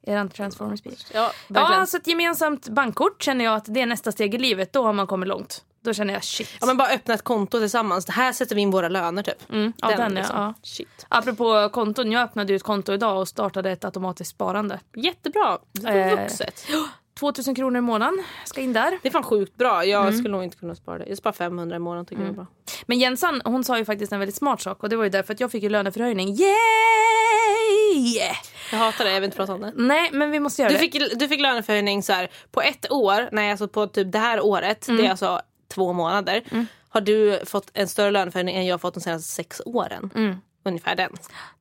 Er 0.08 0.28
Transformers-bil. 0.28 0.96
Ja, 1.14 1.20
Ja, 1.20 1.32
verkligen. 1.48 1.88
så 1.88 1.98
ett 1.98 2.08
gemensamt 2.08 2.70
bankkort 2.70 3.24
känner 3.24 3.46
jag 3.46 3.56
att 3.56 3.66
det 3.68 3.82
är 3.82 3.86
nästa 3.86 4.12
steg 4.12 4.36
i 4.36 4.38
livet. 4.38 4.74
Då 4.74 4.84
har 4.84 4.94
man 4.94 5.08
kommit 5.08 5.30
långt. 5.30 5.64
Då 5.84 5.94
känner 5.94 6.14
jag 6.14 6.24
shit. 6.24 6.50
Ja, 6.60 6.66
men 6.68 6.78
bara 6.78 6.88
öppna 6.90 7.14
ett 7.14 7.22
konto 7.24 7.60
tillsammans. 7.60 8.06
Det 8.06 8.12
här 8.12 8.34
sätter 8.34 8.56
vi 8.56 8.62
in 8.62 8.72
våra 8.72 8.90
löner 8.90 9.24
typ. 9.24 9.50
Mm, 9.52 9.74
ja, 9.78 9.88
den, 9.98 10.16
ja, 10.16 10.24
ja. 10.30 10.54
Shit. 10.64 11.06
Apropå 11.10 11.70
konton, 11.74 12.12
jag 12.12 12.24
öppnade 12.24 12.54
ju 12.54 12.56
ett 12.56 12.64
konto 12.64 12.94
idag 12.94 13.20
och 13.20 13.28
startade 13.28 13.72
ett 13.72 13.86
automatiskt 13.86 14.32
sparande. 14.32 14.80
Jättebra. 14.96 15.58
Det 15.72 15.88
är 15.90 16.18
Eh. 16.18 16.28
Vuxet. 17.18 17.36
2000 17.36 17.56
kronor 17.56 17.78
i 17.78 17.82
månaden 17.82 18.24
ska 18.46 18.62
in 18.62 18.74
där. 18.74 19.00
Det 19.02 19.08
är 19.08 19.12
fan 19.12 19.24
sjukt 19.24 19.56
bra. 19.56 19.86
Jag 19.86 20.02
Mm. 20.08 20.18
skulle 20.18 20.32
nog 20.32 20.44
inte 20.44 20.58
kunna 20.58 20.76
spara 20.76 20.98
det. 20.98 21.06
Jag 21.10 21.18
sparar 21.18 21.34
500 21.34 21.76
i 21.76 21.80
månaden 21.80 22.06
tycker 22.06 22.22
jag 22.22 22.30
är 22.30 22.34
bra. 22.36 22.48
Men 22.86 23.00
Jensan 23.00 23.42
hon 23.46 23.64
sa 23.64 23.78
ju 23.78 23.86
faktiskt 23.86 24.12
en 24.12 24.20
väldigt 24.20 24.36
smart 24.36 24.62
sak 24.62 24.84
och 24.84 24.90
det 24.90 24.96
var 24.96 25.04
ju 25.04 25.10
därför 25.10 25.34
att 25.34 25.40
jag 25.40 25.52
fick 25.52 25.64
ju 25.64 25.70
löneförhöjning. 25.70 26.36
Yay! 26.36 28.22
Jag 28.72 28.78
hatar 28.78 29.06
det, 29.06 29.12
jag 29.14 29.20
vill 29.22 29.26
inte 29.26 29.38
prata 29.38 29.54
om 29.54 29.62
det. 29.62 29.74
Nej 29.76 30.10
men 30.14 30.32
vi 30.32 30.40
måste 30.40 30.62
göra 30.62 30.70
Du 30.70 30.74
det. 30.74 30.80
fick, 30.80 31.20
du 31.20 31.28
fick 31.28 31.42
löneförhöjning 31.42 32.04
så 32.04 32.14
här, 32.14 32.30
på 32.52 32.62
ett 32.62 32.92
år, 32.92 33.30
nej 33.32 33.52
alltså 33.52 33.68
på 33.68 33.88
typ 33.88 34.12
det 34.12 34.20
här 34.20 34.42
året, 34.46 34.88
Mm. 34.88 35.02
det 35.02 35.08
är 35.08 35.12
alltså 35.12 35.42
två 35.74 35.94
månader, 35.94 36.44
har 36.90 37.02
du 37.02 37.40
fått 37.46 37.72
en 37.74 37.88
större 37.88 38.12
löneförhöjning 38.12 38.56
än 38.56 38.66
jag 38.66 38.82
fått 38.82 38.94
de 38.94 39.00
senaste 39.00 39.28
sex 39.34 39.62
åren. 39.66 40.10
Mm. 40.16 40.36
ungefär 40.66 40.96
den. 40.96 41.12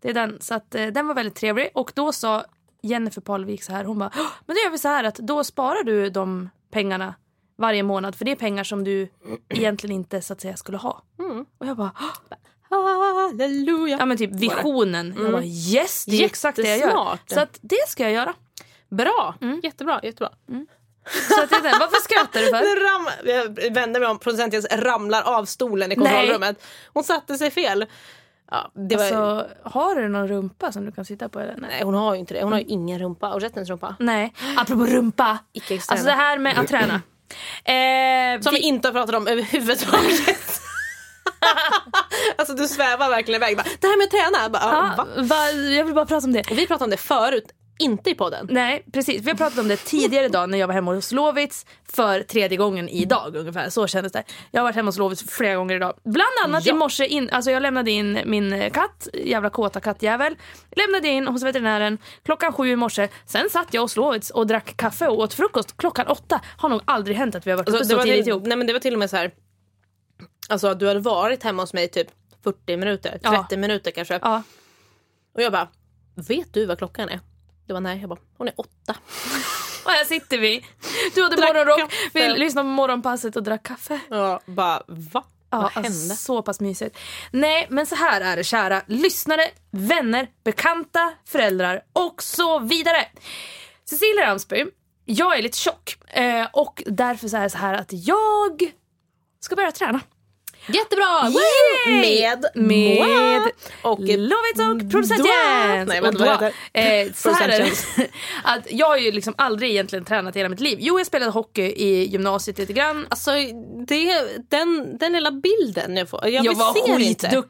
Det 0.01 0.09
är 0.11 0.15
den. 0.15 0.39
Så 0.41 0.55
att, 0.55 0.75
eh, 0.75 0.87
den 0.87 1.07
var 1.07 1.15
väldigt 1.15 1.35
trevlig. 1.35 1.69
Och 1.75 1.93
då 1.95 2.13
sa 2.13 2.45
Jennifer 2.87 3.20
Parlevik 3.20 3.62
så 3.62 3.72
här. 3.72 3.84
Hon 3.84 3.99
bara, 3.99 4.11
"Åh, 4.16 4.26
men 4.47 4.57
då 4.57 4.61
gör 4.62 4.70
vi 4.70 4.78
så 4.78 4.89
här 4.89 5.05
att 5.05 5.14
då 5.16 5.45
sparar 5.45 5.82
du 5.84 6.11
de 6.11 6.51
pengarna 6.72 7.14
varje 7.59 7.82
månad. 7.82 8.14
För 8.16 8.24
det 8.24 8.30
är 8.30 8.37
pengar 8.37 8.64
som 8.64 8.84
du 8.84 9.09
egentligen 9.49 9.97
inte 9.97 10.22
så 10.22 10.32
att 10.32 10.41
säga 10.41 10.57
skulle 10.57 10.78
ha. 10.78 11.03
Och 11.59 11.66
jag 11.66 11.76
bara. 11.76 11.91
Halleluja. 12.70 13.97
ja 13.99 14.07
men 14.07 14.16
typ 14.16 14.30
visionen. 14.32 15.14
Jag 15.22 15.32
bara 15.32 15.45
yes, 15.45 16.05
det 16.05 16.16
är 16.22 16.24
exakt 16.24 16.57
det 16.57 16.68
jag 16.68 16.78
gör. 16.78 17.18
Så 17.26 17.41
att 17.41 17.59
det 17.62 17.89
ska 17.89 18.03
jag 18.03 18.12
göra. 18.12 18.34
Bra, 18.89 19.34
jättebra. 19.62 20.01
jättebra. 20.03 20.30
Så 21.28 21.43
att 21.43 21.51
det. 21.51 21.76
Varför 21.80 22.03
skrattar 22.03 22.41
du 22.41 22.47
för? 22.47 22.84
Ram... 22.84 23.09
Jag 23.24 23.74
vänder 23.74 24.01
mig 24.01 24.09
om, 24.09 24.18
producent 24.18 24.53
Jens 24.53 24.66
ramlar 24.72 25.22
av 25.22 25.45
stolen 25.45 25.93
i 25.93 25.95
kontrollrummet. 25.95 26.62
Hon 26.93 27.05
satte 27.05 27.39
sig 27.39 27.51
fel. 27.51 27.87
Ja, 28.51 28.70
det 28.74 28.97
var... 28.97 29.05
Alltså, 29.05 29.49
har 29.62 29.94
du 29.94 30.09
någon 30.09 30.28
rumpa 30.28 30.72
som 30.72 30.84
du 30.84 30.92
kan 30.92 31.05
sitta 31.05 31.28
på? 31.28 31.40
Eller? 31.40 31.57
Nej. 31.57 31.82
Hon 31.84 31.94
har 31.94 32.14
ju 32.14 32.20
inte 32.20 32.34
det. 32.34 32.42
Hon 32.42 32.53
har 32.53 32.59
ju 32.59 32.64
ingen 32.64 32.99
rumpa. 32.99 33.34
Och 33.34 33.40
rättens 33.40 33.68
rumpa. 33.68 33.97
Nej. 33.99 34.32
Apropå 34.57 34.86
rumpa. 34.86 35.38
Icke. 35.53 35.74
Alltså 35.74 36.07
det 36.07 36.12
här 36.12 36.38
med 36.38 36.59
att 36.59 36.68
träna. 36.68 37.03
Eh, 37.64 38.40
Som 38.40 38.55
vi 38.55 38.61
vi, 38.61 38.66
inte 38.66 38.88
har 38.88 38.92
pratat 38.92 39.14
om 39.14 39.26
överhuvudtaget. 39.26 40.61
alltså 42.36 42.55
du 42.55 42.68
svävar 42.68 43.11
verkligen 43.11 43.42
iväg. 43.42 43.57
Bara, 43.57 43.66
det 43.80 43.86
här 43.86 43.97
med 43.99 44.05
att 44.05 44.11
träna. 44.11 44.49
Bara, 44.49 44.62
ja, 44.62 44.94
va? 44.97 45.22
va, 45.22 45.51
jag 45.51 45.84
vill 45.84 45.94
bara 45.94 46.07
prata 46.07 46.26
om 46.26 46.32
det. 46.32 46.51
Och 46.51 46.59
vi 46.59 46.66
pratade 46.66 46.84
om 46.84 46.90
det 46.90 46.97
förut, 46.97 47.44
inte 47.79 48.11
i 48.11 48.14
podden. 48.14 48.49
Nej 48.51 48.85
precis, 48.93 49.22
vi 49.22 49.31
har 49.31 49.37
pratat 49.37 49.59
om 49.59 49.68
det 49.68 49.77
tidigare 49.77 50.24
idag 50.27 50.51
när 50.51 50.59
jag 50.59 50.66
var 50.66 50.74
hemma 50.74 50.95
hos 50.95 51.12
Lovits 51.12 51.66
för 51.93 52.22
tredje 52.22 52.57
gången 52.59 52.89
idag 52.89 53.37
ungefär. 53.37 53.70
Så 53.70 53.87
kändes 53.87 54.12
det. 54.12 54.24
Jag 54.51 54.61
har 54.61 54.64
varit 54.64 54.77
hemma 54.77 54.89
hos 54.89 54.99
Lovits 54.99 55.24
flera 55.31 55.55
gånger 55.57 55.74
idag. 55.77 55.95
Bland 56.05 56.29
annat 56.45 56.66
Ja. 56.66 56.74
i 56.74 56.77
morse, 56.77 57.07
in, 57.07 57.31
alltså 57.31 57.51
jag 57.51 57.62
lämnade 57.62 57.91
in 57.91 58.20
min 58.24 58.70
katt, 58.70 59.09
jävla 59.14 59.51
kåta 59.51 59.81
kattjävel. 59.81 60.37
Lämnade 60.77 61.09
in 61.09 61.27
hos 61.27 61.43
veterinären 61.43 61.99
klockan 62.24 62.53
sju 62.53 62.68
i 62.70 62.77
morse. 62.77 63.09
Sen 63.27 63.51
satt 63.51 63.74
jag 63.74 63.83
hos 63.83 63.97
Lovits 63.97 64.31
och 64.31 64.47
drack 64.47 64.77
kaffe 64.77 65.09
och 65.09 65.18
åt 65.18 65.35
frukost 65.35 65.77
klockan 65.77 66.07
åtta. 66.07 66.41
Har 66.57 66.68
nog 66.68 66.81
aldrig 66.85 67.16
hänt 67.16 67.35
att 67.35 67.47
vi 67.47 67.51
har 67.51 67.59
varit 67.59 67.68
Alltså, 67.68 67.85
så 67.97 68.03
tidigt 68.03 68.24
till, 68.24 68.29
ihop. 68.31 68.47
nej, 68.47 68.57
men 68.57 68.66
det 68.66 68.72
var 68.72 68.81
till 68.81 68.93
och 68.93 68.99
med 68.99 69.11
så 69.11 69.16
här. 69.16 69.31
Alltså 70.49 70.74
du 70.74 70.89
hade 70.89 71.01
varit 71.01 71.43
hemma 71.43 71.62
hos 71.62 71.72
mig 71.72 71.89
typ 71.89 72.09
40 72.45 72.77
minuter, 72.77 73.11
30 73.11 73.47
Ja. 73.51 73.57
minuter 73.57 73.91
kanske. 73.91 74.18
Ja. 74.22 74.43
Och 75.35 75.43
jag 75.43 75.53
bara, 75.53 75.68
vet 76.29 76.55
du 76.55 76.66
vad 76.66 76.79
klockan 76.79 77.09
är? 77.09 77.20
Det 77.67 77.73
var 77.73 77.81
nej, 77.81 78.01
jag 78.01 78.09
bara, 78.09 78.19
hon 78.39 78.49
är 78.49 78.55
åtta. 78.57 78.95
Och 79.85 79.91
här 79.93 80.05
sitter 80.05 80.39
vi. 80.39 80.64
Du 81.14 81.23
hade 81.23 81.37
Drack 81.37 81.49
morgonrock, 81.55 81.79
kaffe. 81.79 82.11
vi 82.12 82.29
lyssnade 82.39 82.64
på 82.64 82.71
morgonpasset 82.71 83.37
och 83.37 83.43
drack 83.43 83.62
kaffe. 83.62 84.01
Ja, 84.11 84.41
bara 84.47 84.83
va? 84.87 85.25
Ja, 85.51 85.61
vad 85.61 85.71
hände? 85.73 85.89
alltså, 85.89 86.17
så 86.17 86.43
pass 86.43 86.61
mysigt. 86.61 86.99
Nej, 87.31 87.67
men 87.71 87.87
så 87.87 87.95
här 87.95 88.21
är 88.21 88.37
det 88.37 88.45
kära 88.45 88.83
lyssnare, 88.87 89.43
vänner, 89.71 90.29
bekanta, 90.45 91.12
föräldrar 91.25 91.83
och 91.93 92.23
så 92.23 92.59
vidare. 92.59 93.09
Cecilia 93.85 94.27
Ramsby, 94.27 94.64
jag 95.05 95.39
är 95.39 95.43
lite 95.43 95.59
tjock 95.59 95.97
eh, 96.07 96.47
och 96.53 96.83
därför 96.87 97.29
så 97.29 97.37
är 97.37 97.43
det 97.43 97.51
så 97.51 97.59
här 97.59 97.75
att 97.75 97.93
jag 97.93 98.73
ska 99.41 99.57
börja 99.57 99.73
träna. 99.73 100.01
Jättebra! 100.69 101.31
Yay! 101.87 102.01
Med, 102.01 102.45
Med 102.55 103.43
och 103.83 104.01
Lovits 104.01 104.61
och 104.85 104.91
producent. 104.91 105.27
Jens. 105.27 105.89
Nej, 105.89 106.01
vänta, 106.01 106.25
vad 106.25 106.33
heter 106.33 107.07
eh, 107.07 107.12
Så 107.14 107.31
här 107.31 107.49
är 107.49 107.59
det. 107.59 108.09
att 108.45 108.67
jag 108.71 108.87
har 108.87 108.97
ju 108.97 109.12
liksom 109.12 109.35
aldrig 109.39 109.71
egentligen 109.71 110.05
tränat 110.05 110.37
hela 110.37 110.49
mitt 110.49 110.61
liv. 110.61 110.79
Jo, 110.81 110.99
jag 111.01 111.07
spelade 111.07 111.31
hockey 111.31 111.62
i 111.62 112.07
gymnasiet 112.07 112.59
lite 112.59 112.73
grann. 112.73 113.07
Alltså 113.09 113.31
det, 113.89 114.23
den, 114.49 114.99
den 114.99 115.12
lilla 115.12 115.31
bilden 115.31 115.97
jag 115.97 116.09
får. 116.09 116.27
Jag, 116.29 116.45
Jag 116.45 116.55
var 116.55 116.87
ser 116.87 116.99
inte. 116.99 117.43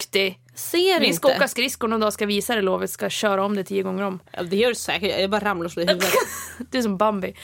Ser 0.57 1.01
Vi 1.01 1.13
ska 1.13 1.29
inte. 1.29 1.39
åka 1.39 1.49
skridskor 1.49 1.89
någon 1.89 2.01
dag, 2.01 2.13
ska 2.13 2.27
visa 2.27 2.55
det 2.55 2.63
Lovet, 2.63 2.91
ska 2.91 3.11
köra 3.11 3.45
om 3.45 3.57
det 3.57 3.65
tio 3.65 3.83
gånger 3.83 4.03
om. 4.03 4.21
Ja, 4.33 4.43
det 4.43 4.57
gör 4.57 4.69
du 4.69 4.75
säkert. 4.75 5.21
Jag 5.21 5.31
bara 5.31 5.45
ramlar 5.45 5.65
och 5.65 5.73
slår 5.73 5.85
i 5.85 5.89
huvudet. 5.89 6.11
Du 6.71 6.79
är 6.79 6.83
som 6.83 6.97
Bambi. 6.97 7.27
Nej, 7.27 7.35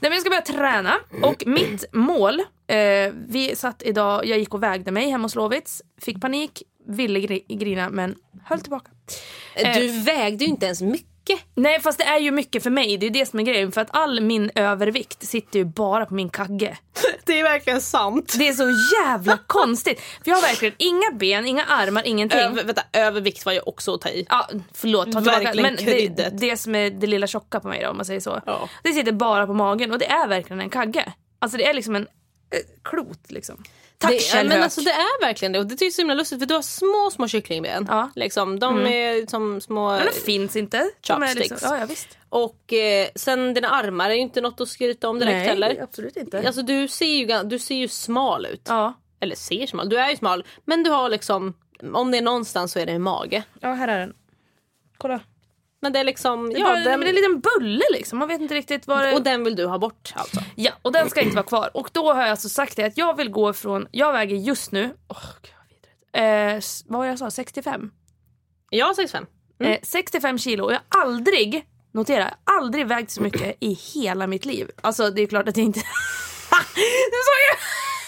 men 0.00 0.12
jag 0.12 0.20
ska 0.20 0.30
börja 0.30 0.42
träna 0.42 0.94
och 1.22 1.42
mitt 1.46 1.84
mål, 1.92 2.40
eh, 2.66 3.12
vi 3.28 3.52
satt 3.56 3.82
idag, 3.82 4.26
jag 4.26 4.38
gick 4.38 4.54
och 4.54 4.62
vägde 4.62 4.90
mig 4.90 5.10
hemma 5.10 5.24
hos 5.24 5.34
Lovits, 5.34 5.82
fick 6.00 6.20
panik, 6.20 6.62
ville 6.88 7.18
gri- 7.20 7.56
grina 7.58 7.90
men 7.90 8.14
höll 8.44 8.60
tillbaka. 8.60 8.90
Du 9.74 10.00
vägde 10.02 10.44
ju 10.44 10.50
inte 10.50 10.66
ens 10.66 10.82
mycket. 10.82 11.08
Nej 11.54 11.80
fast 11.80 11.98
det 11.98 12.04
är 12.04 12.18
ju 12.18 12.30
mycket 12.30 12.62
för 12.62 12.70
mig, 12.70 12.96
det 12.96 13.06
är 13.06 13.10
det 13.10 13.26
som 13.26 13.40
är 13.40 13.44
grejen 13.44 13.72
för 13.72 13.80
att 13.80 13.88
all 13.90 14.20
min 14.20 14.50
övervikt 14.54 15.22
sitter 15.28 15.58
ju 15.58 15.64
bara 15.64 16.06
på 16.06 16.14
min 16.14 16.30
kagge. 16.30 16.78
Det 17.24 17.40
är 17.40 17.42
verkligen 17.42 17.80
sant. 17.80 18.34
Det 18.38 18.48
är 18.48 18.52
så 18.52 18.70
jävla 19.04 19.38
konstigt. 19.46 20.00
För 20.00 20.30
jag 20.30 20.36
har 20.36 20.42
verkligen 20.42 20.74
inga 20.78 21.10
ben, 21.12 21.46
inga 21.46 21.64
armar, 21.64 22.02
ingenting. 22.06 22.40
Över, 22.40 22.64
vänta, 22.64 22.82
övervikt 22.92 23.46
var 23.46 23.52
ju 23.52 23.60
också 23.60 23.94
att 23.94 24.00
ta 24.00 24.08
i. 24.08 24.26
Ja, 24.28 24.48
förlåt, 24.74 25.12
ta 25.12 25.20
tillbaka. 25.20 25.40
Verkligen 25.40 25.74
Men 25.74 26.14
det, 26.14 26.28
det 26.40 26.56
som 26.56 26.74
är 26.74 26.90
det 26.90 27.06
lilla 27.06 27.26
tjocka 27.26 27.60
på 27.60 27.68
mig 27.68 27.82
då, 27.82 27.90
om 27.90 27.96
man 27.96 28.06
säger 28.06 28.20
så. 28.20 28.40
Ja. 28.46 28.68
Det 28.82 28.92
sitter 28.92 29.12
bara 29.12 29.46
på 29.46 29.54
magen 29.54 29.92
och 29.92 29.98
det 29.98 30.06
är 30.06 30.28
verkligen 30.28 30.60
en 30.60 30.70
kagge. 30.70 31.12
Alltså 31.38 31.58
det 31.58 31.66
är 31.66 31.74
liksom 31.74 31.96
en 31.96 32.02
eh, 32.02 32.58
klot 32.84 33.30
liksom. 33.30 33.64
Tack 33.98 34.10
det, 34.10 34.18
Kjell 34.22 34.48
men 34.48 34.62
alltså 34.62 34.80
det 34.80 34.90
är 34.90 35.20
verkligen 35.20 35.52
det 35.52 35.58
och 35.58 35.66
det 35.66 35.86
är 35.86 35.90
så 35.90 36.00
himla 36.00 36.14
lustigt 36.14 36.38
för 36.38 36.46
du 36.46 36.54
har 36.54 36.62
små 36.62 37.10
små 37.12 37.28
kycklingben. 37.28 37.86
Ja. 37.88 38.10
Liksom, 38.14 38.58
de 38.58 38.86
är 38.86 39.30
som 39.30 39.60
små... 39.60 39.90
Men 39.90 40.06
de 40.06 40.20
finns 40.20 40.56
inte. 40.56 40.76
De 40.78 40.84
liksom, 40.86 41.18
Chopsticks. 41.26 41.62
ja, 41.62 41.78
ja, 41.78 41.86
visst. 41.86 42.18
Och 42.28 42.72
eh, 42.72 43.08
sen 43.14 43.54
dina 43.54 43.68
armar 43.68 44.10
är 44.10 44.14
ju 44.14 44.20
inte 44.20 44.40
något 44.40 44.60
att 44.60 44.68
skryta 44.68 45.08
om 45.08 45.18
direkt 45.18 45.34
Nej, 45.36 45.46
heller. 45.46 45.82
absolut 45.82 46.16
inte. 46.16 46.42
Alltså 46.46 46.62
du 46.62 46.88
ser, 46.88 47.06
ju, 47.06 47.42
du 47.44 47.58
ser 47.58 47.74
ju 47.74 47.88
smal 47.88 48.46
ut. 48.46 48.62
Ja. 48.68 48.94
Eller 49.20 49.36
ser 49.36 49.66
smal, 49.66 49.88
du 49.88 49.98
är 49.98 50.10
ju 50.10 50.16
smal. 50.16 50.44
Men 50.64 50.82
du 50.82 50.90
har 50.90 51.08
liksom, 51.08 51.54
om 51.94 52.10
det 52.10 52.18
är 52.18 52.22
någonstans 52.22 52.72
så 52.72 52.78
är 52.78 52.86
det 52.86 52.92
en 52.92 53.02
mage. 53.02 53.42
ja, 53.60 53.72
här 53.72 53.88
är 53.88 53.98
den. 53.98 54.14
Kolla. 54.98 55.20
Men 55.80 55.92
det 55.92 55.98
är 55.98 56.04
liksom, 56.04 56.50
Det 56.50 56.56
är, 56.56 56.60
ja, 56.60 56.64
bara, 56.64 56.74
den, 56.74 56.84
men 56.84 57.00
det 57.00 57.06
är 57.06 57.08
en 57.08 57.14
liten 57.14 57.40
bulle 57.40 57.84
liksom. 57.92 58.18
Man 58.18 58.28
vet 58.28 58.40
inte 58.40 58.54
riktigt 58.54 58.86
vad 58.86 59.04
det 59.04 59.14
och 59.14 59.22
den 59.22 59.44
vill 59.44 59.56
du 59.56 59.66
ha 59.66 59.78
bort 59.78 60.12
alltså. 60.16 60.40
Ja, 60.54 60.72
och 60.82 60.92
den 60.92 61.10
ska 61.10 61.20
inte 61.20 61.36
vara 61.36 61.46
kvar. 61.46 61.70
Och 61.74 61.90
då 61.92 62.12
har 62.12 62.20
jag 62.20 62.30
alltså 62.30 62.48
sagt 62.48 62.76
det 62.76 62.84
att 62.84 62.98
jag 62.98 63.16
vill 63.16 63.30
gå 63.30 63.52
från, 63.52 63.86
jag 63.90 64.12
väger 64.12 64.36
just 64.36 64.72
nu, 64.72 64.94
åh 65.08 65.16
gud 65.42 65.52
vad 65.58 65.68
vidrigt. 65.68 66.86
Eh, 66.86 66.94
vad 66.94 67.08
jag 67.08 67.18
sa, 67.18 67.30
65? 67.30 67.90
Jag 68.70 68.86
har 68.86 68.94
65. 68.94 69.26
Mm. 69.60 69.72
Eh, 69.72 69.78
65 69.82 70.38
kilo 70.38 70.64
och 70.64 70.72
jag 70.72 70.80
har 70.88 71.02
aldrig, 71.02 71.64
notera, 71.92 72.34
aldrig 72.44 72.86
vägt 72.86 73.10
så 73.10 73.22
mycket 73.22 73.56
i 73.60 73.72
hela 73.72 74.26
mitt 74.26 74.44
liv. 74.44 74.70
Alltså 74.80 75.10
det 75.10 75.22
är 75.22 75.26
klart 75.26 75.48
att 75.48 75.56
jag 75.56 75.66
inte... 75.66 75.80
du 76.74 77.18
såg 77.24 77.58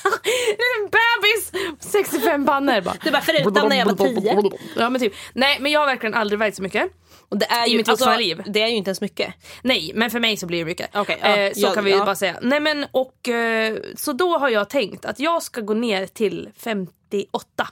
är 0.05 0.83
en 0.83 0.91
bebis! 0.91 1.53
65 1.81 2.47
pannor 2.47 2.81
bara. 2.81 2.95
Det 3.03 3.09
är 3.09 3.13
bara 3.13 3.23
förutom 3.23 3.69
när 3.69 3.77
jag 3.77 3.87
var 3.87 3.95
10. 3.95 4.59
Ja 4.77 4.91
men 4.91 5.01
typ. 5.01 5.13
Nej 5.33 5.59
men 5.61 5.73
jag 5.73 5.81
har 5.81 5.87
verkligen 5.87 6.15
aldrig 6.15 6.39
vägt 6.39 6.57
så 6.57 6.63
mycket. 6.63 6.93
Och 7.31 7.39
det 7.39 7.47
är 7.47 7.69
I 7.69 7.71
ju, 7.71 7.77
mitt 7.77 7.89
vuxna 7.89 8.17
liv. 8.17 8.43
Det 8.47 8.63
är 8.63 8.69
ju 8.69 8.75
inte 8.75 8.89
ens 8.89 9.01
mycket. 9.01 9.35
Nej, 9.63 9.93
men 9.95 10.11
för 10.11 10.21
mig 10.21 10.37
så 10.37 10.47
blir 10.47 10.59
det 10.59 10.65
mycket. 10.65 10.91
Ja, 10.93 11.05
eh, 11.09 11.53
så 11.53 11.61
ja, 11.61 11.75
kan 11.75 11.85
vi 11.85 11.91
ja. 11.91 12.05
bara 12.05 12.15
säga. 12.15 12.39
Nej 12.43 12.61
men 12.61 12.87
och 12.91 13.29
eh, 13.29 13.79
så 13.97 14.13
då 14.13 14.39
har 14.39 14.49
jag 14.49 14.69
tänkt 14.69 15.05
att 15.05 15.21
jag 15.21 15.43
ska 15.43 15.61
gå 15.61 15.75
ner 15.75 16.07
till 16.07 16.49
58. 16.57 17.69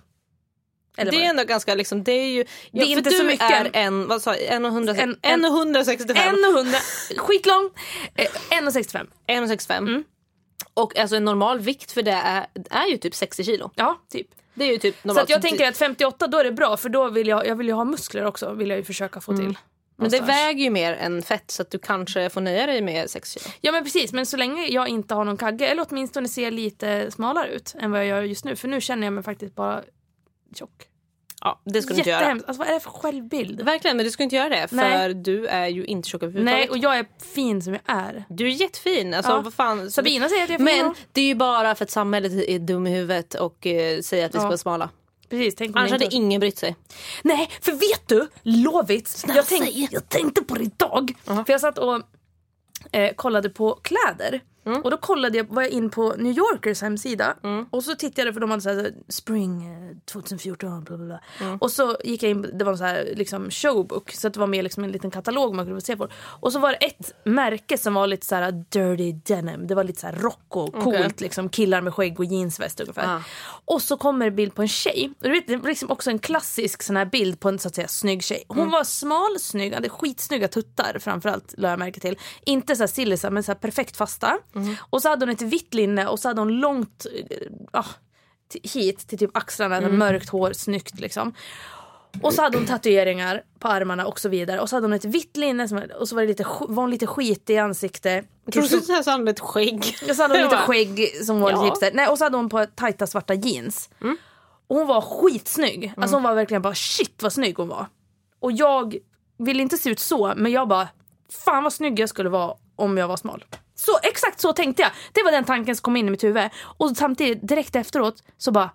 Eller 0.97 1.13
det 1.13 1.25
är 1.25 1.31
ändå 1.31 1.45
ganska 1.45 1.75
liksom, 1.75 2.05
det 2.05 2.13
är 2.13 2.29
ju... 2.29 2.45
Det 2.73 2.81
är 2.81 2.87
inte 2.87 3.11
du 3.11 3.17
så 3.17 3.25
mycket. 3.25 3.51
är 3.51 3.71
en, 3.73 4.09
vad 4.09 4.23
sa 4.23 4.37
jag, 4.37 4.55
en, 4.55 4.65
och 4.65 4.73
hundra- 4.73 4.95
En- 4.95 5.19
en, 5.23 5.45
en- 5.45 5.45
och 5.45 5.59
165. 5.59 6.35
100, 6.45 6.79
skitlång, 7.17 7.71
eh, 8.15 8.27
1,65. 8.51 9.07
1,65. 9.27 9.77
Mm. 9.77 10.05
Och 10.75 10.99
alltså 10.99 11.17
en 11.17 11.25
normal 11.25 11.61
vikt 11.61 11.93
för 11.93 12.03
det 12.03 12.13
är, 12.13 12.47
är 12.71 12.87
ju 12.87 12.97
typ 12.97 13.15
60 13.15 13.45
kilo. 13.45 13.71
Ja, 13.75 13.99
typ. 14.13 14.27
Det 14.59 14.65
är 14.65 14.73
ju 14.73 14.79
typ 14.79 14.97
Så 15.03 15.09
normalt. 15.09 15.23
att 15.25 15.31
jag 15.31 15.43
tänker 15.43 15.69
att 15.69 15.77
58 15.77 16.27
då 16.27 16.39
är 16.39 16.45
det 16.45 16.53
bra 16.53 16.77
för 16.77 16.89
då 16.89 17.09
vill 17.09 17.29
jag, 17.29 17.47
jag 17.47 17.57
vill 17.57 17.67
ju 17.67 17.73
ha 17.73 17.85
muskler 17.85 18.25
också. 18.25 18.53
Vill 18.53 18.69
jag 18.69 18.79
ju 18.79 18.85
försöka 18.85 19.21
få 19.21 19.33
till. 19.33 19.45
Mm. 19.45 19.57
Men 19.97 20.11
det 20.11 20.21
väger 20.21 20.65
ju 20.65 20.71
mer 20.71 20.93
än 20.93 21.23
fett 21.23 21.51
så 21.51 21.63
att 21.63 21.71
du 21.71 21.79
kanske 21.79 22.31
får 22.31 22.41
nöja 22.41 22.67
dig 22.67 22.83
med 22.83 23.11
6 23.11 23.33
kilo. 23.33 23.45
Ja 23.61 23.73
men 23.73 23.85
precis, 23.85 24.13
men 24.13 24.27
så 24.27 24.37
länge 24.37 24.67
jag 24.67 24.89
inte 24.89 25.15
har 25.15 25.25
någon 25.25 25.37
kagge 25.37 25.67
eller 25.67 25.87
åtminstone 25.89 26.29
ser 26.29 26.51
lite 26.51 27.11
smalare 27.11 27.49
ut 27.49 27.75
än 27.81 27.91
vad 27.91 28.01
jag 28.01 28.07
gör 28.07 28.23
just 28.23 28.45
nu. 28.45 28.57
För 28.57 28.69
nu 28.69 28.81
känner 28.81 29.07
jag 29.07 29.13
mig 29.13 29.25
faktiskt 29.25 29.55
bara 29.55 29.83
tjock. 30.55 30.88
Ja, 31.41 31.61
det 31.65 31.83
ska 31.83 31.95
du 31.95 31.99
inte 31.99 32.11
göra. 32.11 32.31
Alltså 32.31 32.53
vad 32.53 32.69
är 32.69 32.73
det 32.75 32.81
för 32.81 32.91
självbild? 32.91 33.61
Verkligen, 33.63 33.97
men 33.97 34.07
du 34.07 34.11
ska 34.13 34.23
inte 34.23 34.37
göra 34.37 34.49
det 34.49 34.69
för 34.69 34.77
Nej. 34.77 35.15
du 35.15 35.47
är 35.47 35.67
ju 35.69 35.85
inte 35.85 36.09
tjock 36.09 36.23
överhuvudtaget. 36.23 36.59
Nej, 36.61 36.71
och 36.71 36.79
jag 36.79 36.99
är 36.99 37.07
fin 37.35 37.63
som 37.63 37.73
jag 37.73 37.83
är. 37.87 38.25
Du 38.29 38.47
är 38.47 38.51
jättefin. 38.51 39.15
Alltså, 39.15 39.33
Ja. 39.33 39.41
vad 39.41 39.55
fan. 39.55 39.91
Sabina 39.91 40.29
säger 40.29 40.43
att 40.45 40.51
jag 40.51 40.61
är 40.61 40.67
fin. 40.67 40.85
Men 40.87 40.95
det 41.13 41.21
är 41.21 41.25
ju 41.25 41.35
bara 41.35 41.75
för 41.75 41.85
att 41.85 41.91
samhället 41.91 42.33
är 42.49 42.59
dum 42.59 42.87
i 42.87 42.91
huvudet 42.91 43.35
och 43.35 43.67
eh, 43.67 44.01
säger 44.01 44.27
att 44.27 44.31
vi 44.35 44.39
ska 44.39 44.43
Ja. 44.43 44.47
vara 44.49 44.59
smala. 44.59 44.91
Precis, 45.31 45.55
tänk 45.55 45.77
Annars 45.77 45.91
hade 45.91 46.15
ingen 46.15 46.41
brytt 46.41 46.59
sig. 46.59 46.77
Nej, 47.23 47.51
för 47.61 47.73
vet 47.73 48.09
du? 48.09 48.29
Lovits. 48.43 49.25
Jag, 49.29 49.47
tänk, 49.47 49.69
jag 49.93 50.09
tänkte 50.09 50.43
på 50.43 50.55
det 50.55 50.63
idag. 50.65 51.13
För 51.25 51.45
jag 51.49 51.61
satt 51.61 51.79
och 51.79 52.03
eh, 52.93 53.15
kollade 53.15 53.51
på 53.51 53.75
kläder. 53.75 54.41
Och 54.85 54.91
då 54.91 54.97
kollade 54.97 55.39
jag, 55.39 55.47
var 55.49 55.63
jag 55.63 55.71
in 55.71 55.91
på 55.91 56.15
New 56.19 56.37
Yorkers 56.39 56.83
hemsida 56.83 57.35
och 57.71 57.85
så 57.85 57.95
tittade 57.95 58.29
jag 58.29 58.35
för 58.35 58.41
de 58.41 58.51
hade 58.51 58.63
så 58.63 58.69
här, 58.69 58.93
spring 59.09 59.67
eh, 59.67 59.97
2014 60.13 60.85
bla 60.85 60.97
bla 60.97 61.07
bla. 61.39 61.57
Och 61.61 61.71
så 61.71 61.97
gick 62.05 62.23
jag 62.23 62.31
in, 62.31 62.51
det 62.59 62.65
var 62.65 62.73
en 62.73 62.79
så 62.79 62.85
här 62.85 63.13
liksom 63.17 63.51
showbook 63.51 64.11
så 64.13 64.27
att 64.29 64.35
det 64.35 64.41
var 64.41 64.47
med 64.47 64.65
liksom 64.65 64.85
en 64.85 64.93
liten 64.93 65.11
katalog 65.11 65.55
man 65.55 65.67
kunde 65.67 65.81
se 65.81 65.97
på. 65.97 66.09
Och 66.15 66.53
så 66.53 66.59
var 66.59 66.71
det 66.71 66.77
ett 66.87 67.13
märke 67.25 67.79
som 67.79 67.95
var 67.95 68.07
lite 68.07 68.27
så 68.27 68.35
här 68.35 68.53
dirty 68.69 69.13
denim. 69.13 69.67
Det 69.67 69.75
var 69.75 69.85
lite 69.85 70.01
så 70.01 70.07
här 70.07 70.15
rock 70.17 70.57
och 70.57 70.73
coolt 70.73 70.87
Okej. 70.99 71.13
liksom 71.19 71.49
killar 71.49 71.81
med 71.81 71.95
skägg 71.95 72.19
och 72.21 72.25
jeansväst 72.25 72.81
ungefär. 72.81 73.17
Ah. 73.17 73.23
Och 73.65 73.83
så 73.83 73.97
kommer 73.97 74.31
bild 74.31 74.55
på 74.55 74.63
en 74.63 74.69
tjej. 74.69 75.11
Och 75.19 75.25
du 75.25 75.31
vet, 75.31 75.47
det 75.47 75.57
var 75.57 75.69
liksom 75.69 75.91
också 75.91 76.11
en 76.11 76.19
klassisk 76.19 76.83
sån 76.83 76.97
här 76.97 77.05
bild 77.05 77.41
på 77.41 77.49
en 77.49 77.59
så 77.59 77.69
att 77.69 77.75
säga 77.75 77.89
snygg 77.89 78.23
tjej. 78.25 78.45
Hon 78.49 78.59
Mm. 78.59 78.71
var 78.71 78.85
smal, 78.85 79.39
snygg, 79.39 79.75
hade 79.75 79.89
skitsnygga 79.89 80.49
tuttar 80.49 80.99
framförallt 81.01 81.55
la 81.59 81.69
jag 81.71 81.79
märke 81.79 82.01
till. 82.01 82.19
Inte 82.45 82.77
så 82.77 82.83
här 82.83 82.89
sillisar 82.89 83.31
men 83.31 83.43
så 83.43 83.53
här 83.53 83.59
perfekt 83.59 83.97
fasta. 83.97 84.39
Mm. 84.63 84.75
Och 84.91 85.03
så 85.03 85.09
hade 85.09 85.25
hon 85.27 85.35
ett 85.35 85.43
vitt 85.43 85.75
linne 85.75 86.07
och 86.07 86.19
så 86.19 86.29
hade 86.29 86.41
hon 86.41 86.53
långt 86.61 87.07
eh, 87.31 87.37
ah, 87.73 87.85
hit 88.63 89.09
till 89.09 89.19
typ 89.19 89.37
axlarna, 89.37 89.77
Mm. 89.77 89.99
mörkt 89.99 90.29
hår, 90.29 90.53
snyggt 90.53 91.01
liksom. 91.01 91.35
Och 92.23 92.35
så 92.35 92.43
hade 92.43 92.59
hon 92.59 92.67
tatueringar 92.67 93.43
på 93.59 93.69
armarna 93.69 94.07
och 94.07 94.21
så 94.21 94.29
vidare. 94.29 94.61
Och 94.61 94.69
så 94.69 94.77
hade 94.77 94.85
hon 94.87 94.93
ett 94.93 95.05
vitt 95.05 95.37
linne 95.37 95.69
som, 95.69 95.83
och 96.01 96.09
så 96.09 96.15
var, 96.15 96.23
det 96.23 96.29
lite, 96.29 96.43
var 96.61 96.83
hon 96.83 96.91
lite 96.91 97.07
skit 97.07 97.51
i 97.51 97.59
ansiktet. 97.59 98.27
Tror 98.53 98.63
du 98.63 98.69
skulle 98.69 98.83
säga 98.83 99.13
hade 99.13 99.31
ett 99.31 99.41
skägg. 99.41 99.97
Och 100.11 100.17
så 100.17 100.23
hade 100.23 100.35
hon 100.35 100.43
lite 100.45 100.57
skägg 100.67 101.09
som 101.25 101.41
var 101.41 101.51
Ja. 101.51 101.57
lite 101.57 101.67
hipster. 101.67 101.91
Nej, 101.95 102.09
och 102.09 102.19
så 102.19 102.25
hade 102.25 102.37
hon 102.37 102.49
på 102.49 102.67
tajta 102.67 103.07
svarta 103.07 103.35
jeans. 103.35 103.91
Och 104.69 104.77
hon 104.77 104.87
var 104.87 105.01
skitsnygg. 105.01 105.93
Alltså 105.97 106.17
hon 106.17 106.23
var 106.23 106.35
verkligen 106.35 106.63
bara 106.63 106.75
shit 106.75 107.23
vad 107.23 107.33
snygg 107.33 107.57
hon 107.57 107.69
var. 107.69 107.87
Och 108.41 108.53
jag 108.53 108.97
ville 109.39 109.63
inte 109.63 109.79
se 109.79 109.91
ut 109.91 109.99
så 110.01 110.33
men 110.37 110.53
jag 110.53 110.69
bara 110.69 110.89
fan 111.45 111.63
vad 111.65 111.73
snygg 111.73 111.99
jag 112.01 112.09
skulle 112.09 112.29
vara 112.29 112.55
om 112.77 112.97
jag 112.99 113.09
var 113.09 113.17
smal. 113.17 113.45
Så 113.81 113.99
exakt 114.03 114.41
så 114.41 114.53
tänkte 114.53 114.83
jag. 114.83 114.91
Det 115.13 115.23
var 115.23 115.33
den 115.33 115.45
tanken 115.45 115.77
som 115.77 115.83
kom 115.83 115.97
in 115.97 116.09
i 116.09 116.11
mitt 116.11 116.25
huvud. 116.25 116.51
Och 116.63 116.97
samtidigt 116.97 117.49
direkt 117.49 117.77
efteråt 117.77 118.23
så 118.39 118.51
bara 118.51 118.71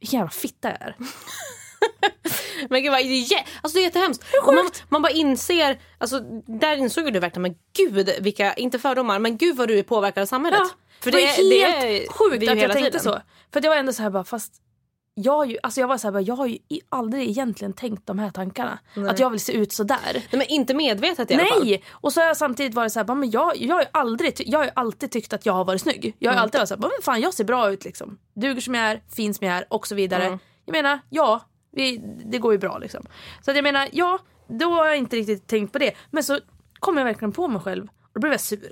vilken 0.00 0.18
jävla 0.18 0.30
fitta 0.30 0.68
jag 0.68 0.80
är. 0.80 0.96
Men 2.68 2.82
gud 2.82 2.92
vad, 2.92 3.00
det, 3.00 3.06
är, 3.06 3.24
jä- 3.24 3.46
alltså 3.62 3.76
det 3.78 3.82
är 3.82 3.84
jättehemskt. 3.84 4.24
Och 4.46 4.54
man, 4.54 4.70
man 4.88 5.02
bara 5.02 5.12
inser, 5.12 5.80
alltså 5.98 6.20
där 6.46 6.76
insåg 6.76 7.12
du 7.12 7.20
verkligen, 7.20 7.42
men 7.42 7.54
gud 7.76 8.10
vilka, 8.20 8.54
inte 8.54 8.78
fördomar, 8.78 9.18
men 9.18 9.36
gud 9.36 9.56
vad 9.56 9.68
du 9.68 9.78
är 9.78 9.82
påverkad 9.82 10.22
av 10.22 10.26
samhället. 10.26 10.60
Ja, 10.62 10.70
för 11.00 11.10
det, 11.10 11.22
är 11.22 11.26
helt 11.26 11.50
det 11.50 12.06
är 12.06 12.12
sjukt 12.12 12.42
vi 12.42 12.46
ju 12.46 12.52
att 12.52 12.58
jag 12.58 12.72
tänkte 12.72 12.98
tiden. 12.98 13.00
så. 13.14 13.20
För 13.52 13.60
jag 13.62 13.70
var 13.70 13.76
ändå 13.76 13.92
så 13.92 14.02
här 14.02 14.10
bara 14.10 14.24
fast 14.24 14.52
jag, 15.22 15.50
ju, 15.50 15.58
alltså 15.62 15.80
jag 15.80 15.88
var 15.88 15.98
så 15.98 16.10
här, 16.10 16.20
jag 16.20 16.34
har 16.36 16.46
ju 16.46 16.58
aldrig 16.88 17.28
egentligen 17.28 17.72
tänkt 17.72 18.06
de 18.06 18.18
här 18.18 18.30
tankarna. 18.30 18.78
Att 19.08 19.18
jag 19.18 19.30
vill 19.30 19.40
se 19.40 19.52
ut 19.52 19.72
så 19.72 19.82
där. 19.84 20.12
Nej, 20.12 20.24
men 20.32 20.46
inte 20.46 20.74
medvetet 20.74 21.30
i 21.30 21.34
alla 21.34 21.44
fall. 21.44 21.64
Nej! 21.64 21.82
Och 21.90 22.12
så 22.12 22.20
har 22.20 22.26
jag 22.26 22.36
samtidigt 22.36 22.74
varit 22.74 22.92
så 22.92 23.00
här, 23.00 23.14
men 23.14 23.30
jag, 23.30 23.56
jag, 23.56 23.74
har 23.74 23.84
aldrig, 23.92 24.42
jag 24.46 24.58
har 24.58 24.70
alltid 24.74 25.10
tyckt 25.10 25.32
att 25.32 25.46
jag 25.46 25.52
har 25.52 25.64
varit 25.64 25.80
snygg. 25.80 26.16
Jag 26.18 26.30
har 26.30 26.34
Mm. 26.34 26.42
alltid 26.42 26.58
varit 26.58 26.68
så 26.68 26.74
här, 26.74 26.80
men 26.80 26.90
fan 27.02 27.20
jag 27.20 27.34
ser 27.34 27.44
bra 27.44 27.70
ut 27.70 27.84
liksom. 27.84 28.18
Duger 28.34 28.60
som 28.60 28.74
jag 28.74 28.84
är, 28.90 29.02
fin 29.16 29.34
som 29.34 29.46
jag 29.46 29.56
är 29.56 29.64
och 29.70 29.86
så 29.86 29.94
vidare. 29.94 30.24
Mm. 30.26 30.38
Jag 30.64 30.72
menar, 30.72 30.98
ja, 31.10 31.40
vi, 31.72 31.96
det 32.24 32.38
går 32.38 32.52
ju 32.52 32.58
bra 32.58 32.78
liksom. 32.78 33.06
Så 33.44 33.50
att 33.50 33.56
jag 33.56 33.62
menar, 33.62 33.88
ja, 33.92 34.18
då 34.48 34.70
har 34.70 34.86
jag 34.86 34.96
inte 34.96 35.16
riktigt 35.16 35.46
tänkt 35.46 35.72
på 35.72 35.78
det. 35.78 35.94
Men 36.10 36.24
så 36.24 36.38
kom 36.78 36.96
jag 36.96 37.04
verkligen 37.04 37.32
på 37.32 37.48
mig 37.48 37.62
själv 37.62 37.84
och 37.84 38.10
då 38.14 38.20
blev 38.20 38.32
jag 38.32 38.40
sur. 38.40 38.68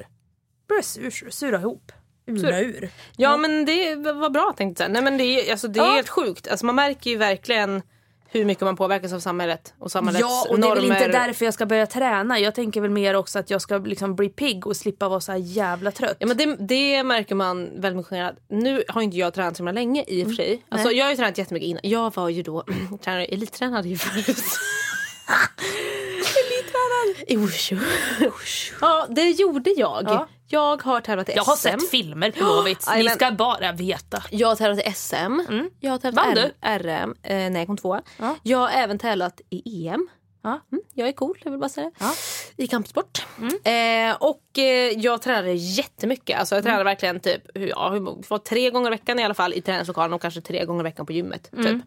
Då 0.66 0.66
blev 0.74 0.78
jag 0.78 0.84
sur 0.84 1.30
sura 1.30 1.59
ihop. 1.61 1.92
Ura 2.26 2.60
ur. 2.60 2.90
Ja 3.16 3.36
men 3.36 3.64
det 3.64 3.94
var 3.96 4.30
bra 4.30 4.54
tänkte 4.56 4.82
jag. 4.82 4.92
Nej 4.92 5.02
men 5.02 5.18
det 5.18 5.24
är, 5.24 5.50
alltså, 5.50 5.68
det 5.68 5.80
är 5.80 5.84
Ja. 5.84 5.92
helt 5.94 6.08
sjukt. 6.08 6.48
Alltså, 6.48 6.66
man 6.66 6.74
märker 6.74 7.10
ju 7.10 7.16
verkligen 7.16 7.82
hur 8.28 8.44
mycket 8.44 8.64
man 8.64 8.76
påverkas 8.76 9.12
av 9.12 9.20
samhället 9.20 9.74
och 9.78 9.90
samhällets 9.90 10.20
Ja 10.20 10.46
och 10.50 10.60
det 10.60 10.66
är 10.66 10.74
väl 10.74 10.82
normer. 10.82 10.96
inte 10.96 11.08
därför 11.18 11.44
jag 11.44 11.54
ska 11.54 11.66
börja 11.66 11.86
träna. 11.86 12.38
Jag 12.38 12.54
tänker 12.54 12.80
väl 12.80 12.90
mer 12.90 13.14
också 13.16 13.38
att 13.38 13.50
jag 13.50 13.62
ska 13.62 13.78
liksom 13.78 14.16
bli 14.16 14.28
pigg 14.28 14.66
och 14.66 14.76
slippa 14.76 15.08
vara 15.08 15.20
så 15.20 15.32
här 15.32 15.38
jävla 15.38 15.90
trött. 15.90 16.16
Ja, 16.18 16.26
men 16.26 16.36
det, 16.36 16.56
det 16.60 17.02
märker 17.04 17.34
man 17.34 17.64
väldigt 17.64 17.96
mycket 17.96 18.08
skillnad. 18.10 18.36
Nu 18.48 18.82
har 18.88 19.02
inte 19.02 19.16
jag 19.16 19.34
tränat 19.34 19.56
så 19.56 19.60
himla 19.60 19.72
länge 19.72 20.04
i 20.08 20.22
och 20.24 20.26
för 20.28 20.34
sig. 20.34 20.62
Alltså, 20.68 20.90
jag 20.92 21.04
har 21.04 21.10
ju 21.10 21.16
tränat 21.16 21.38
jättemycket 21.38 21.66
innan. 21.68 21.80
Jag 21.82 22.14
var 22.14 22.28
ju 22.28 22.42
då 22.42 22.64
tränare, 23.04 23.24
elittränade 23.24 23.88
ju 23.88 23.96
förut. 23.96 24.36
I 27.26 27.36
Wushu. 27.36 27.76
Ja 28.80 29.07
det 29.11 29.30
gjorde 29.30 29.70
jag. 29.70 30.04
Ja. 30.07 30.28
Jag 30.48 30.82
har 30.82 31.00
tävlat 31.00 31.28
i 31.28 31.32
jag 31.36 31.44
har 31.44 31.57
SM. 31.57 31.62
sett 31.62 31.90
filmer 31.90 32.30
på 32.30 32.44
Lovits. 32.44 32.88
Ni 32.96 33.09
ska 33.09 33.30
bara 33.30 33.72
veta. 33.72 34.22
Jag 34.30 34.48
har 34.48 34.57
tävlat 34.57 34.86
i 34.86 34.92
SM. 34.92 35.40
Jag 35.80 35.90
har 35.90 35.98
tävlat 35.98 36.26
Vann 36.26 36.38
R- 36.61 36.78
RM 36.82 37.14
eh, 37.22 37.50
när 37.50 37.59
jag 37.59 37.66
kom 37.66 37.76
tvåa. 37.76 38.02
Ja. 38.18 38.36
Jag 38.42 38.59
har 38.59 38.68
även 38.68 38.98
tävlat 38.98 39.40
i 39.50 39.88
EM. 39.88 40.09
Ja. 40.42 40.61
Mm, 40.72 40.82
jag 40.94 41.09
är 41.09 41.12
cool, 41.12 41.38
jag 41.44 41.50
vill 41.50 41.61
bara 41.61 41.68
säga 41.68 41.90
det. 41.98 42.04
Ja. 42.04 42.12
I 42.57 42.66
kampsport. 42.66 43.26
Eh, 43.64 44.16
och 44.20 44.59
eh, 44.59 44.64
jag 44.98 45.22
tränade 45.22 45.52
jättemycket. 45.52 46.38
Alltså 46.38 46.54
jag 46.54 46.64
tränade 46.64 46.84
verkligen 46.84 47.20
typ 47.20 47.42
ja, 47.54 47.90
hur, 47.90 48.38
tre 48.38 48.70
gånger 48.70 48.86
i 48.86 48.90
veckan 48.90 49.18
i 49.18 49.24
alla 49.24 49.34
fall 49.34 49.54
i 49.54 49.61
träningslokalen 49.61 50.12
och 50.12 50.22
kanske 50.22 50.40
tre 50.40 50.64
gånger 50.64 50.80
i 50.80 50.84
veckan 50.84 51.07
på 51.07 51.12
gymmet. 51.12 51.50
Typ. 51.57 51.82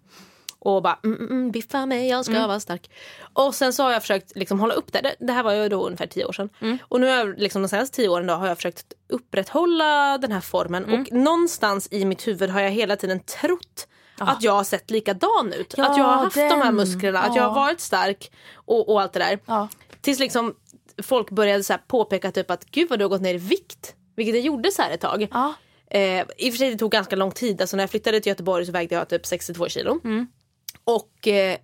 Och 0.62 0.82
bara 0.82 0.99
mm, 1.03 1.18
mm, 1.20 1.32
mm, 1.32 1.51
biffa 1.51 1.86
mig, 1.86 2.07
jag 2.10 2.26
ska 2.26 2.47
vara 2.47 2.60
stark. 2.60 2.89
Och 3.34 3.55
sen 3.55 3.74
så 3.74 3.84
har 3.84 3.91
jag 3.91 4.01
försökt 4.01 4.36
liksom 4.36 4.60
hålla 4.60 4.74
upp 4.74 4.93
det. 4.93 5.01
det. 5.01 5.16
Det 5.26 5.34
här 5.34 5.43
var 5.43 5.53
ju 5.53 5.70
då 5.70 5.86
ungefär 5.86 6.07
tio 6.07 6.26
år 6.26 6.32
sedan. 6.34 6.49
Och 6.82 7.01
nu 7.01 7.07
har 7.07 7.16
jag, 7.16 7.39
liksom, 7.39 7.62
de 7.62 7.68
senaste 7.68 7.95
tio 7.95 8.10
åren 8.10 8.28
då, 8.28 8.34
har 8.34 8.47
jag 8.47 8.57
försökt 8.57 8.93
upprätthålla 9.10 10.18
den 10.18 10.32
här 10.32 10.41
formen. 10.41 10.86
Och 10.86 11.12
någonstans 11.12 11.88
i 11.91 12.05
mitt 12.05 12.28
huvud 12.28 12.49
har 12.49 12.62
jag 12.62 12.70
hela 12.72 12.95
tiden 12.95 13.20
trott 13.20 13.88
att 14.18 14.43
jag 14.43 14.51
har 14.51 14.64
sett 14.64 14.89
likadan 14.91 15.53
ut. 15.53 15.74
Ja, 15.78 15.89
att 15.91 15.97
jag 15.97 16.03
har 16.03 16.14
haft 16.24 16.36
de 16.36 16.41
här 16.41 16.66
den. 16.66 16.76
musklerna, 16.76 17.20
att 17.20 17.36
jag 17.36 17.43
har 17.43 17.49
Ja. 17.49 17.53
varit 17.55 17.80
stark 17.80 18.32
och, 18.55 18.89
och 18.89 19.01
allt 19.01 19.14
det 19.14 19.20
där. 19.20 19.39
Ja. 19.45 19.68
Tills 20.01 20.20
liksom 20.20 20.55
folk 21.03 21.30
började 21.30 21.64
så 21.64 21.76
påpeka 21.88 22.32
typ 22.32 22.51
att 22.51 22.66
gud 22.66 22.89
vad 22.89 22.99
du 22.99 23.05
har 23.05 23.10
gått 23.10 23.22
ner 23.22 23.34
i 23.34 23.38
vikt. 23.38 23.95
Vilket 24.16 24.36
jag 24.36 24.43
gjorde 24.43 24.72
så 24.72 24.82
här 24.82 24.91
ett 24.91 25.01
tag. 25.01 25.28
Ja. 25.32 25.53
Eh, 25.91 26.26
I 26.38 26.49
och 26.49 26.53
för 26.53 26.57
sig 26.57 26.72
det 26.72 26.78
tog 26.78 26.91
ganska 26.91 27.16
lång 27.16 27.32
tid. 27.32 27.62
Alltså 27.62 27.78
när 27.78 27.84
jag 27.84 27.89
flyttade 27.89 28.20
till 28.20 28.30
Göteborg 28.30 28.66
så 28.66 28.72
vägde 28.72 28.95
jag 28.95 29.10
typ 29.10 29.26
62 29.26 29.68
kilo. 29.70 29.99
Och 30.95 31.27
eh, 31.27 31.57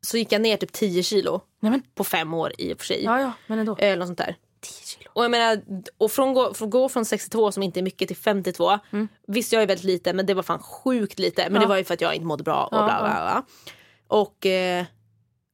så 0.00 0.16
gick 0.16 0.32
jag 0.32 0.42
ner 0.42 0.56
typ 0.56 0.72
10 0.72 1.02
kilo 1.02 1.40
Nej, 1.60 1.70
men, 1.70 1.82
på 1.94 2.04
fem 2.04 2.34
år 2.34 2.52
i 2.58 2.74
och 2.74 2.78
för 2.78 2.86
sig. 2.86 3.04
ja, 3.04 3.20
ja, 3.20 3.32
men 3.46 3.58
ändå. 3.58 3.76
Eller 3.78 3.96
något 3.96 4.06
sånt 4.06 4.18
där. 4.18 4.36
10 4.60 4.72
kilo. 4.86 5.10
Och 5.12 5.24
jag 5.24 5.30
menar, 5.30 5.62
och 5.98 6.12
från 6.12 6.34
gå, 6.34 6.54
från, 6.54 6.70
gå 6.70 6.88
från 6.88 7.04
62 7.04 7.52
som 7.52 7.62
inte 7.62 7.80
är 7.80 7.82
mycket 7.82 8.08
till 8.08 8.16
52. 8.16 8.78
Visst 9.26 9.52
jag 9.52 9.62
är 9.62 9.66
väldigt 9.66 9.84
lite 9.84 10.12
men 10.12 10.26
det 10.26 10.34
var 10.34 10.42
fan 10.42 10.58
sjukt 10.58 11.18
lite. 11.18 11.42
Men 11.44 11.54
Ja. 11.54 11.60
det 11.60 11.66
var 11.66 11.76
ju 11.76 11.84
för 11.84 11.94
att 11.94 12.00
jag 12.00 12.14
inte 12.14 12.26
mådde 12.26 12.44
bra 12.44 12.64
och 12.64 12.76
Ja, 12.76 12.84
bla 12.84 12.98
bla 12.98 13.10
bla. 13.14 13.44
Och, 14.08 14.46
eh, 14.46 14.84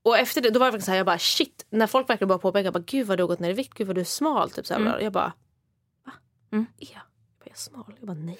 och 0.04 0.18
efter 0.18 0.40
det 0.40 0.50
då 0.50 0.58
var 0.58 0.66
jag 0.66 0.72
verkligen 0.72 0.84
så 0.84 0.90
här, 0.90 0.98
jag 0.98 1.06
bara 1.06 1.18
shit. 1.18 1.66
När 1.70 1.86
folk 1.86 2.08
verkligen 2.10 2.28
bara 2.28 2.38
påpekar, 2.38 2.70
bara, 2.72 2.82
gud 2.86 3.06
vad 3.06 3.18
du 3.18 3.22
har 3.22 3.28
gått 3.28 3.40
ner 3.40 3.50
i 3.50 3.52
vikt, 3.52 3.74
gud 3.74 3.86
vad 3.86 3.96
du 3.96 4.00
är 4.00 4.04
smal. 4.04 4.50
Typ, 4.50 4.66
så 4.66 4.74
här, 4.74 4.80
bla. 4.80 5.00
Jag 5.02 5.12
bara, 5.12 5.32
va? 6.06 6.12
Mm. 6.52 6.66
Är 6.78 6.86
jag? 6.92 7.02
Är 7.44 7.48
jag 7.48 7.58
smal? 7.58 7.94
Jag 7.98 8.06
bara 8.06 8.16
nej. 8.16 8.38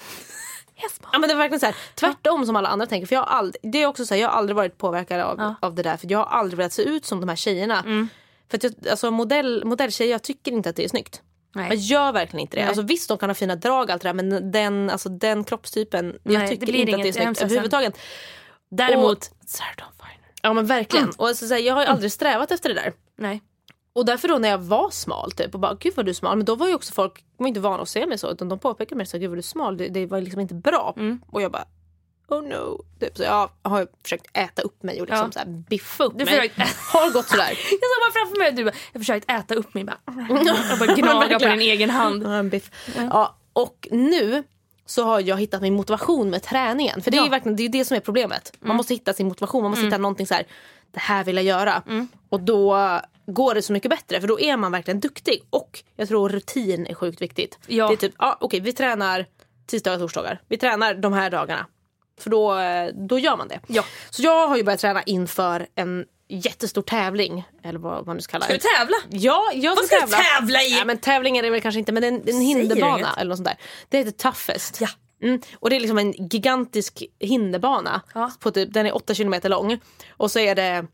Jag? 0.76 0.90
Ja, 1.12 1.18
men 1.18 1.28
det 1.28 1.34
var 1.34 1.38
verkligen 1.42 1.60
så 1.60 1.66
här, 1.66 1.76
tvärtom 1.94 2.46
som 2.46 2.56
alla 2.56 2.68
andra 2.68 2.86
tänker. 2.86 3.06
För 3.06 3.14
jag 3.16 3.20
har 3.22 3.36
aldrig, 3.36 3.72
det 3.72 3.82
är 3.82 3.86
också 3.86 4.06
så 4.06 4.14
här, 4.14 4.20
jag 4.22 4.28
har 4.28 4.36
aldrig 4.38 4.56
varit 4.56 4.78
påverkad 4.78 5.20
av, 5.20 5.36
Ja. 5.38 5.54
av 5.60 5.74
det 5.74 5.82
där. 5.82 5.96
För 5.96 6.10
jag 6.12 6.18
har 6.18 6.26
aldrig 6.38 6.56
velat 6.56 6.72
se 6.72 6.82
ut 6.82 7.04
som 7.06 7.20
de 7.20 7.28
här 7.28 7.36
tjejerna. 7.36 8.08
För 8.50 8.56
att 8.56 8.62
jag, 8.64 8.74
alltså 8.90 9.10
modell, 9.10 9.64
modelltjejer, 9.64 10.12
jag 10.12 10.22
tycker 10.22 10.52
inte 10.52 10.68
att 10.70 10.76
det 10.76 10.84
är 10.84 10.88
snyggt. 10.88 11.22
Jag 11.54 11.68
Nej. 11.68 11.76
gör 11.76 12.12
verkligen 12.12 12.40
inte 12.40 12.56
det. 12.56 12.60
Nej. 12.60 12.68
Alltså, 12.68 12.82
visst 12.82 13.08
de 13.08 13.18
kan 13.18 13.30
ha 13.30 13.34
fina 13.34 13.56
drag 13.56 13.90
allt 13.90 14.02
där 14.02 14.12
men 14.12 14.52
den, 14.52 14.90
alltså, 14.90 15.08
den 15.08 15.44
kroppstypen, 15.44 16.18
jag 16.22 16.32
Nej, 16.32 16.42
det 16.42 16.48
tycker 16.48 16.74
inte 16.74 16.96
att 16.96 17.02
det 17.02 17.02
är. 17.02 17.06
Jag 17.06 17.14
snyggt 17.36 17.42
överhuvudtaget. 17.42 17.98
Däremot, 18.70 19.30
Sarah 19.46 19.76
Dawn 19.78 19.92
Finer. 19.98 20.30
Ja 20.42 20.52
men 20.52 20.66
verkligen. 20.66 21.10
Och 21.16 21.28
alltså, 21.28 21.46
så 21.48 21.54
här, 21.54 21.60
jag 21.60 21.74
har 21.74 21.82
ju 21.82 21.88
aldrig 21.88 22.12
strävat 22.12 22.50
efter 22.50 22.68
det 22.68 22.74
där. 22.74 22.92
Nej. 23.18 23.42
Och 23.94 24.04
därför 24.04 24.28
då 24.28 24.38
när 24.38 24.48
jag 24.48 24.58
var 24.58 24.90
smal 24.90 25.32
typ 25.32 25.54
och 25.54 25.60
bara 25.60 25.74
gud 25.74 25.92
vad 25.96 26.06
du 26.06 26.10
är 26.10 26.14
smal. 26.14 26.36
Men 26.36 26.44
då 26.46 26.54
var 26.54 26.68
ju 26.68 26.74
också 26.74 26.92
folk 26.92 27.14
de 27.36 27.42
var 27.42 27.48
inte 27.48 27.60
vana 27.60 27.82
att 27.82 27.88
se 27.88 28.06
mig 28.06 28.18
så 28.18 28.30
utan 28.30 28.48
de 28.48 28.58
påpekade 28.58 28.96
mig 28.96 29.06
så 29.06 29.18
gud 29.18 29.30
vad 29.30 29.36
du 29.36 29.40
är 29.40 29.42
smal. 29.42 29.76
Det, 29.76 29.88
det 29.88 30.06
var 30.06 30.20
liksom 30.20 30.40
inte 30.40 30.54
bra. 30.54 30.94
Och 31.30 31.42
jag 31.42 31.52
bara 31.52 31.64
oh 32.28 32.42
no. 32.42 32.84
Typ. 33.00 33.16
Så 33.16 33.22
jag 33.22 33.50
har 33.62 33.86
försökt 34.02 34.26
äta 34.36 34.62
upp 34.62 34.82
mig 34.82 35.00
och 35.00 35.06
liksom 35.06 35.26
Ja. 35.26 35.32
så 35.32 35.38
här 35.38 35.46
biffa 35.68 36.04
upp 36.04 36.12
Du 36.18 36.24
mig. 36.24 36.34
försökte- 36.34 36.62
Har 36.92 37.12
gått 37.12 37.28
sådär. 37.28 37.48
Jag 37.48 37.56
såg 37.58 38.02
bara 38.02 38.12
framför 38.12 38.38
mig 38.38 38.48
att 38.48 38.56
du 38.56 38.64
bara, 38.64 38.74
jag 38.92 39.00
försökt 39.02 39.30
äta 39.30 39.54
upp 39.54 39.74
mig. 39.74 39.84
Bara, 39.84 39.98
jag 40.70 40.78
bara 40.78 40.94
gnaga 40.94 41.38
på 41.38 41.46
din 41.46 41.60
egen 41.60 41.90
hand. 41.90 42.22
Ja, 42.22 42.42
biff. 42.42 42.70
Ja, 42.96 43.36
och 43.52 43.88
nu 43.90 44.44
så 44.86 45.04
har 45.04 45.20
jag 45.20 45.36
hittat 45.36 45.62
min 45.62 45.74
motivation 45.74 46.30
med 46.30 46.42
träningen. 46.42 47.02
För 47.02 47.10
det 47.10 47.16
är 47.16 47.22
Ja. 47.24 47.28
verkligen 47.30 47.56
det, 47.56 47.62
är 47.62 47.68
det 47.68 47.84
som 47.84 47.96
är 47.96 48.00
problemet. 48.00 48.52
Man 48.60 48.76
måste 48.76 48.94
hitta 48.94 49.12
sin 49.12 49.28
motivation. 49.28 49.62
Man 49.62 49.70
måste 49.70 49.84
hitta 49.84 49.98
någonting 49.98 50.26
så 50.26 50.34
här. 50.34 50.46
Det 50.92 51.00
här 51.00 51.24
vill 51.24 51.36
jag 51.36 51.44
göra. 51.44 51.82
Och 52.28 52.40
då 52.40 52.76
går 53.26 53.54
det 53.54 53.62
så 53.62 53.72
mycket 53.72 53.90
bättre. 53.90 54.20
För 54.20 54.28
då 54.28 54.40
är 54.40 54.56
man 54.56 54.72
verkligen 54.72 55.00
duktig. 55.00 55.42
Och 55.50 55.82
jag 55.96 56.08
tror 56.08 56.28
rutin 56.28 56.86
är 56.86 56.94
sjukt 56.94 57.22
viktigt. 57.22 57.58
Ja. 57.66 57.88
Det 57.88 57.92
är 57.94 57.96
typ, 57.96 58.14
ja, 58.18 58.36
okej 58.40 58.60
vi 58.60 58.72
tränar 58.72 59.26
tisdagar 59.66 59.96
och 59.96 60.00
torsdagar. 60.02 60.40
Vi 60.48 60.56
tränar 60.58 60.94
de 60.94 61.12
här 61.12 61.30
dagarna. 61.30 61.66
För 62.20 62.30
då, 62.30 62.54
då 63.08 63.18
gör 63.18 63.36
man 63.36 63.48
det. 63.48 63.60
Ja. 63.66 63.84
Så 64.10 64.22
jag 64.22 64.48
har 64.48 64.56
ju 64.56 64.62
börjat 64.62 64.80
träna 64.80 65.02
inför 65.02 65.66
en 65.74 66.04
jättestor 66.28 66.82
tävling. 66.82 67.44
Eller 67.64 67.78
vad 67.78 68.06
man 68.06 68.16
nu 68.16 68.22
ska 68.22 68.30
kalla 68.32 68.44
Ska 68.44 68.52
det. 68.54 68.58
du 68.58 68.68
tävla? 68.78 68.96
Ja, 69.10 69.50
jag 69.54 69.76
Vad 69.76 69.84
ska 69.84 69.96
ska 69.96 70.06
du 70.06 70.12
tävla. 70.12 70.62
i? 70.62 70.78
Ja, 70.78 70.84
men 70.84 70.98
tävling 70.98 71.36
är 71.36 71.42
det 71.42 71.50
väl 71.50 71.60
kanske 71.60 71.78
inte 71.78 71.92
men 71.92 72.00
det 72.02 72.08
är 72.08 72.12
en, 72.12 72.28
en 72.28 72.40
hinderbana 72.40 73.14
eller 73.18 73.28
något 73.28 73.38
sånt 73.38 73.48
där. 73.48 73.56
Det 73.88 73.98
heter 73.98 74.10
Toughest. 74.10 74.80
Ja. 74.80 74.88
Mm. 75.22 75.40
Och 75.54 75.70
det 75.70 75.76
är 75.76 75.80
liksom 75.80 75.98
en 75.98 76.12
gigantisk 76.12 77.04
hinderbana. 77.18 78.02
Ja. 78.14 78.30
På 78.40 78.50
typ, 78.50 78.72
den 78.72 78.86
är 78.86 78.94
8 78.94 79.14
kilometer 79.14 79.48
lång. 79.48 79.78
Och 80.10 80.30
så 80.30 80.38
är 80.38 80.54
det 80.54 80.86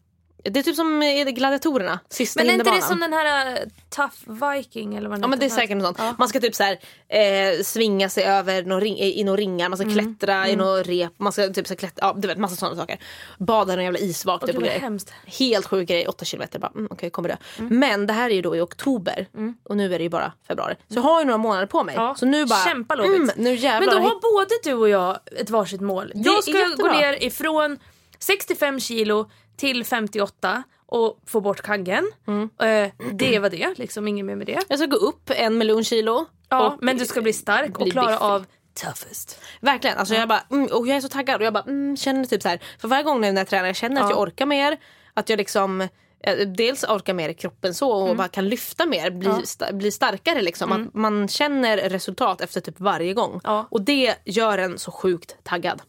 Det 0.51 0.59
är 0.59 0.63
typ 0.63 0.77
som 0.77 1.03
eh, 1.03 1.25
gladiatorerna, 1.25 2.01
sista 2.09 2.41
Men 2.41 2.51
är 2.51 2.55
inte 2.55 2.71
det 2.71 2.83
som 2.83 3.01
den 3.01 3.13
här 3.13 3.53
uh, 3.53 3.59
Tough 3.89 4.51
Viking 4.51 4.97
eller 4.97 5.09
vad 5.09 5.17
den 5.19 5.23
Ja 5.23 5.29
men 5.29 5.39
det 5.39 5.45
är 5.47 5.51
säkert 5.51 5.77
något 5.77 5.87
sånt. 5.87 5.99
Ja. 5.99 6.15
Man 6.19 6.29
ska 6.29 6.41
typ 6.41 6.55
så 6.55 6.63
här, 6.63 6.79
eh, 7.09 7.63
svinga 7.63 8.09
sig 8.09 8.25
över 8.25 8.63
några 8.63 8.81
ring, 8.81 8.99
i 8.99 9.25
några 9.25 9.37
ringar, 9.37 9.69
man 9.69 9.79
ska 9.79 9.87
Mm. 9.89 10.17
klättra 10.17 10.49
i 10.49 10.57
några 10.57 10.83
rep, 10.83 11.13
man 11.17 11.33
ska 11.33 11.49
typ 11.49 11.67
så 11.67 11.77
klättra, 11.77 12.07
ja 12.07 12.15
du 12.19 12.29
vet 12.29 12.39
massa 12.39 12.57
sådana 12.57 12.77
saker. 12.77 12.99
Bada 13.39 13.73
i 13.73 13.77
någon 13.77 13.85
jävla 13.85 13.99
isvak 13.99 14.41
typ 14.41 14.49
och 14.49 14.55
vad 14.55 14.65
grejer. 14.65 14.81
hemskt. 14.81 15.13
Helt 15.27 15.67
sjuk 15.67 15.89
grej, 15.89 16.07
8 16.09 16.25
kilometer 16.25 16.59
bara, 16.59 16.73
mm, 16.75 16.89
okej 16.91 17.11
kommer 17.11 17.29
det. 17.29 17.39
Men 17.59 18.07
det 18.07 18.13
här 18.13 18.31
är 18.31 18.35
ju 18.35 18.43
då 18.43 18.57
i 18.57 18.61
oktober 18.61 19.29
och 19.65 19.77
nu 19.77 19.95
är 19.95 19.99
det 19.99 20.03
ju 20.03 20.11
bara 20.11 20.33
februari. 20.49 20.75
Så 20.89 20.95
jag 20.95 21.03
har 21.03 21.21
ju 21.21 21.25
några 21.27 21.39
månader 21.39 21.67
på 21.67 21.85
mig. 21.85 21.95
Ja. 21.95 22.15
Så 22.19 22.27
nu 22.27 22.47
bara, 22.47 22.65
Kämpa 22.65 22.95
mm, 22.95 23.31
nu 23.37 23.55
jävlar. 23.55 23.93
Men 23.93 24.03
då 24.03 24.09
har 24.09 24.35
både 24.35 24.55
du 24.65 24.75
och 24.75 24.89
jag 24.89 25.19
ett 25.41 25.51
varsitt 25.51 25.81
mål. 25.81 26.13
Jag 26.15 26.45
ska 26.45 26.53
gå 26.77 26.89
ner 26.89 27.25
ifrån 27.25 27.79
65 28.19 28.81
kilo 28.81 29.31
till 29.59 29.85
58 29.85 30.63
och 30.87 31.19
få 31.27 31.41
bort 31.41 31.61
kaggen. 31.63 32.11
Mm. 32.27 32.43
Eh, 32.61 32.93
det 33.13 33.39
var 33.39 33.51
det, 33.51 33.79
liksom 33.79 34.09
inget 34.09 34.25
mer 34.27 34.37
med 34.37 34.47
det. 34.47 34.59
Jag 34.69 34.79
ska 34.79 34.87
gå 34.87 34.97
upp 34.97 35.31
en 35.37 35.59
miljon 35.59 35.85
kilo. 35.85 36.27
Ja, 36.49 36.67
och- 36.71 36.79
men 36.83 36.99
du 36.99 37.07
ska 37.07 37.21
bli 37.21 37.33
stark 37.33 37.79
och 37.79 37.83
bli 37.85 37.91
klara 37.91 38.07
biffig. 38.07 38.23
av 38.25 38.45
toughest. 38.75 39.41
Verkligen, 39.61 39.99
alltså 39.99 40.15
jag 40.15 40.29
bara, 40.29 40.43
mm, 40.51 40.69
och 40.73 40.87
jag 40.89 40.97
är 40.97 41.01
så 41.01 41.09
taggad 41.09 41.41
och 41.41 41.47
jag 41.47 41.53
bara 41.53 41.63
mm, 41.65 41.97
känner 41.97 42.25
typ 42.25 42.43
så 42.43 42.49
här. 42.49 42.61
För 42.81 42.89
varje 42.89 43.03
gång 43.05 43.21
när 43.21 43.33
jag 43.37 43.49
tränar 43.49 43.67
jag 43.67 43.77
känner 43.77 44.01
att 44.03 44.11
Ja. 44.11 44.17
jag 44.17 44.21
orkar 44.23 44.47
mer. 44.47 44.77
Att 45.15 45.29
jag 45.29 45.37
liksom 45.37 45.81
eh, 46.21 46.37
dels 46.49 46.85
orkar 46.85 47.15
mer 47.15 47.29
i 47.29 47.35
kroppen 47.35 47.75
så 47.75 47.91
och 47.91 48.17
bara 48.17 48.29
kan 48.29 48.49
lyfta 48.49 48.87
mer, 48.87 49.11
bli, 49.11 49.27
Mm. 49.29 49.39
Ja. 49.41 49.47
sta, 49.47 49.73
bli 49.73 49.91
starkare 49.91 50.43
liksom. 50.43 50.73
Att 50.73 50.95
man 50.95 51.29
känner 51.29 51.77
resultat 51.77 52.41
efter 52.41 52.61
typ 52.61 52.81
varje 52.81 53.15
gång. 53.15 53.41
Ja. 53.45 53.67
Och 53.71 53.81
det 53.81 54.15
gör 54.25 54.59
en 54.59 54.79
så 54.79 54.91
sjukt 54.91 55.37
taggad. 55.43 55.83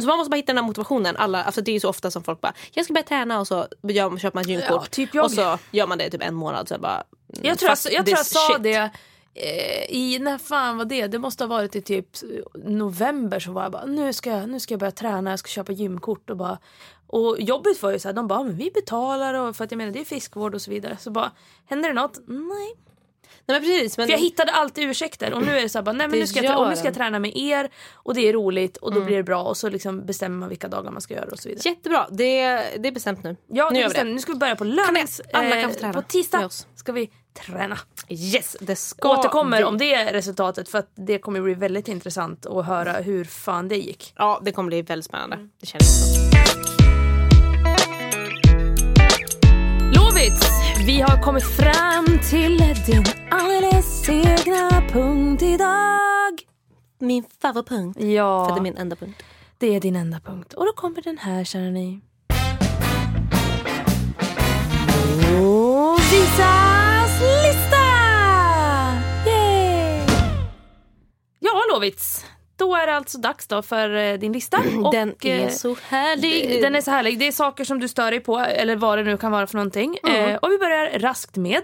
Så 0.00 0.06
man 0.06 0.18
måste 0.18 0.30
bara 0.30 0.36
hitta 0.36 0.52
den 0.52 0.58
här 0.58 0.66
motivationen. 0.66 1.16
Alla, 1.16 1.44
alltså 1.44 1.60
det 1.60 1.70
är 1.70 1.72
ju 1.72 1.80
så 1.80 1.88
ofta 1.88 2.10
som 2.10 2.22
folk 2.22 2.40
bara, 2.40 2.52
jag 2.72 2.84
ska 2.84 2.94
börja 2.94 3.04
träna 3.04 3.40
och 3.40 3.46
så 3.46 3.66
gör, 3.82 4.18
köper 4.18 4.36
man 4.36 4.42
ett 4.42 4.50
gymkort. 4.50 4.70
Ja, 4.70 4.86
typ. 4.90 5.14
Och 5.14 5.30
så 5.30 5.58
gör 5.70 5.86
man 5.86 5.98
det 5.98 6.10
typ 6.10 6.22
en 6.22 6.34
månad. 6.34 6.68
Så 6.68 6.78
bara, 6.78 6.94
mm, 6.94 7.46
Jag 7.46 7.58
tror 7.58 7.68
jag, 7.68 7.92
jag, 7.92 8.06
tror 8.06 8.18
jag 8.18 8.26
sa 8.26 8.54
shit. 8.54 8.62
det 8.62 8.90
eh, 9.34 9.96
i, 9.96 10.18
när 10.18 10.38
fan 10.38 10.76
var 10.76 10.84
det? 10.84 11.06
Det 11.06 11.18
måste 11.18 11.44
ha 11.44 11.48
varit 11.48 11.76
i 11.76 11.82
typ 11.82 12.06
november 12.54 13.40
så 13.40 13.52
var 13.52 13.62
jag 13.62 13.72
bara 13.72 13.84
nu 13.84 14.12
ska 14.12 14.30
jag, 14.30 14.48
nu 14.48 14.60
ska 14.60 14.72
jag 14.72 14.80
börja 14.80 14.90
träna, 14.90 15.30
jag 15.30 15.38
ska 15.38 15.48
köpa 15.48 15.72
gymkort 15.72 16.30
och 16.30 16.36
bara 16.36 16.58
och 17.06 17.40
jobbet 17.40 17.82
var 17.82 17.90
ju 17.90 17.98
så 17.98 18.08
här, 18.08 18.12
de 18.12 18.26
bara 18.28 18.42
men 18.42 18.56
vi 18.56 18.70
betalar 18.70 19.34
och 19.34 19.56
för 19.56 19.64
att 19.64 19.70
jag 19.70 19.78
menar 19.78 19.92
det 19.92 20.00
är 20.00 20.04
fiskvård 20.04 20.54
och 20.54 20.62
så 20.62 20.70
vidare. 20.70 20.96
Så 21.00 21.10
bara 21.10 21.30
händer 21.66 21.88
det 21.88 21.94
något? 21.94 22.18
Nej. 22.26 22.74
Nej, 23.46 23.60
men 23.60 23.68
precis, 23.68 23.98
men 23.98 24.06
För 24.06 24.12
jag 24.12 24.20
hittade 24.20 24.52
alltid 24.52 24.90
ursäkter 24.90 25.32
och 25.32 25.42
nu 25.42 25.58
är 25.58 25.62
det 25.62 25.68
så 25.68 25.78
här, 25.78 25.82
bara, 25.82 25.92
nej 25.92 26.08
men 26.08 26.18
nu 26.18 26.26
ska, 26.26 26.42
jag, 26.42 26.60
och 26.60 26.68
nu 26.68 26.76
ska 26.76 26.84
jag 26.84 26.94
träna 26.94 27.18
med 27.18 27.36
er 27.36 27.70
och 27.92 28.14
det 28.14 28.28
är 28.28 28.32
roligt 28.32 28.76
och 28.76 28.94
då 28.94 29.00
blir 29.00 29.16
det 29.16 29.22
bra 29.22 29.42
och 29.42 29.56
så 29.56 29.68
liksom 29.68 30.06
bestämmer 30.06 30.38
man 30.38 30.48
vilka 30.48 30.68
dagar 30.68 30.90
man 30.90 31.00
ska 31.00 31.14
göra 31.14 31.28
och 31.32 31.38
så 31.38 31.48
vidare. 31.48 31.68
Jättebra, 31.68 32.06
det, 32.10 32.44
det 32.78 32.88
är 32.88 32.92
bestämt 32.92 33.24
nu. 33.24 33.36
Ja, 33.46 33.70
nu 33.72 33.88
det. 33.88 34.04
nu 34.04 34.18
ska 34.18 34.32
vi 34.32 34.38
börja 34.38 34.56
på 34.56 34.64
lördags. 34.64 35.20
alla 35.32 35.50
kan 35.50 35.62
få 35.62 35.68
eh, 35.68 35.74
träna 35.74 35.92
på 35.92 35.98
med 35.98 36.08
tisdag 36.08 36.50
ska 36.74 36.92
vi 36.92 37.10
träna. 37.46 37.78
Yes, 38.08 38.56
det 38.60 38.76
ska 38.76 39.18
Återkommer 39.18 39.58
vi. 39.58 39.64
om 39.64 39.78
det 39.78 39.94
är 39.94 40.12
resultatet 40.12 40.68
för 40.68 40.78
att 40.78 40.90
det 40.94 41.18
kommer 41.18 41.40
bli 41.40 41.54
väldigt 41.54 41.88
intressant 41.88 42.46
att 42.46 42.66
höra 42.66 42.92
hur 42.92 43.24
fan 43.24 43.68
det 43.68 43.76
gick. 43.76 44.14
Ja, 44.16 44.40
det 44.44 44.52
kommer 44.52 44.66
bli 44.66 44.82
väldigt 44.82 45.06
spännande. 45.06 45.36
Mm. 45.36 45.50
Det 45.60 45.66
känns 45.66 46.14
så. 46.14 46.81
Lovits! 50.22 50.46
Vi 50.86 51.00
har 51.00 51.22
kommit 51.22 51.44
fram 51.44 52.18
till 52.30 52.58
din 52.86 53.04
alldeles 53.30 54.08
egna 54.08 54.82
punkt 54.92 55.42
idag. 55.42 56.42
Min 56.98 57.24
favoritpunkt. 57.42 58.00
Ja, 58.00 58.44
För 58.44 58.54
det 58.54 58.60
är 58.60 58.62
min 58.62 58.76
enda 58.76 58.96
punkt. 58.96 59.22
det 59.58 59.74
är 59.76 59.80
din 59.80 59.96
enda 59.96 60.20
punkt. 60.20 60.52
Och 60.52 60.66
då 60.66 60.72
kommer 60.72 61.02
den 61.02 61.18
här, 61.18 61.44
kära 61.44 61.70
ni. 61.70 62.00
Lovisas 65.30 67.20
lista! 67.20 67.86
Yay! 69.26 70.06
Ja, 71.38 71.62
Lovits. 71.74 72.24
Då 72.62 72.74
är 72.74 72.86
det 72.86 72.96
alltså 72.96 73.18
dags 73.18 73.46
då 73.46 73.62
för 73.62 73.94
eh, 73.94 74.18
din 74.18 74.32
lista. 74.32 74.58
Och, 74.84 74.92
Den 74.92 75.14
är 75.22 75.44
eh, 75.44 75.50
så 75.50 75.76
härlig. 75.88 76.62
Den 76.62 76.74
är 76.74 76.80
så 76.80 76.90
härlig. 76.90 77.18
Det 77.18 77.26
är 77.26 77.32
saker 77.32 77.64
som 77.64 77.80
du 77.80 77.88
stör 77.88 78.10
dig 78.10 78.20
på, 78.20 78.38
eller 78.38 78.76
vad 78.76 78.98
det 78.98 79.04
nu 79.04 79.16
kan 79.16 79.32
vara 79.32 79.46
för 79.46 79.54
någonting. 79.54 79.98
Mm. 80.04 80.30
Eh, 80.30 80.36
och 80.36 80.50
vi 80.50 80.58
börjar 80.58 80.98
raskt 80.98 81.36
med 81.36 81.62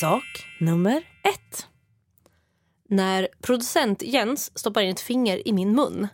sak 0.00 0.46
nummer 0.60 1.02
ett. 1.22 1.66
När 2.88 3.28
producent 3.42 4.02
Jens 4.02 4.58
stoppar 4.58 4.82
in 4.82 4.90
ett 4.90 5.00
finger 5.00 5.48
i 5.48 5.52
min 5.52 5.74
mun. 5.74 6.08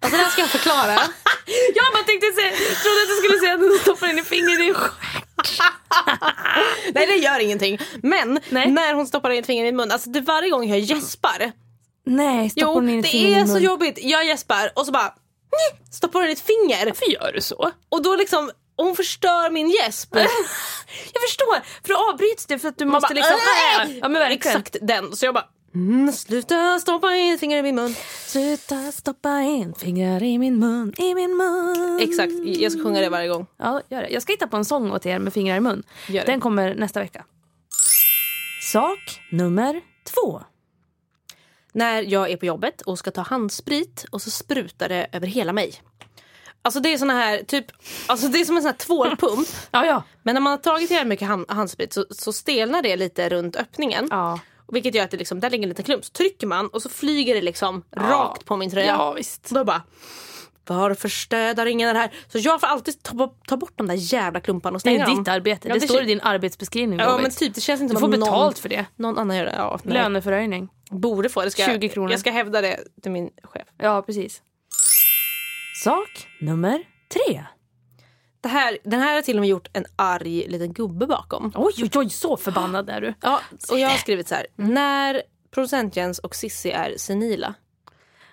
Alltså 0.00 0.16
det 0.16 0.22
här 0.24 0.30
ska 0.30 0.40
jag 0.40 0.50
förklara. 0.50 0.98
Ja, 1.74 1.82
man 1.94 2.04
tänkte 2.04 2.26
säga, 2.26 2.50
trodde 2.82 3.02
att 3.02 3.08
du 3.08 3.14
skulle 3.14 3.38
säga 3.38 3.54
att 3.54 3.60
du 3.60 3.78
stoppar 3.82 4.10
in 4.10 4.18
i 4.18 4.22
fingret 4.22 4.60
i 4.60 4.62
din. 4.62 4.74
Nej 6.94 7.06
det 7.06 7.16
gör 7.16 7.40
ingenting. 7.40 7.78
Men 8.02 8.40
Nej. 8.48 8.70
när 8.70 8.94
hon 8.94 9.06
stoppar 9.06 9.30
in 9.30 9.40
ett 9.40 9.46
finger 9.46 9.62
i 9.62 9.66
min 9.66 9.76
mun, 9.76 9.92
alltså 9.92 10.10
det 10.10 10.20
varje 10.20 10.50
gång 10.50 10.68
jag 10.68 10.78
gäspar. 10.78 11.52
Nej, 12.08 12.50
stoppar 12.50 12.66
Jo, 12.66 12.74
hon 12.74 12.88
in 12.88 12.98
ett 13.00 13.06
finger 13.06 13.24
det 13.26 13.30
i 13.30 13.34
är 13.34 13.44
din 13.44 13.48
så 13.48 13.58
jobbigt. 13.58 13.98
Jag 14.02 14.26
gäspar 14.26 14.70
och 14.74 14.86
så 14.86 14.92
bara 14.92 15.14
stoppar 15.92 16.20
hon 16.20 16.28
in 16.28 16.32
ett 16.32 16.40
finger. 16.40 16.86
Varför 16.86 17.06
gör 17.12 17.32
du 17.34 17.40
så? 17.40 17.70
Och 17.88 18.02
då 18.02 18.16
liksom, 18.16 18.50
hon 18.76 18.96
förstör 18.96 19.50
min 19.50 19.70
gäsp. 19.70 20.14
Jag 21.14 21.22
förstår, 21.28 21.82
för 21.82 21.88
då 21.88 22.10
avbryts 22.12 22.46
det 22.46 22.58
för 22.58 22.68
att 22.68 22.78
du 22.78 22.84
Man 22.84 22.92
måste 22.92 23.14
bara, 23.14 23.14
liksom... 23.14 23.36
"Äh!" 23.86 23.98
Ja 24.02 24.08
men 24.08 24.12
verkligen. 24.20 24.56
Exakt 24.56 24.76
den. 24.82 25.16
Så 25.16 25.26
jag 25.26 25.34
bara, 25.34 25.44
mm, 25.74 26.12
sluta 26.12 26.78
stoppa 26.80 27.14
in 27.16 27.38
finger 27.38 27.56
i 27.58 27.62
min 27.62 27.74
mun. 27.74 27.94
Sluta 28.26 28.92
stoppa 28.92 29.40
in 29.40 29.74
fingrar 29.74 30.22
i 30.22 30.38
min 30.38 30.58
mun, 30.58 30.94
i 30.98 31.14
min 31.14 31.36
mun. 31.36 31.98
Exakt, 32.00 32.32
jag 32.44 32.72
ska 32.72 32.82
sjunga 32.82 33.00
det 33.00 33.08
varje 33.08 33.28
gång. 33.28 33.46
Ja, 33.58 33.80
gör 33.88 34.02
det. 34.02 34.08
Jag 34.08 34.22
ska 34.22 34.32
hitta 34.32 34.46
på 34.46 34.56
en 34.56 34.64
sång 34.64 34.92
åt 34.92 35.06
er 35.06 35.18
med 35.18 35.32
fingrar 35.32 35.56
i 35.56 35.60
mun. 35.60 35.82
Gör 36.08 36.24
det. 36.24 36.32
Den 36.32 36.40
kommer 36.40 36.74
nästa 36.74 37.00
vecka. 37.00 37.24
Sak 38.72 39.20
nummer 39.30 39.80
två. 40.14 40.42
När 41.72 42.02
jag 42.02 42.30
är 42.30 42.36
på 42.36 42.46
jobbet 42.46 42.80
och 42.80 42.98
ska 42.98 43.10
ta 43.10 43.20
handsprit 43.20 44.04
och 44.10 44.22
så 44.22 44.30
sprutar 44.30 44.88
det 44.88 45.06
över 45.12 45.26
hela 45.26 45.52
mig. 45.52 45.74
Alltså 46.62 46.80
det 46.80 46.92
är 46.92 46.98
såna 46.98 47.12
här, 47.12 47.42
typ, 47.42 47.66
alltså 48.06 48.28
det 48.28 48.40
är 48.40 48.44
som 48.44 48.56
en 48.56 48.62
sån 48.62 48.70
här 48.70 48.78
tvålpump. 48.78 49.48
Ja, 49.70 49.86
ja. 49.86 50.02
Men 50.22 50.34
när 50.34 50.40
man 50.40 50.50
har 50.50 50.58
tagit 50.58 50.90
jävligt 50.90 51.08
mycket 51.08 51.28
hand, 51.28 51.46
handsprit 51.48 51.92
så, 51.92 52.06
så 52.10 52.32
stelnar 52.32 52.82
det 52.82 52.96
lite 52.96 53.28
runt 53.28 53.56
öppningen. 53.56 54.08
Ja. 54.10 54.40
Vilket 54.72 54.94
gör 54.94 55.04
att 55.04 55.10
det 55.10 55.16
liksom, 55.16 55.40
där 55.40 55.50
ligger 55.50 55.62
en 55.62 55.68
liten 55.68 55.84
klump. 55.84 56.04
Så 56.04 56.12
trycker 56.12 56.46
man 56.46 56.68
och 56.68 56.82
så 56.82 56.88
flyger 56.88 57.34
det 57.34 57.42
liksom 57.42 57.84
rakt 57.96 58.44
på 58.44 58.56
min 58.56 58.70
tröja. 58.70 58.86
Ja, 58.86 59.12
visst. 59.12 59.50
Då 59.50 59.64
bara, 59.64 59.82
varför 60.68 61.08
städar 61.08 61.66
ingen 61.66 61.94
det 61.94 62.00
här? 62.00 62.10
Så 62.28 62.38
jag 62.38 62.60
får 62.60 62.66
alltid 62.66 63.02
ta, 63.02 63.34
ta 63.48 63.56
bort 63.56 63.72
de 63.76 63.86
där 63.86 63.94
jävla 63.94 64.40
klumparna 64.40 64.74
och 64.74 64.78
Det 64.78 64.80
stänga 64.80 65.02
är 65.04 65.06
dem. 65.08 65.18
ditt 65.18 65.28
arbete. 65.28 65.68
Ja, 65.68 65.74
det, 65.74 65.80
det 65.80 65.88
står 65.88 66.02
i 66.02 66.06
din 66.06 66.20
arbetsbeskrivning. 66.20 66.98
Ja 66.98 67.18
men 67.18 67.30
typ, 67.30 67.54
det 67.54 67.60
känns 67.60 67.80
inte 67.80 67.94
du 67.94 68.00
får 68.00 68.06
att 68.06 68.18
någon, 68.18 68.28
betalt 68.28 68.58
för 68.58 68.68
det. 68.68 68.86
någon 68.96 69.18
annan 69.18 69.36
gör 69.36 69.44
det. 69.44 69.54
Ja, 69.56 69.80
nej. 69.82 69.94
Löneförhöjning. 69.94 70.68
Borde 70.90 71.28
få 71.28 71.44
det. 71.44 71.50
Ska 71.50 71.64
20 71.64 71.88
kronor. 71.88 72.10
Jag 72.10 72.20
ska 72.20 72.30
hävda 72.30 72.60
det 72.60 72.78
till 73.02 73.10
min 73.12 73.30
chef. 73.42 73.68
Ja, 73.78 74.02
precis. 74.02 74.42
Sak 75.84 76.28
nummer 76.40 76.82
tre. 77.12 77.44
Det 78.40 78.48
här, 78.48 78.78
den 78.84 79.00
här 79.00 79.14
har 79.14 79.22
till 79.22 79.36
och 79.36 79.40
med 79.40 79.48
gjort 79.50 79.68
en 79.72 79.84
arg 79.96 80.46
liten 80.48 80.72
gubbe 80.72 81.06
bakom. 81.06 81.52
Oj, 81.54 81.72
oj, 81.82 81.90
oj, 81.94 82.10
så 82.10 82.36
förbannad 82.36 82.90
är 82.90 83.00
du. 83.00 83.14
Ja, 83.20 83.40
och 83.70 83.78
jag 83.78 83.88
har 83.88 83.96
skrivit 83.96 84.28
så 84.28 84.34
här. 84.34 84.46
När 84.56 85.22
producent 85.50 85.96
Jens 85.96 86.18
och 86.18 86.34
Sissi 86.34 86.70
är 86.70 86.94
senila. 86.96 87.54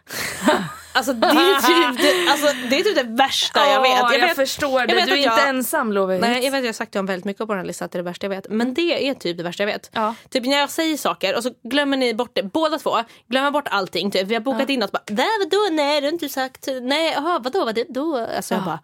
alltså, 0.95 1.13
det 1.13 1.27
är 1.27 1.91
typ 1.91 2.01
det, 2.01 2.31
alltså 2.31 2.47
det 2.69 2.79
är 2.79 2.83
typ 2.83 2.95
det 2.95 3.03
värsta 3.03 3.59
jag 3.71 3.81
vet. 3.81 3.91
Ja, 3.91 4.13
jag, 4.13 4.27
vet 4.27 4.35
förstår 4.35 4.79
det. 4.79 4.93
jag 4.93 4.95
vet 4.95 5.05
du 5.05 5.11
är 5.11 5.17
att 5.17 5.17
inte 5.17 5.41
jag- 5.41 5.49
ensam, 5.49 5.91
Lovits. 5.93 6.21
Nej, 6.21 6.43
jag 6.45 6.51
vet 6.51 6.61
jag 6.63 6.67
har 6.67 6.73
sagt 6.73 6.91
det 6.91 6.99
om 6.99 7.05
väldigt 7.05 7.25
mycket 7.25 7.39
på 7.47 7.53
den 7.53 7.57
här 7.59 7.65
listan 7.65 7.85
att 7.85 7.91
det 7.91 7.95
är 7.95 8.03
det 8.03 8.09
värsta 8.09 8.25
jag 8.25 8.29
vet. 8.29 8.49
Men 8.49 8.73
det 8.73 9.09
är 9.09 9.13
typ 9.13 9.37
det 9.37 9.43
värsta 9.43 9.63
jag 9.63 9.67
vet. 9.67 9.89
Ja. 9.93 10.15
Typ 10.29 10.45
när 10.45 10.57
jag 10.57 10.69
säger 10.69 10.97
saker 10.97 11.35
och 11.37 11.43
så 11.43 11.51
glömmer 11.63 11.97
ni 11.97 12.13
bort 12.13 12.31
det. 12.33 12.43
Båda 12.43 12.77
två 12.79 12.97
glömmer 13.27 13.51
bort 13.51 13.67
allting. 13.71 14.11
Typ. 14.11 14.27
Vi 14.27 14.33
har 14.33 14.41
bokat 14.41 14.69
in 14.69 14.79
något. 14.79 14.91
Bara, 14.91 15.03
"Där, 15.05 15.39
vadå? 15.45 15.75
Nej, 15.75 16.01
du 16.01 16.07
har 16.07 16.11
inte 16.13 16.29
sagt. 16.29 16.67
Nej, 16.81 17.15
aha, 17.15 17.39
vadå? 17.43 17.65
Vad 17.65 17.75
det 17.75 17.85
då? 17.89 18.17
Alltså 18.35 18.53
jag 18.53 18.63
bara. 18.63 18.79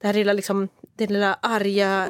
Det 0.00 0.06
här 0.06 0.14
lilla 0.14 0.32
liksom. 0.32 0.68
Den 0.98 1.08
lilla 1.12 1.34
arga, 1.42 2.08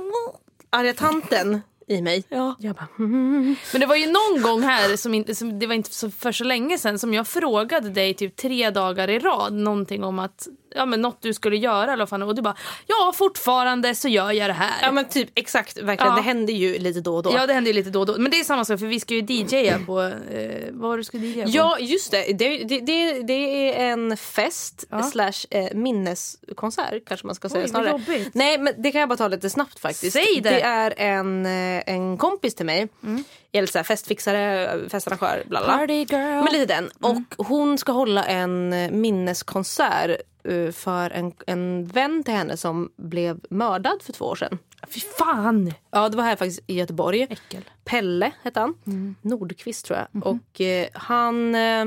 arga 0.71 0.95
tanten 0.95 1.63
i 1.89 2.03
mig. 2.03 2.25
Ja. 2.29 2.57
Jag 2.59 2.75
bara. 2.75 2.89
mm. 2.99 3.57
Men 3.73 3.81
det 3.81 3.87
var 3.87 3.97
ju 3.97 4.07
någon 4.07 4.43
gång 4.43 4.63
här, 4.63 4.97
som 4.97 5.15
inte, 5.15 5.35
som, 5.35 5.59
det 5.59 5.67
var 5.67 5.75
inte 5.75 5.95
så, 5.95 6.11
för 6.11 6.33
så 6.33 6.45
länge 6.45 6.79
sedan, 6.79 6.99
som 6.99 7.15
jag 7.15 7.29
frågade 7.29 7.91
dig 7.91 8.15
typ 8.15 8.37
tre 8.37 8.71
dagar 8.71 9.11
i 9.11 9.19
rad 9.19 9.53
någonting 9.53 10.05
om 10.05 10.19
att, 10.19 10.49
ja 10.75 10.87
men 10.87 11.03
något 11.03 11.23
du 11.23 11.35
skulle 11.35 11.57
göra 11.57 11.93
eller 11.93 12.07
fan, 12.07 12.23
och 12.23 12.35
du 12.35 12.43
bara 12.43 12.57
ja 12.87 13.13
fortfarande 13.17 13.95
så 13.95 14.09
gör 14.09 14.33
jag 14.33 14.51
det 14.51 14.55
här. 14.55 14.75
Ja 14.83 14.93
men 14.93 15.05
typ 15.09 15.29
exakt. 15.35 15.79
Verkligen. 15.83 16.11
Ja. 16.13 16.17
Det 16.17 16.23
händer 16.23 16.53
ju 16.53 16.79
lite 16.79 17.01
då 17.01 17.17
och 17.17 17.23
då. 17.23 17.33
Ja 17.35 17.47
det 17.47 17.53
händer 17.53 17.69
ju 17.71 17.75
lite 17.75 17.91
då 17.91 18.01
och 18.01 18.07
då. 18.07 18.15
Men 18.19 18.31
det 18.31 18.41
är 18.41 18.45
samma 18.45 18.65
sak 18.65 18.79
för 18.79 18.87
vi 18.87 19.01
ska 19.01 19.15
ju 19.15 19.21
DJa 19.21 19.79
på, 19.87 20.03
eh, 20.03 20.65
vad 20.71 20.91
var 20.91 20.97
du 20.97 21.05
skulle 21.05 21.27
DJa 21.27 21.45
på? 21.45 21.51
Ja 21.51 21.79
just 21.79 22.11
det. 22.11 22.33
Det, 22.39 22.65
det, 22.65 22.81
det, 22.81 23.23
det 23.23 23.79
är 23.81 23.93
en 23.93 24.17
fest 24.17 24.85
Ja. 24.91 25.03
slash 25.03 25.33
eh, 25.51 25.75
minneskonsert 25.75 27.03
kanske 27.07 27.27
man 27.27 27.35
ska 27.35 27.49
säga 27.49 27.63
Oj, 27.63 27.69
snarare. 27.69 28.01
Nej 28.33 28.59
men 28.59 28.75
det 28.79 28.93
kan 28.93 29.01
jag 29.01 29.09
bara 29.09 29.17
ta 29.17 29.29
lite 29.29 29.51
snabbt 29.51 29.79
faktiskt. 29.79 30.13
Säg 30.13 30.41
det. 30.43 30.51
Det 30.51 30.61
är 30.61 30.95
en, 30.97 31.47
eh, 31.47 31.83
en 31.87 32.19
kompis 32.19 32.55
till 32.55 32.67
mig. 32.67 32.89
Mm. 33.03 33.25
Lite 33.61 33.73
så 33.73 33.79
här 33.79 33.85
festfixare, 33.85 34.89
festarrangör, 34.89 35.43
bla 35.47 35.65
bla. 35.65 35.79
Party 35.79 35.95
girl. 35.95 36.45
Men 36.45 36.53
lite 36.53 36.75
den. 36.75 36.91
Och 37.01 37.47
hon 37.47 37.79
ska 37.79 37.93
hålla 37.93 38.25
en 38.25 38.73
eh, 38.73 38.91
minneskonsert 38.91 40.11
eh, 40.45 40.71
för 40.73 41.11
en, 41.11 41.33
en 41.47 41.87
vän 41.87 42.25
till 42.25 42.35
henne 42.35 42.57
som 42.57 42.93
blev 42.97 43.41
mördad 43.51 44.03
för 44.03 44.13
två 44.13 44.25
år 44.25 44.35
sedan. 44.37 44.59
Fy 44.89 45.01
fan! 45.01 45.73
Ja, 45.91 46.09
det 46.09 46.17
var 46.17 46.25
här 46.25 46.37
faktiskt 46.37 46.61
i 46.67 46.75
Göteborg. 46.75 47.23
Äckel. 47.31 47.65
Pelle 47.85 48.33
hette 48.43 48.61
han. 48.61 48.75
Nordqvist 49.23 49.87
tror 49.87 49.99
jag. 49.99 50.27
Och 50.27 50.61
eh, 50.61 50.89
han... 50.93 51.55
Eh, 51.55 51.85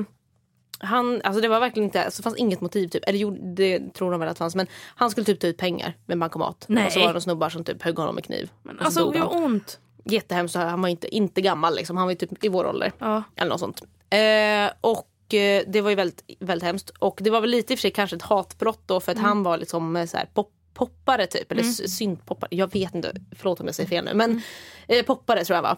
han, 0.80 1.22
alltså 1.24 1.42
det 1.42 1.48
var 1.48 1.60
verkligen 1.60 1.86
inte, 1.86 2.04
alltså 2.04 2.20
det 2.20 2.24
fanns 2.24 2.38
inget 2.38 2.62
motiv 2.62 2.88
typ. 2.88 3.04
Eller 3.08 3.20
jo, 3.20 3.38
det 3.56 3.94
tror 3.94 4.12
de 4.12 4.20
väl 4.20 4.30
att 4.30 4.38
fanns. 4.38 4.56
Men 4.56 4.68
han 4.96 5.12
skulle 5.12 5.26
typ 5.26 5.40
ta 5.40 5.48
ut 5.48 5.58
pengar 5.58 5.94
med 6.06 6.20
bankomat. 6.20 6.66
Nej. 6.68 6.86
Och 6.86 6.92
så 6.92 7.00
var 7.00 7.14
det 7.14 7.22
snubbar 7.22 7.50
som 7.50 7.64
typ 7.64 7.84
högg 7.84 7.98
honom 7.98 8.16
med 8.16 8.24
kniv. 8.24 8.50
Så 8.64 8.72
Alltså 8.80 9.12
det 9.12 9.18
gör 9.18 9.36
ont. 9.36 9.80
Jättehemskt. 10.10 10.56
Han 10.56 10.82
var 10.82 10.90
inte, 10.90 11.16
inte 11.16 11.42
gammal 11.42 11.76
liksom. 11.76 11.98
Han 11.98 12.08
var 12.08 12.14
typ 12.14 12.44
i 12.44 12.50
vår 12.50 12.66
ålder. 12.66 12.92
Ja. 13.00 13.24
Eller 13.36 13.50
något 13.50 13.60
sånt. 13.60 13.82
Eh, 14.10 14.72
och 14.82 15.34
eh, 15.34 15.64
det 15.68 15.82
var 15.82 15.90
ju 15.90 15.96
väldigt, 15.96 16.24
väldigt 16.40 16.66
hemskt. 16.66 16.90
Och 16.90 17.20
det 17.22 17.30
var 17.30 17.42
väl 17.42 17.50
lite 17.50 17.74
i 17.74 17.76
och 17.76 17.80
för 17.80 17.82
sig 17.82 17.92
kanske 17.92 18.16
ett 18.16 18.22
hatbrott 18.22 18.82
då 18.86 19.00
för 19.00 19.12
att 19.12 19.18
han 19.18 19.44
var 19.44 19.58
liksom 19.58 19.96
eh, 19.96 20.06
så 20.06 20.18
här 20.18 20.26
pop, 20.34 20.52
poppare 20.74 21.28
typ. 21.28 21.52
Eller 21.52 21.62
mm. 21.62 21.74
syntpoppare. 21.74 22.50
Jag 22.52 22.74
vet 22.74 22.96
inte. 22.96 23.14
Förlåt 23.36 23.60
om 23.60 23.66
jag 23.66 23.76
säger 23.76 23.90
fel 23.90 24.06
nu. 24.06 24.14
Men 24.14 24.42
eh, 24.88 25.06
poppare 25.06 25.46
tror 25.46 25.56
jag 25.56 25.64
var. 25.64 25.78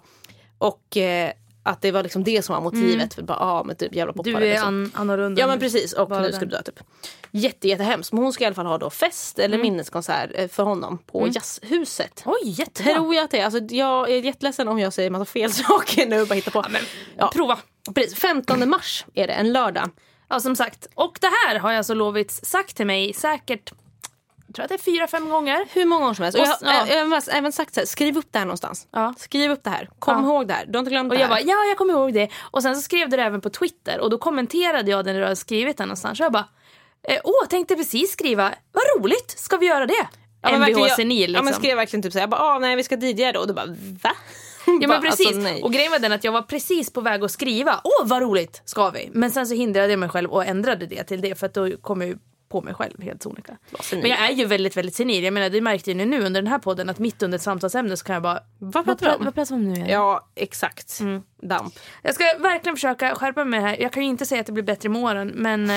Och 0.58 0.98
eh, 0.98 1.32
att 1.70 1.82
det 1.82 1.92
var 1.92 2.04
liksom 2.04 2.24
det 2.24 2.42
som 2.46 2.56
var 2.56 2.62
motivet. 2.62 3.14
För 3.14 3.22
bara, 3.22 3.38
ah, 3.40 3.64
men 3.64 3.76
typ 3.76 3.96
jävla 3.96 4.14
Du 4.24 4.36
är 4.36 4.40
liksom. 4.40 4.68
an- 4.68 4.92
annorlunda. 4.94 5.42
Ja 5.42 5.48
men 5.48 5.60
precis 5.60 5.94
och 5.94 6.10
nu 6.10 6.32
ska 6.32 6.46
du 6.46 6.52
dö 6.52 6.62
typ. 6.62 6.80
Jätte, 7.32 7.68
jättehemskt. 7.68 8.12
Men 8.14 8.24
hon 8.24 8.34
ska 8.34 8.44
i 8.44 8.48
alla 8.48 8.56
fall 8.56 8.66
ha 8.66 8.78
då 8.78 8.90
fest 8.90 9.40
eller 9.40 9.58
minneskonsert 9.58 10.30
eh, 10.34 10.48
för 10.48 10.64
honom 10.64 10.98
på 10.98 11.28
Jazzhuset. 11.28 12.24
Oj, 12.26 12.38
jättebra. 12.44 12.94
Tror 12.94 13.16
jag 13.16 13.24
att 13.24 13.32
det 13.32 13.40
är. 13.40 13.46
Alltså, 13.46 13.76
jag 13.76 14.10
är 14.12 14.18
jätteledsen 14.20 14.68
om 14.68 14.80
jag 14.80 14.94
säger 14.94 15.10
massa 15.10 15.26
fel 15.26 15.52
saker 15.54 16.06
nu 16.06 16.26
bara 16.26 16.36
hittar 16.36 16.52
på. 16.52 16.66
Ja, 17.18 17.32
Prova. 17.34 17.58
Precis, 17.96 18.16
15 18.20 18.70
mars 18.70 19.06
är 19.14 19.28
det, 19.28 19.34
en 19.34 19.54
lördag. 19.54 19.90
Ja, 20.30 20.40
som 20.40 20.56
sagt. 20.56 20.88
Och 20.96 21.18
det 21.22 21.28
här 21.48 21.60
har 21.60 21.72
jag 21.72 21.78
alltså 21.78 21.94
lovits 21.94 22.46
sagt 22.46 22.76
till 22.78 22.86
mig 22.86 23.14
säkert, 23.14 23.74
tror 24.56 24.64
att 24.64 24.70
det 24.70 24.76
är 24.76 24.80
fyra, 24.80 25.08
fem 25.08 25.30
gånger. 25.30 25.66
Hur 25.74 25.86
många 25.86 26.10
år 26.10 26.14
som 26.14 26.24
helst. 26.24 26.40
Och 26.40 26.46
jag, 26.46 26.52
Och 26.52 26.58
ja. 26.62 26.86
jag, 26.88 26.98
jag 26.98 27.06
har 27.06 27.24
även 27.32 27.52
sagt 27.52 27.74
så 27.74 27.80
här, 27.80 27.88
skriv 27.88 28.18
upp 28.18 28.28
det 28.32 28.40
här 28.40 28.46
någonstans. 28.46 28.88
Ja. 28.92 29.14
Skriv 29.18 29.52
upp 29.52 29.64
det 29.64 29.70
här. 29.70 29.90
Kom 30.00 30.18
Ja. 30.18 30.24
ihåg 30.24 30.48
det 30.48 30.54
här. 30.54 30.66
Du 30.66 30.78
har 30.78 30.80
inte 30.80 30.92
glömt 30.92 31.12
Och 31.12 31.16
det 31.18 31.22
jag 31.22 31.28
här. 31.28 31.36
bara, 31.36 31.42
ja 31.42 31.66
jag 31.70 31.78
kommer 31.78 31.94
ihåg 31.94 32.14
det. 32.14 32.30
Och 32.52 32.62
sen 32.64 32.76
så 32.76 32.82
skrev 32.82 33.10
du 33.10 33.18
det 33.18 33.24
även 33.24 33.42
på 33.42 33.50
Twitter 33.50 34.00
och 34.00 34.10
då 34.10 34.18
kommenterade 34.18 34.92
jag 34.92 35.06
det 35.06 35.12
när 35.14 35.20
du 35.20 35.26
hade 35.26 35.36
skrivit 35.36 35.78
det 35.78 35.86
någonstans. 35.86 36.20
Och 36.20 36.24
jag 36.26 36.32
bara, 36.32 36.48
eh, 37.10 37.20
åh 37.24 37.48
tänkte 37.50 37.76
precis 37.76 38.12
skriva, 38.12 38.54
vad 38.72 38.84
roligt, 39.04 39.36
ska 39.38 39.58
vi 39.58 39.66
göra 39.66 39.86
det? 39.86 40.08
Ja, 40.42 40.50
Mvh 40.58 40.70
jag- 40.70 40.92
senil 40.92 41.18
liksom. 41.20 41.36
Ja 41.36 41.42
men 41.42 41.54
skrev 41.54 41.76
verkligen 41.78 42.04
typ 42.04 42.14
såhär, 42.14 42.24
jag 42.24 42.30
bara, 42.30 42.42
ah, 42.42 42.60
nej 42.60 42.76
vi 42.76 42.84
ska 42.84 42.96
DJa 42.96 43.32
då. 43.32 43.40
Och 43.40 43.48
du 43.48 43.54
bara, 43.54 43.66
va? 44.04 44.12
Ja 44.82 44.88
men 44.88 45.02
precis. 45.02 45.28
Alltså, 45.28 45.64
och 45.64 45.74
grejen 45.74 45.92
var 45.92 46.00
den 46.00 46.12
att 46.12 46.24
jag 46.24 46.32
var 46.32 46.42
precis 46.42 46.94
på 46.94 47.02
väg 47.02 47.24
att 47.24 47.32
skriva, 47.32 47.82
åh 47.84 48.08
vad 48.08 48.22
roligt 48.22 48.62
ska 48.66 48.90
vi. 48.90 49.10
Men 49.14 49.32
sen 49.32 49.48
så 49.48 49.54
hindrade 49.56 49.90
jag 49.90 50.00
mig 50.00 50.10
själv 50.10 50.30
och 50.32 50.46
ändrade 50.46 50.86
det 50.86 51.04
till 51.04 51.22
det 51.22 51.40
för 51.40 51.46
att 51.46 51.54
då 51.54 51.78
kom 51.78 52.02
jag 52.02 52.10
ju 52.10 52.18
på 52.50 52.62
mig 52.62 52.74
själv 52.74 53.02
helt 53.02 53.24
sonika. 53.24 53.58
Men 53.92 54.10
jag 54.10 54.20
är 54.30 54.32
ju 54.34 54.46
väldigt 54.46 54.78
väldigt 54.78 54.96
senil. 54.96 55.24
Jag 55.24 55.34
menar 55.34 55.50
det 55.50 55.62
märkte 55.62 55.94
ni 55.94 56.06
nu 56.06 56.26
under 56.26 56.42
den 56.42 56.52
här 56.52 56.60
podden 56.60 56.90
att 56.90 57.00
mitt 57.00 57.24
under 57.24 57.36
ett 57.36 57.42
samtalsämne 57.42 57.98
så 57.98 58.06
kan 58.06 58.14
jag 58.14 58.24
bara, 58.24 58.40
Vad 58.60 58.86
pratar 58.86 59.06
vi 59.06 59.16
om? 59.16 59.26
vad 59.26 59.34
pratar 59.36 59.56
vi 59.56 59.62
om 59.62 59.68
nu 59.70 59.74
igen? 59.76 59.88
Ja 59.90 60.30
exakt. 60.36 61.00
Mm. 61.00 61.22
Damp. 61.42 61.74
Jag 62.02 62.16
ska 62.16 62.24
verkligen 62.40 62.76
försöka 62.76 63.16
skärpa 63.16 63.46
mig 63.46 63.60
här. 63.60 63.82
Jag 63.82 63.92
kan 63.94 64.04
ju 64.04 64.10
inte 64.10 64.26
säga 64.26 64.40
att 64.42 64.46
det 64.48 64.54
blir 64.54 64.64
bättre 64.64 64.90
med 64.90 65.04
åren 65.04 65.32
men 65.36 65.70
eh, 65.70 65.76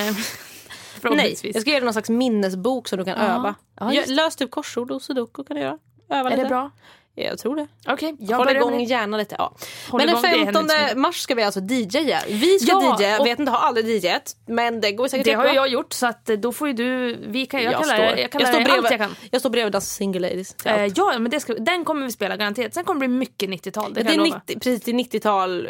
Nej, 1.03 1.37
jag 1.43 1.61
ska 1.63 1.71
ge 1.71 1.77
dig 1.77 1.85
någon 1.85 1.93
slags 1.93 2.11
minnesbok 2.11 2.89
som 2.89 2.99
du 2.99 3.05
kan 3.05 3.15
öva. 3.19 3.55
Ja, 3.81 3.93
just 3.93 4.09
Gör- 4.09 4.15
Lös 4.17 4.37
typ 4.37 4.51
korsord 4.51 4.91
och 4.91 5.03
sudoku 5.03 5.45
kan 5.45 5.57
du 5.57 5.63
göra. 5.63 5.79
Öva 6.11 6.21
Är 6.31 6.31
lite. 6.31 6.43
det 6.43 6.49
bra? 6.49 6.71
Ja, 7.15 7.23
jag 7.25 7.39
tror 7.39 7.57
det. 7.57 7.67
Okej, 7.87 8.17
jag 8.19 8.37
Håll 8.37 8.47
med 8.47 8.57
igång 8.57 8.79
det. 8.79 8.83
gärna 8.85 9.17
lite. 9.17 9.35
Ja. 9.39 9.55
Håll 9.91 9.99
men 9.99 10.07
den 10.07 10.09
igång, 10.09 10.23
det 10.23 10.29
händer 10.29 10.45
15 10.45 10.63
inte 10.63 10.75
så 10.79 10.83
mycket. 10.83 10.99
mars 10.99 11.17
ska 11.21 11.35
vi 11.35 11.43
alltså 11.43 11.61
DJa. 11.61 12.19
Vi 12.29 12.59
ska 12.59 12.73
Ja, 12.73 12.97
DJa, 13.01 13.19
och- 13.21 13.27
vet 13.27 13.39
inte, 13.39 13.53
har 13.53 13.59
aldrig 13.59 13.87
DJat. 13.87 14.37
Men 14.47 14.81
det 14.81 14.93
går 14.93 15.09
säkert 15.09 15.25
Det 15.25 15.33
har 15.33 15.45
jättebra. 15.45 15.63
jag 15.63 15.69
gjort 15.73 15.93
så 15.93 16.07
att 16.07 16.31
eh, 16.31 16.37
då 16.37 16.53
får 16.53 16.69
ju 16.69 16.75
du, 16.75 17.17
vi 17.27 17.47
kan, 17.47 17.63
jag, 17.63 17.73
jag, 17.73 17.81
kallar, 17.83 17.95
står, 17.97 18.19
jag 18.19 18.31
kallar 18.33 18.47
jag, 18.47 18.55
står 18.55 18.65
bredvid, 18.65 18.85
allt 18.85 18.91
jag 18.91 19.01
kan. 19.01 19.17
jag 19.31 19.41
står 19.41 19.51
bredvid 19.51 19.73
Dansa 19.73 19.87
Single 19.87 20.21
Ladies. 20.29 20.57
Eh, 20.65 20.87
ja 20.97 21.19
men 21.19 21.31
det 21.31 21.41
ska, 21.41 21.55
den 21.55 21.85
kommer 21.85 22.07
vi 22.07 22.13
spela 22.13 22.37
garanterat. 22.37 22.75
Sen 22.75 22.85
kommer 22.85 23.01
det 23.01 23.09
bli 23.09 23.17
mycket 23.19 23.51
90-tal, 23.51 23.95
det 23.95 24.03
det 24.03 24.13
är 24.13 24.17
lova. 24.17 24.41
90, 24.47 24.55
precis, 24.61 24.83
det 24.85 24.91
är 24.91 24.95
90-tal. 24.95 25.69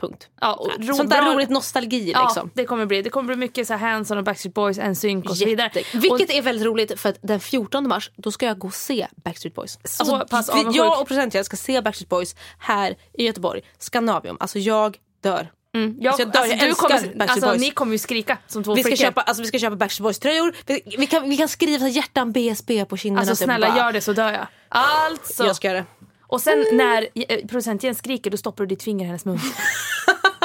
Punkt. 0.00 0.28
Ja, 0.40 0.54
och 0.54 0.70
ro- 0.78 0.94
Sånt 0.94 1.10
där 1.10 1.22
bra- 1.22 1.34
roligt 1.34 1.48
nostalgi 1.50 2.10
Ja, 2.14 2.24
liksom. 2.24 2.50
det 2.54 2.64
kommer 2.64 2.86
bli. 2.86 3.02
Det 3.02 3.10
kommer 3.10 3.26
bli 3.26 3.36
mycket 3.36 3.66
så 3.66 3.74
här 3.74 3.90
Hanson 3.92 4.18
och 4.18 4.24
Backstreet 4.24 4.54
Boys, 4.54 4.78
NSYNC 4.78 5.26
och 5.26 5.36
så 5.36 5.44
vidare. 5.44 5.70
Vilket 5.92 6.12
och, 6.12 6.34
är 6.34 6.42
väldigt 6.42 6.66
roligt 6.66 7.00
för 7.00 7.08
att 7.08 7.18
den 7.22 7.40
14 7.40 7.88
mars 7.88 8.10
då 8.16 8.32
ska 8.32 8.46
jag 8.46 8.58
gå 8.58 8.66
och 8.66 8.74
se 8.74 9.06
Backstreet 9.24 9.54
Boys. 9.54 9.78
Så 9.84 10.20
pass 10.30 10.50
vi- 10.54 10.76
jag 10.76 11.00
och 11.00 11.06
producenten 11.08 11.44
ska 11.44 11.56
se 11.56 11.80
Backstreet 11.82 12.08
Boys 12.08 12.34
här 12.58 12.96
i 13.12 13.26
Göteborg. 13.26 13.60
Scandinavium. 13.78 14.36
Alltså 14.40 14.58
jag 14.58 14.96
dör. 15.22 15.50
mm, 15.74 15.96
jag, 16.00 16.08
alltså, 16.10 16.22
jag 16.22 16.32
dör. 16.32 16.40
alltså, 16.40 16.56
Jag 16.56 16.68
älskar 16.68 16.88
kommer, 16.88 17.00
Backstreet 17.00 17.30
alltså, 17.30 17.46
Boys. 17.48 17.60
Ni 17.60 17.70
kommer 17.70 17.92
ju 17.92 17.98
skrika 17.98 18.38
som 18.46 18.64
två 18.64 18.74
Vi 18.74 18.82
ska, 18.84 18.96
köpa, 18.96 19.20
alltså, 19.20 19.42
vi 19.42 19.48
ska 19.48 19.58
köpa 19.58 19.76
Backstreet 19.76 20.04
Boys 20.04 20.18
tröjor. 20.18 20.56
Vi, 20.66 20.82
vi, 20.98 21.06
kan, 21.06 21.28
vi 21.30 21.36
kan 21.36 21.48
skriva 21.48 21.78
så 21.80 21.86
hjärtan 21.88 22.32
BSB 22.32 22.84
på 22.84 22.96
kinderna. 22.96 23.20
Alltså 23.20 23.34
typ, 23.36 23.44
snälla 23.44 23.68
bara, 23.68 23.78
gör 23.78 23.92
det 23.92 24.00
så 24.00 24.12
dör 24.12 24.32
jag. 24.32 24.46
Alltså. 24.68 25.44
Jag 25.46 25.56
ska 25.56 25.68
göra 25.68 25.78
det. 25.78 25.84
Och 26.30 26.40
sen 26.40 26.66
när 26.72 27.08
eh, 27.14 27.46
producent 27.46 27.82
Jens 27.82 27.98
skriker 27.98 28.30
då 28.30 28.36
stoppar 28.36 28.64
du 28.64 28.68
ditt 28.68 28.82
finger 28.82 29.04
i 29.04 29.06
hennes 29.06 29.24
mun. 29.24 29.38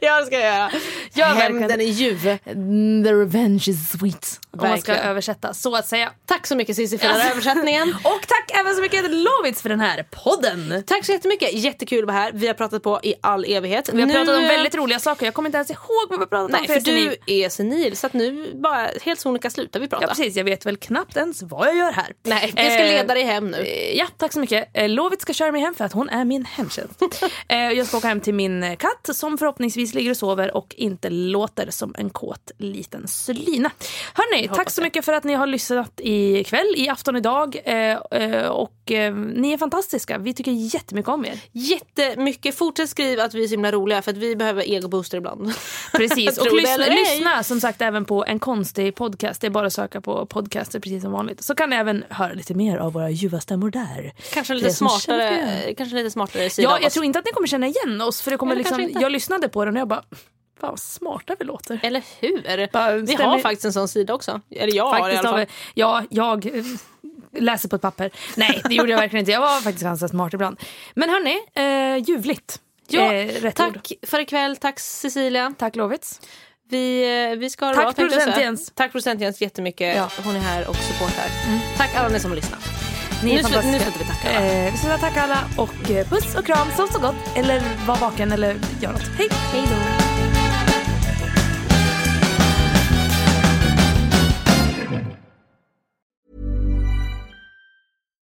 Jag 0.06 0.26
ska 0.26 0.40
göra. 0.40 0.70
Gör 1.12 1.26
verkligen. 1.34 1.58
Hämnden 1.58 1.80
är 1.80 1.84
ljuv. 1.84 2.22
The 3.04 3.12
revenge 3.12 3.64
is 3.68 3.90
sweet. 3.90 4.40
Om 4.52 4.68
man 4.68 4.80
ska 4.80 4.94
översätta 4.96 5.54
så 5.54 5.76
att 5.76 5.86
säga. 5.86 6.12
Tack 6.26 6.46
så 6.46 6.56
mycket 6.56 6.76
Cissi 6.76 6.98
för 6.98 7.08
den 7.08 7.16
här 7.20 7.30
översättningen. 7.30 7.88
Och 8.04 8.20
tack 8.28 8.50
även 8.60 8.74
så 8.74 8.80
mycket 8.82 9.10
Lovits 9.10 9.62
för 9.62 9.68
den 9.68 9.80
här 9.80 10.02
podden. 10.10 10.82
Tack 10.86 11.04
så 11.06 11.12
jättemycket. 11.12 11.52
Jättekul 11.52 11.98
att 11.98 12.06
vara 12.06 12.16
här. 12.16 12.30
Vi 12.34 12.46
har 12.46 12.54
pratat 12.54 12.82
på 12.82 13.00
i 13.02 13.14
all 13.20 13.44
evighet. 13.44 13.90
Vi 13.92 14.00
har 14.00 14.06
Nu- 14.08 14.14
pratat 14.14 14.36
om 14.38 14.42
väldigt 14.48 14.74
roliga 14.74 14.98
saker. 14.98 15.24
Jag 15.26 15.34
kommer 15.34 15.48
inte 15.48 15.56
ens 15.56 15.70
ihåg 15.70 16.06
vad 16.08 16.18
vi 16.18 16.22
har 16.22 16.26
pratat 16.26 16.50
Nej, 16.50 16.60
om. 16.60 16.66
för 16.66 16.74
jag 16.74 16.82
senil. 16.82 17.16
du 17.26 17.32
är 17.44 17.48
senil. 17.48 17.96
Så 17.96 18.06
att 18.06 18.12
nu 18.12 18.50
bara 18.54 18.88
helt 19.02 19.20
sonika 19.20 19.50
slutar 19.50 19.80
vi 19.80 19.88
prata. 19.88 20.04
Ja 20.04 20.08
precis, 20.08 20.36
jag 20.36 20.44
vet 20.44 20.66
väl 20.66 20.76
knappt 20.76 21.16
ens 21.16 21.42
vad 21.42 21.68
jag 21.68 21.76
gör 21.76 21.92
här. 21.92 22.12
Nej, 22.22 22.52
jag 22.56 22.72
ska 22.72 22.80
Eh, 22.82 22.88
leda 22.88 23.14
dig 23.14 23.22
hem 23.24 23.50
nu. 23.50 23.58
Eh, 23.58 23.96
Ja, 23.96 24.06
tack 24.16 24.32
så 24.32 24.38
mycket. 24.40 24.68
Eh, 24.74 24.88
Lovit 24.88 25.20
ska 25.20 25.32
köra 25.32 25.52
mig 25.52 25.60
hem 25.60 25.74
för 25.74 25.84
att 25.84 25.92
hon 25.92 26.08
är 26.08 26.24
min 26.24 26.44
hemtjänst. 26.44 27.02
Eh, 27.48 27.58
jag 27.58 27.86
ska 27.86 27.96
åka 27.96 28.08
hem 28.08 28.20
till 28.20 28.34
min 28.34 28.76
katt 28.76 29.16
som 29.16 29.38
förhoppningsvis 29.38 29.89
ligger 29.94 30.10
och 30.10 30.16
sover 30.16 30.56
och 30.56 30.74
inte 30.78 31.10
låter 31.10 31.70
som 31.70 31.94
en 31.98 32.10
kåt 32.10 32.50
liten 32.58 33.08
slyna. 33.08 33.70
Hörni, 34.14 34.48
tack 34.48 34.70
så 34.70 34.80
det. 34.80 34.84
mycket 34.84 35.04
för 35.04 35.12
att 35.12 35.24
ni 35.24 35.34
har 35.34 35.46
lyssnat 35.46 36.00
ikväll, 36.02 36.74
i 36.76 36.88
afton 36.88 37.16
idag. 37.16 37.56
Eh, 37.64 37.98
eh, 38.10 38.46
och 38.46 38.92
eh, 38.92 39.14
ni 39.14 39.52
är 39.52 39.58
fantastiska. 39.58 40.18
Vi 40.18 40.34
tycker 40.34 40.52
jättemycket 40.52 41.08
om 41.08 41.24
er. 41.24 41.40
Jättemycket. 41.52 42.54
Fortsätt 42.54 42.90
skriva 42.90 43.24
att 43.24 43.34
vi 43.34 43.44
är 43.44 43.48
så 43.48 43.52
himla 43.52 43.72
roliga 43.72 44.02
för 44.02 44.10
att 44.10 44.16
vi 44.16 44.36
behöver 44.36 44.70
egobooster 44.70 45.18
ibland. 45.18 45.52
Precis, 45.92 46.38
och 46.38 46.56
lyssna, 46.56 46.86
lyssna 46.86 47.42
som 47.42 47.60
sagt 47.60 47.82
även 47.82 48.04
på 48.04 48.24
en 48.24 48.38
konstig 48.38 48.94
podcast. 48.94 49.40
Det 49.40 49.46
är 49.46 49.50
bara 49.50 49.66
att 49.66 49.72
söka 49.72 50.00
på 50.00 50.26
podcaster 50.26 50.80
precis 50.80 51.02
som 51.02 51.12
vanligt. 51.12 51.44
Så 51.44 51.54
kan 51.54 51.70
ni 51.70 51.76
även 51.76 52.04
höra 52.08 52.32
lite 52.32 52.54
mer 52.54 52.78
av 52.78 52.92
våra 52.92 53.10
ljuva 53.10 53.40
stämmor 53.40 53.70
där. 53.70 54.12
Kanske 54.32 54.54
lite 54.54 54.70
smartare, 54.70 55.74
kanske 55.76 55.96
lite 55.96 56.10
smartare 56.10 56.50
sida 56.50 56.68
Ja, 56.68 56.78
jag 56.82 56.92
tror 56.92 57.04
inte 57.04 57.18
att 57.18 57.24
ni 57.24 57.32
kommer 57.32 57.46
känna 57.46 57.66
igen 57.66 58.00
oss 58.00 58.22
för 58.22 58.30
det 58.30 58.36
kommer 58.36 58.52
Eller 58.52 58.78
liksom, 58.78 59.02
jag 59.02 59.12
lyssnade 59.12 59.48
på 59.48 59.64
den 59.64 59.76
jag 59.80 59.88
bara, 59.88 60.02
fan 60.60 60.70
vad 60.70 60.80
smarta 60.80 61.36
vi 61.38 61.44
låter. 61.44 61.80
Eller 61.82 62.04
hur? 62.20 62.72
Bara 62.72 62.96
Vi 62.96 63.06
ställer- 63.06 63.24
har 63.24 63.38
faktiskt 63.38 63.64
en 63.64 63.72
sån 63.72 63.88
sida 63.88 64.14
också. 64.14 64.40
Eller 64.50 64.74
jag 64.76 64.84
har 64.86 64.96
i 64.98 65.00
Faktiskt 65.00 65.24
alla 65.24 65.38
fall. 65.38 65.46
ja, 65.74 66.02
jag 66.10 66.46
eh, 66.46 66.64
läser 67.32 67.68
på 67.68 67.76
ett 67.76 67.82
papper. 67.82 68.10
Nej, 68.36 68.62
det 68.64 68.74
gjorde 68.74 68.90
jag 68.90 68.98
verkligen 68.98 69.20
inte. 69.22 69.32
Jag 69.32 69.40
var 69.40 69.60
faktiskt 69.60 69.82
ganska 69.84 70.08
smart 70.08 70.34
ibland. 70.34 70.60
Men 70.94 71.10
hörni, 71.10 71.38
eh, 71.54 72.04
ljuvligt. 72.08 72.60
Ja, 72.88 73.12
eh, 73.14 73.50
tack 73.52 73.68
ord. 73.76 73.88
för 74.08 74.20
ikväll. 74.20 74.56
Tack 74.56 74.78
Cecilia. 74.80 75.52
Tack 75.58 75.76
Lovits. 75.76 76.20
Vi, 76.70 77.02
eh, 77.32 77.38
vi 77.38 77.50
ska 77.50 77.74
Tack 77.74 77.96
producent. 77.96 78.36
Jens. 78.38 78.72
Tack 78.74 78.92
producent 78.92 79.20
Jens 79.20 79.40
jättemycket. 79.40 79.96
Ja. 79.96 80.08
Hon 80.24 80.36
är 80.36 80.40
här 80.40 80.68
och 80.68 80.76
supportar. 80.76 81.26
Tack 81.76 81.94
alla 81.96 82.08
ni 82.08 82.20
som 82.20 82.30
har 82.30 82.36
lyssnat. 82.36 82.60
Ni 83.24 83.30
är 83.30 83.36
Nu 83.36 83.42
fantastiska. 83.42 83.70
nu 83.72 83.78
slutar 83.78 83.98
vi 83.98 84.04
tacka, 84.04 84.28
va? 84.40 84.46
Eh, 84.46 84.72
vi 84.72 84.78
slutar 84.78 84.98
tacka 84.98 85.22
alla 85.22 85.38
och 85.56 85.90
eh, 85.90 86.06
puss 86.08 86.34
och 86.34 86.46
kram, 86.46 86.68
sov 86.76 86.86
så 86.86 86.98
gott. 87.00 87.14
Eller 87.36 87.62
var 87.86 87.96
vaken 87.96 88.32
eller 88.32 88.56
gör 88.80 88.92
något. 88.92 89.02
Hej! 89.18 89.28
Hej 89.52 89.62
då. 89.70 89.76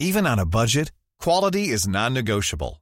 Even 0.01 0.27
on 0.27 0.39
a 0.39 0.47
budget, 0.47 0.91
quality 1.21 1.69
is 1.69 1.87
non-negotiable. 1.87 2.82